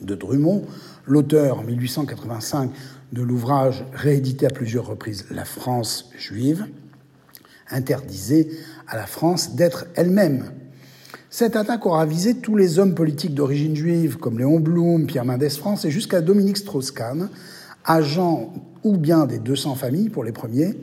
de 0.00 0.14
Drummond, 0.14 0.62
l'auteur 1.06 1.60
en 1.60 1.62
1885 1.62 2.70
de 3.12 3.22
l'ouvrage 3.22 3.84
réédité 3.92 4.46
à 4.46 4.50
plusieurs 4.50 4.86
reprises 4.86 5.26
La 5.30 5.44
France 5.44 6.10
juive, 6.16 6.66
interdisait 7.70 8.48
à 8.88 8.96
la 8.96 9.06
France 9.06 9.54
d'être 9.54 9.86
elle-même. 9.94 10.50
Cette 11.30 11.56
attaque 11.56 11.86
aura 11.86 12.06
visé 12.06 12.34
tous 12.34 12.56
les 12.56 12.78
hommes 12.78 12.94
politiques 12.94 13.34
d'origine 13.34 13.74
juive, 13.74 14.18
comme 14.18 14.38
Léon 14.38 14.60
Blum, 14.60 15.06
Pierre 15.06 15.24
Mendès 15.24 15.50
France, 15.50 15.84
et 15.84 15.90
jusqu'à 15.90 16.20
Dominique 16.20 16.58
Strauss-Kahn, 16.58 17.28
agent 17.84 18.52
ou 18.84 18.96
bien 18.96 19.26
des 19.26 19.38
200 19.38 19.74
familles 19.74 20.10
pour 20.10 20.24
les 20.24 20.32
premiers, 20.32 20.74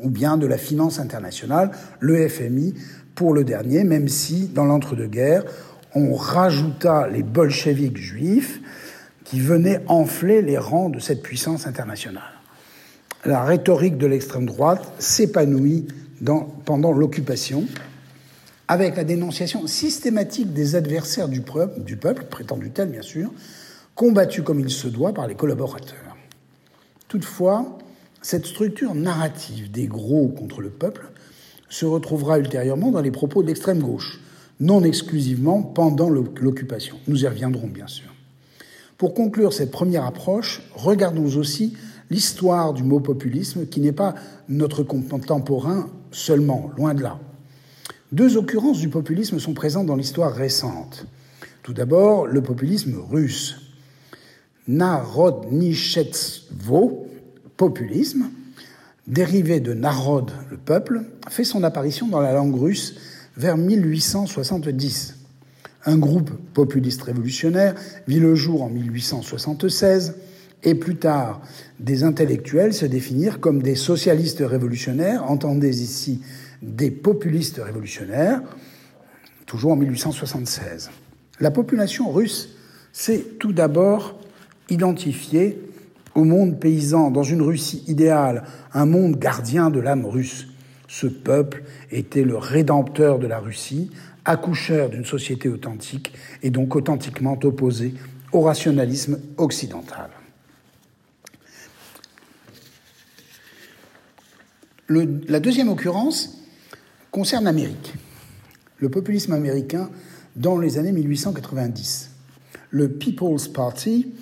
ou 0.00 0.08
bien 0.08 0.36
de 0.36 0.46
la 0.46 0.58
finance 0.58 1.00
internationale, 1.00 1.70
le 2.00 2.28
FMI 2.28 2.74
pour 3.14 3.34
le 3.34 3.44
dernier, 3.44 3.84
même 3.84 4.08
si, 4.08 4.46
dans 4.46 4.64
l'entre-deux-guerres, 4.64 5.44
on 5.94 6.14
rajouta 6.14 7.08
les 7.08 7.22
bolcheviks 7.22 7.96
juifs 7.96 8.60
qui 9.24 9.40
venaient 9.40 9.82
enfler 9.88 10.42
les 10.42 10.58
rangs 10.58 10.88
de 10.88 11.00
cette 11.00 11.22
puissance 11.22 11.66
internationale. 11.66 12.22
La 13.24 13.44
rhétorique 13.44 13.98
de 13.98 14.06
l'extrême 14.06 14.46
droite 14.46 14.92
s'épanouit 14.98 15.86
pendant 16.64 16.92
l'occupation, 16.92 17.64
avec 18.68 18.96
la 18.96 19.04
dénonciation 19.04 19.66
systématique 19.66 20.52
des 20.52 20.76
adversaires 20.76 21.28
du 21.28 21.40
peuple, 21.40 21.80
du 21.80 21.96
peuple 21.96 22.24
prétendu 22.24 22.70
tel 22.70 22.88
bien 22.88 23.02
sûr, 23.02 23.32
combattus 23.94 24.44
comme 24.44 24.60
il 24.60 24.70
se 24.70 24.88
doit 24.88 25.12
par 25.12 25.26
les 25.26 25.34
collaborateurs. 25.34 26.16
Toutefois, 27.08 27.78
cette 28.22 28.46
structure 28.46 28.94
narrative 28.94 29.70
des 29.70 29.86
gros 29.86 30.28
contre 30.28 30.60
le 30.60 30.70
peuple 30.70 31.10
se 31.68 31.86
retrouvera 31.86 32.38
ultérieurement 32.38 32.90
dans 32.90 33.00
les 33.00 33.10
propos 33.10 33.42
de 33.42 33.48
l'extrême 33.48 33.80
gauche, 33.80 34.20
non 34.60 34.82
exclusivement 34.82 35.62
pendant 35.62 36.10
l'occupation. 36.10 36.96
Nous 37.06 37.22
y 37.24 37.28
reviendrons 37.28 37.68
bien 37.68 37.86
sûr. 37.86 38.12
Pour 38.96 39.14
conclure 39.14 39.52
cette 39.52 39.70
première 39.70 40.04
approche, 40.04 40.62
regardons 40.74 41.36
aussi 41.36 41.76
l'histoire 42.10 42.74
du 42.74 42.82
mot 42.82 42.98
populisme 43.00 43.66
qui 43.66 43.80
n'est 43.80 43.92
pas 43.92 44.14
notre 44.48 44.82
contemporain 44.82 45.88
seulement, 46.10 46.70
loin 46.76 46.94
de 46.94 47.02
là. 47.02 47.20
Deux 48.10 48.36
occurrences 48.36 48.80
du 48.80 48.88
populisme 48.88 49.38
sont 49.38 49.54
présentes 49.54 49.86
dans 49.86 49.94
l'histoire 49.94 50.34
récente. 50.34 51.06
Tout 51.62 51.74
d'abord, 51.74 52.26
le 52.26 52.42
populisme 52.42 52.96
russe. 53.10 53.60
Narodnichetstvo, 54.66 57.06
populisme, 57.56 58.30
dérivé 59.06 59.60
de 59.60 59.74
narod, 59.74 60.32
le 60.50 60.56
peuple, 60.56 61.02
fait 61.28 61.44
son 61.44 61.62
apparition 61.62 62.08
dans 62.08 62.20
la 62.20 62.32
langue 62.32 62.58
russe 62.58 62.96
vers 63.38 63.56
1870. 63.56 65.16
Un 65.86 65.96
groupe 65.96 66.30
populiste 66.52 67.02
révolutionnaire 67.02 67.74
vit 68.06 68.20
le 68.20 68.34
jour 68.34 68.62
en 68.62 68.68
1876 68.68 70.16
et 70.64 70.74
plus 70.74 70.96
tard, 70.96 71.40
des 71.78 72.02
intellectuels 72.02 72.74
se 72.74 72.84
définirent 72.84 73.38
comme 73.38 73.62
des 73.62 73.76
socialistes 73.76 74.42
révolutionnaires, 74.44 75.30
entendez 75.30 75.82
ici 75.82 76.20
des 76.62 76.90
populistes 76.90 77.60
révolutionnaires, 77.64 78.42
toujours 79.46 79.72
en 79.72 79.76
1876. 79.76 80.90
La 81.38 81.52
population 81.52 82.10
russe 82.10 82.56
s'est 82.92 83.24
tout 83.38 83.52
d'abord 83.52 84.18
identifiée 84.68 85.62
au 86.16 86.24
monde 86.24 86.58
paysan, 86.58 87.12
dans 87.12 87.22
une 87.22 87.42
Russie 87.42 87.84
idéale, 87.86 88.42
un 88.74 88.86
monde 88.86 89.16
gardien 89.16 89.70
de 89.70 89.78
l'âme 89.78 90.04
russe. 90.04 90.47
Ce 90.88 91.06
peuple 91.06 91.64
était 91.90 92.24
le 92.24 92.36
rédempteur 92.36 93.18
de 93.18 93.26
la 93.26 93.38
Russie, 93.38 93.90
accoucheur 94.24 94.88
d'une 94.88 95.04
société 95.04 95.48
authentique 95.48 96.12
et 96.42 96.50
donc 96.50 96.74
authentiquement 96.74 97.38
opposé 97.42 97.94
au 98.32 98.40
rationalisme 98.40 99.20
occidental. 99.36 100.10
La 104.88 105.40
deuxième 105.40 105.68
occurrence 105.68 106.38
concerne 107.10 107.44
l'Amérique, 107.44 107.94
le 108.78 108.88
populisme 108.88 109.34
américain 109.34 109.90
dans 110.36 110.58
les 110.58 110.78
années 110.78 110.92
1890. 110.92 112.10
Le 112.70 112.88
People's 112.88 113.48
Party, 113.48 114.14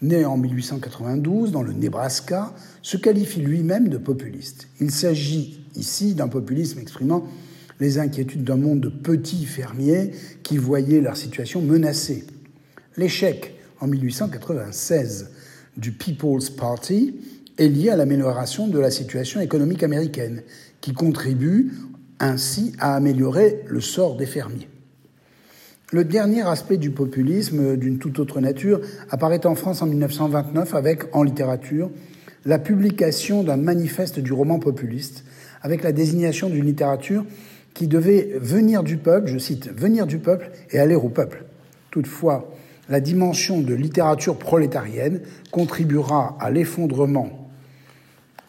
né 0.00 0.24
en 0.24 0.36
1892 0.36 1.50
dans 1.50 1.62
le 1.62 1.72
Nebraska, 1.72 2.52
se 2.82 2.96
qualifie 2.96 3.40
lui-même 3.40 3.88
de 3.88 3.98
populiste. 3.98 4.68
Il 4.80 4.92
s'agit 4.92 5.61
ici 5.76 6.14
d'un 6.14 6.28
populisme 6.28 6.80
exprimant 6.80 7.26
les 7.80 7.98
inquiétudes 7.98 8.44
d'un 8.44 8.56
monde 8.56 8.80
de 8.80 8.88
petits 8.88 9.44
fermiers 9.44 10.12
qui 10.42 10.56
voyaient 10.56 11.00
leur 11.00 11.16
situation 11.16 11.60
menacée. 11.62 12.24
L'échec 12.96 13.54
en 13.80 13.88
1896 13.88 15.30
du 15.76 15.92
People's 15.92 16.50
Party 16.50 17.16
est 17.58 17.68
lié 17.68 17.90
à 17.90 17.96
l'amélioration 17.96 18.68
de 18.68 18.78
la 18.78 18.90
situation 18.90 19.40
économique 19.40 19.82
américaine, 19.82 20.42
qui 20.80 20.92
contribue 20.92 21.72
ainsi 22.20 22.72
à 22.78 22.94
améliorer 22.94 23.64
le 23.66 23.80
sort 23.80 24.16
des 24.16 24.26
fermiers. 24.26 24.68
Le 25.92 26.04
dernier 26.04 26.46
aspect 26.46 26.78
du 26.78 26.90
populisme 26.90 27.76
d'une 27.76 27.98
toute 27.98 28.18
autre 28.18 28.40
nature 28.40 28.80
apparaît 29.10 29.44
en 29.44 29.54
France 29.54 29.82
en 29.82 29.86
1929 29.86 30.74
avec, 30.74 31.02
en 31.12 31.22
littérature, 31.22 31.90
la 32.44 32.58
publication 32.58 33.42
d'un 33.42 33.58
manifeste 33.58 34.18
du 34.18 34.32
roman 34.32 34.58
populiste, 34.58 35.24
avec 35.62 35.82
la 35.82 35.92
désignation 35.92 36.48
d'une 36.48 36.64
littérature 36.64 37.24
qui 37.74 37.86
devait 37.86 38.32
venir 38.38 38.82
du 38.82 38.96
peuple, 38.98 39.28
je 39.28 39.38
cite, 39.38 39.72
venir 39.72 40.06
du 40.06 40.18
peuple 40.18 40.50
et 40.70 40.78
aller 40.78 40.94
au 40.94 41.08
peuple. 41.08 41.44
Toutefois, 41.90 42.52
la 42.88 43.00
dimension 43.00 43.60
de 43.60 43.74
littérature 43.74 44.38
prolétarienne 44.38 45.22
contribuera 45.50 46.36
à 46.40 46.50
l'effondrement 46.50 47.50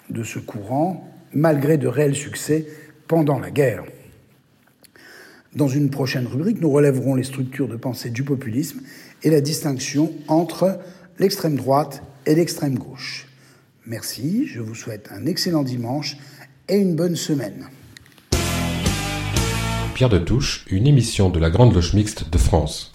de 0.09 0.23
ce 0.23 0.39
courant, 0.39 1.07
malgré 1.33 1.77
de 1.77 1.87
réels 1.87 2.15
succès 2.15 2.67
pendant 3.07 3.39
la 3.39 3.51
guerre. 3.51 3.83
Dans 5.55 5.67
une 5.67 5.89
prochaine 5.89 6.25
rubrique, 6.25 6.61
nous 6.61 6.71
relèverons 6.71 7.15
les 7.15 7.23
structures 7.23 7.67
de 7.67 7.75
pensée 7.75 8.09
du 8.09 8.23
populisme 8.23 8.81
et 9.21 9.29
la 9.29 9.39
distinction 9.39 10.11
entre 10.27 10.79
l'extrême 11.19 11.55
droite 11.55 12.03
et 12.25 12.35
l'extrême 12.35 12.77
gauche. 12.77 13.27
Merci, 13.85 14.47
je 14.47 14.61
vous 14.61 14.75
souhaite 14.75 15.09
un 15.11 15.25
excellent 15.25 15.63
dimanche 15.63 16.17
et 16.69 16.77
une 16.77 16.95
bonne 16.95 17.15
semaine. 17.15 17.67
Pierre 19.93 20.09
de 20.09 20.19
Touche, 20.19 20.65
une 20.69 20.87
émission 20.87 21.29
de 21.29 21.39
la 21.39 21.49
Grande 21.49 21.73
Loge 21.73 21.93
Mixte 21.93 22.29
de 22.29 22.37
France. 22.37 22.91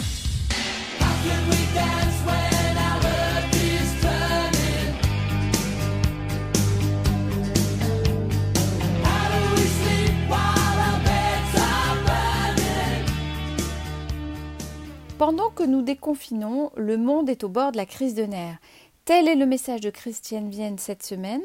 Pendant 15.18 15.50
que 15.50 15.64
nous 15.64 15.82
déconfinons, 15.82 16.70
le 16.76 16.96
monde 16.96 17.28
est 17.28 17.42
au 17.42 17.48
bord 17.48 17.72
de 17.72 17.76
la 17.76 17.86
crise 17.86 18.14
de 18.14 18.22
nerfs. 18.22 18.58
Tel 19.04 19.26
est 19.26 19.34
le 19.34 19.46
message 19.46 19.80
de 19.80 19.90
Christiane 19.90 20.48
Vienne 20.48 20.78
cette 20.78 21.02
semaine. 21.02 21.42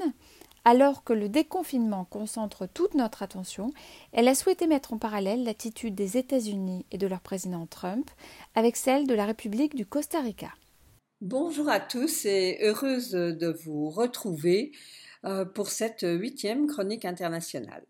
Alors 0.66 1.04
que 1.04 1.12
le 1.12 1.28
déconfinement 1.28 2.06
concentre 2.06 2.68
toute 2.68 2.94
notre 2.94 3.22
attention, 3.22 3.74
elle 4.14 4.30
a 4.30 4.36
souhaité 4.36 4.66
mettre 4.66 4.94
en 4.94 4.98
parallèle 4.98 5.44
l'attitude 5.44 5.94
des 5.94 6.18
États-Unis 6.18 6.86
et 6.92 6.98
de 6.98 7.06
leur 7.06 7.20
président 7.20 7.66
Trump 7.66 8.10
avec 8.56 8.78
celle 8.78 9.06
de 9.06 9.14
la 9.14 9.26
République 9.26 9.76
du 9.76 9.86
Costa 9.86 10.22
Rica. 10.22 10.54
Bonjour 11.20 11.68
à 11.68 11.82
tous 11.82 12.26
et 12.26 12.60
heureuse 12.62 13.12
de 13.12 13.48
vous 13.66 13.90
retrouver 13.90 14.72
euh, 15.26 15.44
pour 15.44 15.68
cette 15.68 16.06
huitième 16.08 16.68
chronique 16.68 17.04
internationale. 17.04 17.84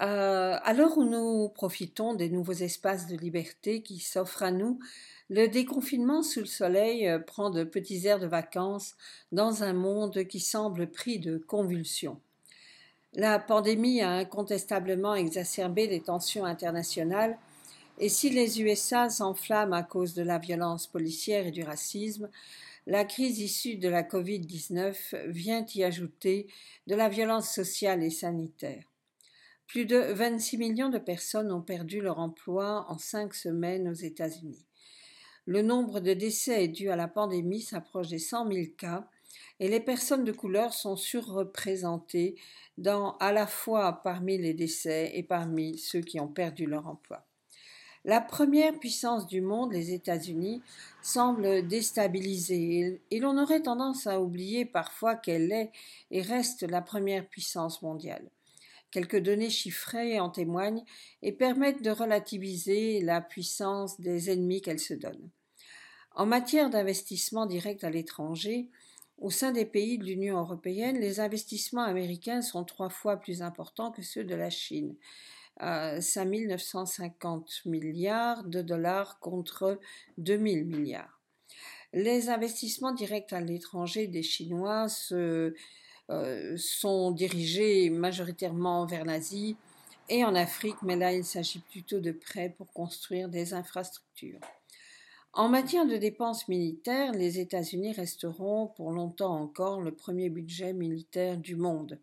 Euh, 0.00 0.56
à 0.62 0.72
l'heure 0.74 0.98
où 0.98 1.04
nous 1.04 1.48
profitons 1.48 2.14
des 2.14 2.28
nouveaux 2.28 2.52
espaces 2.52 3.06
de 3.06 3.16
liberté 3.16 3.82
qui 3.82 3.98
s'offrent 3.98 4.42
à 4.42 4.50
nous, 4.50 4.78
le 5.30 5.48
déconfinement 5.48 6.22
sous 6.22 6.40
le 6.40 6.46
soleil 6.46 7.08
euh, 7.08 7.18
prend 7.18 7.50
de 7.50 7.64
petits 7.64 8.06
airs 8.06 8.20
de 8.20 8.26
vacances 8.26 8.94
dans 9.32 9.62
un 9.62 9.72
monde 9.72 10.24
qui 10.24 10.40
semble 10.40 10.90
pris 10.90 11.18
de 11.18 11.38
convulsions. 11.38 12.20
La 13.14 13.38
pandémie 13.38 14.02
a 14.02 14.10
incontestablement 14.10 15.14
exacerbé 15.14 15.86
les 15.86 16.00
tensions 16.00 16.44
internationales 16.44 17.38
Et 18.00 18.08
si 18.08 18.28
les 18.28 18.60
USA 18.60 19.08
s'enflamment 19.08 19.76
à 19.76 19.84
cause 19.84 20.14
de 20.14 20.22
la 20.22 20.38
violence 20.38 20.88
policière 20.88 21.46
et 21.46 21.52
du 21.52 21.62
racisme, 21.62 22.28
la 22.86 23.04
crise 23.04 23.38
issue 23.38 23.76
de 23.76 23.88
la 23.88 24.02
Covid-19 24.02 25.28
vient 25.28 25.64
y 25.74 25.84
ajouter 25.84 26.48
de 26.88 26.96
la 26.96 27.08
violence 27.08 27.48
sociale 27.48 28.02
et 28.02 28.10
sanitaire. 28.10 28.82
Plus 29.68 29.86
de 29.86 29.96
26 29.96 30.58
millions 30.58 30.90
de 30.90 30.98
personnes 30.98 31.52
ont 31.52 31.62
perdu 31.62 32.00
leur 32.00 32.18
emploi 32.18 32.84
en 32.88 32.98
cinq 32.98 33.32
semaines 33.32 33.88
aux 33.88 33.94
États-Unis. 33.94 34.66
Le 35.46 35.60
nombre 35.60 36.00
de 36.00 36.14
décès 36.14 36.68
dus 36.68 36.88
à 36.88 36.96
la 36.96 37.06
pandémie 37.06 37.60
s'approche 37.60 38.08
des 38.08 38.18
100 38.18 38.50
000 38.50 38.66
cas 38.78 39.06
et 39.60 39.68
les 39.68 39.80
personnes 39.80 40.24
de 40.24 40.32
couleur 40.32 40.72
sont 40.72 40.96
surreprésentées 40.96 42.36
dans, 42.78 43.18
à 43.18 43.30
la 43.30 43.46
fois 43.46 44.00
parmi 44.02 44.38
les 44.38 44.54
décès 44.54 45.10
et 45.14 45.22
parmi 45.22 45.76
ceux 45.76 46.00
qui 46.00 46.18
ont 46.18 46.28
perdu 46.28 46.64
leur 46.64 46.86
emploi. 46.86 47.26
La 48.06 48.22
première 48.22 48.78
puissance 48.78 49.26
du 49.26 49.42
monde, 49.42 49.72
les 49.72 49.92
États-Unis, 49.92 50.62
semble 51.02 51.66
déstabilisée 51.66 53.02
et 53.10 53.18
l'on 53.20 53.36
aurait 53.36 53.62
tendance 53.62 54.06
à 54.06 54.20
oublier 54.20 54.64
parfois 54.64 55.14
qu'elle 55.14 55.52
est 55.52 55.72
et 56.10 56.22
reste 56.22 56.62
la 56.62 56.80
première 56.80 57.26
puissance 57.26 57.82
mondiale. 57.82 58.30
Quelques 58.90 59.20
données 59.20 59.50
chiffrées 59.50 60.20
en 60.20 60.30
témoignent 60.30 60.84
et 61.22 61.32
permettent 61.32 61.82
de 61.82 61.90
relativiser 61.90 63.00
la 63.00 63.20
puissance 63.20 64.00
des 64.00 64.30
ennemis 64.30 64.62
qu'elle 64.62 64.78
se 64.78 64.94
donne. 64.94 65.30
En 66.14 66.26
matière 66.26 66.70
d'investissement 66.70 67.44
direct 67.44 67.82
à 67.82 67.90
l'étranger, 67.90 68.68
au 69.18 69.30
sein 69.30 69.50
des 69.50 69.64
pays 69.64 69.98
de 69.98 70.04
l'Union 70.04 70.38
européenne, 70.38 70.98
les 70.98 71.18
investissements 71.18 71.82
américains 71.82 72.40
sont 72.40 72.64
trois 72.64 72.88
fois 72.88 73.16
plus 73.16 73.42
importants 73.42 73.90
que 73.90 74.02
ceux 74.02 74.22
de 74.22 74.34
la 74.36 74.50
Chine. 74.50 74.94
5 75.60 76.00
950 76.24 77.64
milliards 77.66 78.44
de 78.44 78.60
dollars 78.60 79.18
contre 79.20 79.78
2 80.18 80.32
000 80.36 80.64
milliards. 80.66 81.20
Les 81.92 82.28
investissements 82.28 82.92
directs 82.92 83.32
à 83.32 83.40
l'étranger 83.40 84.08
des 84.08 84.24
Chinois 84.24 84.86
euh, 85.12 85.52
sont 86.56 87.12
dirigés 87.12 87.90
majoritairement 87.90 88.84
vers 88.84 89.04
l'Asie 89.04 89.56
et 90.08 90.24
en 90.24 90.34
Afrique, 90.34 90.82
mais 90.82 90.96
là 90.96 91.12
il 91.12 91.24
s'agit 91.24 91.60
plutôt 91.60 92.00
de 92.00 92.10
prêts 92.10 92.52
pour 92.56 92.72
construire 92.72 93.28
des 93.28 93.54
infrastructures. 93.54 94.40
En 95.36 95.48
matière 95.48 95.84
de 95.84 95.96
dépenses 95.96 96.46
militaires, 96.46 97.10
les 97.10 97.40
États-Unis 97.40 97.92
resteront 97.92 98.68
pour 98.68 98.92
longtemps 98.92 99.34
encore 99.34 99.80
le 99.80 99.90
premier 99.90 100.28
budget 100.28 100.72
militaire 100.72 101.38
du 101.38 101.56
monde. 101.56 101.98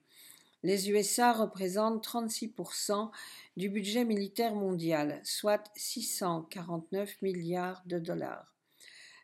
Les 0.63 0.89
USA 0.89 1.31
représentent 1.31 2.05
36% 2.05 3.09
du 3.55 3.69
budget 3.69 4.03
militaire 4.03 4.53
mondial, 4.53 5.21
soit 5.23 5.71
649 5.77 7.21
milliards 7.21 7.81
de 7.85 7.99
dollars. 7.99 8.53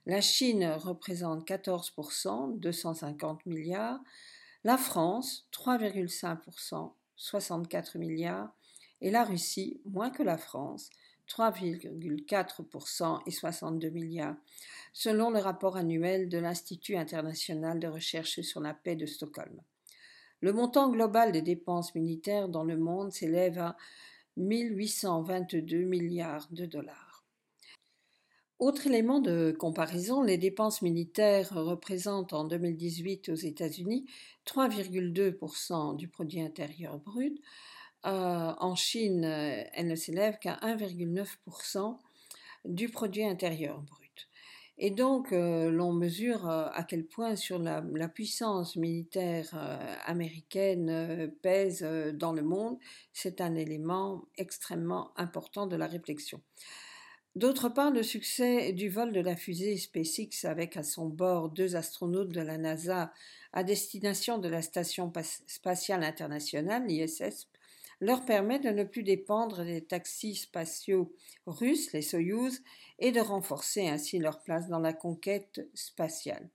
La 0.06 0.22
Chine 0.22 0.72
représente 0.78 1.46
14%, 1.46 2.58
250 2.58 3.46
milliards. 3.46 4.00
La 4.64 4.78
France, 4.78 5.50
3,5%, 5.52 6.94
64 7.18 7.98
milliards. 7.98 8.54
Et 9.02 9.12
la 9.12 9.26
Russie, 9.26 9.82
moins 9.84 10.12
que 10.12 10.24
la 10.24 10.38
France, 10.38 10.92
3,4% 11.28 13.20
et 13.26 13.32
62 13.32 13.90
milliards, 13.90 14.36
selon 14.94 15.30
le 15.30 15.40
rapport 15.40 15.78
annuel 15.78 16.30
de 16.30 16.38
l'Institut 16.38 16.96
international 16.96 17.80
de 17.80 17.88
recherche 17.88 18.42
sur 18.42 18.62
la 18.62 18.74
paix 18.74 18.96
de 18.96 19.06
Stockholm. 19.06 19.62
Le 20.42 20.54
montant 20.54 20.90
global 20.90 21.32
des 21.32 21.42
dépenses 21.42 21.96
militaires 21.96 22.48
dans 22.48 22.64
le 22.64 22.78
monde 22.78 23.12
s'élève 23.12 23.60
à 23.60 23.76
1822 24.38 25.78
milliards 25.80 26.48
de 26.52 26.66
dollars. 26.66 27.08
Autre 28.60 28.88
élément 28.88 29.20
de 29.20 29.56
comparaison, 29.58 30.24
les 30.24 30.40
dépenses 30.40 30.82
militaires 30.82 31.54
représentent 31.54 32.34
en 32.34 32.44
2018 32.44 33.30
aux 33.30 33.36
États-Unis 33.36 34.06
3,2% 34.48 35.96
du 35.96 36.08
produit 36.08 36.42
intérieur 36.42 36.98
brut. 36.98 37.40
Euh, 38.08 38.54
en 38.58 38.76
Chine, 38.76 39.24
elles 39.24 39.88
ne 39.88 39.96
s'élèvent 39.96 40.40
qu'à 40.40 40.56
1,9% 40.62 41.98
du 42.66 42.90
produit 42.90 43.26
intérieur 43.26 43.82
brut. 43.82 44.28
Et 44.80 44.92
donc, 44.92 45.32
euh, 45.32 45.72
l'on 45.72 45.92
mesure 45.92 46.48
euh, 46.48 46.68
à 46.72 46.84
quel 46.84 47.04
point 47.04 47.36
sur 47.36 47.58
la, 47.58 47.82
puissance 48.08 48.76
militaire 48.76 49.50
euh, 49.56 49.96
américaine 50.06 51.34
pèse 51.42 51.82
dans 52.14 52.32
le 52.32 52.44
monde. 52.44 52.78
C'est 53.12 53.42
un 53.42 53.56
élément 53.56 54.26
extrêmement 54.38 55.12
important 55.18 55.66
de 55.66 55.76
la 55.76 55.88
réflexion. 55.88 56.42
D'autre 57.36 57.70
part, 57.70 57.92
le 57.92 58.04
succès 58.04 58.72
du 58.72 58.90
vol 58.90 59.14
de 59.14 59.20
la 59.20 59.36
fusée 59.36 59.78
SpaceX 59.78 60.46
avec 60.46 60.78
à 60.78 60.84
son 60.84 61.08
bord 61.08 61.50
deux 61.50 61.76
astronautes 61.76 62.32
de 62.32 62.42
la 62.42 62.58
NASA 62.58 63.12
à 63.54 63.64
destination 63.64 64.38
de 64.38 64.48
la 64.48 64.62
Station 64.62 65.12
spatiale 65.48 66.04
internationale, 66.04 66.86
l'ISS, 66.88 67.48
leur 68.00 68.26
permet 68.26 68.60
de 68.60 68.70
ne 68.70 68.84
plus 68.84 69.04
dépendre 69.04 69.64
des 69.64 69.84
taxis 69.84 70.36
spatiaux 70.36 71.14
russes, 71.46 71.92
les 71.94 72.02
Soyouz, 72.02 72.62
et 73.00 73.12
de 73.12 73.20
renforcer 73.20 73.88
ainsi 73.88 74.20
leur 74.20 74.42
place 74.42 74.68
dans 74.68 74.80
la 74.80 74.94
conquête 74.94 75.68
spatiale. 75.74 76.50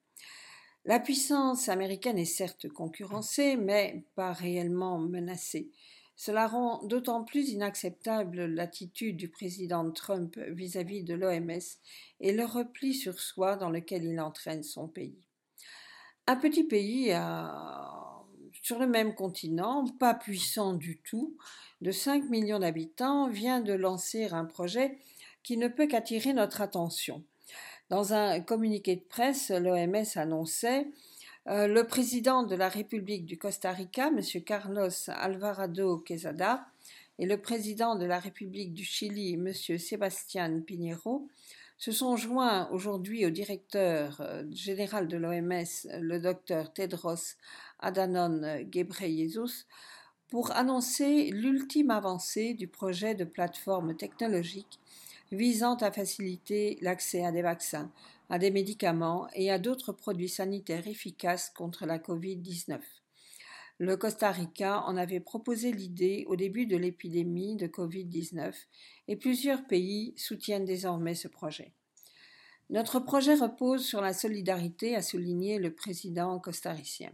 La 0.84 0.98
puissance 0.98 1.68
américaine 1.68 2.18
est 2.18 2.24
certes 2.24 2.68
concurrencée, 2.68 3.56
mais 3.56 4.04
pas 4.16 4.32
réellement 4.32 4.98
menacée. 4.98 5.70
Cela 6.16 6.46
rend 6.46 6.84
d'autant 6.84 7.24
plus 7.24 7.50
inacceptable 7.50 8.44
l'attitude 8.44 9.16
du 9.16 9.28
président 9.28 9.90
Trump 9.90 10.36
vis-à-vis 10.48 11.04
de 11.04 11.14
l'OMS 11.14 11.60
et 12.20 12.32
le 12.32 12.44
repli 12.44 12.94
sur 12.94 13.18
soi 13.18 13.56
dans 13.56 13.70
lequel 13.70 14.04
il 14.04 14.20
entraîne 14.20 14.62
son 14.62 14.88
pays. 14.88 15.18
Un 16.26 16.36
petit 16.36 16.64
pays 16.64 17.12
sur 18.62 18.78
le 18.78 18.86
même 18.86 19.14
continent, 19.14 19.84
pas 19.98 20.14
puissant 20.14 20.72
du 20.72 20.96
tout, 20.98 21.36
de 21.80 21.90
5 21.90 22.30
millions 22.30 22.60
d'habitants, 22.60 23.28
vient 23.28 23.60
de 23.60 23.72
lancer 23.72 24.28
un 24.30 24.44
projet 24.44 24.98
qui 25.42 25.56
ne 25.56 25.68
peut 25.68 25.88
qu'attirer 25.88 26.32
notre 26.32 26.60
attention. 26.60 27.22
Dans 27.90 28.14
un 28.14 28.40
communiqué 28.40 28.96
de 28.96 29.02
presse, 29.02 29.50
l'OMS 29.50 30.16
annonçait 30.16 30.86
euh, 31.48 31.66
le 31.66 31.84
président 31.84 32.44
de 32.44 32.54
la 32.54 32.68
République 32.68 33.26
du 33.26 33.36
Costa 33.36 33.72
Rica, 33.72 34.06
M. 34.06 34.20
Carlos 34.44 34.88
Alvarado 35.08 35.98
Quesada, 35.98 36.64
et 37.18 37.26
le 37.26 37.36
président 37.36 37.96
de 37.96 38.06
la 38.06 38.18
République 38.18 38.72
du 38.72 38.84
Chili, 38.84 39.34
M. 39.34 39.52
Sebastián 39.52 40.62
Pinheiro, 40.64 41.28
se 41.78 41.92
sont 41.92 42.16
joints 42.16 42.68
aujourd'hui 42.70 43.26
au 43.26 43.30
directeur 43.30 44.20
euh, 44.20 44.44
général 44.52 45.08
de 45.08 45.16
l'OMS, 45.16 46.00
le 46.00 46.18
docteur 46.18 46.72
Tedros 46.72 47.36
Adhanom 47.80 48.62
Ghebreyesus, 48.62 49.66
pour 50.28 50.52
annoncer 50.52 51.30
l'ultime 51.30 51.90
avancée 51.90 52.54
du 52.54 52.68
projet 52.68 53.14
de 53.14 53.24
plateforme 53.24 53.96
technologique 53.96 54.80
visant 55.30 55.76
à 55.76 55.90
faciliter 55.90 56.78
l'accès 56.80 57.24
à 57.24 57.32
des 57.32 57.42
vaccins, 57.42 57.90
à 58.30 58.38
des 58.38 58.50
médicaments 58.50 59.28
et 59.34 59.50
à 59.50 59.58
d'autres 59.58 59.92
produits 59.92 60.28
sanitaires 60.28 60.86
efficaces 60.86 61.50
contre 61.50 61.86
la 61.86 61.98
Covid-19. 61.98 62.80
Le 63.84 63.96
Costa 63.96 64.30
Rica 64.30 64.84
en 64.84 64.96
avait 64.96 65.18
proposé 65.18 65.72
l'idée 65.72 66.22
au 66.28 66.36
début 66.36 66.66
de 66.66 66.76
l'épidémie 66.76 67.56
de 67.56 67.66
Covid-19 67.66 68.54
et 69.08 69.16
plusieurs 69.16 69.66
pays 69.66 70.14
soutiennent 70.16 70.64
désormais 70.64 71.16
ce 71.16 71.26
projet. 71.26 71.72
Notre 72.70 73.00
projet 73.00 73.34
repose 73.34 73.84
sur 73.84 74.00
la 74.00 74.12
solidarité, 74.12 74.94
a 74.94 75.02
souligné 75.02 75.58
le 75.58 75.74
président 75.74 76.38
costaricien. 76.38 77.10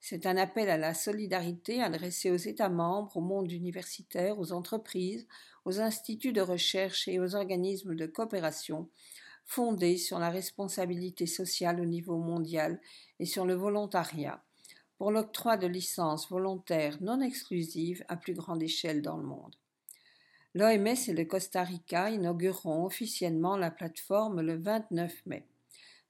C'est 0.00 0.26
un 0.26 0.36
appel 0.36 0.70
à 0.70 0.76
la 0.76 0.92
solidarité 0.92 1.80
adressé 1.80 2.32
aux 2.32 2.36
États 2.36 2.68
membres, 2.68 3.16
au 3.16 3.20
monde 3.20 3.52
universitaire, 3.52 4.40
aux 4.40 4.50
entreprises, 4.50 5.28
aux 5.64 5.78
instituts 5.78 6.32
de 6.32 6.40
recherche 6.40 7.06
et 7.06 7.20
aux 7.20 7.36
organismes 7.36 7.94
de 7.94 8.06
coopération 8.06 8.90
fondés 9.44 9.98
sur 9.98 10.18
la 10.18 10.30
responsabilité 10.30 11.26
sociale 11.26 11.80
au 11.80 11.84
niveau 11.84 12.16
mondial 12.16 12.80
et 13.20 13.24
sur 13.24 13.46
le 13.46 13.54
volontariat, 13.54 14.42
pour 15.02 15.10
l'octroi 15.10 15.56
de 15.56 15.66
licences 15.66 16.30
volontaires 16.30 16.96
non 17.00 17.20
exclusives 17.20 18.04
à 18.06 18.16
plus 18.16 18.34
grande 18.34 18.62
échelle 18.62 19.02
dans 19.02 19.16
le 19.16 19.24
monde. 19.24 19.56
L'OMS 20.54 20.94
et 21.08 21.12
le 21.12 21.24
Costa 21.24 21.64
Rica 21.64 22.08
inaugureront 22.10 22.84
officiellement 22.84 23.56
la 23.56 23.72
plateforme 23.72 24.42
le 24.42 24.54
29 24.54 25.26
mai. 25.26 25.44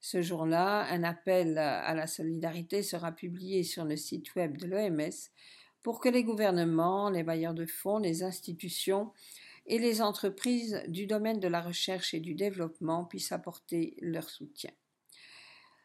Ce 0.02 0.20
jour-là, 0.20 0.84
un 0.92 1.04
appel 1.04 1.56
à 1.56 1.94
la 1.94 2.06
solidarité 2.06 2.82
sera 2.82 3.12
publié 3.12 3.62
sur 3.62 3.86
le 3.86 3.96
site 3.96 4.34
web 4.34 4.58
de 4.58 4.66
l'OMS 4.66 5.30
pour 5.82 5.98
que 5.98 6.10
les 6.10 6.22
gouvernements, 6.22 7.08
les 7.08 7.22
bailleurs 7.22 7.54
de 7.54 7.64
fonds, 7.64 7.96
les 7.96 8.22
institutions 8.22 9.10
et 9.64 9.78
les 9.78 10.02
entreprises 10.02 10.82
du 10.88 11.06
domaine 11.06 11.40
de 11.40 11.48
la 11.48 11.62
recherche 11.62 12.12
et 12.12 12.20
du 12.20 12.34
développement 12.34 13.06
puissent 13.06 13.32
apporter 13.32 13.96
leur 14.02 14.28
soutien. 14.28 14.72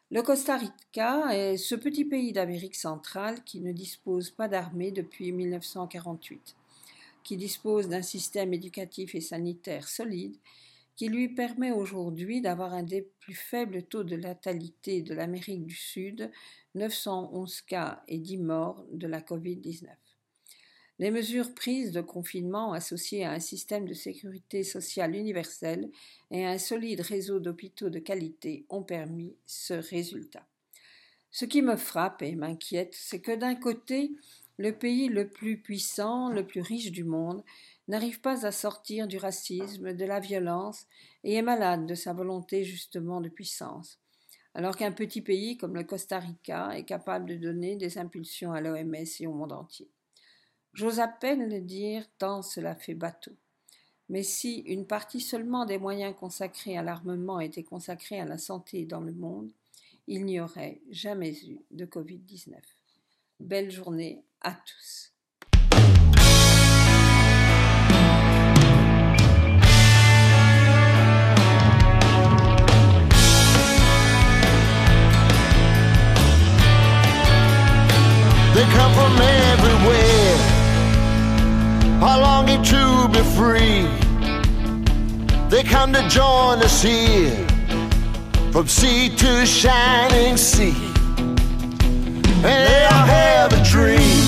Le 0.09 0.21
Costa 0.21 0.55
Rica 0.55 1.35
est 1.35 1.57
ce 1.57 1.75
petit 1.75 2.05
pays 2.05 2.31
d'Amérique 2.31 2.77
centrale 2.77 3.43
qui 3.43 3.59
ne 3.59 3.73
dispose 3.73 4.31
pas 4.31 4.47
d'armée 4.47 4.91
depuis 4.91 5.33
1948. 5.33 6.55
qui 7.25 7.35
dispose 7.35 7.89
d'un 7.89 8.01
système 8.03 8.53
éducatif 8.53 9.13
et 9.13 9.19
sanitaire 9.19 9.89
solide, 9.89 10.37
qui 10.95 11.09
lui 11.09 11.27
permet 11.27 11.73
aujourd'hui 11.73 12.39
d'avoir 12.39 12.73
un 12.73 12.83
des 12.83 13.01
plus 13.19 13.33
faibles 13.33 13.83
taux 13.83 14.05
de 14.05 14.15
natalité 14.15 15.01
de 15.01 15.13
l'Amérique 15.13 15.65
du 15.65 15.75
Sud, 15.75 16.31
911 16.75 17.61
cas 17.63 18.01
et 18.07 18.17
10 18.17 18.37
morts 18.37 18.85
de 18.93 19.07
la 19.07 19.19
Covid-19. 19.19 19.87
Les 20.99 21.11
mesures 21.11 21.53
prises 21.53 21.91
de 21.91 22.01
confinement 22.01 22.73
associées 22.73 23.23
à 23.23 23.31
un 23.31 23.39
système 23.39 23.85
de 23.85 23.93
sécurité 23.93 24.63
sociale 24.63 25.15
universel 25.15 25.91
et 26.31 26.43
à 26.43 26.49
un 26.49 26.57
solide 26.57 27.01
réseau 27.01 27.39
d'hôpitaux 27.39 27.91
de 27.91 27.99
qualité 27.99 28.65
ont 28.69 28.81
permis 28.81 29.35
ce 29.45 29.75
résultat. 29.75 30.47
Ce 31.29 31.45
qui 31.45 31.61
me 31.61 31.75
frappe 31.75 32.23
et 32.23 32.35
m'inquiète, 32.35 32.95
c'est 32.95 33.19
que 33.19 33.35
d'un 33.35 33.53
côté, 33.53 34.11
le 34.57 34.71
pays 34.71 35.07
le 35.07 35.29
plus 35.29 35.61
puissant, 35.61 36.29
le 36.29 36.47
plus 36.47 36.61
riche 36.61 36.91
du 36.91 37.03
monde, 37.03 37.43
n'arrive 37.87 38.19
pas 38.19 38.43
à 38.45 38.51
sortir 38.51 39.07
du 39.07 39.17
racisme, 39.17 39.93
de 39.93 40.05
la 40.05 40.19
violence, 40.19 40.87
et 41.23 41.35
est 41.35 41.43
malade 41.43 41.85
de 41.85 41.93
sa 41.93 42.13
volonté 42.13 42.63
justement 42.63 43.21
de 43.21 43.29
puissance, 43.29 43.99
alors 44.55 44.75
qu'un 44.75 44.91
petit 44.91 45.21
pays 45.21 45.57
comme 45.57 45.75
le 45.75 45.83
Costa 45.83 46.17
Rica 46.17 46.71
est 46.75 46.85
capable 46.85 47.29
de 47.29 47.35
donner 47.35 47.75
des 47.75 47.99
impulsions 47.99 48.51
à 48.51 48.61
l'OMS 48.61 48.95
et 49.19 49.27
au 49.27 49.33
monde 49.33 49.53
entier. 49.53 49.91
J'ose 50.77 50.99
à 50.99 51.07
peine 51.07 51.49
le 51.49 51.59
dire 51.59 52.05
tant 52.19 52.43
cela 52.43 52.75
fait 52.75 52.93
bateau. 52.93 53.31
Mais 54.09 54.21
si 54.21 54.59
une 54.59 54.85
partie 54.85 55.21
seulement 55.21 55.65
des 55.65 55.79
moyens 55.79 56.13
consacrés 56.15 56.77
à 56.77 56.83
l'armement 56.83 57.39
était 57.39 57.63
consacrée 57.63 58.19
à 58.19 58.25
la 58.25 58.37
santé 58.37 58.85
dans 58.85 59.01
le 59.01 59.11
monde, 59.11 59.49
il 60.05 60.23
n'y 60.23 60.39
aurait 60.39 60.79
jamais 60.91 61.33
eu 61.47 61.57
de 61.71 61.87
Covid-19. 61.87 62.53
Belle 63.39 63.71
journée 63.71 64.21
à 64.41 64.51
tous. 64.51 65.11
Are 82.01 82.19
longing 82.19 82.61
to 82.61 83.07
be 83.11 83.21
free. 83.35 83.87
They 85.49 85.63
come 85.63 85.93
to 85.93 86.07
join 86.09 86.59
us 86.59 86.81
here, 86.81 87.47
from 88.51 88.67
sea 88.67 89.09
to 89.15 89.45
shining 89.45 90.37
sea. 90.37 90.75
And 92.45 92.59
they 92.69 92.85
all 92.85 93.07
have 93.19 93.53
a 93.53 93.63
dream, 93.63 94.27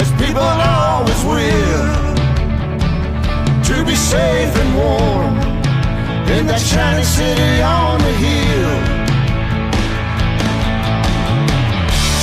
as 0.00 0.10
people 0.12 0.40
always 0.40 1.22
will, 1.24 2.00
to 3.68 3.84
be 3.84 3.94
safe 3.94 4.56
and 4.56 4.76
warm 4.76 5.36
in 6.30 6.46
that 6.46 6.60
shining 6.60 7.04
city 7.04 7.60
on 7.60 7.98
the 7.98 8.12
hill. 8.24 8.76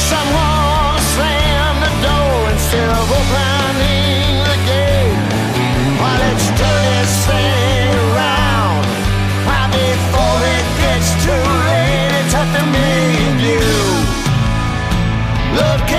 Someone 0.09 0.99
slammed 1.13 1.81
the 1.85 1.93
door 2.07 2.49
instead 2.51 2.89
of 2.89 3.07
slam 3.29 3.46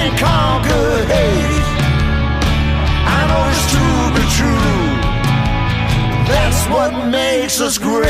Love 0.09 0.20
conquer 0.20 1.05
hate. 1.05 1.68
I 3.16 3.20
know 3.28 3.43
it's 3.52 3.66
be 4.16 4.24
true. 4.39 4.89
That's 6.32 6.66
what 6.68 7.09
makes 7.09 7.60
us 7.60 7.76
great. 7.78 8.09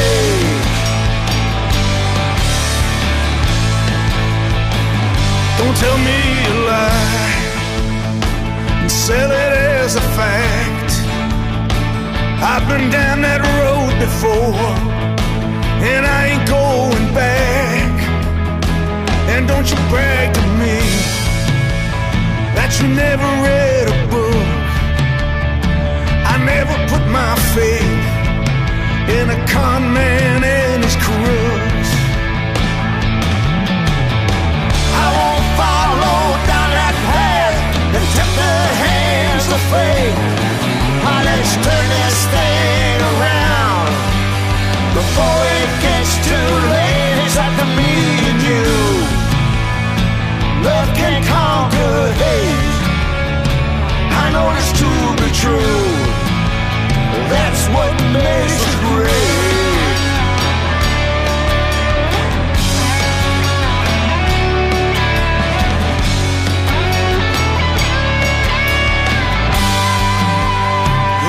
Don't 5.58 5.76
tell 5.76 5.98
me 5.98 6.20
a 6.46 6.54
lie 6.70 7.34
and 8.82 8.90
sell 8.90 9.30
it 9.30 9.52
as 9.82 9.96
a 9.96 10.04
fact. 10.18 10.92
I've 12.40 12.66
been 12.68 12.90
down 12.90 13.22
that 13.22 13.42
road 13.58 13.98
before 13.98 14.54
and 15.90 16.06
I 16.06 16.28
ain't 16.28 16.48
going 16.48 17.14
back. 17.14 17.92
And 19.30 19.48
don't 19.48 19.68
you 19.68 19.76
brag 19.90 20.34
to 20.34 20.46
me 20.58 20.87
that 22.58 22.74
you 22.82 22.88
never 22.90 23.28
read 23.46 23.86
a 23.86 23.98
book. 24.10 24.48
I 26.26 26.34
never 26.42 26.74
put 26.90 27.04
my 27.06 27.34
faith 27.54 28.06
in 29.14 29.30
a 29.30 29.38
con 29.46 29.94
man 29.94 30.42
and 30.42 30.82
his 30.82 30.98
crooks. 30.98 31.90
I 34.90 35.06
won't 35.14 35.46
follow 35.54 36.18
down 36.50 36.68
that 36.74 36.96
path 37.06 37.56
and 37.94 38.04
tip 38.14 38.30
the 38.42 38.56
hands 38.82 39.46
of 39.54 39.62
fate. 39.70 40.18
Now 41.06 41.20
let's 41.30 41.52
turn 41.62 41.86
this 41.94 42.18
thing 42.34 42.98
around 43.14 43.86
before 44.98 45.57
Love 50.64 50.90
can 50.96 51.22
conquer 51.24 52.12
hate. 52.22 52.76
I 54.22 54.30
know 54.32 54.48
this 54.56 54.70
to 54.80 54.90
be 55.22 55.28
true. 55.32 55.86
That's 57.30 57.62
what 57.74 57.92
makes 58.12 58.58
us 58.66 58.76
great. 58.88 59.46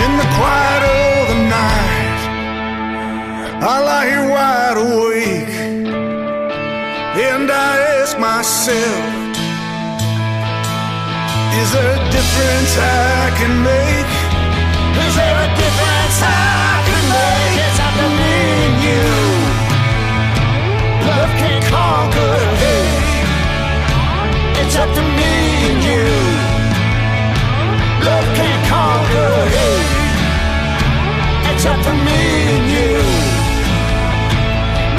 In 0.04 0.12
the 0.18 0.28
quiet 0.38 0.84
of 0.84 1.28
the 1.32 1.40
night, 1.50 2.22
I 3.62 3.74
lie 3.88 4.08
here 4.08 4.28
wide 4.30 4.78
awake, 4.78 5.56
and 7.30 7.52
I 7.52 7.78
ask 8.00 8.18
myself, 8.18 9.19
is 11.62 11.72
there 11.74 11.92
a 11.92 12.02
difference 12.16 12.74
I 12.78 13.36
can 13.40 13.54
make? 13.64 14.12
Is 15.06 15.14
there 15.20 15.40
a 15.48 15.50
difference 15.62 16.18
I 16.24 16.84
can 16.88 17.04
make? 17.16 17.56
It's 17.66 17.80
up 17.86 17.94
to 18.00 18.08
me 18.20 18.36
and 18.68 18.78
you. 18.88 19.08
Love 21.10 21.32
can 21.42 21.60
conquer 21.76 22.36
hate. 22.64 23.12
It's 24.62 24.76
up 24.84 24.90
to 24.98 25.04
me 25.18 25.34
and 25.70 25.80
you. 25.90 26.06
Love 28.08 28.28
can 28.40 28.58
conquer 28.74 29.34
hate. 29.56 29.92
It's 31.52 31.66
up 31.72 31.80
to 31.88 31.94
me 32.08 32.22
and 32.56 32.66
you. 32.76 32.94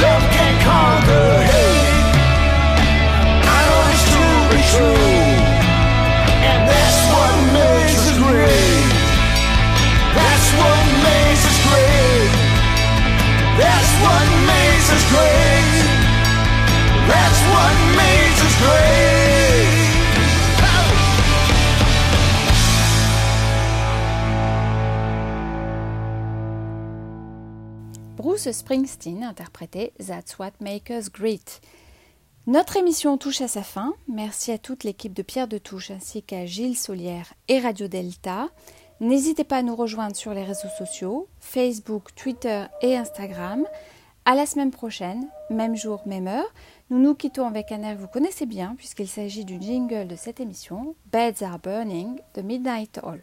Love 0.05 0.25
can 0.37 0.55
conquer 0.69 1.31
hate. 1.53 2.15
I 3.55 3.59
know 3.67 3.81
it's 3.93 4.05
to 4.13 4.23
be 4.53 4.61
true. 4.73 5.10
Bruce 28.17 28.51
Springsteen 28.53 29.25
interprétait 29.25 29.93
That's 29.99 30.39
What 30.39 30.53
Makes 30.61 30.91
Us 30.91 31.11
Great. 31.11 31.61
Notre 32.47 32.77
émission 32.77 33.19
touche 33.19 33.43
à 33.43 33.49
sa 33.49 33.63
fin. 33.63 33.93
Merci 34.09 34.53
à 34.53 34.59
toute 34.59 34.85
l'équipe 34.85 35.13
de 35.13 35.23
Pierre 35.23 35.49
de 35.49 35.59
Touche 35.59 35.91
ainsi 35.91 36.23
qu'à 36.23 36.47
Gilles 36.47 36.79
Solière 36.79 37.35
et 37.49 37.61
Radio 37.61 37.89
Delta. 37.89 38.49
N'hésitez 39.01 39.45
pas 39.45 39.57
à 39.57 39.63
nous 39.63 39.75
rejoindre 39.75 40.15
sur 40.15 40.35
les 40.35 40.45
réseaux 40.45 40.69
sociaux, 40.77 41.27
Facebook, 41.41 42.15
Twitter 42.15 42.65
et 42.83 42.99
Instagram. 42.99 43.65
À 44.27 44.35
la 44.35 44.45
semaine 44.45 44.71
prochaine, 44.71 45.27
même 45.49 45.75
jour, 45.75 46.03
même 46.05 46.29
heure. 46.29 46.53
Nous 46.91 46.99
nous 46.99 47.15
quittons 47.15 47.47
avec 47.47 47.73
un 47.73 47.83
air 47.83 47.97
que 47.97 48.03
vous 48.03 48.09
connaissez 48.09 48.45
bien 48.45 48.75
puisqu'il 48.77 49.09
s'agit 49.09 49.47
du 49.47 49.59
jingle 49.59 50.07
de 50.07 50.17
cette 50.17 50.39
émission, 50.39 50.95
Beds 51.11 51.43
Are 51.43 51.59
Burning 51.59 52.21
de 52.35 52.43
Midnight 52.43 53.01
Hall. 53.03 53.23